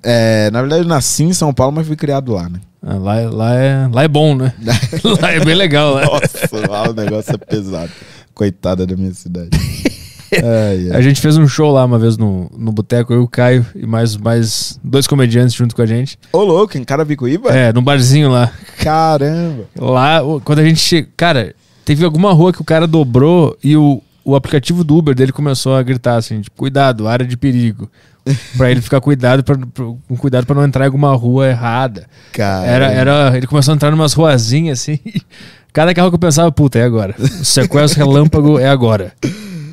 É, 0.03 0.49
na 0.51 0.61
verdade, 0.61 0.83
eu 0.83 0.87
nasci 0.87 1.23
em 1.23 1.33
São 1.33 1.53
Paulo, 1.53 1.73
mas 1.75 1.87
fui 1.87 1.95
criado 1.95 2.33
lá, 2.33 2.49
né? 2.49 2.59
Ah, 2.81 2.95
lá, 2.95 3.19
é- 3.19 3.27
lá, 3.27 3.55
é, 3.55 3.89
lá 3.91 4.03
é 4.03 4.07
bom, 4.07 4.35
né? 4.35 4.53
lá 5.21 5.31
é 5.31 5.39
bem 5.43 5.55
legal. 5.55 5.95
Né? 5.95 6.05
Nossa, 6.05 6.67
lá 6.69 6.89
o 6.89 6.93
negócio 6.93 7.33
é 7.33 7.37
pesado. 7.37 7.91
Coitada 8.33 8.85
da 8.85 8.95
minha 8.95 9.13
cidade. 9.13 9.49
Ai, 10.43 10.89
ai. 10.91 10.97
A 10.97 11.01
gente 11.01 11.21
fez 11.21 11.37
um 11.37 11.47
show 11.47 11.71
lá 11.71 11.83
uma 11.85 11.97
vez 11.99 12.17
no, 12.17 12.49
no 12.57 12.71
boteco, 12.71 13.13
eu 13.13 13.21
e 13.21 13.23
o 13.23 13.27
Caio 13.27 13.65
e 13.75 13.85
mais, 13.85 14.15
mais 14.17 14.79
dois 14.83 15.07
comediantes 15.07 15.53
junto 15.55 15.75
com 15.75 15.81
a 15.81 15.85
gente. 15.85 16.17
Ô, 16.31 16.43
louco, 16.43 16.77
em 16.77 16.83
Carapicuíba? 16.83 17.49
É, 17.49 17.71
num 17.73 17.83
barzinho 17.83 18.29
lá. 18.29 18.51
Caramba. 18.77 19.65
Lá, 19.77 20.21
quando 20.43 20.59
a 20.59 20.63
gente 20.63 20.79
chega. 20.79 21.07
Cara, 21.17 21.53
teve 21.83 22.03
alguma 22.05 22.33
rua 22.33 22.51
que 22.53 22.61
o 22.61 22.65
cara 22.65 22.87
dobrou 22.87 23.57
e 23.63 23.75
o, 23.77 24.01
o 24.23 24.35
aplicativo 24.35 24.83
do 24.83 24.95
Uber 24.97 25.13
dele 25.15 25.31
começou 25.31 25.75
a 25.75 25.83
gritar 25.83 26.15
assim: 26.17 26.41
tipo, 26.41 26.55
cuidado, 26.57 27.07
área 27.07 27.25
de 27.25 27.37
perigo. 27.37 27.89
pra 28.57 28.71
ele 28.71 28.81
ficar 28.81 28.99
cuidado 29.01 29.43
pra, 29.43 29.55
pra- 29.55 29.85
com 29.85 30.17
cuidado 30.17 30.47
pra 30.47 30.55
não 30.55 30.63
entrar 30.65 30.85
em 30.85 30.87
alguma 30.87 31.13
rua 31.15 31.47
errada. 31.47 32.07
Caramba. 32.31 32.65
Era, 32.67 32.91
era, 32.91 33.37
ele 33.37 33.45
começou 33.45 33.71
a 33.71 33.75
entrar 33.75 33.91
em 33.91 33.93
umas 33.93 34.13
ruazinhas 34.13 34.79
assim. 34.81 34.99
Cada 35.71 35.93
carro 35.93 36.09
que 36.09 36.15
eu 36.15 36.19
pensava, 36.19 36.49
puta, 36.51 36.79
é 36.79 36.83
agora. 36.83 37.13
O 37.19 37.43
sequestro 37.45 37.99
relâmpago 38.03 38.57
é 38.57 38.67
agora. 38.69 39.11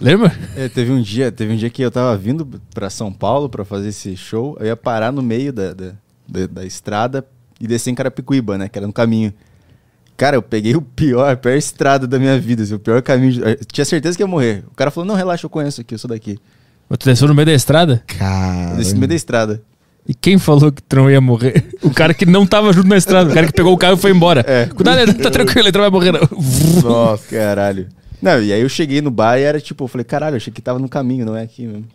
Lembra? 0.02 0.32
É, 0.56 0.68
teve 0.68 0.90
um 0.90 1.00
dia, 1.00 1.30
teve 1.30 1.52
um 1.52 1.56
dia 1.56 1.70
que 1.70 1.80
eu 1.82 1.90
tava 1.90 2.16
vindo 2.16 2.46
pra 2.74 2.90
São 2.90 3.12
Paulo 3.12 3.48
pra 3.48 3.64
fazer 3.64 3.88
esse 3.88 4.16
show, 4.16 4.56
eu 4.60 4.66
ia 4.66 4.76
parar 4.76 5.12
no 5.12 5.22
meio 5.22 5.52
da, 5.52 5.72
da, 5.72 5.92
da- 6.28 6.46
da 6.46 6.64
estrada 6.64 7.24
e 7.60 7.66
descer 7.66 7.90
em 7.90 7.94
Carapicuíba, 7.94 8.58
né, 8.58 8.68
que 8.68 8.78
era 8.78 8.86
no 8.86 8.92
caminho. 8.92 9.32
Cara, 10.16 10.36
eu 10.36 10.42
peguei 10.42 10.74
o 10.76 10.82
pior, 10.82 11.32
a 11.32 11.36
pior 11.36 11.54
estrada 11.56 12.06
da 12.06 12.18
minha 12.18 12.38
vida, 12.38 12.62
assim, 12.62 12.74
o 12.74 12.78
pior 12.78 13.00
caminho. 13.02 13.32
de- 13.32 13.56
tinha 13.72 13.84
certeza 13.84 14.16
que 14.16 14.22
ia 14.22 14.26
morrer. 14.26 14.64
O 14.70 14.74
cara 14.74 14.90
falou, 14.90 15.06
não, 15.06 15.14
relaxa, 15.14 15.46
eu 15.46 15.50
conheço 15.50 15.80
aqui, 15.80 15.94
eu 15.94 15.98
sou 15.98 16.08
daqui. 16.10 16.38
Mas 16.88 16.98
Tu 16.98 17.06
desceu 17.06 17.28
no 17.28 17.34
meio 17.34 17.46
da 17.46 17.52
estrada? 17.54 18.02
Cara. 18.06 18.72
Eu 18.72 18.76
desci 18.76 18.92
no 18.94 18.98
meio 19.00 19.08
da 19.08 19.14
estrada. 19.14 19.62
E 20.06 20.12
quem 20.14 20.36
falou 20.36 20.72
que 20.72 20.82
tu 20.82 20.96
não 20.96 21.08
ia 21.10 21.20
morrer? 21.20 21.64
O 21.80 21.90
cara 21.90 22.12
que 22.12 22.26
não 22.26 22.44
tava 22.44 22.72
junto 22.72 22.88
na 22.88 22.96
estrada. 22.96 23.30
O 23.30 23.34
cara 23.34 23.46
que 23.46 23.52
pegou 23.52 23.72
o 23.72 23.78
carro 23.78 23.94
e 23.94 23.98
foi 24.00 24.10
embora. 24.10 24.44
É. 24.48 24.66
Cuidado, 24.66 25.14
tá 25.14 25.30
tranquilo, 25.30 25.68
ele 25.68 25.78
não 25.78 25.80
vai 25.80 25.90
morrer, 25.90 26.12
não. 26.12 26.20
Nossa, 26.82 27.24
caralho. 27.28 27.86
Não, 28.22 28.40
e 28.40 28.52
aí 28.52 28.60
eu 28.60 28.68
cheguei 28.68 29.02
no 29.02 29.10
bar 29.10 29.36
e 29.36 29.42
era 29.42 29.60
tipo, 29.60 29.82
eu 29.82 29.88
falei, 29.88 30.04
caralho, 30.04 30.34
eu 30.34 30.36
achei 30.36 30.52
que 30.52 30.62
tava 30.62 30.78
no 30.78 30.88
caminho, 30.88 31.26
não 31.26 31.36
é 31.36 31.42
aqui 31.42 31.66
mesmo. 31.66 31.86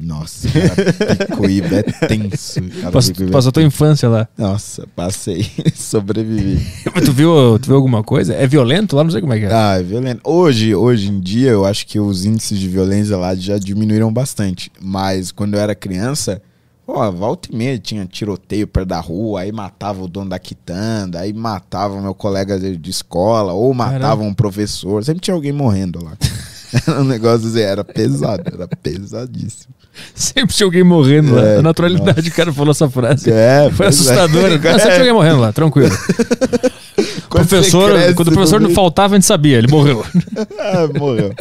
Nossa, 0.00 0.48
Carapicuíba 0.48 1.76
é 1.80 1.82
tenso. 1.82 2.60
Passou, 2.62 2.82
Carapicuíba 2.82 3.30
é 3.30 3.32
passou 3.32 3.52
tua 3.52 3.62
infância 3.62 4.08
lá. 4.08 4.28
Nossa, 4.36 4.86
passei. 4.94 5.46
Sobrevivi. 5.74 6.64
Mas 6.94 7.04
tu 7.04 7.12
viu, 7.12 7.58
tu 7.58 7.66
viu 7.66 7.76
alguma 7.76 8.02
coisa? 8.02 8.34
É 8.34 8.46
violento 8.46 8.96
lá? 8.96 9.04
Não 9.04 9.10
sei 9.10 9.20
como 9.20 9.32
é 9.32 9.38
que 9.38 9.44
é. 9.46 9.52
Ah, 9.52 9.78
é 9.78 9.82
violento. 9.82 10.20
Hoje, 10.24 10.74
hoje 10.74 11.08
em 11.08 11.20
dia, 11.20 11.50
eu 11.50 11.64
acho 11.64 11.86
que 11.86 11.98
os 11.98 12.24
índices 12.24 12.58
de 12.58 12.68
violência 12.68 13.16
lá 13.16 13.34
já 13.34 13.58
diminuíram 13.58 14.12
bastante. 14.12 14.70
Mas 14.80 15.32
quando 15.32 15.54
eu 15.54 15.60
era 15.60 15.74
criança, 15.74 16.42
ó, 16.86 17.10
volta 17.10 17.48
e 17.50 17.56
meia 17.56 17.78
tinha 17.78 18.04
tiroteio 18.06 18.66
perto 18.66 18.88
da 18.88 19.00
rua, 19.00 19.42
aí 19.42 19.52
matava 19.52 20.02
o 20.02 20.08
dono 20.08 20.30
da 20.30 20.38
quitanda, 20.38 21.20
aí 21.20 21.32
matava 21.32 21.94
o 21.94 22.02
meu 22.02 22.14
colega 22.14 22.58
de, 22.58 22.76
de 22.76 22.90
escola, 22.90 23.52
ou 23.52 23.72
matava 23.72 24.00
Caramba. 24.00 24.24
um 24.24 24.34
professor. 24.34 25.04
Sempre 25.04 25.22
tinha 25.22 25.34
alguém 25.34 25.52
morrendo 25.52 26.02
lá. 26.02 26.12
Era 26.86 27.02
um 27.02 27.04
negócio 27.04 27.48
assim, 27.48 27.60
era 27.60 27.84
pesado, 27.84 28.44
era 28.46 28.66
pesadíssimo. 28.66 29.74
Sempre 30.14 30.54
tinha 30.54 30.66
alguém 30.66 30.82
morrendo 30.82 31.34
lá. 31.34 31.42
É, 31.42 31.58
A 31.58 31.62
naturalidade, 31.62 32.26
o 32.30 32.32
cara 32.32 32.50
falou 32.50 32.70
essa 32.70 32.88
frase. 32.88 33.30
É, 33.30 33.70
Foi 33.70 33.84
é. 33.84 33.88
assustador. 33.90 34.44
Ah, 34.46 34.78
sempre 34.78 34.80
tinha 34.80 34.98
alguém 35.00 35.12
morrendo 35.12 35.40
lá, 35.40 35.52
tranquilo. 35.52 35.92
Quando 37.32 37.48
professor, 37.48 37.90
cresce, 37.90 38.14
quando 38.14 38.28
o 38.28 38.32
professor 38.32 38.60
não 38.60 38.70
faltava, 38.70 39.14
a 39.14 39.18
gente 39.18 39.26
sabia, 39.26 39.58
ele 39.58 39.68
morreu. 39.68 40.04
Ah, 40.58 40.88
morreu. 40.98 41.34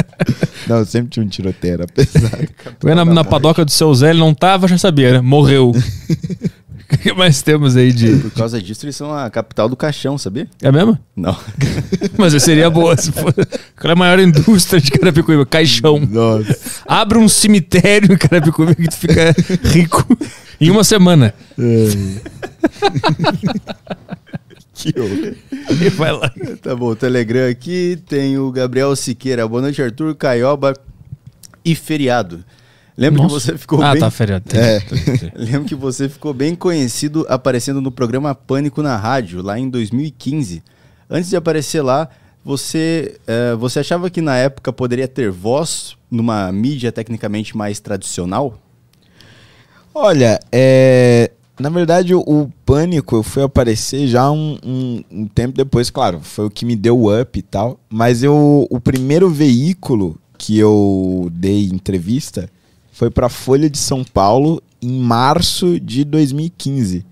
Não, 0.68 0.84
sempre 0.86 1.10
tinha 1.10 1.26
um 1.26 1.30
tiroteio, 1.30 1.74
era 1.74 1.88
pesado. 1.88 2.48
Ia 2.86 2.96
na, 2.96 3.06
na 3.06 3.24
padoca 3.24 3.64
do 3.64 3.72
seu 3.72 3.94
Zé, 3.94 4.10
ele 4.10 4.20
não 4.20 4.34
tava, 4.34 4.68
já 4.68 4.78
sabia, 4.78 5.14
né? 5.14 5.22
Morreu. 5.22 5.72
O 6.92 6.98
que 6.98 7.14
mais 7.14 7.42
temos 7.42 7.78
aí 7.78 7.94
de. 7.94 8.18
Por 8.18 8.32
causa 8.32 8.62
disso, 8.62 8.86
eles 8.86 8.98
são 8.98 9.14
a 9.14 9.30
capital 9.30 9.70
do 9.70 9.78
caixão, 9.78 10.18
sabia? 10.18 10.46
É 10.62 10.70
mesmo? 10.74 11.00
Não. 11.16 11.34
Mas 12.18 12.34
seria 12.44 12.70
boa 12.70 12.98
se 12.98 13.14
for. 13.14 13.34
Qual 13.34 13.90
é 13.90 13.94
a 13.94 13.96
maior 13.96 14.20
indústria 14.20 14.82
de 14.82 14.92
Carapicuíba? 14.92 15.46
Caixão. 15.46 16.00
Nossa. 16.00 16.54
Abre 16.86 17.18
um 17.18 17.30
cemitério 17.30 18.14
em 18.14 18.18
Carapicuíba 18.18 18.76
que 18.76 18.90
tu 18.90 18.98
fica 18.98 19.34
rico 19.64 20.06
em 20.60 20.70
uma 20.70 20.84
semana. 20.84 21.34
Que 24.82 25.00
horror. 25.00 25.36
E 25.70 25.90
vai 25.90 26.12
lá. 26.12 26.32
Tá 26.62 26.76
bom, 26.76 26.88
o 26.88 26.96
Telegram 26.96 27.50
aqui 27.50 28.00
tem 28.08 28.38
o 28.38 28.52
Gabriel 28.52 28.96
Siqueira. 28.96 29.48
Boa 29.48 29.62
noite, 29.62 29.82
Arthur, 29.82 30.16
Caioba 30.16 30.74
e 31.64 31.76
feriado. 31.76 32.44
Lembro 32.98 33.22
que 33.26 33.34
Nossa. 33.34 33.52
você 33.52 33.58
ficou 33.58 33.82
Ah, 33.82 33.94
bem. 33.94 34.00
tá, 34.02 34.12
feriado. 34.12 34.46
É. 34.56 34.80
Lembro 35.36 35.66
que 35.66 35.76
você 35.76 36.08
ficou 36.10 36.34
bem 36.34 36.54
conhecido 36.56 37.26
aparecendo 37.30 37.82
no 37.82 37.92
programa 37.92 38.36
Pânico 38.36 38.82
na 38.84 38.96
Rádio, 38.98 39.42
lá 39.42 39.58
em 39.58 39.70
2015. 39.70 40.62
Antes 41.10 41.30
de 41.30 41.36
aparecer 41.36 41.82
lá, 41.82 42.10
você, 42.44 43.20
eh, 43.28 43.56
você 43.56 43.80
achava 43.80 44.10
que 44.10 44.22
na 44.22 44.36
época 44.38 44.72
poderia 44.74 45.08
ter 45.08 45.32
voz 45.32 45.96
numa 46.10 46.52
mídia 46.52 46.92
tecnicamente 46.92 47.56
mais 47.56 47.80
tradicional? 47.80 48.60
Olha, 49.94 50.40
é, 50.52 51.32
na 51.62 51.70
verdade 51.70 52.14
o, 52.14 52.50
Pânico 52.66 53.16
eu 53.16 53.24
fui 53.24 53.44
aparecer 53.44 54.08
já 54.08 54.30
um, 54.32 54.58
um- 54.64 55.04
um 55.12 55.28
tempo 55.28 55.56
depois, 55.56 55.90
claro, 55.90 56.20
foi 56.22 56.46
o 56.46 56.50
que 56.50 56.66
me 56.66 56.76
deu 56.76 56.98
o 57.00 57.22
up 57.22 57.38
e 57.38 57.42
tal, 57.42 57.80
mas 57.90 58.24
eu, 58.24 58.68
o 58.70 58.80
primeiro 58.80 59.30
veículo 59.30 60.20
que 60.38 60.58
eu 60.58 61.30
dei 61.34 61.66
entrevista 61.66 62.50
foi 62.92 63.10
para 63.10 63.30
Folha 63.30 63.70
de 63.70 63.78
São 63.78 64.04
Paulo 64.04 64.62
em 64.82 65.00
março 65.00 65.80
de 65.80 66.04
2015. 66.04 67.06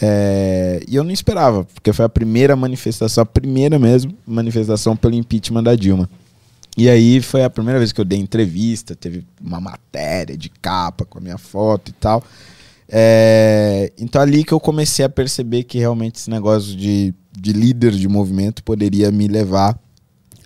É, 0.00 0.82
e 0.88 0.96
eu 0.96 1.04
não 1.04 1.10
esperava, 1.10 1.64
porque 1.64 1.92
foi 1.92 2.04
a 2.04 2.08
primeira 2.08 2.56
manifestação, 2.56 3.22
a 3.22 3.26
primeira 3.26 3.78
mesmo 3.78 4.14
manifestação 4.26 4.96
pelo 4.96 5.14
impeachment 5.14 5.62
da 5.62 5.74
Dilma. 5.74 6.08
E 6.76 6.88
aí 6.88 7.20
foi 7.20 7.44
a 7.44 7.50
primeira 7.50 7.78
vez 7.78 7.92
que 7.92 8.00
eu 8.00 8.04
dei 8.04 8.18
entrevista, 8.18 8.96
teve 8.96 9.24
uma 9.38 9.60
matéria 9.60 10.34
de 10.36 10.48
capa 10.48 11.04
com 11.04 11.18
a 11.18 11.20
minha 11.20 11.36
foto 11.36 11.90
e 11.90 11.92
tal. 11.92 12.24
É, 12.94 13.90
então 13.98 14.20
ali 14.20 14.44
que 14.44 14.52
eu 14.52 14.60
comecei 14.60 15.02
a 15.02 15.08
perceber 15.08 15.62
que 15.64 15.78
realmente 15.78 16.16
esse 16.16 16.28
negócio 16.28 16.76
de, 16.76 17.14
de 17.32 17.52
líder 17.54 17.92
de 17.92 18.06
movimento 18.06 18.62
poderia 18.62 19.10
me 19.10 19.26
levar 19.26 19.78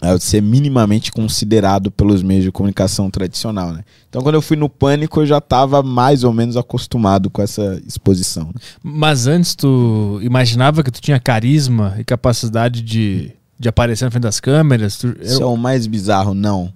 a 0.01 0.17
ser 0.21 0.41
minimamente 0.41 1.11
considerado 1.11 1.91
pelos 1.91 2.23
meios 2.23 2.45
de 2.45 2.53
comunicação 2.53 3.11
tradicional, 3.11 3.73
né? 3.73 3.83
Então 4.09 4.23
quando 4.23 4.37
eu 4.37 4.43
fui 4.43 4.57
no 4.57 4.69
Pânico 4.69 5.23
eu 5.23 5.27
já 5.27 5.39
estava 5.39 5.83
mais 5.83 6.23
ou 6.23 6.33
menos 6.33 6.57
acostumado 6.57 7.29
com 7.31 7.43
essa 7.43 7.83
exposição. 7.85 8.45
né? 8.45 8.61
Mas 8.81 9.27
antes 9.27 9.57
tu 9.57 10.21
imaginava 10.23 10.85
que 10.85 10.91
tu 10.93 11.01
tinha 11.01 11.19
carisma 11.19 11.97
e 11.99 12.05
capacidade 12.05 12.81
de, 12.81 13.33
de 13.59 13.69
aparecer 13.69 14.05
na 14.05 14.11
frente 14.13 14.23
das 14.23 14.39
câmeras? 14.39 14.99
Tu, 14.99 15.17
Isso 15.21 15.43
é 15.43 15.47
o 15.47 15.57
mais 15.57 15.89
bizarro, 15.89 16.33
não. 16.33 16.73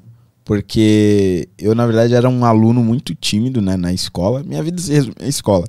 Porque 0.51 1.49
eu, 1.57 1.77
na 1.77 1.87
verdade, 1.87 2.13
era 2.13 2.29
um 2.29 2.45
aluno 2.45 2.83
muito 2.83 3.15
tímido 3.15 3.61
né, 3.61 3.77
na 3.77 3.93
escola. 3.93 4.43
Minha 4.43 4.61
vida 4.65 4.83
se 4.83 4.93
resume 4.93 5.15
à 5.21 5.29
escola. 5.29 5.65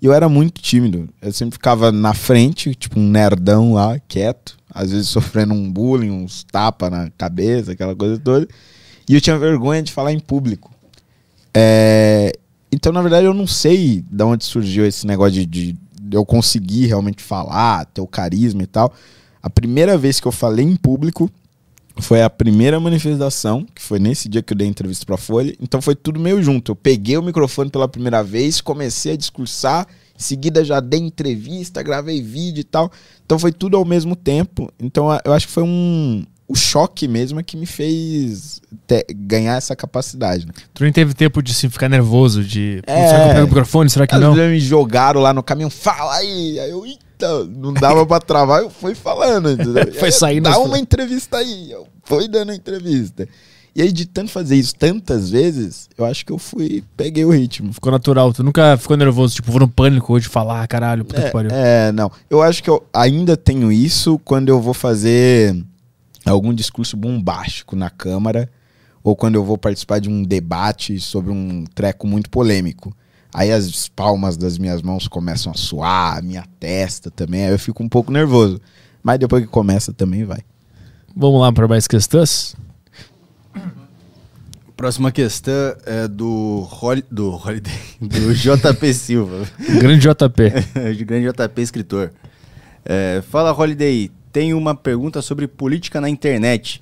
E 0.00 0.06
eu 0.06 0.12
era 0.12 0.28
muito 0.28 0.62
tímido. 0.62 1.08
Eu 1.20 1.32
sempre 1.32 1.54
ficava 1.54 1.90
na 1.90 2.14
frente, 2.14 2.72
tipo 2.76 3.00
um 3.00 3.08
nerdão 3.08 3.72
lá, 3.72 3.98
quieto. 3.98 4.56
Às 4.72 4.92
vezes 4.92 5.08
sofrendo 5.10 5.52
um 5.52 5.68
bullying, 5.68 6.12
uns 6.12 6.44
tapas 6.44 6.92
na 6.92 7.10
cabeça, 7.18 7.72
aquela 7.72 7.96
coisa 7.96 8.20
toda. 8.20 8.46
E 9.08 9.16
eu 9.16 9.20
tinha 9.20 9.36
vergonha 9.36 9.82
de 9.82 9.90
falar 9.90 10.12
em 10.12 10.20
público. 10.20 10.72
É, 11.52 12.32
Então, 12.70 12.92
na 12.92 13.02
verdade, 13.02 13.26
eu 13.26 13.34
não 13.34 13.48
sei 13.48 14.04
de 14.08 14.22
onde 14.22 14.44
surgiu 14.44 14.86
esse 14.86 15.08
negócio 15.08 15.44
de, 15.44 15.72
de 15.72 15.76
eu 16.12 16.24
conseguir 16.24 16.86
realmente 16.86 17.20
falar, 17.20 17.84
ter 17.86 18.00
o 18.00 18.06
carisma 18.06 18.62
e 18.62 18.66
tal. 18.68 18.94
A 19.42 19.50
primeira 19.50 19.98
vez 19.98 20.20
que 20.20 20.28
eu 20.28 20.32
falei 20.32 20.64
em 20.64 20.76
público 20.76 21.28
foi 21.98 22.22
a 22.22 22.30
primeira 22.30 22.78
manifestação, 22.78 23.66
que 23.74 23.82
foi 23.82 23.98
nesse 23.98 24.28
dia 24.28 24.42
que 24.42 24.52
eu 24.52 24.56
dei 24.56 24.66
entrevista 24.68 25.04
pra 25.04 25.16
Folha. 25.16 25.54
Então 25.60 25.82
foi 25.82 25.94
tudo 25.94 26.20
meio 26.20 26.42
junto. 26.42 26.72
Eu 26.72 26.76
peguei 26.76 27.16
o 27.16 27.22
microfone 27.22 27.70
pela 27.70 27.88
primeira 27.88 28.22
vez, 28.22 28.60
comecei 28.60 29.12
a 29.12 29.16
discursar, 29.16 29.86
em 30.18 30.22
seguida 30.22 30.64
já 30.64 30.80
dei 30.80 31.00
entrevista, 31.00 31.82
gravei 31.82 32.22
vídeo 32.22 32.60
e 32.60 32.64
tal. 32.64 32.90
Então 33.24 33.38
foi 33.38 33.52
tudo 33.52 33.76
ao 33.76 33.84
mesmo 33.84 34.14
tempo. 34.14 34.72
Então 34.78 35.08
eu 35.24 35.32
acho 35.32 35.46
que 35.46 35.52
foi 35.52 35.62
um, 35.62 36.24
o 36.50 36.54
choque 36.56 37.06
mesmo 37.06 37.38
é 37.38 37.42
que 37.44 37.56
me 37.56 37.64
fez 37.64 38.60
ganhar 39.14 39.56
essa 39.56 39.76
capacidade. 39.76 40.46
Né? 40.46 40.52
Tu 40.74 40.82
nem 40.82 40.92
teve 40.92 41.14
tempo 41.14 41.40
de 41.42 41.52
assim, 41.52 41.68
ficar 41.68 41.88
nervoso, 41.88 42.42
de. 42.42 42.82
"Pô, 42.84 42.92
É. 42.92 43.06
Será 43.06 43.18
que 43.18 43.24
eu 43.24 43.34
pego 43.34 43.44
o 43.44 43.48
microfone? 43.48 43.90
Será 43.90 44.06
que 44.06 44.16
não? 44.18 44.34
me 44.34 44.58
jogaram 44.58 45.20
lá 45.20 45.32
no 45.32 45.42
caminhão, 45.44 45.70
fala 45.70 46.16
aí. 46.16 46.58
Aí 46.58 46.70
eu, 46.70 46.84
eita, 46.84 46.98
não 47.28 47.72
dava 47.72 48.04
pra 48.06 48.20
travar, 48.20 48.62
eu 48.62 48.70
fui 48.70 48.94
falando. 48.94 49.48
Foi 49.98 50.10
saindo 50.12 50.44
Dá 50.44 50.50
as- 50.52 50.56
uma 50.58 50.78
entrevista 50.78 51.38
aí. 51.38 51.70
Eu 51.70 51.86
fui 52.04 52.28
dando 52.28 52.50
a 52.52 52.54
entrevista. 52.54 53.28
E 53.74 53.82
aí, 53.82 53.92
de 53.92 54.04
tanto 54.04 54.30
fazer 54.32 54.56
isso 54.56 54.74
tantas 54.74 55.30
vezes, 55.30 55.88
eu 55.96 56.04
acho 56.04 56.26
que 56.26 56.32
eu 56.32 56.38
fui, 56.38 56.82
peguei 56.96 57.24
o 57.24 57.30
ritmo. 57.30 57.72
Ficou 57.72 57.92
natural. 57.92 58.32
Tu 58.32 58.42
nunca 58.42 58.76
ficou 58.76 58.96
nervoso, 58.96 59.36
tipo, 59.36 59.50
vou 59.52 59.60
no 59.60 59.68
pânico 59.68 60.12
hoje 60.12 60.28
falar, 60.28 60.66
caralho, 60.66 61.04
puta 61.04 61.22
que 61.22 61.30
pariu. 61.30 61.50
É, 61.52 61.88
é, 61.88 61.92
não. 61.92 62.10
Eu 62.28 62.42
acho 62.42 62.62
que 62.64 62.68
eu 62.68 62.84
ainda 62.92 63.36
tenho 63.36 63.70
isso 63.70 64.18
quando 64.24 64.48
eu 64.48 64.60
vou 64.60 64.74
fazer 64.74 65.56
algum 66.26 66.52
discurso 66.52 66.96
bombástico 66.96 67.76
na 67.76 67.88
Câmara 67.90 68.50
ou 69.04 69.14
quando 69.14 69.36
eu 69.36 69.44
vou 69.44 69.56
participar 69.56 70.00
de 70.00 70.08
um 70.10 70.22
debate 70.24 70.98
sobre 70.98 71.30
um 71.30 71.64
treco 71.72 72.06
muito 72.08 72.28
polêmico. 72.28 72.94
Aí 73.32 73.52
as 73.52 73.88
palmas 73.88 74.36
das 74.36 74.58
minhas 74.58 74.82
mãos 74.82 75.06
começam 75.06 75.52
a 75.52 75.54
suar, 75.54 76.18
a 76.18 76.22
minha 76.22 76.44
testa 76.58 77.10
também, 77.10 77.46
aí 77.46 77.52
eu 77.52 77.58
fico 77.58 77.82
um 77.82 77.88
pouco 77.88 78.12
nervoso. 78.12 78.60
Mas 79.02 79.18
depois 79.18 79.44
que 79.44 79.48
começa 79.48 79.92
também 79.92 80.24
vai. 80.24 80.40
Vamos 81.16 81.40
lá 81.40 81.52
para 81.52 81.66
mais 81.66 81.86
questões? 81.86 82.56
Próxima 84.76 85.12
questão 85.12 85.76
é 85.84 86.08
do, 86.08 86.66
Hol 86.80 87.02
do 87.10 87.30
Holiday, 87.30 87.78
do 88.00 88.34
JP 88.34 88.94
Silva. 88.94 89.46
Grande 89.78 90.08
JP. 90.08 90.94
de 90.96 91.04
grande 91.04 91.30
JP 91.30 91.60
escritor. 91.60 92.12
É, 92.84 93.22
fala, 93.28 93.52
Holiday. 93.52 94.10
Tenho 94.32 94.56
uma 94.56 94.74
pergunta 94.74 95.20
sobre 95.20 95.46
política 95.46 96.00
na 96.00 96.08
internet. 96.08 96.80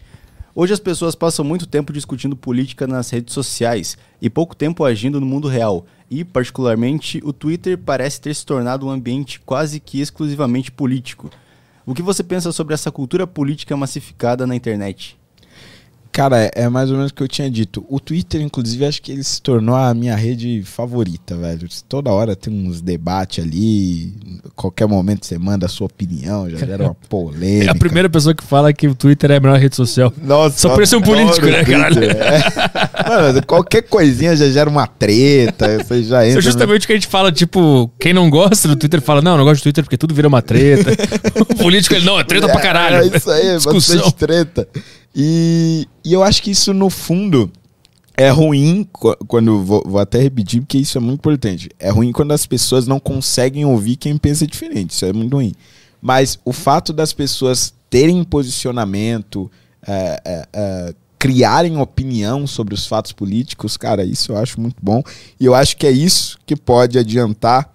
Hoje 0.60 0.72
as 0.72 0.80
pessoas 0.80 1.14
passam 1.14 1.44
muito 1.44 1.68
tempo 1.68 1.93
discutindo 1.93 2.35
política 2.35 2.85
nas 2.85 3.09
redes 3.10 3.32
sociais 3.32 3.97
e 4.20 4.28
pouco 4.28 4.56
tempo 4.56 4.85
agindo 4.85 5.20
no 5.20 5.24
mundo 5.24 5.47
real. 5.47 5.86
E, 6.10 6.24
particularmente, 6.24 7.20
o 7.22 7.32
Twitter 7.32 7.78
parece 7.78 8.20
ter 8.20 8.35
se 8.35 8.44
tornado 8.44 8.85
um 8.85 8.90
ambiente 8.90 9.39
quase 9.39 9.78
que 9.78 10.01
exclusivamente 10.01 10.72
político. 10.72 11.30
O 11.86 11.94
que 11.94 12.02
você 12.02 12.24
pensa 12.24 12.51
sobre 12.51 12.74
essa 12.74 12.90
cultura 12.90 13.24
política 13.24 13.76
massificada 13.76 14.48
na 14.48 14.56
internet? 14.56 15.16
Cara, 16.18 16.42
é- 16.46 16.50
é 16.64 16.68
mais 16.68 16.90
ou 16.90 16.96
menos 16.96 17.12
o 17.12 17.14
que 17.14 17.22
eu 17.22 17.28
tinha 17.28 17.48
dito. 17.48 17.86
O 17.88 18.00
Twitter, 18.00 18.40
inclusive, 18.40 18.84
acho 18.84 19.00
que 19.00 19.12
ele 19.12 19.22
se 19.22 19.40
tornou 19.40 19.76
a 19.76 19.94
minha 19.94 20.16
rede 20.16 20.64
favorita, 20.64 21.36
velho. 21.36 21.68
Toda 21.88 22.10
hora 22.10 22.34
tem 22.34 22.52
uns 22.52 22.80
debates 22.80 23.44
ali. 23.44 24.12
Qualquer 24.56 24.88
momento 24.88 25.24
você 25.24 25.38
manda 25.38 25.66
a 25.66 25.68
sua 25.68 25.86
opinião, 25.86 26.50
já 26.50 26.56
gera 26.58 26.82
uma 26.86 26.94
polêmica. 27.08 27.66
É 27.66 27.70
a 27.70 27.74
primeira 27.76 28.10
pessoa 28.10 28.34
que 28.34 28.42
fala 28.42 28.72
que 28.72 28.88
o 28.88 28.96
Twitter 28.96 29.30
é 29.30 29.36
a 29.36 29.40
melhor 29.40 29.60
rede 29.60 29.76
social. 29.76 30.12
Nossa, 30.20 30.58
Só 30.58 30.74
por 30.74 30.84
ser 30.86 30.96
um 30.96 30.98
adoro 30.98 31.18
político, 31.18 31.46
né, 31.46 31.64
caralho? 31.64 32.02
é. 32.02 32.42
Mano, 33.08 33.46
qualquer 33.46 33.82
coisinha 33.82 34.34
já 34.34 34.48
gera 34.50 34.68
uma 34.68 34.88
treta, 34.88 35.78
você 35.86 36.02
já 36.02 36.22
Isso 36.26 36.30
entra. 36.30 36.38
é 36.40 36.42
justamente 36.42 36.82
o 36.82 36.86
que 36.88 36.92
a 36.94 36.96
gente 36.96 37.06
fala, 37.06 37.30
tipo, 37.30 37.88
quem 37.98 38.12
não 38.12 38.28
gosta 38.28 38.66
do 38.66 38.74
Twitter 38.74 39.00
fala, 39.00 39.22
não, 39.22 39.32
eu 39.32 39.38
não 39.38 39.44
gosto 39.44 39.60
do 39.60 39.62
Twitter 39.62 39.84
porque 39.84 39.96
tudo 39.96 40.12
vira 40.14 40.26
uma 40.26 40.42
treta. 40.42 40.90
o 41.40 41.54
político, 41.54 41.94
ele, 41.94 42.04
não, 42.04 42.18
é 42.18 42.24
treta 42.24 42.48
pra 42.48 42.60
caralho. 42.60 42.96
É, 43.14 43.16
isso 43.16 43.30
aí, 43.30 43.46
é 43.46 43.54
Discussão. 43.56 43.96
bastante 43.96 44.14
treta. 44.16 44.68
E, 45.14 45.86
e 46.05 46.12
eu 46.12 46.22
acho 46.22 46.43
que 46.43 46.51
isso, 46.51 46.72
no 46.72 46.90
fundo, 46.90 47.51
é 48.16 48.30
ruim, 48.30 48.86
qu- 48.93 49.16
quando 49.26 49.62
vou, 49.64 49.82
vou 49.86 50.01
até 50.01 50.20
repetir, 50.20 50.60
porque 50.60 50.78
isso 50.78 50.98
é 50.98 51.01
muito 51.01 51.20
importante. 51.20 51.68
É 51.78 51.90
ruim 51.90 52.12
quando 52.12 52.32
as 52.32 52.47
pessoas 52.47 52.86
não 52.86 53.01
conseguem 53.01 53.64
ouvir 53.64 53.97
quem 53.97 54.16
pensa 54.16 54.47
diferente. 54.47 54.90
Isso 54.90 55.05
é 55.05 55.12
muito 55.12 55.35
ruim. 55.35 55.52
Mas 56.01 56.39
o 56.44 56.52
fato 56.52 56.93
das 56.93 57.12
pessoas 57.12 57.72
terem 57.90 58.22
posicionamento, 58.24 59.51
é, 59.86 60.20
é, 60.24 60.48
é, 60.52 60.94
criarem 61.18 61.78
opinião 61.78 62.47
sobre 62.47 62.74
os 62.74 62.86
fatos 62.86 63.12
políticos, 63.12 63.76
cara, 63.76 64.05
isso 64.05 64.32
eu 64.32 64.36
acho 64.36 64.60
muito 64.60 64.76
bom. 64.80 65.02
E 65.40 65.44
eu 65.44 65.55
acho 65.55 65.76
que 65.76 65.86
é 65.86 65.90
isso 65.90 66.39
que 66.47 66.55
pode 66.55 66.98
adiantar 66.98 67.74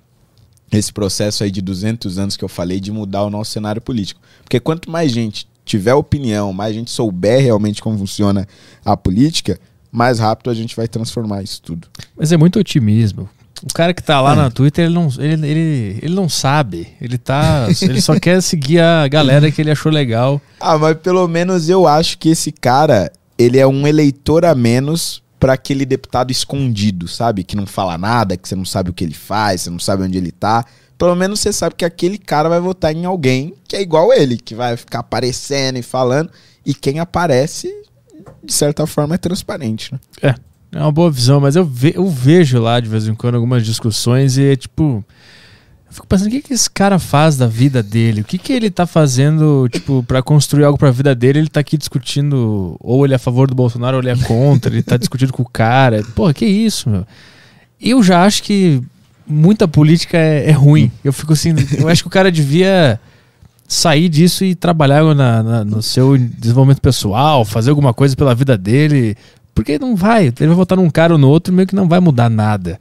esse 0.71 0.91
processo 0.91 1.43
aí 1.43 1.51
de 1.51 1.61
200 1.61 2.17
anos 2.17 2.37
que 2.37 2.43
eu 2.43 2.49
falei 2.49 2.79
de 2.79 2.91
mudar 2.91 3.23
o 3.23 3.29
nosso 3.29 3.51
cenário 3.51 3.81
político. 3.81 4.19
Porque 4.43 4.59
quanto 4.59 4.89
mais 4.89 5.11
gente 5.11 5.47
tiver 5.65 5.93
opinião, 5.93 6.51
mais 6.53 6.73
gente 6.75 6.91
souber 6.91 7.41
realmente 7.41 7.81
como 7.81 7.97
funciona 7.97 8.47
a 8.83 8.95
política, 8.97 9.59
mais 9.91 10.19
rápido 10.19 10.49
a 10.49 10.53
gente 10.53 10.75
vai 10.75 10.87
transformar 10.87 11.41
isso 11.43 11.61
tudo. 11.61 11.87
Mas 12.17 12.31
é 12.31 12.37
muito 12.37 12.59
otimismo. 12.59 13.29
O 13.63 13.73
cara 13.73 13.93
que 13.93 14.03
tá 14.03 14.15
É. 14.15 14.19
lá 14.19 14.35
na 14.35 14.51
Twitter, 14.51 14.85
ele 14.85 14.93
não, 14.93 15.07
ele, 15.17 15.47
ele, 15.47 15.99
ele 16.01 16.13
não 16.15 16.27
sabe. 16.27 16.89
Ele 16.99 17.17
tá. 17.17 17.67
Ele 17.81 18.01
só 18.01 18.19
quer 18.19 18.41
seguir 18.41 18.79
a 18.81 19.07
galera 19.07 19.49
que 19.49 19.61
ele 19.61 19.71
achou 19.71 19.89
legal. 19.91 20.41
Ah, 20.59 20.77
mas 20.77 20.97
pelo 20.97 21.25
menos 21.27 21.69
eu 21.69 21.87
acho 21.87 22.17
que 22.17 22.29
esse 22.29 22.51
cara, 22.51 23.09
ele 23.37 23.57
é 23.57 23.65
um 23.65 23.87
eleitor 23.87 24.43
a 24.43 24.53
menos 24.53 25.23
para 25.39 25.53
aquele 25.53 25.85
deputado 25.85 26.31
escondido, 26.31 27.07
sabe? 27.07 27.43
Que 27.43 27.55
não 27.55 27.65
fala 27.65 27.97
nada, 27.97 28.35
que 28.35 28.47
você 28.47 28.55
não 28.55 28.65
sabe 28.65 28.89
o 28.89 28.93
que 28.93 29.03
ele 29.03 29.13
faz, 29.13 29.61
você 29.61 29.69
não 29.69 29.79
sabe 29.79 30.03
onde 30.03 30.17
ele 30.17 30.31
tá. 30.31 30.65
Pelo 30.97 31.15
menos 31.15 31.39
você 31.39 31.51
sabe 31.51 31.75
que 31.75 31.83
aquele 31.85 32.17
cara 32.17 32.47
vai 32.47 32.59
votar 32.59 32.95
em 32.95 33.05
alguém 33.05 33.53
que 33.67 33.75
é 33.75 33.81
igual 33.81 34.13
ele, 34.13 34.37
que 34.37 34.55
vai 34.55 34.77
ficar 34.77 34.99
aparecendo 34.99 35.77
e 35.77 35.81
falando. 35.83 36.29
E 36.65 36.73
quem 36.73 36.99
aparece, 36.99 37.67
de 38.43 38.53
certa 38.53 38.85
forma, 38.87 39.15
é 39.15 39.17
transparente, 39.17 39.91
né? 39.93 39.99
É, 40.21 40.35
é 40.71 40.79
uma 40.79 40.91
boa 40.91 41.11
visão, 41.11 41.39
mas 41.41 41.55
eu, 41.55 41.65
ve- 41.65 41.93
eu 41.95 42.07
vejo 42.07 42.59
lá 42.61 42.79
de 42.79 42.87
vez 42.87 43.07
em 43.07 43.13
quando 43.15 43.35
algumas 43.35 43.65
discussões 43.65 44.37
e 44.37 44.43
é 44.45 44.55
tipo. 44.55 45.03
Eu 45.87 45.93
fico 45.95 46.07
pensando, 46.07 46.27
o 46.27 46.31
que, 46.31 46.41
que 46.41 46.53
esse 46.53 46.69
cara 46.69 46.97
faz 46.97 47.37
da 47.37 47.45
vida 47.45 47.83
dele? 47.83 48.21
O 48.21 48.23
que, 48.23 48.37
que 48.39 48.51
ele 48.51 48.71
tá 48.71 48.87
fazendo, 48.87 49.67
tipo, 49.69 50.03
pra 50.07 50.23
construir 50.23 50.63
algo 50.63 50.75
pra 50.77 50.89
vida 50.89 51.13
dele? 51.13 51.37
Ele 51.39 51.47
tá 51.49 51.59
aqui 51.59 51.77
discutindo, 51.77 52.75
ou 52.79 53.05
ele 53.05 53.13
é 53.13 53.17
a 53.17 53.19
favor 53.19 53.47
do 53.47 53.53
Bolsonaro, 53.53 53.97
ou 53.97 54.01
ele 54.01 54.09
é 54.09 54.15
contra, 54.25 54.71
ele 54.73 54.81
tá 54.81 54.97
discutindo 54.97 55.31
com 55.31 55.43
o 55.43 55.49
cara. 55.49 56.01
Porra, 56.15 56.33
que 56.33 56.45
isso, 56.47 56.89
meu? 56.89 57.05
Eu 57.79 58.01
já 58.01 58.23
acho 58.25 58.41
que 58.41 58.81
muita 59.27 59.67
política 59.67 60.17
é, 60.17 60.49
é 60.49 60.51
ruim. 60.51 60.91
Eu 61.03 61.13
fico 61.13 61.33
assim, 61.33 61.53
eu 61.77 61.87
acho 61.87 62.03
que 62.03 62.07
o 62.07 62.11
cara 62.11 62.31
devia 62.31 62.99
sair 63.67 64.09
disso 64.09 64.43
e 64.43 64.53
trabalhar 64.55 65.03
na- 65.15 65.41
na- 65.43 65.65
no 65.65 65.81
seu 65.81 66.17
desenvolvimento 66.17 66.81
pessoal, 66.81 67.43
fazer 67.45 67.69
alguma 67.69 67.93
coisa 67.93 68.15
pela 68.15 68.35
vida 68.35 68.57
dele. 68.57 69.15
Porque 69.55 69.77
não 69.79 69.95
vai. 69.95 70.27
Ele 70.27 70.47
vai 70.47 70.55
votar 70.55 70.77
num 70.77 70.89
cara 70.89 71.13
ou 71.13 71.19
no 71.19 71.29
outro, 71.29 71.53
meio 71.53 71.67
que 71.67 71.75
não 71.75 71.87
vai 71.87 71.99
mudar 71.99 72.29
nada. 72.29 72.79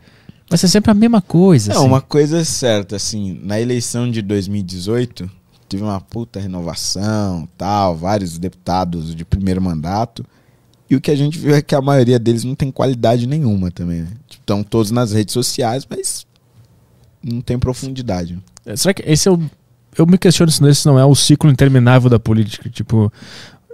Vai 0.48 0.59
ser 0.59 0.69
sempre 0.69 0.90
a 0.90 0.94
mesma 0.94 1.20
coisa. 1.23 1.73
Não, 1.73 1.81
assim. 1.81 1.89
uma 1.89 2.01
coisa 2.01 2.39
é 2.39 2.44
certa, 2.44 2.97
assim, 2.97 3.40
na 3.43 3.59
eleição 3.60 4.10
de 4.10 4.20
2018, 4.20 5.31
teve 5.69 5.82
uma 5.82 6.01
puta 6.01 6.39
renovação, 6.40 7.48
tal, 7.56 7.97
vários 7.97 8.36
deputados 8.39 9.14
de 9.14 9.24
primeiro 9.24 9.62
mandato. 9.62 10.24
E 10.90 10.97
o 10.97 11.01
que 11.01 11.10
a 11.10 11.16
gente 11.16 11.39
viu 11.39 11.55
é 11.55 11.62
que 11.62 11.74
a 11.74 11.81
maioria 11.81 12.19
deles 12.19 12.44
não 12.44 12.55
tem 12.55 12.70
qualidade 12.70 13.27
nenhuma 13.27 13.70
também, 13.70 14.02
né? 14.02 14.09
Estão 14.31 14.62
todos 14.62 14.90
nas 14.90 15.12
redes 15.12 15.32
sociais, 15.32 15.86
mas 15.89 16.27
não 17.23 17.40
tem 17.40 17.59
profundidade. 17.59 18.39
É, 18.66 18.77
Será 18.77 18.94
que 18.94 19.03
esse 19.07 19.28
é 19.28 19.32
o. 19.32 19.40
Eu 19.97 20.07
me 20.07 20.16
questiono 20.16 20.51
se 20.51 20.66
esse 20.66 20.86
não 20.86 20.99
é 20.99 21.05
o 21.05 21.15
ciclo 21.15 21.51
interminável 21.51 22.09
da 22.09 22.19
política. 22.19 22.70
Tipo, 22.70 23.12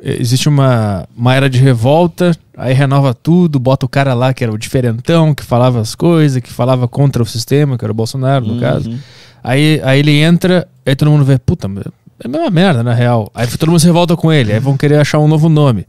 eh, 0.03 0.17
existe 0.21 0.49
uma, 0.49 1.09
uma 1.17 1.35
era 1.35 1.49
de 1.49 1.59
revolta, 1.59 2.37
aí 2.57 2.75
renova 2.75 3.15
tudo, 3.15 3.61
bota 3.61 3.87
o 3.87 3.89
cara 3.89 4.15
lá 4.15 4.35
que 4.35 4.43
era 4.43 4.53
o 4.53 4.59
diferentão, 4.59 5.33
que 5.33 5.45
falava 5.45 5.81
as 5.81 5.95
coisas, 5.95 6.43
que 6.43 6.53
falava 6.53 6.89
contra 6.89 7.23
o 7.23 7.27
sistema, 7.27 7.79
que 7.79 7.85
era 7.85 7.93
o 7.93 7.95
Bolsonaro, 7.95 8.47
no 8.47 8.61
caso. 8.61 8.91
Uhum. 8.91 8.99
Aí, 9.45 9.81
aí 9.85 10.01
ele 10.01 10.19
entra, 10.19 10.67
aí 10.85 10.97
todo 10.97 11.11
mundo 11.11 11.25
vê, 11.25 11.39
puta, 11.39 11.69
é 11.69 12.27
a 12.27 12.29
mesma 12.29 12.51
merda, 12.51 12.83
na 12.83 12.93
real. 12.93 13.31
Aí 13.33 13.47
todo 13.47 13.71
mundo 13.71 13.81
se 13.81 13.87
revolta 13.87 14.17
com 14.17 14.33
ele, 14.33 14.53
aí 14.53 14.59
vão 14.59 14.77
querer 14.77 14.97
achar 15.01 15.19
um 15.21 15.29
novo 15.29 15.49
nome. 15.49 15.87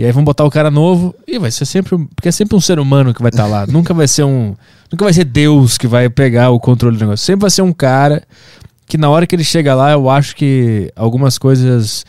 E 0.00 0.04
aí 0.06 0.12
vão 0.12 0.24
botar 0.24 0.44
o 0.46 0.50
cara 0.50 0.70
novo, 0.70 1.14
e 1.28 1.38
vai 1.38 1.50
ser 1.50 1.66
sempre. 1.66 1.98
Porque 2.16 2.30
é 2.30 2.32
sempre 2.32 2.56
um 2.56 2.60
ser 2.60 2.78
humano 2.78 3.12
que 3.12 3.20
vai 3.20 3.28
estar 3.28 3.44
lá. 3.44 3.66
nunca 3.68 3.92
vai 3.92 4.08
ser 4.08 4.24
um. 4.24 4.56
Nunca 4.90 5.04
vai 5.04 5.12
ser 5.12 5.24
Deus 5.24 5.76
que 5.76 5.86
vai 5.86 6.08
pegar 6.08 6.48
o 6.48 6.58
controle 6.58 6.96
do 6.96 7.00
negócio. 7.00 7.22
Sempre 7.22 7.42
vai 7.42 7.50
ser 7.50 7.60
um 7.60 7.70
cara 7.70 8.22
que 8.86 8.96
na 8.96 9.10
hora 9.10 9.26
que 9.26 9.36
ele 9.36 9.44
chega 9.44 9.74
lá, 9.74 9.92
eu 9.92 10.08
acho 10.08 10.34
que 10.34 10.90
algumas 10.96 11.36
coisas 11.36 12.06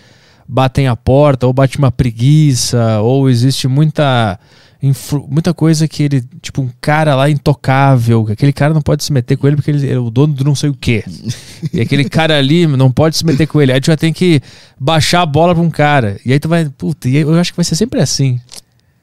batem 0.48 0.88
a 0.88 0.96
porta, 0.96 1.46
ou 1.46 1.52
bate 1.52 1.78
uma 1.78 1.92
preguiça, 1.92 3.02
ou 3.02 3.30
existe 3.30 3.68
muita. 3.68 4.40
Influ- 4.82 5.28
Muita 5.30 5.54
coisa 5.54 5.88
que 5.88 6.04
ele, 6.04 6.24
tipo, 6.42 6.62
um 6.62 6.70
cara 6.82 7.16
lá 7.16 7.30
intocável, 7.30 8.26
que 8.26 8.32
aquele 8.32 8.52
cara 8.54 8.74
não 8.74 8.82
pode 8.82 9.04
se 9.04 9.12
meter 9.14 9.38
com 9.38 9.48
ele 9.48 9.56
porque 9.56 9.72
ele 9.72 9.90
é 9.92 9.98
o 10.00 10.10
dono 10.10 10.34
do 10.34 10.44
não 10.44 10.56
sei 10.56 10.70
o 10.70 10.74
quê. 10.74 11.04
E 11.72 11.80
aquele 11.80 12.10
cara 12.10 12.38
ali 12.38 12.66
não 12.66 12.92
pode 12.92 13.16
se 13.16 13.24
meter 13.26 13.46
com 13.48 13.62
ele. 13.62 13.72
Aí 13.72 13.80
tu 13.80 13.86
já 13.88 13.96
tem 13.96 14.12
que 14.12 14.42
baixar 14.80 15.22
a 15.22 15.26
bola 15.28 15.54
pra 15.54 15.64
um 15.64 15.70
cara. 15.70 16.20
E 16.26 16.34
aí 16.34 16.40
tu 16.40 16.50
vai. 16.50 16.68
Puta, 16.68 17.08
e 17.08 17.18
aí 17.18 17.22
eu 17.22 17.34
acho 17.40 17.52
que 17.54 17.58
vai 17.58 17.64
ser 17.64 17.76
sempre 17.76 18.02
assim. 18.02 18.42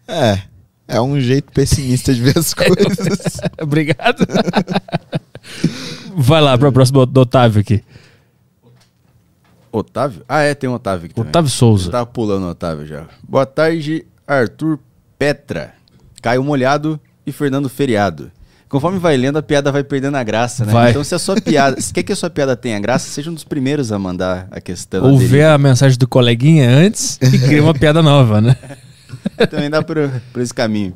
É, 0.08 0.40
é 0.88 1.00
um 1.00 1.20
jeito 1.20 1.52
pessimista 1.52 2.12
de 2.12 2.20
ver 2.20 2.36
as 2.36 2.52
coisas. 2.54 3.40
Obrigado. 3.62 4.26
vai 6.16 6.40
lá 6.40 6.58
pra 6.58 6.72
próxima 6.72 7.06
do 7.06 7.20
Otávio 7.20 7.60
aqui. 7.60 7.82
Otávio? 9.70 10.22
Ah, 10.28 10.40
é, 10.42 10.54
tem 10.54 10.68
um 10.68 10.72
Otávio 10.74 11.06
aqui 11.06 11.14
também. 11.14 11.28
Otávio 11.30 11.46
Eu 11.46 11.50
Souza. 11.52 11.90
tava 11.90 12.06
pulando 12.06 12.44
o 12.46 12.50
Otávio 12.50 12.86
já. 12.86 13.06
Boa 13.22 13.46
tarde, 13.46 14.04
Arthur 14.26 14.78
Petra, 15.18 15.74
Caio 16.22 16.44
Molhado 16.44 17.00
e 17.26 17.32
Fernando 17.32 17.68
Feriado. 17.68 18.30
Conforme 18.68 18.98
vai 18.98 19.16
lendo, 19.16 19.38
a 19.38 19.42
piada 19.42 19.72
vai 19.72 19.82
perdendo 19.82 20.16
a 20.16 20.22
graça, 20.22 20.64
né? 20.64 20.72
Vai. 20.72 20.90
Então, 20.90 21.02
se 21.02 21.14
a 21.14 21.18
sua 21.18 21.40
piada. 21.40 21.80
se 21.80 21.92
quer 21.92 22.02
que 22.02 22.12
a 22.12 22.16
sua 22.16 22.28
piada 22.28 22.54
tenha 22.54 22.78
graça, 22.78 23.08
seja 23.08 23.30
um 23.30 23.34
dos 23.34 23.44
primeiros 23.44 23.90
a 23.90 23.98
mandar 23.98 24.46
a 24.50 24.60
questão. 24.60 25.04
Ou 25.04 25.18
ver 25.18 25.44
a 25.44 25.56
mensagem 25.56 25.96
do 25.98 26.06
coleguinha 26.06 26.68
antes 26.70 27.18
e 27.22 27.38
cria 27.38 27.62
uma 27.62 27.72
piada 27.72 28.02
nova, 28.02 28.40
né? 28.40 28.56
Também 29.50 29.70
dá 29.70 29.82
por, 29.82 29.96
por 30.32 30.42
esse 30.42 30.52
caminho. 30.52 30.94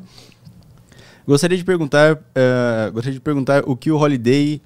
Gostaria 1.25 1.57
de 1.57 1.63
perguntar, 1.63 2.19
eh, 2.35 2.91
gostaria 2.93 3.17
de 3.17 3.21
perguntar 3.21 3.63
o 3.65 3.75
que 3.75 3.89
o 3.89 3.97
Holiday, 3.97 4.61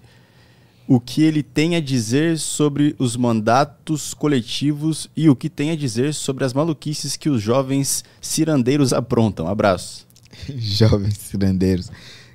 o 0.87 0.99
que 0.99 1.21
ele 1.21 1.43
tem 1.43 1.75
a 1.75 1.81
dizer 1.81 2.39
sobre 2.39 2.95
os 2.97 3.17
mandatos 3.17 4.13
coletivos 4.13 5.09
e 5.15 5.29
o 5.29 5.35
que 5.35 5.49
tem 5.49 5.71
a 5.71 5.75
dizer 5.75 6.13
sobre 6.13 6.45
as 6.45 6.53
maluquices 6.53 7.17
que 7.17 7.29
os 7.29 7.41
jovens 7.41 8.05
cirandeiros 8.21 8.93
aprontam. 8.93 9.47
Abraço. 9.47 10.07
Jovens 10.55 11.17
cirandeiros. 11.17 11.91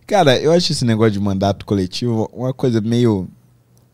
Cara, 0.07 0.39
eu 0.39 0.53
acho 0.53 0.73
esse 0.73 0.85
negócio 0.85 1.12
de 1.12 1.20
mandato 1.20 1.65
coletivo 1.65 2.29
uma 2.33 2.53
coisa 2.53 2.81
meio, 2.81 3.29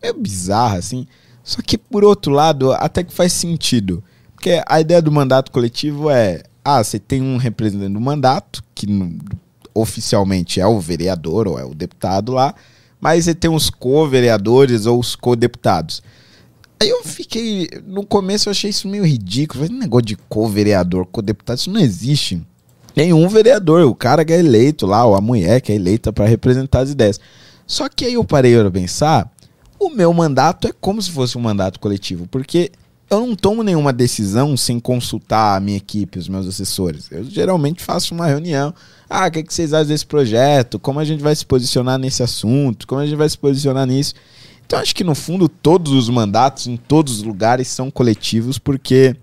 meio 0.02 0.14
bizarra, 0.14 0.78
assim. 0.78 1.06
Só 1.44 1.62
que, 1.62 1.78
por 1.78 2.02
outro 2.04 2.32
lado, 2.32 2.72
até 2.72 3.04
que 3.04 3.12
faz 3.12 3.32
sentido. 3.32 4.02
Porque 4.34 4.62
a 4.66 4.80
ideia 4.80 5.00
do 5.00 5.12
mandato 5.12 5.52
coletivo 5.52 6.10
é: 6.10 6.42
ah, 6.64 6.82
você 6.82 6.98
tem 6.98 7.22
um 7.22 7.36
representante 7.36 7.92
do 7.92 8.00
mandato, 8.00 8.64
que 8.74 8.86
oficialmente 9.74 10.60
é 10.60 10.66
o 10.66 10.80
vereador 10.80 11.46
ou 11.46 11.58
é 11.58 11.64
o 11.64 11.74
deputado 11.74 12.32
lá, 12.32 12.54
mas 13.00 13.24
você 13.24 13.34
tem 13.34 13.50
os 13.50 13.70
co-vereadores 13.70 14.86
ou 14.86 14.98
os 14.98 15.14
co-deputados. 15.14 16.02
Aí 16.80 16.88
eu 16.88 17.02
fiquei. 17.02 17.68
No 17.86 18.04
começo 18.06 18.48
eu 18.48 18.52
achei 18.52 18.70
isso 18.70 18.88
meio 18.88 19.04
ridículo. 19.04 19.64
Falei, 19.64 19.78
negócio 19.78 20.06
de 20.06 20.16
co-vereador, 20.28 21.06
co-deputado, 21.06 21.58
isso 21.58 21.70
não 21.70 21.80
existe. 21.80 22.40
Tem 22.94 23.12
um 23.12 23.28
vereador, 23.28 23.82
o 23.84 23.94
cara 23.94 24.24
que 24.24 24.32
é 24.32 24.38
eleito 24.38 24.86
lá, 24.86 25.04
ou 25.04 25.14
a 25.14 25.20
mulher 25.20 25.60
que 25.60 25.70
é 25.70 25.74
eleita 25.74 26.12
para 26.12 26.26
representar 26.26 26.80
as 26.80 26.90
ideias. 26.90 27.20
Só 27.66 27.88
que 27.88 28.04
aí 28.04 28.14
eu 28.14 28.24
parei 28.24 28.58
para 28.58 28.70
pensar, 28.70 29.30
o 29.78 29.90
meu 29.90 30.12
mandato 30.12 30.66
é 30.66 30.72
como 30.80 31.00
se 31.00 31.10
fosse 31.10 31.38
um 31.38 31.40
mandato 31.40 31.78
coletivo, 31.78 32.26
porque 32.26 32.72
eu 33.10 33.20
não 33.26 33.34
tomo 33.34 33.62
nenhuma 33.62 33.92
decisão 33.92 34.56
sem 34.56 34.78
consultar 34.78 35.56
a 35.56 35.60
minha 35.60 35.76
equipe, 35.76 36.18
os 36.18 36.28
meus 36.28 36.46
assessores. 36.46 37.08
Eu 37.10 37.24
geralmente 37.24 37.82
faço 37.82 38.14
uma 38.14 38.26
reunião. 38.26 38.74
Ah, 39.08 39.26
o 39.26 39.30
que, 39.30 39.42
que 39.42 39.54
vocês 39.54 39.72
acham 39.72 39.88
desse 39.88 40.04
projeto? 40.06 40.78
Como 40.78 40.98
a 41.00 41.04
gente 41.04 41.22
vai 41.22 41.34
se 41.34 41.44
posicionar 41.46 41.98
nesse 41.98 42.22
assunto? 42.22 42.86
Como 42.86 43.00
a 43.00 43.06
gente 43.06 43.16
vai 43.16 43.28
se 43.28 43.38
posicionar 43.38 43.86
nisso? 43.86 44.14
Então 44.66 44.78
acho 44.78 44.94
que 44.94 45.02
no 45.02 45.14
fundo 45.14 45.48
todos 45.48 45.92
os 45.92 46.10
mandatos 46.10 46.66
em 46.66 46.76
todos 46.76 47.14
os 47.18 47.22
lugares 47.22 47.68
são 47.68 47.90
coletivos, 47.90 48.58
porque 48.58 49.16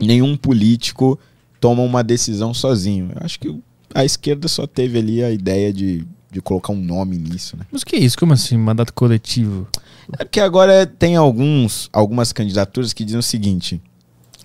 nenhum 0.00 0.36
político 0.36 1.16
toma 1.60 1.82
uma 1.82 2.02
decisão 2.02 2.52
sozinho. 2.52 3.10
Eu 3.14 3.22
acho 3.24 3.38
que 3.38 3.48
o- 3.48 3.62
a 3.94 4.04
esquerda 4.04 4.48
só 4.48 4.66
teve 4.66 4.98
ali 4.98 5.22
a 5.22 5.30
ideia 5.30 5.72
de, 5.72 6.04
de 6.32 6.40
colocar 6.40 6.72
um 6.72 6.80
nome 6.82 7.16
nisso, 7.16 7.56
né? 7.56 7.64
Mas 7.70 7.84
que 7.84 7.96
isso? 7.96 8.18
Como 8.18 8.32
assim, 8.32 8.56
mandato 8.56 8.92
coletivo? 8.92 9.68
É 10.18 10.24
porque 10.24 10.40
agora 10.40 10.86
tem 10.86 11.16
alguns, 11.16 11.88
algumas 11.92 12.32
candidaturas 12.32 12.92
que 12.92 13.04
dizem 13.04 13.18
o 13.20 13.22
seguinte: 13.22 13.80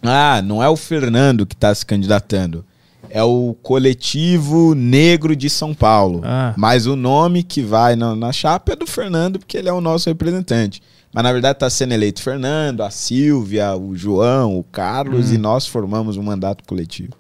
ah, 0.04 0.42
não 0.44 0.62
é 0.64 0.70
o 0.70 0.76
Fernando 0.76 1.46
que 1.46 1.56
está 1.56 1.74
se 1.74 1.86
candidatando, 1.86 2.64
é 3.10 3.24
o 3.24 3.56
coletivo 3.62 4.74
negro 4.76 5.36
de 5.36 5.50
São 5.50 5.74
Paulo. 5.74 6.22
Ah. 6.24 6.54
Mas 6.58 6.86
o 6.86 6.96
nome 6.96 7.44
que 7.44 7.62
vai 7.62 7.96
na, 7.96 8.16
na 8.16 8.32
chapa 8.32 8.74
é 8.74 8.76
do 8.76 8.86
Fernando, 8.88 9.40
porque 9.40 9.58
ele 9.58 9.70
é 9.70 9.74
o 9.74 9.82
nosso 9.82 10.10
representante. 10.10 10.82
Mas 11.14 11.24
na 11.24 11.32
verdade 11.32 11.56
está 11.56 11.70
sendo 11.70 11.94
eleito 11.94 12.22
Fernando, 12.22 12.82
a 12.82 12.90
Silvia, 12.90 13.76
o 13.76 13.96
João, 13.96 14.58
o 14.60 14.64
Carlos, 14.64 15.32
Hum. 15.32 15.36
e 15.36 15.38
nós 15.38 15.66
formamos 15.66 16.18
um 16.18 16.24
mandato 16.24 16.64
coletivo. 16.68 17.14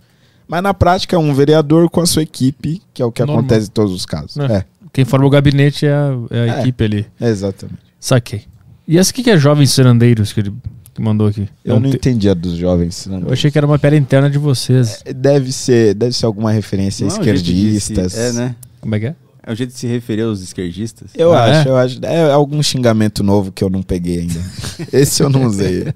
Mas 0.47 0.61
na 0.61 0.73
prática 0.73 1.15
é 1.15 1.19
um 1.19 1.33
vereador 1.33 1.89
com 1.89 2.01
a 2.01 2.05
sua 2.05 2.21
equipe, 2.21 2.81
que 2.93 3.01
é 3.01 3.05
o 3.05 3.11
que 3.11 3.21
Normal. 3.21 3.39
acontece 3.39 3.67
em 3.67 3.71
todos 3.71 3.93
os 3.93 4.05
casos. 4.05 4.37
É. 4.37 4.57
É, 4.57 4.65
Quem 4.93 5.03
forma 5.05 5.25
o 5.25 5.29
gabinete 5.29 5.85
é 5.87 5.93
a, 5.93 6.11
é 6.29 6.39
a 6.51 6.57
É. 6.57 6.59
equipe 6.59 6.83
ali. 6.83 7.07
exatamente. 7.21 7.79
Saquei. 8.05 8.43
E 8.87 8.99
essa 8.99 9.09
aqui 9.09 9.23
que 9.23 9.31
é 9.31 9.37
Jovens 9.37 9.71
Serandeiros 9.71 10.31
que 10.31 10.39
ele 10.41 10.53
que 10.93 11.01
mandou 11.01 11.25
aqui? 11.27 11.49
É 11.65 11.71
Eu 11.71 11.77
um 11.77 11.79
não 11.79 11.89
te- 11.89 11.95
entendi 11.97 12.29
a 12.29 12.35
dos 12.35 12.53
jovens. 12.53 13.07
não. 13.07 13.21
Eu 13.21 13.33
achei 13.33 13.49
que 13.49 13.57
era 13.57 13.65
uma 13.65 13.79
piada 13.79 13.95
interna 13.97 14.29
de 14.29 14.37
vocês. 14.37 15.01
Deve 15.15 15.51
ser, 15.51 15.95
deve 15.95 16.15
ser 16.15 16.27
alguma 16.27 16.51
referência 16.51 17.03
a 17.05 17.09
Não 17.09 17.15
é 17.15 17.19
esquerdistas. 17.19 18.15
É, 18.17 18.31
né? 18.31 18.55
Como 18.79 18.93
é 18.93 18.99
que 18.99 19.05
é? 19.07 19.15
É 19.47 19.51
um 19.51 19.55
jeito 19.55 19.71
de 19.73 19.77
se 19.77 19.85
referir 19.85 20.23
aos 20.23 20.41
esquerdistas. 20.41 21.09
Eu 21.15 21.31
Ah, 21.31 21.43
acho, 21.45 21.67
é? 21.67 21.71
eu 21.71 21.77
acho. 21.77 21.99
É 22.03 22.31
algum 22.31 22.63
xingamento 22.63 23.21
novo 23.23 23.51
que 23.51 23.63
eu 23.63 23.69
não 23.69 23.83
peguei 23.83 24.21
ainda. 24.21 24.39
Esse 24.91 25.21
eu 25.21 25.29
não 25.29 25.45
usei. 25.45 25.93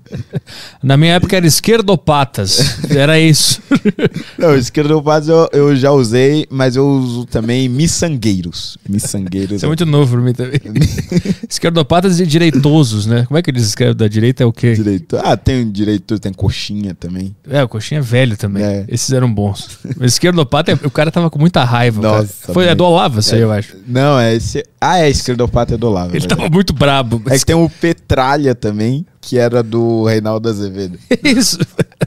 Na 0.84 0.96
minha 0.96 1.14
época 1.14 1.36
era 1.36 1.48
esquerdopatas. 1.48 2.80
era 2.92 3.20
isso. 3.20 3.62
Não, 4.38 4.56
esquerdopatas 4.56 5.28
eu, 5.28 5.50
eu 5.52 5.76
já 5.76 5.92
usei, 5.92 6.46
mas 6.50 6.76
eu 6.76 6.88
uso 6.88 7.26
também 7.26 7.68
miçangueiros. 7.68 8.78
Miçangueiros. 8.88 9.58
Isso 9.58 9.66
é 9.66 9.68
muito 9.68 9.86
novo 9.86 10.14
pra 10.16 10.22
mim 10.22 10.34
também. 10.34 10.60
esquerdopatas 11.50 12.20
e 12.20 12.26
direitosos, 12.26 13.06
né? 13.06 13.26
Como 13.26 13.38
é 13.38 13.42
que 13.42 13.50
eles 13.50 13.64
escrevem 13.64 13.96
da 13.96 14.08
direita? 14.08 14.44
É 14.44 14.46
o 14.46 14.54
quê? 14.54 14.74
direito. 14.74 15.18
Ah, 15.18 15.36
tem 15.36 15.70
direito, 15.70 16.20
tem 16.20 16.32
coxinha 16.32 16.94
também. 16.96 17.36
É, 17.50 17.64
o 17.64 17.68
coxinha 17.68 18.00
é 18.00 18.04
velho 18.04 18.38
também. 18.38 18.64
É. 18.64 18.86
Esses 18.88 19.12
eram 19.12 19.34
bons. 19.34 19.80
Esquerdopata, 20.02 20.78
o 20.84 20.92
cara 20.92 21.12
tava 21.12 21.30
com 21.30 21.40
muita 21.40 21.64
raiva. 21.64 22.02
Nossa, 22.02 22.54
Foi 22.54 22.66
é 22.68 22.76
do 22.76 22.84
Olavo, 22.86 23.20
isso 23.20 23.36
aí, 23.36 23.39
eu 23.40 23.52
acho. 23.52 23.76
Não, 23.88 24.20
é 24.20 24.36
esse. 24.36 24.64
Ah, 24.80 25.00
é 25.00 25.10
esquerdopata 25.10 25.74
é 25.76 25.78
do 25.78 25.88
Olavo. 25.88 26.08
é 26.08 26.12
Ele 26.14 26.20
verdade. 26.20 26.42
tava 26.42 26.54
muito 26.54 26.74
brabo. 26.74 27.22
É 27.28 27.38
que 27.38 27.46
tem 27.46 27.56
o 27.56 27.70
Petralha 27.70 28.54
também, 28.56 29.06
que 29.22 29.38
era 29.38 29.62
do 29.64 30.04
Reinaldo 30.06 30.48
Azevedo. 30.50 30.98
Isso. 31.24 31.58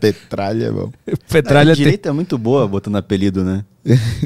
Petralha 0.01 0.67
é 0.67 0.71
bom. 0.71 0.91
Petralha 1.29 1.73
a 1.73 1.77
tem... 1.77 1.85
direita 1.85 2.09
é 2.09 2.13
muito 2.13 2.37
boa 2.39 2.67
botando 2.67 2.97
apelido, 2.97 3.45
né? 3.45 3.65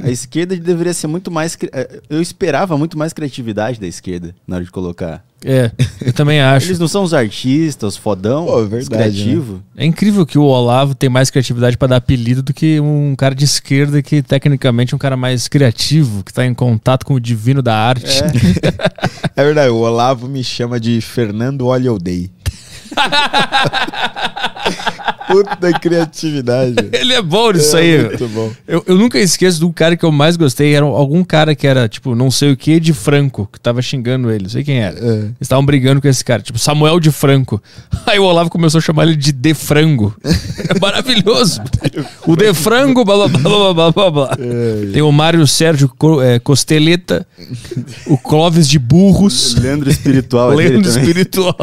A 0.02 0.10
esquerda 0.10 0.54
deveria 0.56 0.92
ser 0.94 1.06
muito 1.06 1.30
mais. 1.30 1.56
eh, 1.72 2.00
Eu 2.10 2.20
esperava 2.20 2.76
muito 2.76 2.96
mais 2.98 3.12
criatividade 3.12 3.80
da 3.80 3.86
esquerda 3.86 4.34
na 4.46 4.56
hora 4.56 4.64
de 4.64 4.70
colocar. 4.70 5.24
É, 5.46 5.70
eu 6.04 6.12
também 6.12 6.40
acho. 6.42 6.66
Eles 6.66 6.78
não 6.78 6.88
são 6.88 7.04
os 7.04 7.14
artistas, 7.14 7.94
os 7.94 7.96
fodão, 7.96 8.46
Pô, 8.46 8.58
é 8.58 8.62
os 8.62 8.68
verdade, 8.68 9.12
criativos. 9.12 9.60
É 9.76 9.84
incrível 9.84 10.26
que 10.26 10.36
o 10.36 10.42
Olavo 10.42 10.94
tem 10.94 11.08
mais 11.08 11.30
criatividade 11.30 11.78
pra 11.78 11.86
dar 11.86 11.96
apelido 11.96 12.42
do 12.42 12.52
que 12.52 12.80
um 12.80 13.14
cara 13.16 13.34
de 13.34 13.44
esquerda 13.44 14.02
que 14.02 14.22
tecnicamente 14.22 14.92
é 14.92 14.96
um 14.96 14.98
cara 14.98 15.16
mais 15.16 15.46
criativo, 15.46 16.24
que 16.24 16.32
tá 16.32 16.44
em 16.44 16.52
contato 16.52 17.06
com 17.06 17.14
o 17.14 17.20
divino 17.20 17.62
da 17.62 17.76
arte. 17.76 18.22
É 19.36 19.44
verdade, 19.44 19.70
o 19.70 19.76
Olavo 19.76 20.26
me 20.26 20.42
chama 20.42 20.80
de 20.80 21.00
Fernando 21.00 21.66
Olha 21.66 21.96
Dei. 21.98 22.30
Puta 25.28 25.72
criatividade. 25.80 26.74
Ele 26.92 27.12
é 27.12 27.20
bom 27.22 27.50
nisso 27.50 27.76
É 27.76 27.80
aí. 27.80 28.04
muito 28.04 28.28
bom. 28.28 28.50
Eu, 28.66 28.84
eu 28.86 28.96
nunca 28.96 29.18
esqueço 29.18 29.60
do 29.60 29.72
cara 29.72 29.96
que 29.96 30.04
eu 30.04 30.12
mais 30.12 30.36
gostei. 30.36 30.74
Era 30.74 30.86
algum 30.86 31.24
cara 31.24 31.54
que 31.54 31.66
era, 31.66 31.88
tipo, 31.88 32.14
não 32.14 32.30
sei 32.30 32.52
o 32.52 32.56
que 32.56 32.78
de 32.78 32.92
Franco, 32.92 33.48
que 33.52 33.58
tava 33.58 33.82
xingando 33.82 34.30
ele. 34.30 34.44
Não 34.44 34.50
sei 34.50 34.62
quem 34.62 34.78
era. 34.78 34.96
É. 34.98 35.02
Eles 35.02 35.32
estavam 35.40 35.66
brigando 35.66 36.00
com 36.00 36.08
esse 36.08 36.24
cara, 36.24 36.40
tipo, 36.42 36.58
Samuel 36.58 37.00
de 37.00 37.10
Franco. 37.10 37.60
Aí 38.06 38.18
o 38.18 38.24
Olavo 38.24 38.50
começou 38.50 38.78
a 38.78 38.82
chamar 38.82 39.04
ele 39.04 39.16
de 39.16 39.32
De 39.32 39.52
Frango. 39.52 40.14
É 40.24 40.78
maravilhoso. 40.80 41.60
o 42.26 42.36
De 42.36 42.54
Frango, 42.54 43.04
blá 43.04 43.28
blá 43.28 43.38
blá 43.38 43.74
blá 43.74 43.92
blá 43.92 44.10
blá. 44.10 44.36
Tem 44.92 45.02
o 45.02 45.10
Mário 45.10 45.44
Sérgio 45.46 45.90
é, 46.22 46.38
Costeleta, 46.38 47.26
o 48.06 48.16
Clóvis 48.16 48.68
de 48.68 48.78
Burros, 48.78 49.54
Leandro 49.56 49.90
espiritual 49.90 50.52
é 50.52 50.56
Leandro. 50.56 50.88
Espiritual, 50.88 51.56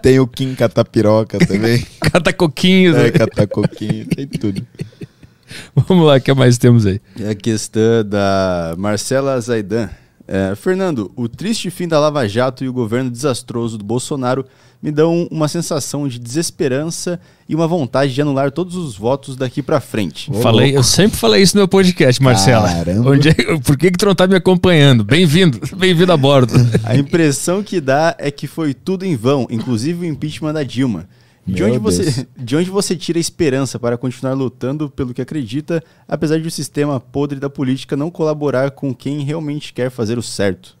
Tem 0.00 0.20
o 0.20 0.21
Kim 0.26 0.54
Catapiroca 0.54 1.38
também. 1.38 1.84
Catacoquinho. 2.00 2.96
é, 2.96 3.10
Catacoquinho, 3.10 4.06
tem 4.06 4.26
tudo. 4.26 4.64
Vamos 5.74 6.06
lá, 6.06 6.16
o 6.16 6.20
que 6.20 6.32
mais 6.32 6.56
temos 6.58 6.86
aí? 6.86 7.00
É 7.20 7.30
a 7.30 7.34
questão 7.34 8.04
da 8.04 8.74
Marcela 8.78 9.38
Zaidan. 9.40 9.90
É, 10.34 10.54
Fernando, 10.54 11.12
o 11.14 11.28
triste 11.28 11.68
fim 11.68 11.86
da 11.86 12.00
Lava 12.00 12.26
Jato 12.26 12.64
e 12.64 12.68
o 12.68 12.72
governo 12.72 13.10
desastroso 13.10 13.76
do 13.76 13.84
Bolsonaro 13.84 14.46
me 14.82 14.90
dão 14.90 15.28
uma 15.30 15.46
sensação 15.46 16.08
de 16.08 16.18
desesperança 16.18 17.20
e 17.46 17.54
uma 17.54 17.66
vontade 17.68 18.14
de 18.14 18.22
anular 18.22 18.50
todos 18.50 18.74
os 18.74 18.96
votos 18.96 19.36
daqui 19.36 19.62
pra 19.62 19.78
frente. 19.78 20.30
Ô, 20.30 20.40
falei, 20.40 20.68
louco. 20.68 20.78
eu 20.78 20.82
sempre 20.82 21.18
falei 21.18 21.42
isso 21.42 21.54
no 21.54 21.60
meu 21.60 21.68
podcast, 21.68 22.22
Marcela. 22.22 22.66
Caramba. 22.66 23.10
Onde 23.10 23.28
é- 23.28 23.34
por 23.62 23.76
que, 23.76 23.90
que 23.90 23.98
tu 23.98 24.06
não 24.06 24.14
tá 24.14 24.26
me 24.26 24.34
acompanhando? 24.34 25.04
Bem-vindo, 25.04 25.60
bem-vindo 25.76 26.10
a 26.10 26.16
bordo. 26.16 26.54
A 26.82 26.96
impressão 26.96 27.62
que 27.62 27.78
dá 27.78 28.16
é 28.18 28.30
que 28.30 28.46
foi 28.46 28.72
tudo 28.72 29.04
em 29.04 29.14
vão, 29.14 29.46
inclusive 29.50 30.06
o 30.06 30.08
impeachment 30.08 30.54
da 30.54 30.62
Dilma. 30.62 31.06
De 31.44 31.60
Meu 31.60 31.70
onde, 31.70 31.78
você, 31.78 32.02
Deus. 32.04 32.26
de 32.38 32.56
onde 32.56 32.70
você 32.70 32.94
tira 32.94 33.18
a 33.18 33.20
esperança 33.20 33.78
para 33.78 33.98
continuar 33.98 34.32
lutando 34.34 34.88
pelo 34.88 35.12
que 35.12 35.20
acredita, 35.20 35.82
apesar 36.06 36.38
de 36.38 36.46
o 36.46 36.50
sistema 36.50 37.00
podre 37.00 37.40
da 37.40 37.50
política 37.50 37.96
não 37.96 38.10
colaborar 38.10 38.70
com 38.70 38.94
quem 38.94 39.22
realmente 39.24 39.72
quer 39.72 39.90
fazer 39.90 40.18
o 40.18 40.22
certo? 40.22 40.76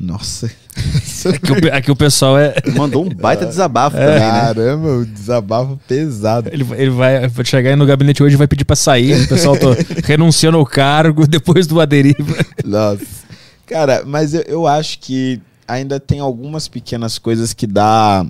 Nossa. 0.00 0.50
Aqui 1.28 1.52
o, 1.52 1.60
pe- 1.60 1.70
aqui 1.70 1.90
o 1.90 1.96
pessoal 1.96 2.38
é. 2.38 2.54
Mandou 2.74 3.04
um 3.04 3.08
baita 3.10 3.44
desabafo 3.44 3.94
também, 3.96 4.14
né? 4.18 4.18
Caramba, 4.40 4.88
o 4.96 5.04
desabafo 5.06 5.78
pesado. 5.86 6.48
Ele, 6.50 6.64
vai- 6.64 6.80
ele 6.80 6.90
vai 6.90 7.44
chegar 7.44 7.70
aí 7.70 7.76
no 7.76 7.84
gabinete 7.84 8.22
hoje 8.22 8.34
e 8.34 8.38
vai 8.38 8.48
pedir 8.48 8.64
pra 8.64 8.74
sair. 8.74 9.24
O 9.24 9.28
pessoal 9.28 9.56
tô 9.58 9.68
renunciando 10.04 10.56
ao 10.56 10.64
cargo 10.64 11.26
depois 11.26 11.66
do 11.66 11.78
aderiva. 11.80 12.34
Nossa. 12.64 13.04
Cara, 13.66 14.02
mas 14.06 14.32
eu, 14.32 14.40
eu 14.42 14.66
acho 14.66 14.98
que 15.00 15.40
ainda 15.68 16.00
tem 16.00 16.18
algumas 16.20 16.66
pequenas 16.66 17.18
coisas 17.18 17.52
que 17.52 17.66
dá 17.66 18.24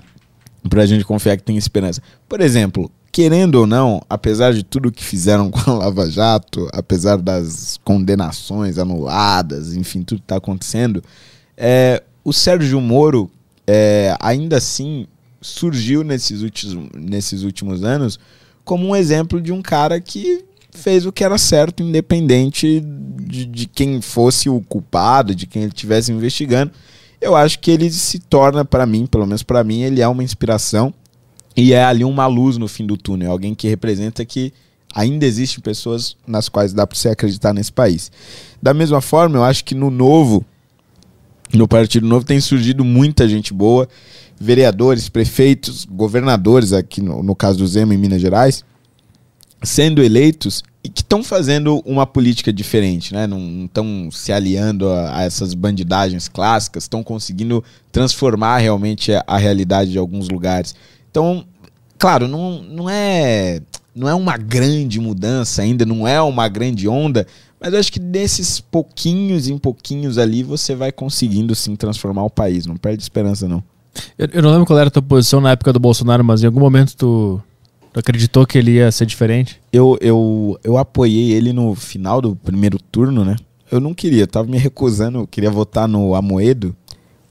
pra 0.69 0.85
gente 0.85 1.03
confiar 1.03 1.37
que 1.37 1.43
tem 1.43 1.57
esperança. 1.57 2.01
Por 2.27 2.41
exemplo, 2.41 2.91
querendo 3.11 3.55
ou 3.55 3.67
não, 3.67 4.01
apesar 4.09 4.53
de 4.53 4.63
tudo 4.63 4.91
que 4.91 5.03
fizeram 5.03 5.49
com 5.51 5.71
a 5.71 5.73
Lava 5.73 6.09
Jato, 6.09 6.67
apesar 6.73 7.17
das 7.17 7.79
condenações 7.83 8.77
anuladas, 8.77 9.75
enfim, 9.75 10.03
tudo 10.03 10.19
que 10.19 10.25
está 10.25 10.37
acontecendo, 10.37 11.03
é, 11.57 12.01
o 12.23 12.31
Sérgio 12.31 12.79
Moro 12.79 13.29
é, 13.67 14.15
ainda 14.19 14.57
assim 14.57 15.07
surgiu 15.41 16.03
nesses 16.03 16.41
últimos, 16.41 16.89
nesses 16.93 17.43
últimos 17.43 17.83
anos 17.83 18.19
como 18.63 18.87
um 18.87 18.95
exemplo 18.95 19.41
de 19.41 19.51
um 19.51 19.61
cara 19.61 19.99
que 19.99 20.45
fez 20.71 21.05
o 21.05 21.11
que 21.11 21.23
era 21.23 21.37
certo, 21.37 21.83
independente 21.83 22.79
de, 22.79 23.45
de 23.45 23.67
quem 23.67 24.01
fosse 24.01 24.49
o 24.49 24.61
culpado, 24.61 25.35
de 25.35 25.45
quem 25.45 25.63
ele 25.63 25.71
estivesse 25.71 26.11
investigando. 26.11 26.71
Eu 27.21 27.35
acho 27.35 27.59
que 27.59 27.69
ele 27.69 27.89
se 27.91 28.17
torna, 28.17 28.65
para 28.65 28.85
mim, 28.85 29.05
pelo 29.05 29.27
menos 29.27 29.43
para 29.43 29.63
mim, 29.63 29.81
ele 29.81 30.01
é 30.01 30.07
uma 30.07 30.23
inspiração 30.23 30.91
e 31.55 31.71
é 31.71 31.83
ali 31.83 32.03
uma 32.03 32.25
luz 32.25 32.57
no 32.57 32.67
fim 32.67 32.85
do 32.85 32.97
túnel, 32.97 33.31
alguém 33.31 33.53
que 33.53 33.67
representa 33.67 34.25
que 34.25 34.51
ainda 34.93 35.25
existem 35.25 35.61
pessoas 35.61 36.17
nas 36.25 36.49
quais 36.49 36.73
dá 36.73 36.85
para 36.87 36.97
você 36.97 37.09
acreditar 37.09 37.53
nesse 37.53 37.71
país. 37.71 38.11
Da 38.61 38.73
mesma 38.73 39.01
forma, 39.01 39.37
eu 39.37 39.43
acho 39.43 39.63
que 39.63 39.75
no 39.75 39.91
novo, 39.91 40.43
no 41.53 41.67
Partido 41.67 42.07
Novo, 42.07 42.25
tem 42.25 42.41
surgido 42.41 42.83
muita 42.83 43.27
gente 43.29 43.53
boa, 43.53 43.87
vereadores, 44.39 45.07
prefeitos, 45.07 45.85
governadores, 45.85 46.73
aqui 46.73 47.01
no, 47.01 47.21
no 47.21 47.35
caso 47.35 47.59
do 47.59 47.67
Zema, 47.67 47.93
em 47.93 47.97
Minas 47.97 48.19
Gerais, 48.19 48.65
sendo 49.61 50.01
eleitos 50.01 50.63
e 50.83 50.89
que 50.89 51.01
estão 51.01 51.23
fazendo 51.23 51.79
uma 51.85 52.07
política 52.07 52.51
diferente, 52.51 53.13
né? 53.13 53.27
Não 53.27 53.65
estão 53.65 54.09
se 54.11 54.31
aliando 54.31 54.89
a, 54.89 55.17
a, 55.17 55.23
essas 55.23 55.53
bandidagens 55.53 56.27
clássicas, 56.27 56.83
estão 56.83 57.03
conseguindo 57.03 57.63
transformar 57.91 58.57
realmente 58.57 59.13
a, 59.13 59.23
a 59.27 59.37
realidade 59.37 59.91
de 59.91 59.97
alguns 59.97 60.27
lugares. 60.27 60.73
Então, 61.09 61.45
claro, 61.99 62.27
não, 62.27 62.61
não 62.63 62.89
é 62.89 63.61
não 63.93 64.07
é 64.07 64.15
uma 64.15 64.37
grande 64.37 64.99
mudança 64.99 65.61
ainda, 65.61 65.85
não 65.85 66.07
é 66.07 66.21
uma 66.21 66.47
grande 66.47 66.87
onda, 66.87 67.27
mas 67.59 67.73
acho 67.73 67.91
que 67.91 67.99
desses 67.99 68.59
pouquinhos 68.59 69.47
em 69.47 69.57
pouquinhos 69.57 70.17
ali 70.17 70.41
você 70.41 70.73
vai 70.73 70.91
conseguindo 70.91 71.53
sim 71.53 71.75
transformar 71.75 72.23
o 72.23 72.29
país. 72.29 72.65
Não 72.65 72.75
perde 72.75 73.03
esperança, 73.03 73.47
não. 73.47 73.61
Eu, 74.17 74.29
eu 74.33 74.41
não 74.41 74.51
lembro 74.51 74.65
qual 74.65 74.79
era 74.79 74.87
a 74.87 74.91
tua 74.91 75.01
posição 75.01 75.41
na 75.41 75.51
época 75.51 75.73
do 75.73 75.79
Bolsonaro, 75.79 76.23
mas 76.23 76.41
em 76.41 76.47
algum 76.47 76.59
momento 76.59 76.95
tu, 76.95 77.43
tu 77.93 77.99
acreditou 77.99 78.45
que 78.45 78.57
ele 78.57 78.71
ia 78.71 78.91
ser 78.91 79.05
diferente? 79.05 79.61
Eu, 79.71 79.97
eu, 80.01 80.59
eu 80.63 80.77
apoiei 80.77 81.31
ele 81.31 81.53
no 81.53 81.75
final 81.75 82.21
do 82.21 82.35
primeiro 82.35 82.77
turno, 82.79 83.25
né? 83.25 83.35
Eu 83.71 83.79
não 83.79 83.93
queria, 83.93 84.27
tava 84.27 84.47
me 84.47 84.57
recusando, 84.57 85.27
queria 85.27 85.49
votar 85.49 85.87
no 85.87 86.13
Amoedo 86.13 86.75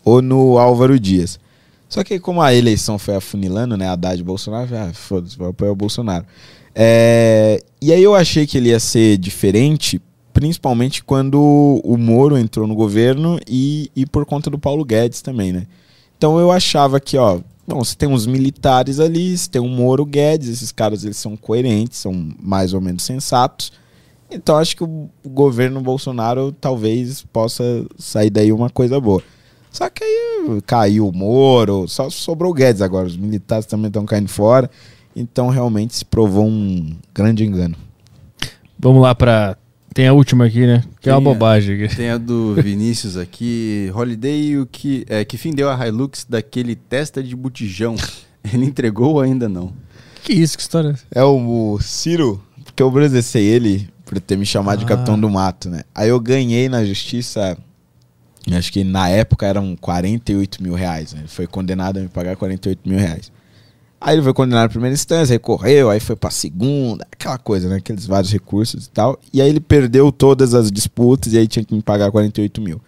ou 0.04 0.22
no 0.22 0.58
Álvaro 0.58 0.98
Dias. 0.98 1.38
Só 1.88 2.04
que 2.04 2.18
como 2.20 2.40
a 2.40 2.54
eleição 2.54 2.98
foi 2.98 3.16
afunilando, 3.16 3.76
né? 3.76 3.88
Haddad 3.88 4.20
e 4.20 4.24
Bolsonaro, 4.24 4.68
ah, 4.76 4.92
foda-se, 4.94 5.36
vou 5.36 5.48
apoiar 5.48 5.72
o 5.72 5.76
Bolsonaro. 5.76 6.24
É, 6.74 7.60
e 7.82 7.92
aí 7.92 8.02
eu 8.02 8.14
achei 8.14 8.46
que 8.46 8.56
ele 8.56 8.68
ia 8.68 8.78
ser 8.78 9.18
diferente, 9.18 10.00
principalmente 10.32 11.02
quando 11.02 11.80
o 11.84 11.96
Moro 11.96 12.38
entrou 12.38 12.66
no 12.66 12.74
governo 12.74 13.38
e, 13.46 13.90
e 13.94 14.06
por 14.06 14.24
conta 14.24 14.48
do 14.48 14.58
Paulo 14.58 14.84
Guedes 14.84 15.20
também, 15.20 15.52
né? 15.52 15.66
Então 16.16 16.38
eu 16.38 16.50
achava 16.50 17.00
que, 17.00 17.16
ó, 17.16 17.40
bom, 17.70 17.84
você 17.84 17.94
tem 17.94 18.08
uns 18.08 18.26
militares 18.26 18.98
ali, 18.98 19.36
você 19.36 19.48
tem 19.48 19.60
o 19.60 19.68
Moro 19.68 20.04
Guedes, 20.04 20.48
esses 20.48 20.72
caras 20.72 21.04
eles 21.04 21.16
são 21.16 21.36
coerentes, 21.36 21.98
são 21.98 22.28
mais 22.40 22.74
ou 22.74 22.80
menos 22.80 23.02
sensatos. 23.02 23.72
Então 24.30 24.56
acho 24.56 24.76
que 24.76 24.84
o 24.84 25.08
governo 25.24 25.80
Bolsonaro 25.80 26.52
talvez 26.52 27.22
possa 27.32 27.86
sair 27.98 28.30
daí 28.30 28.52
uma 28.52 28.70
coisa 28.70 29.00
boa. 29.00 29.22
Só 29.70 29.88
que 29.88 30.02
aí 30.02 30.60
caiu 30.66 31.08
o 31.08 31.12
Moro, 31.12 31.86
só 31.86 32.10
sobrou 32.10 32.50
o 32.50 32.54
Guedes 32.54 32.82
agora. 32.82 33.06
Os 33.06 33.16
militares 33.16 33.66
também 33.66 33.88
estão 33.88 34.04
caindo 34.04 34.28
fora. 34.28 34.70
Então 35.14 35.48
realmente 35.48 35.94
se 35.96 36.04
provou 36.04 36.46
um 36.46 36.92
grande 37.14 37.44
engano. 37.44 37.76
Vamos 38.78 39.02
lá 39.02 39.14
para 39.14 39.56
tem 39.94 40.06
a 40.06 40.12
última 40.12 40.46
aqui, 40.46 40.66
né? 40.66 40.82
Que 40.96 41.04
tem 41.04 41.12
é 41.12 41.16
uma 41.16 41.20
bobagem. 41.20 41.84
Aqui. 41.84 41.96
Tem 41.96 42.10
a 42.10 42.18
do 42.18 42.54
Vinícius 42.62 43.16
aqui. 43.16 43.90
Holiday, 43.94 44.58
o 44.58 44.66
que, 44.66 45.04
é, 45.08 45.24
que 45.24 45.36
fim 45.36 45.52
deu 45.52 45.68
a 45.68 45.86
Hilux 45.86 46.26
daquele 46.28 46.74
testa 46.74 47.22
de 47.22 47.34
botijão? 47.34 47.96
Ele 48.52 48.64
entregou 48.64 49.14
ou 49.14 49.20
ainda 49.20 49.48
não? 49.48 49.72
Que 50.22 50.32
isso, 50.32 50.56
que 50.56 50.62
história 50.62 50.98
é? 51.12 51.20
É 51.20 51.24
o, 51.24 51.74
o 51.74 51.80
Ciro, 51.80 52.42
porque 52.64 52.82
eu 52.82 52.86
obedecei 52.86 53.44
ele 53.44 53.88
por 54.04 54.18
ter 54.20 54.36
me 54.36 54.46
chamado 54.46 54.78
ah. 54.78 54.80
de 54.80 54.86
Capitão 54.86 55.20
do 55.20 55.28
Mato, 55.28 55.68
né? 55.68 55.82
Aí 55.94 56.08
eu 56.08 56.18
ganhei 56.18 56.68
na 56.68 56.84
justiça 56.84 57.56
Acho 58.56 58.72
que 58.72 58.82
na 58.82 59.08
época 59.08 59.46
eram 59.46 59.76
48 59.76 60.62
mil 60.62 60.74
reais. 60.74 61.12
Né? 61.12 61.20
Ele 61.20 61.28
foi 61.28 61.46
condenado 61.46 61.98
a 61.98 62.00
me 62.00 62.08
pagar 62.08 62.36
48 62.36 62.88
mil 62.88 62.98
reais. 62.98 63.30
Aí 64.00 64.14
ele 64.14 64.22
foi 64.22 64.32
condenado 64.32 64.62
na 64.62 64.68
primeira 64.70 64.94
instância, 64.94 65.34
recorreu, 65.34 65.90
aí 65.90 66.00
foi 66.00 66.16
pra 66.16 66.30
segunda, 66.30 67.06
aquela 67.12 67.36
coisa, 67.36 67.68
né? 67.68 67.76
Aqueles 67.76 68.06
vários 68.06 68.32
recursos 68.32 68.86
e 68.86 68.90
tal. 68.90 69.18
E 69.32 69.42
aí 69.42 69.48
ele 69.48 69.60
perdeu 69.60 70.10
todas 70.10 70.54
as 70.54 70.72
disputas 70.72 71.34
e 71.34 71.38
aí 71.38 71.46
tinha 71.46 71.64
que 71.64 71.74
me 71.74 71.82
pagar 71.82 72.10
48 72.10 72.62
mil. 72.62 72.80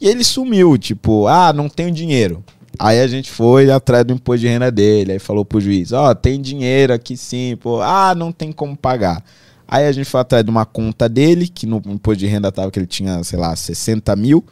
E 0.00 0.08
ele 0.08 0.24
sumiu, 0.24 0.76
tipo, 0.76 1.28
ah, 1.28 1.52
não 1.52 1.68
tenho 1.68 1.92
dinheiro. 1.92 2.42
Aí 2.78 3.00
a 3.00 3.06
gente 3.06 3.30
foi 3.30 3.70
atrás 3.70 4.04
do 4.04 4.12
imposto 4.12 4.40
de 4.40 4.48
renda 4.48 4.72
dele, 4.72 5.12
aí 5.12 5.18
falou 5.18 5.44
pro 5.44 5.60
juiz, 5.60 5.92
ó, 5.92 6.10
oh, 6.10 6.14
tem 6.14 6.40
dinheiro 6.40 6.92
aqui 6.94 7.16
sim, 7.16 7.56
pô, 7.60 7.80
ah, 7.80 8.14
não 8.16 8.32
tem 8.32 8.50
como 8.50 8.76
pagar. 8.76 9.22
Aí 9.68 9.86
a 9.86 9.92
gente 9.92 10.08
foi 10.08 10.20
atrás 10.20 10.44
de 10.44 10.50
uma 10.50 10.64
conta 10.66 11.08
dele, 11.08 11.46
que 11.46 11.64
no 11.64 11.80
imposto 11.86 12.18
de 12.18 12.26
renda 12.26 12.50
tava 12.50 12.72
que 12.72 12.78
ele 12.78 12.88
tinha, 12.88 13.22
sei 13.22 13.38
lá, 13.38 13.54
60 13.54 14.16
mil. 14.16 14.44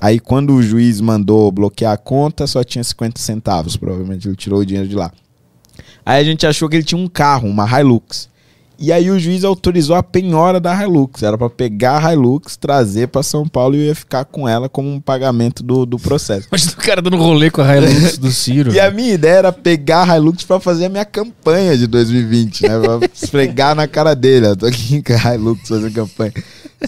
Aí 0.00 0.18
quando 0.18 0.54
o 0.54 0.62
juiz 0.62 0.98
mandou 1.00 1.52
bloquear 1.52 1.92
a 1.92 1.96
conta, 1.98 2.46
só 2.46 2.64
tinha 2.64 2.82
50 2.82 3.20
centavos. 3.20 3.76
Provavelmente 3.76 4.26
ele 4.26 4.34
tirou 4.34 4.60
o 4.60 4.64
dinheiro 4.64 4.88
de 4.88 4.96
lá. 4.96 5.12
Aí 6.04 6.20
a 6.20 6.24
gente 6.24 6.46
achou 6.46 6.68
que 6.68 6.76
ele 6.76 6.84
tinha 6.84 7.00
um 7.00 7.08
carro, 7.08 7.48
uma 7.48 7.66
Hilux. 7.66 8.30
E 8.84 8.90
aí 8.90 9.12
o 9.12 9.18
juiz 9.18 9.44
autorizou 9.44 9.94
a 9.94 10.02
penhora 10.02 10.58
da 10.58 10.74
Hilux. 10.82 11.22
Era 11.22 11.38
para 11.38 11.48
pegar 11.48 12.04
a 12.04 12.12
Hilux, 12.12 12.56
trazer 12.56 13.06
para 13.06 13.22
São 13.22 13.46
Paulo 13.46 13.76
e 13.76 13.78
eu 13.78 13.84
ia 13.84 13.94
ficar 13.94 14.24
com 14.24 14.48
ela 14.48 14.68
como 14.68 14.90
um 14.90 15.00
pagamento 15.00 15.62
do, 15.62 15.86
do 15.86 16.00
processo. 16.00 16.48
Mas 16.50 16.66
o 16.66 16.76
cara 16.76 17.00
dando 17.00 17.16
rolê 17.16 17.48
com 17.48 17.62
a 17.62 17.76
Hilux 17.76 18.18
do 18.18 18.32
Ciro. 18.32 18.72
e 18.74 18.80
a 18.80 18.90
minha 18.90 19.14
ideia 19.14 19.34
era 19.34 19.52
pegar 19.52 20.10
a 20.10 20.16
Hilux 20.16 20.42
para 20.42 20.58
fazer 20.58 20.86
a 20.86 20.88
minha 20.88 21.04
campanha 21.04 21.78
de 21.78 21.86
2020, 21.86 22.62
né? 22.62 22.80
Pra 22.80 22.98
esfregar 23.14 23.76
na 23.76 23.86
cara 23.86 24.14
dele. 24.14 24.48
Eu 24.48 24.56
tô 24.56 24.66
aqui 24.66 25.00
com 25.06 25.12
a 25.12 25.34
Hilux 25.34 25.68
fazendo 25.68 25.92
campanha. 25.92 26.32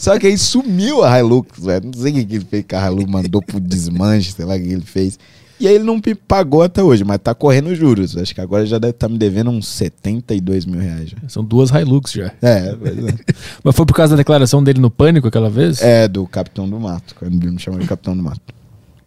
Só 0.00 0.18
que 0.18 0.26
aí 0.26 0.36
sumiu 0.36 1.04
a 1.04 1.16
Hilux, 1.16 1.64
velho. 1.64 1.92
Não 1.94 2.02
sei 2.02 2.10
o 2.10 2.26
que 2.26 2.34
ele 2.34 2.46
fez 2.50 2.64
com 2.68 2.76
a 2.76 2.86
Hilux, 2.88 3.08
mandou 3.08 3.40
pro 3.40 3.60
desmanche, 3.60 4.32
sei 4.32 4.44
lá 4.44 4.56
o 4.56 4.58
que 4.58 4.64
ele 4.64 4.84
fez. 4.84 5.16
E 5.58 5.68
aí 5.68 5.74
ele 5.74 5.84
não 5.84 5.96
me 5.96 6.14
pagou 6.14 6.62
até 6.62 6.82
hoje, 6.82 7.04
mas 7.04 7.18
tá 7.18 7.34
correndo 7.34 7.74
juros. 7.74 8.16
Acho 8.16 8.34
que 8.34 8.40
agora 8.40 8.66
já 8.66 8.78
deve 8.78 8.90
estar 8.90 9.06
tá 9.06 9.12
me 9.12 9.18
devendo 9.18 9.50
uns 9.50 9.68
72 9.68 10.66
mil 10.66 10.80
reais. 10.80 11.10
Já. 11.10 11.16
São 11.28 11.44
duas 11.44 11.70
Hilux 11.70 12.12
já. 12.12 12.32
É, 12.42 12.74
pois 12.74 12.98
é. 12.98 13.14
mas 13.62 13.76
foi 13.76 13.86
por 13.86 13.94
causa 13.94 14.12
da 14.12 14.16
declaração 14.16 14.62
dele 14.62 14.80
no 14.80 14.90
Pânico 14.90 15.28
aquela 15.28 15.48
vez? 15.48 15.80
É, 15.80 16.08
do 16.08 16.26
Capitão 16.26 16.68
do 16.68 16.78
Mato. 16.78 17.14
Quando 17.14 17.34
ele 17.34 17.52
me 17.52 17.60
chamou 17.60 17.78
de 17.78 17.86
Capitão 17.86 18.16
do 18.16 18.22
Mato. 18.22 18.40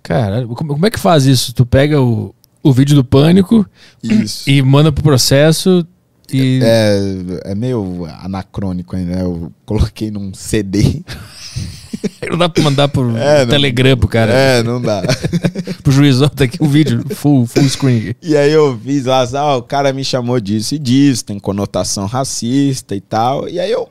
Cara, 0.02 0.48
como 0.48 0.86
é 0.86 0.90
que 0.90 1.00
faz 1.00 1.26
isso? 1.26 1.54
Tu 1.54 1.66
pega 1.66 2.02
o, 2.02 2.34
o 2.64 2.72
vídeo 2.72 2.96
do 2.96 3.04
Pânico 3.04 3.66
isso. 4.02 4.50
e 4.50 4.62
manda 4.62 4.92
pro 4.92 5.04
processo 5.04 5.86
e... 6.32 6.60
É, 6.64 7.52
é 7.52 7.56
meio 7.56 8.06
anacrônico 8.22 8.96
ainda, 8.96 9.16
né? 9.16 9.22
Eu 9.22 9.52
coloquei 9.66 10.12
num 10.12 10.34
CD. 10.34 11.02
não 12.30 12.38
dá 12.38 12.50
pra 12.50 12.64
mandar 12.64 12.88
por 12.88 13.10
é, 13.18 13.46
Telegram 13.46 13.98
pro 13.98 14.08
cara. 14.08 14.32
É, 14.32 14.64
não 14.64 14.82
dá. 14.82 15.04
pro 15.84 15.92
juizão, 15.92 16.30
tá 16.30 16.46
aqui 16.46 16.58
o 16.62 16.68
vídeo, 16.68 17.04
full, 17.16 17.46
full 17.46 17.70
screen. 17.70 18.16
E 18.22 18.36
aí 18.36 18.52
eu 18.52 18.80
fiz 18.84 19.06
lá, 19.06 19.26
ah, 19.36 19.58
o 19.58 19.64
cara 19.64 19.94
me 19.94 20.04
chamou 20.04 20.40
disso 20.40 20.76
e 20.76 20.80
disso, 20.80 21.26
tem 21.26 21.40
conotação 21.40 22.06
racista 22.06 22.96
e 22.96 23.02
tal. 23.02 23.48
E 23.48 23.60
aí 23.60 23.72
eu. 23.72 23.88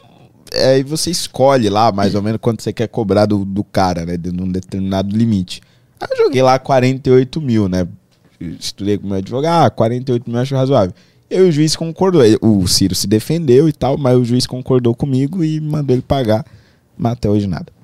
Aí 0.55 0.83
você 0.83 1.11
escolhe 1.11 1.69
lá 1.69 1.91
mais 1.91 2.15
ou 2.15 2.23
menos 2.23 2.39
quanto 2.41 2.63
você 2.63 2.73
quer 2.73 2.87
cobrar 2.87 3.27
do, 3.27 3.45
do 3.45 3.65
cara, 3.65 4.07
né? 4.07 4.17
De 4.17 4.31
um 4.31 4.51
determinado 4.51 5.15
limite. 5.17 5.61
Aí 6.01 6.09
eu 6.13 6.25
joguei 6.25 6.43
lá 6.43 6.59
48 6.59 7.41
mil, 7.41 7.69
né? 7.69 7.87
Estudei 8.41 8.97
com 8.99 9.07
o 9.07 9.09
meu 9.09 9.19
advogado, 9.19 9.67
ah, 9.67 9.71
48 9.71 10.29
mil 10.29 10.37
eu 10.37 10.43
acho 10.43 10.55
razoável. 10.55 10.95
E 11.29 11.35
aí 11.35 11.43
o 11.43 11.51
juiz 11.51 11.75
concordou. 11.75 12.23
O 12.41 12.67
Ciro 12.69 12.95
se 12.95 13.07
defendeu 13.07 13.69
e 13.69 13.73
tal, 13.73 13.99
mas 13.99 14.17
o 14.17 14.25
juiz 14.25 14.47
concordou 14.47 14.95
comigo 14.95 15.43
e 15.43 15.61
mandou 15.61 15.95
ele 15.95 16.03
pagar. 16.03 16.45
Mas 16.97 17.13
até 17.13 17.29
hoje 17.29 17.47
nada. 17.47 17.76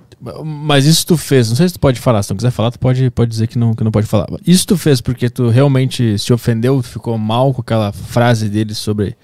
Mas 0.45 0.87
isso 0.87 1.05
tu 1.05 1.17
fez, 1.17 1.49
não 1.49 1.57
sei 1.57 1.67
se 1.67 1.75
tu 1.75 1.81
pode 1.81 1.99
falar, 1.99 2.23
se 2.23 2.31
não 2.31 2.37
quiser 2.37 2.53
falar, 2.53 2.71
tu 2.71 2.79
pode, 2.79 3.11
pode 3.11 3.31
dizer 3.31 3.49
que 3.49 3.59
não, 3.59 3.75
que 3.75 3.83
não 3.83 3.91
pode 3.91 4.07
falar. 4.07 4.29
Isso 4.47 4.67
tu 4.67 4.77
fez 4.77 5.01
porque 5.01 5.29
tu 5.29 5.49
realmente 5.49 6.17
se 6.17 6.33
ofendeu, 6.33 6.81
tu 6.81 6.89
ficou 6.89 7.19
mal 7.19 7.53
com 7.53 7.61
aquela 7.61 7.91
frase 7.91 8.49
dele 8.49 8.73
sobre 8.73 9.17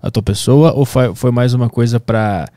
a 0.00 0.12
tua 0.12 0.22
pessoa, 0.22 0.72
ou 0.72 0.84
foi, 0.84 1.12
foi 1.14 1.32
mais 1.32 1.54
uma 1.54 1.68
coisa 1.68 1.98
pra 1.98 2.48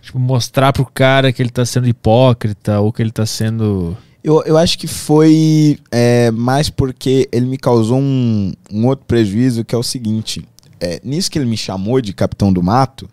tipo, 0.00 0.18
mostrar 0.18 0.72
pro 0.72 0.86
cara 0.86 1.32
que 1.32 1.42
ele 1.42 1.50
tá 1.50 1.64
sendo 1.64 1.88
hipócrita, 1.88 2.78
ou 2.80 2.92
que 2.92 3.02
ele 3.02 3.10
tá 3.10 3.26
sendo. 3.26 3.96
Eu, 4.22 4.42
eu 4.44 4.56
acho 4.56 4.78
que 4.78 4.86
foi 4.86 5.78
é, 5.90 6.30
mais 6.30 6.70
porque 6.70 7.28
ele 7.32 7.46
me 7.46 7.56
causou 7.56 7.98
um, 7.98 8.52
um 8.70 8.86
outro 8.86 9.06
prejuízo, 9.06 9.64
que 9.64 9.74
é 9.74 9.78
o 9.78 9.82
seguinte: 9.82 10.46
é, 10.78 11.00
nisso 11.02 11.30
que 11.30 11.38
ele 11.38 11.46
me 11.46 11.56
chamou 11.56 12.00
de 12.00 12.12
capitão 12.12 12.52
do 12.52 12.62
mato, 12.62 13.08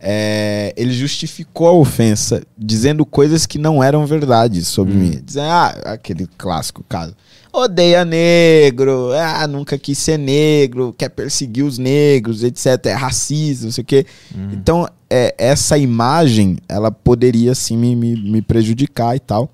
é, 0.00 0.72
ele 0.76 0.92
justificou 0.92 1.66
a 1.68 1.72
ofensa 1.72 2.42
dizendo 2.56 3.04
coisas 3.06 3.46
que 3.46 3.58
não 3.58 3.82
eram 3.82 4.06
verdades 4.06 4.68
sobre 4.68 4.94
Hum. 4.94 4.98
mim. 4.98 5.20
Dizendo, 5.24 5.46
ah, 5.46 5.68
aquele 5.84 6.28
clássico 6.38 6.84
caso. 6.88 7.14
Odeia 7.52 8.04
negro, 8.04 9.12
ah, 9.12 9.46
nunca 9.46 9.78
quis 9.78 9.96
ser 9.96 10.18
negro, 10.18 10.94
quer 10.96 11.08
perseguir 11.08 11.64
os 11.64 11.78
negros, 11.78 12.44
etc. 12.44 12.84
É 12.86 12.92
racista, 12.92 13.64
não 13.64 13.72
sei 13.72 13.82
o 13.82 13.86
quê. 13.86 14.06
Hum. 14.36 14.48
Então, 14.52 14.86
é, 15.08 15.34
essa 15.38 15.78
imagem, 15.78 16.58
ela 16.68 16.90
poderia 16.90 17.54
sim 17.54 17.76
me, 17.76 17.96
me, 17.96 18.14
me 18.14 18.42
prejudicar 18.42 19.16
e 19.16 19.20
tal. 19.20 19.50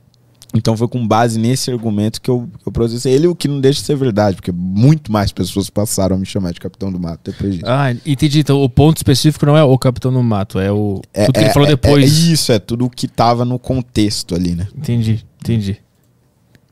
Então 0.54 0.76
foi 0.76 0.86
com 0.86 1.06
base 1.06 1.38
nesse 1.38 1.70
argumento 1.70 2.20
que 2.20 2.30
eu, 2.30 2.48
que 2.60 2.68
eu 2.68 2.72
processei 2.72 3.14
ele, 3.14 3.26
o 3.26 3.34
que 3.34 3.48
não 3.48 3.60
deixa 3.60 3.80
de 3.80 3.86
ser 3.86 3.96
verdade, 3.96 4.36
porque 4.36 4.52
muito 4.52 5.10
mais 5.10 5.32
pessoas 5.32 5.70
passaram 5.70 6.16
a 6.16 6.18
me 6.18 6.26
chamar 6.26 6.52
de 6.52 6.60
Capitão 6.60 6.92
do 6.92 7.00
Mato 7.00 7.30
depois 7.30 7.54
disso. 7.54 7.64
Ah, 7.66 7.90
entendi. 8.04 8.40
Então 8.40 8.62
o 8.62 8.68
ponto 8.68 8.98
específico 8.98 9.46
não 9.46 9.56
é 9.56 9.64
o 9.64 9.78
Capitão 9.78 10.10
no 10.10 10.22
Mato, 10.22 10.58
é 10.58 10.70
o. 10.70 11.00
É, 11.14 11.24
tudo 11.24 11.34
que 11.34 11.40
ele 11.40 11.48
é- 11.48 11.52
falou 11.52 11.68
é- 11.68 11.70
depois. 11.70 12.04
É, 12.04 12.32
isso, 12.32 12.52
é 12.52 12.58
tudo 12.58 12.84
o 12.84 12.90
que 12.90 13.08
tava 13.08 13.44
no 13.44 13.58
contexto 13.58 14.34
ali, 14.34 14.54
né? 14.54 14.68
Entendi, 14.76 15.24
entendi. 15.40 15.78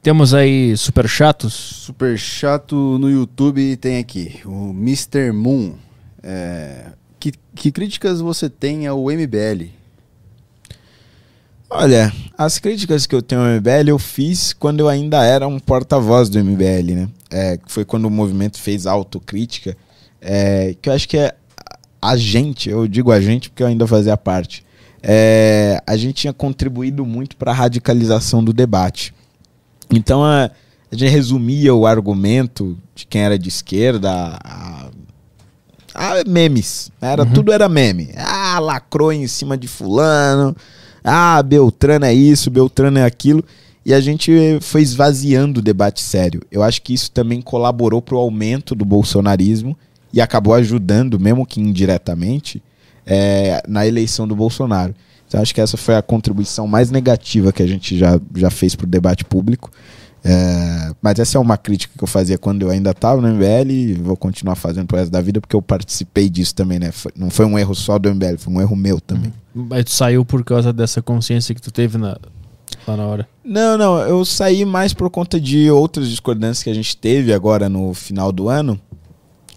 Temos 0.02 0.32
aí 0.32 0.76
super 0.76 1.08
chatos. 1.08 1.52
Super 1.54 2.18
chato 2.18 2.98
no 2.98 3.10
YouTube 3.10 3.76
tem 3.76 3.98
aqui, 3.98 4.40
o 4.46 4.70
Mr. 4.70 5.32
Moon. 5.32 5.74
É, 6.22 6.86
que, 7.18 7.32
que 7.54 7.70
críticas 7.70 8.20
você 8.20 8.48
tem 8.48 8.86
ao 8.86 9.04
MBL? 9.10 9.70
Olha, 11.72 12.12
as 12.36 12.58
críticas 12.58 13.06
que 13.06 13.14
eu 13.14 13.22
tenho 13.22 13.42
ao 13.42 13.46
MBL 13.46 13.90
eu 13.90 13.98
fiz 13.98 14.52
quando 14.52 14.80
eu 14.80 14.88
ainda 14.88 15.24
era 15.24 15.46
um 15.46 15.60
porta-voz 15.60 16.28
do 16.28 16.42
MBL, 16.42 16.94
né? 16.96 17.08
É, 17.30 17.60
foi 17.68 17.84
quando 17.84 18.06
o 18.06 18.10
movimento 18.10 18.58
fez 18.58 18.86
autocrítica, 18.86 19.76
é, 20.20 20.74
que 20.82 20.88
eu 20.88 20.92
acho 20.92 21.08
que 21.08 21.16
é 21.16 21.32
a 22.02 22.16
gente, 22.16 22.68
eu 22.68 22.88
digo 22.88 23.12
a 23.12 23.20
gente 23.20 23.50
porque 23.50 23.62
eu 23.62 23.68
ainda 23.68 23.86
fazia 23.86 24.16
parte, 24.16 24.64
é, 25.00 25.80
a 25.86 25.96
gente 25.96 26.14
tinha 26.14 26.32
contribuído 26.32 27.06
muito 27.06 27.36
para 27.36 27.52
a 27.52 27.54
radicalização 27.54 28.42
do 28.42 28.52
debate. 28.52 29.14
Então 29.88 30.24
a, 30.24 30.50
a 30.90 30.96
gente 30.96 31.10
resumia 31.10 31.72
o 31.72 31.86
argumento 31.86 32.76
de 32.96 33.06
quem 33.06 33.22
era 33.22 33.38
de 33.38 33.48
esquerda 33.48 34.10
a, 34.42 34.90
a 35.94 36.24
memes. 36.26 36.90
Era, 37.00 37.24
Tudo 37.24 37.52
era 37.52 37.68
meme. 37.68 38.10
Ah, 38.16 38.58
lacrou 38.58 39.12
em 39.12 39.28
cima 39.28 39.56
de 39.56 39.68
fulano. 39.68 40.56
Ah, 41.02 41.42
Beltrano 41.42 42.04
é 42.04 42.14
isso, 42.14 42.50
Beltrano 42.50 42.98
é 42.98 43.04
aquilo. 43.04 43.44
E 43.84 43.94
a 43.94 44.00
gente 44.00 44.32
foi 44.60 44.82
esvaziando 44.82 45.60
o 45.60 45.62
debate 45.62 46.02
sério. 46.02 46.42
Eu 46.50 46.62
acho 46.62 46.82
que 46.82 46.92
isso 46.92 47.10
também 47.10 47.40
colaborou 47.40 48.02
para 48.02 48.14
o 48.14 48.18
aumento 48.18 48.74
do 48.74 48.84
bolsonarismo 48.84 49.76
e 50.12 50.20
acabou 50.20 50.54
ajudando, 50.54 51.18
mesmo 51.18 51.46
que 51.46 51.60
indiretamente, 51.60 52.62
é, 53.06 53.62
na 53.66 53.86
eleição 53.86 54.28
do 54.28 54.36
Bolsonaro. 54.36 54.94
Então 55.26 55.40
acho 55.40 55.54
que 55.54 55.60
essa 55.60 55.76
foi 55.76 55.96
a 55.96 56.02
contribuição 56.02 56.66
mais 56.66 56.90
negativa 56.90 57.52
que 57.52 57.62
a 57.62 57.66
gente 57.66 57.96
já, 57.96 58.20
já 58.34 58.50
fez 58.50 58.74
para 58.74 58.84
o 58.84 58.88
debate 58.90 59.24
público. 59.24 59.70
É, 60.22 60.92
mas 61.00 61.18
essa 61.18 61.38
é 61.38 61.40
uma 61.40 61.56
crítica 61.56 61.94
que 61.96 62.04
eu 62.04 62.08
fazia 62.08 62.36
quando 62.36 62.62
eu 62.62 62.70
ainda 62.70 62.90
estava 62.90 63.20
no 63.22 63.28
MBL 63.28 63.70
e 63.70 63.94
vou 63.94 64.16
continuar 64.16 64.54
fazendo 64.54 64.86
pro 64.86 64.98
resto 64.98 65.10
da 65.10 65.20
vida 65.20 65.40
porque 65.40 65.56
eu 65.56 65.62
participei 65.62 66.28
disso 66.28 66.54
também, 66.54 66.78
né? 66.78 66.92
Foi- 66.92 67.12
não 67.16 67.30
foi 67.30 67.46
um 67.46 67.58
erro 67.58 67.74
só 67.74 67.98
do 67.98 68.08
MBL, 68.10 68.36
foi 68.38 68.52
um 68.52 68.60
erro 68.60 68.76
meu 68.76 69.00
também. 69.00 69.32
Mas 69.54 69.84
tu 69.86 69.90
saiu 69.92 70.24
por 70.24 70.44
causa 70.44 70.72
dessa 70.72 71.00
consciência 71.00 71.54
que 71.54 71.62
tu 71.62 71.70
teve 71.72 71.96
na, 71.96 72.18
lá 72.86 72.96
na 72.96 73.06
hora. 73.06 73.28
Não, 73.42 73.78
não, 73.78 73.98
eu 74.00 74.22
saí 74.24 74.64
mais 74.66 74.92
por 74.92 75.08
conta 75.10 75.40
de 75.40 75.70
outras 75.70 76.08
discordâncias 76.08 76.62
que 76.62 76.70
a 76.70 76.74
gente 76.74 76.96
teve 76.96 77.32
agora 77.32 77.68
no 77.68 77.94
final 77.94 78.30
do 78.30 78.48
ano. 78.48 78.78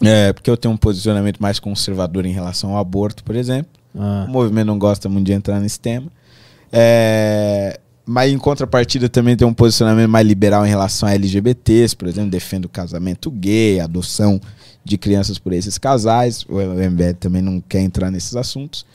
É, 0.02 0.34
porque 0.34 0.49
eu 0.49 0.57
tenho 0.57 0.73
um 0.73 0.77
posicionamento 0.77 1.40
mais 1.40 1.60
conservador 1.60 2.26
em 2.26 2.31
relação 2.34 2.72
ao 2.72 2.77
aborto, 2.77 3.23
por 3.23 3.35
exemplo. 3.35 3.72
Ah, 3.98 4.26
O 4.27 4.31
movimento 4.31 4.68
não 4.68 4.80
gosta 4.80 5.07
muito 5.10 5.26
de 5.27 5.34
entrar 5.34 5.60
nesse 5.60 5.80
tema. 5.80 6.07
É, 6.72 7.80
mas 8.05 8.31
em 8.31 8.38
contrapartida 8.38 9.07
também 9.07 9.35
tem 9.38 9.47
um 9.47 9.53
posicionamento 9.53 10.09
mais 10.09 10.25
liberal 10.27 10.65
em 10.65 10.69
relação 10.69 11.07
a 11.07 11.13
LGBTs, 11.13 11.95
por 11.95 12.07
exemplo, 12.07 12.30
defende 12.30 12.65
o 12.65 12.69
casamento 12.69 13.31
gay, 13.31 13.80
a 13.80 13.85
adoção 13.85 14.39
de 14.84 14.97
crianças 14.97 15.39
por 15.39 15.53
esses 15.53 15.77
casais. 15.77 16.45
O 16.49 16.59
MBL 16.59 17.13
também 17.19 17.41
não 17.41 17.61
quer 17.61 17.80
entrar 17.81 18.11
nesses 18.11 18.35
assuntos. 18.35 18.85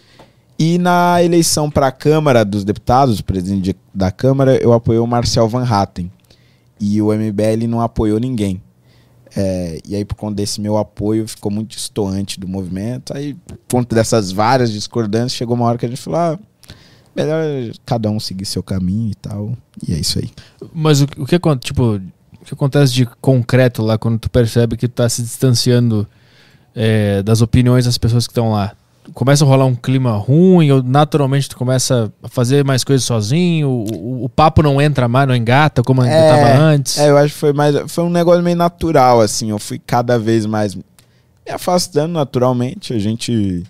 E 0.58 0.76
na 0.76 1.22
eleição 1.22 1.70
para 1.70 1.86
a 1.86 1.92
Câmara 1.92 2.44
dos 2.44 2.64
Deputados, 2.64 3.20
presidente 3.20 3.62
de- 3.62 3.76
da 3.94 4.10
Câmara, 4.10 4.56
eu 4.56 4.72
apoiei 4.72 4.98
o 5.00 5.06
Marcel 5.06 5.48
Van 5.48 5.64
Hatten. 5.64 6.10
E 6.80 7.00
o 7.00 7.12
MBL 7.12 7.66
não 7.68 7.80
apoiou 7.80 8.18
ninguém. 8.20 8.60
É, 9.36 9.78
e 9.86 9.94
aí, 9.94 10.04
por 10.04 10.14
conta 10.16 10.36
desse 10.36 10.60
meu 10.60 10.76
apoio, 10.76 11.28
ficou 11.28 11.50
muito 11.50 11.70
distoante 11.70 12.40
do 12.40 12.48
movimento. 12.48 13.16
Aí, 13.16 13.34
por 13.34 13.58
conta 13.70 13.94
dessas 13.94 14.32
várias 14.32 14.70
discordâncias, 14.72 15.32
chegou 15.34 15.54
uma 15.54 15.66
hora 15.66 15.78
que 15.78 15.86
a 15.86 15.88
gente 15.88 16.00
falou: 16.00 16.18
ah, 16.18 16.38
melhor 17.18 17.44
cada 17.84 18.10
um 18.10 18.18
seguir 18.20 18.44
seu 18.46 18.62
caminho 18.62 19.10
e 19.10 19.14
tal. 19.14 19.52
E 19.86 19.92
é 19.94 19.98
isso 19.98 20.18
aí. 20.18 20.30
Mas 20.74 21.00
o, 21.02 21.06
o 21.18 21.26
que 21.26 21.34
acon- 21.36 21.56
tipo, 21.56 21.96
o 22.40 22.44
que 22.44 22.54
acontece 22.54 22.92
de 22.92 23.06
concreto 23.20 23.82
lá 23.82 23.98
quando 23.98 24.18
tu 24.18 24.30
percebe 24.30 24.76
que 24.76 24.88
tu 24.88 24.92
tá 24.92 25.08
se 25.08 25.22
distanciando 25.22 26.06
é, 26.74 27.22
das 27.22 27.40
opiniões 27.42 27.84
das 27.84 27.98
pessoas 27.98 28.26
que 28.26 28.30
estão 28.32 28.50
lá? 28.52 28.72
Começa 29.14 29.42
a 29.42 29.48
rolar 29.48 29.64
um 29.64 29.74
clima 29.74 30.12
ruim, 30.12 30.70
ou 30.70 30.82
naturalmente 30.82 31.48
tu 31.48 31.56
começa 31.56 32.12
a 32.22 32.28
fazer 32.28 32.62
mais 32.62 32.84
coisas 32.84 33.04
sozinho, 33.06 33.66
o, 33.68 33.84
o- 33.90 34.24
o 34.24 34.28
papo 34.28 34.62
não 34.62 34.80
entra 34.82 35.08
mais, 35.08 35.26
não 35.26 35.34
engata 35.34 35.82
como 35.82 36.02
É, 36.04 36.06
engatava 36.06 36.58
antes. 36.62 36.98
É, 36.98 37.08
eu 37.08 37.16
acho 37.16 37.32
que 37.32 37.40
foi 37.40 37.52
mais. 37.54 37.74
Foi 37.90 38.04
um 38.04 38.10
negócio 38.10 38.42
meio 38.42 38.56
natural, 38.56 39.22
assim. 39.22 39.48
Eu 39.48 39.58
fui 39.58 39.78
cada 39.78 40.18
vez 40.18 40.44
mais 40.44 40.74
me 40.74 40.84
afastando 41.50 42.12
naturalmente. 42.12 42.92
A 42.92 42.98
gente 42.98 43.64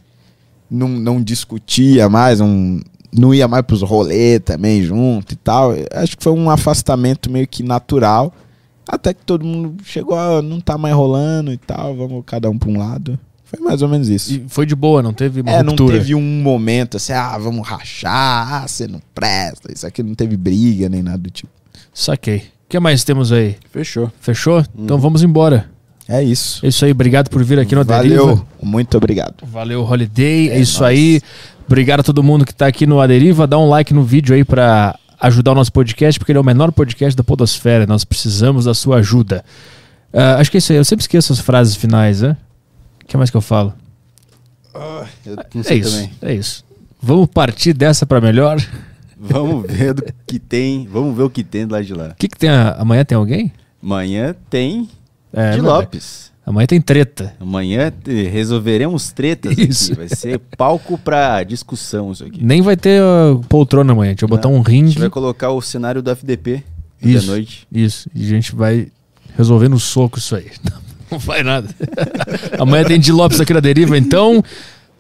não, 0.68 0.88
não 0.88 1.22
discutia 1.22 2.08
mais, 2.08 2.40
não, 2.40 2.80
não 3.12 3.34
ia 3.34 3.48
mais 3.48 3.62
pros 3.64 3.82
rolês 3.82 4.40
também 4.44 4.82
junto 4.82 5.32
e 5.32 5.36
tal. 5.36 5.72
Acho 5.92 6.16
que 6.16 6.22
foi 6.22 6.32
um 6.32 6.50
afastamento 6.50 7.30
meio 7.30 7.46
que 7.46 7.62
natural. 7.62 8.32
Até 8.86 9.12
que 9.12 9.24
todo 9.24 9.44
mundo 9.44 9.76
chegou, 9.84 10.16
ah, 10.18 10.40
não 10.40 10.60
tá 10.60 10.78
mais 10.78 10.94
rolando 10.94 11.52
e 11.52 11.58
tal, 11.58 11.94
vamos 11.94 12.22
cada 12.26 12.48
um 12.48 12.58
pra 12.58 12.70
um 12.70 12.78
lado. 12.78 13.18
Foi 13.44 13.60
mais 13.60 13.80
ou 13.82 13.88
menos 13.88 14.08
isso. 14.08 14.32
E 14.34 14.44
foi 14.48 14.66
de 14.66 14.74
boa, 14.74 15.02
não 15.02 15.12
teve 15.12 15.40
uma 15.40 15.50
É, 15.50 15.62
não 15.62 15.70
ruptura. 15.72 15.98
teve 15.98 16.14
um 16.14 16.20
momento 16.42 16.96
assim, 16.98 17.12
ah, 17.12 17.36
vamos 17.38 17.66
rachar, 17.66 18.62
ah, 18.62 18.66
você 18.68 18.86
não 18.86 19.00
presta. 19.14 19.72
Isso 19.72 19.86
aqui 19.86 20.02
não 20.02 20.14
teve 20.14 20.36
briga 20.36 20.88
nem 20.88 21.02
nada 21.02 21.18
do 21.18 21.30
tipo. 21.30 21.50
Saquei. 21.92 22.38
O 22.38 22.68
que 22.68 22.78
mais 22.78 23.04
temos 23.04 23.32
aí? 23.32 23.56
Fechou. 23.70 24.10
Fechou? 24.20 24.62
Então 24.78 24.98
vamos 24.98 25.22
embora. 25.22 25.70
É 26.08 26.22
isso. 26.22 26.64
É 26.64 26.68
isso 26.68 26.84
aí, 26.84 26.90
obrigado 26.92 27.28
por 27.28 27.42
vir 27.44 27.58
aqui 27.58 27.74
no 27.74 27.84
Valeu. 27.84 28.22
Aderiva. 28.24 28.46
Muito 28.62 28.96
obrigado. 28.96 29.34
Valeu, 29.46 29.82
Holiday. 29.84 30.48
É, 30.50 30.56
É 30.56 30.60
isso 30.60 30.80
nóis. 30.80 30.98
aí. 30.98 31.20
Obrigado 31.66 32.00
a 32.00 32.02
todo 32.02 32.22
mundo 32.22 32.46
que 32.46 32.54
tá 32.54 32.66
aqui 32.66 32.86
no 32.86 32.98
Aderiva. 33.00 33.46
Dá 33.46 33.58
um 33.58 33.68
like 33.68 33.92
no 33.92 34.02
vídeo 34.02 34.34
aí 34.34 34.42
pra 34.42 34.98
ajudar 35.20 35.52
o 35.52 35.54
nosso 35.54 35.70
podcast, 35.72 36.18
porque 36.18 36.32
ele 36.32 36.38
é 36.38 36.40
o 36.40 36.44
menor 36.44 36.72
podcast 36.72 37.14
da 37.14 37.22
Podosfera. 37.22 37.86
Nós 37.86 38.04
precisamos 38.04 38.64
da 38.64 38.72
sua 38.72 38.96
ajuda. 38.96 39.44
Ah, 40.12 40.36
acho 40.36 40.50
que 40.50 40.56
é 40.56 40.60
isso 40.60 40.72
aí. 40.72 40.78
Eu 40.78 40.84
sempre 40.84 41.02
esqueço 41.02 41.30
as 41.32 41.40
frases 41.40 41.76
finais, 41.76 42.22
né? 42.22 42.36
O 43.02 43.06
que 43.06 43.16
mais 43.18 43.28
que 43.28 43.36
eu 43.36 43.42
falo? 43.42 43.74
Eu 45.26 45.36
não 45.54 45.60
É 45.60 45.64
sei 45.64 45.78
isso. 45.80 45.90
também. 45.94 46.10
É 46.22 46.34
isso. 46.34 46.64
Vamos 47.02 47.26
partir 47.28 47.72
dessa 47.74 48.06
pra 48.06 48.20
melhor. 48.20 48.58
O 49.20 49.26
Vamos 49.26 49.66
ver 49.70 49.92
do 49.94 50.04
que 50.26 50.38
tem. 50.38 50.86
Vamos 50.90 51.16
ver 51.16 51.24
o 51.24 51.30
que 51.30 51.42
tem 51.44 51.66
do 51.66 51.72
lado 51.72 51.84
de 51.84 51.92
lá. 51.94 52.14
que, 52.18 52.28
que 52.28 52.38
tem? 52.38 52.48
a- 52.48 52.76
Amanhã 52.78 53.04
tem 53.04 53.16
alguém? 53.16 53.52
Amanhã 53.82 54.34
tem 54.48 54.88
É, 55.32 55.52
de 55.52 55.58
não, 55.62 55.66
Lopes. 55.70 56.32
Amanhã 56.48 56.66
tem 56.66 56.80
treta. 56.80 57.34
Amanhã 57.38 57.92
resolveremos 58.32 59.12
tretas 59.12 59.56
Isso. 59.58 59.92
aqui. 59.92 59.98
Vai 59.98 60.08
ser 60.08 60.38
palco 60.56 60.96
pra 60.96 61.42
discussão 61.42 62.10
isso 62.10 62.24
aqui. 62.24 62.42
Nem 62.42 62.62
vai 62.62 62.74
ter 62.74 63.02
ah, 63.02 63.38
poltrona 63.50 63.92
amanhã. 63.92 64.12
Deixa 64.12 64.24
eu 64.24 64.28
botar 64.28 64.48
Não, 64.48 64.56
um 64.56 64.62
A 64.62 64.68
ringue. 64.68 64.88
gente 64.88 64.98
vai 65.00 65.10
colocar 65.10 65.50
o 65.50 65.60
cenário 65.60 66.00
do 66.00 66.10
FDP 66.10 66.64
Isso. 67.02 67.26
noite. 67.26 67.66
Isso. 67.70 68.08
E 68.14 68.24
a 68.24 68.28
gente 68.28 68.54
vai 68.54 68.88
resolver 69.36 69.68
no 69.68 69.78
soco 69.78 70.18
isso 70.18 70.34
aí. 70.34 70.50
Não 71.10 71.18
vai 71.18 71.42
nada. 71.42 71.68
amanhã 72.58 72.84
tem 72.84 72.98
de 72.98 73.12
Lopes 73.12 73.40
aqui 73.40 73.52
na 73.52 73.60
deriva, 73.60 73.96
então. 73.98 74.42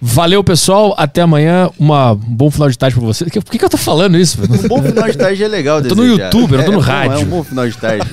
Valeu, 0.00 0.44
pessoal. 0.44 0.94
Até 0.96 1.22
amanhã. 1.22 1.70
Uma, 1.78 2.12
um 2.12 2.16
bom 2.16 2.50
final 2.50 2.70
de 2.70 2.78
tarde 2.78 2.96
pra 2.96 3.04
você. 3.04 3.24
Por 3.24 3.44
que, 3.50 3.58
que 3.58 3.64
eu 3.64 3.68
tô 3.68 3.76
falando 3.76 4.16
isso? 4.16 4.38
Um 4.40 4.68
bom 4.68 4.82
final 4.82 5.10
de 5.10 5.16
tarde 5.18 5.42
é 5.42 5.48
legal 5.48 5.82
tô 5.82 5.94
no. 5.94 6.04
YouTube, 6.06 6.52
eu 6.52 6.58
não 6.58 6.64
tô 6.64 6.70
É- 6.72 6.74
no 6.74 6.80
é 6.80 6.84
bom, 6.84 6.90
rádio. 6.92 7.14
É 7.14 7.18
um 7.18 7.24
bom 7.24 7.42
final 7.44 7.68
de 7.68 7.76
tarde. 7.76 8.06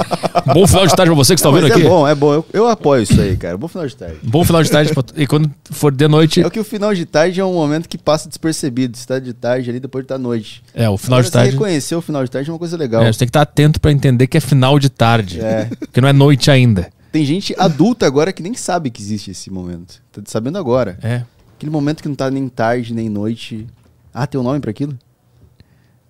Um 0.48 0.54
bom 0.54 0.68
final 0.68 0.88
de 0.88 0.96
tarde 0.96 1.12
pra 1.12 1.16
você 1.16 1.34
que 1.36 1.40
está 1.40 1.50
ouvindo 1.50 1.64
mas 1.68 1.72
aqui. 1.72 1.86
É 1.86 1.90
bom, 1.90 2.08
é 2.08 2.16
bom. 2.16 2.34
Eu, 2.34 2.46
eu 2.54 2.68
apoio 2.68 3.04
isso 3.04 3.20
aí, 3.20 3.38
cara. 3.38 3.58
Bom 3.58 3.68
final 3.68 3.88
de 3.88 3.96
tarde. 3.96 4.18
Bom 4.24 4.44
final 4.44 4.64
de 4.64 4.70
tarde. 4.72 4.92
E 5.16 5.28
quando 5.28 5.52
for 5.72 5.92
de 5.92 6.08
noite. 6.08 6.42
É 6.42 6.50
que 6.50 6.60
o 6.60 6.64
final 6.64 6.94
de 6.94 7.06
tarde 7.06 7.40
é 7.40 7.46
um 7.46 7.54
momento 7.54 7.88
que 7.88 7.98
passa 7.98 8.28
despercebido. 8.28 8.98
Você 8.98 9.06
tá 9.06 9.20
de 9.20 9.34
tarde 9.34 9.70
ali, 9.70 9.80
depois 9.80 10.06
tá 10.06 10.18
noite. 10.18 10.64
É, 10.74 10.90
o 10.90 10.98
final 10.98 11.22
de 11.22 11.28
Agora, 11.28 11.32
tarde. 11.44 11.52
Você 11.52 11.58
reconhecer 11.58 11.96
o 11.96 12.02
final 12.02 12.24
de 12.24 12.32
tarde 12.32 12.50
é 12.50 12.54
uma 12.54 12.60
coisa 12.60 12.76
legal. 12.78 13.04
É, 13.04 13.12
você 13.12 13.20
tem 13.20 13.28
que 13.28 13.30
estar 13.30 13.42
atento 13.42 13.80
pra 13.80 13.92
entender 13.92 14.28
que 14.28 14.38
é 14.38 14.42
final 14.42 14.80
de 14.80 14.90
tarde. 14.90 15.40
É. 15.40 15.70
Porque 15.80 16.02
não 16.02 16.08
é 16.10 16.14
noite 16.14 16.50
ainda. 16.50 16.90
Tem 17.12 17.24
gente 17.24 17.56
adulta 17.58 18.06
agora 18.06 18.34
que 18.34 18.44
nem 18.44 18.56
sabe 18.56 18.90
que 18.90 19.02
existe 19.02 19.32
esse 19.32 19.50
momento. 19.50 20.02
Tá 20.12 20.22
sabendo 20.26 20.58
agora. 20.58 20.98
É. 21.02 21.22
Aquele 21.56 21.72
momento 21.72 22.02
que 22.02 22.10
não 22.10 22.16
tá 22.16 22.30
nem 22.30 22.48
tarde, 22.50 22.94
nem 22.94 23.10
noite. 23.10 23.66
Ah, 24.14 24.28
tem 24.28 24.40
um 24.40 24.44
nome 24.44 24.60
para 24.60 24.72
aquilo? 24.72 24.98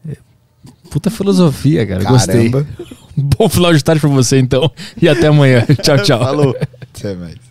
É, 0.08 0.18
puta 0.90 1.10
filosofia, 1.10 1.86
cara. 1.86 2.04
Caramba. 2.04 2.62
Gostei. 2.64 2.98
Bom 3.16 3.48
final 3.48 3.74
de 3.74 3.84
tarde 3.84 4.02
pra 4.02 4.10
você, 4.10 4.40
então. 4.40 4.70
E 5.02 5.08
até 5.08 5.28
amanhã. 5.28 5.66
tchau, 5.82 5.98
tchau. 6.00 6.20
Falou. 6.20 6.56
Até 6.82 7.14
mais. 7.16 7.46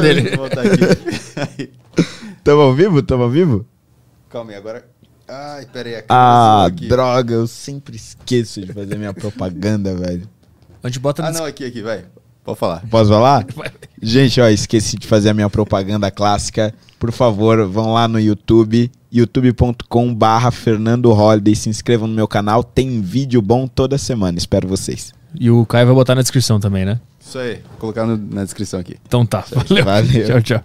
dele. 0.00 0.30
Tamo 2.44 2.62
ao 2.62 2.74
vivo? 2.74 3.02
Tamo 3.02 3.24
ao 3.24 3.30
vivo? 3.30 3.66
Calma 4.28 4.50
aí, 4.52 4.56
agora. 4.56 4.95
Ai, 5.28 5.66
pera 5.72 5.88
aí. 5.88 6.04
Ah, 6.08 6.68
droga, 6.72 7.34
eu 7.34 7.46
sempre 7.46 7.96
esqueço 7.96 8.60
de 8.60 8.72
fazer 8.72 8.96
minha 8.96 9.12
propaganda, 9.12 9.94
velho. 9.96 10.28
A 10.82 10.88
gente 10.88 10.98
bota 11.00 11.24
Ah, 11.24 11.32
no 11.32 11.38
não, 11.38 11.44
aqui, 11.44 11.64
aqui, 11.64 11.82
vai. 11.82 12.04
Pode 12.44 12.58
falar. 12.60 12.84
Posso 12.88 13.10
falar? 13.10 13.44
Gente, 14.00 14.40
ó, 14.40 14.48
esqueci 14.48 14.96
de 14.96 15.06
fazer 15.06 15.30
a 15.30 15.34
minha 15.34 15.50
propaganda 15.50 16.10
clássica. 16.12 16.72
Por 16.96 17.10
favor, 17.10 17.66
vão 17.66 17.92
lá 17.92 18.06
no 18.06 18.20
YouTube, 18.20 18.88
youtube.com 19.12 20.14
barra 20.14 20.52
Fernando 20.52 21.10
Holiday. 21.10 21.56
Se 21.56 21.68
inscrevam 21.68 22.06
no 22.06 22.14
meu 22.14 22.28
canal, 22.28 22.62
tem 22.62 23.00
vídeo 23.00 23.42
bom 23.42 23.66
toda 23.66 23.98
semana. 23.98 24.38
Espero 24.38 24.68
vocês. 24.68 25.12
E 25.38 25.50
o 25.50 25.66
Caio 25.66 25.86
vai 25.86 25.94
botar 25.96 26.14
na 26.14 26.22
descrição 26.22 26.60
também, 26.60 26.84
né? 26.84 27.00
Isso 27.20 27.36
aí, 27.38 27.54
vou 27.70 27.78
colocar 27.78 28.06
no- 28.06 28.16
na 28.16 28.44
descrição 28.44 28.78
aqui. 28.78 28.96
Então 29.04 29.26
tá, 29.26 29.44
valeu. 29.50 29.84
Valeu. 29.84 30.26
Tchau, 30.28 30.40
tchau. 30.42 30.64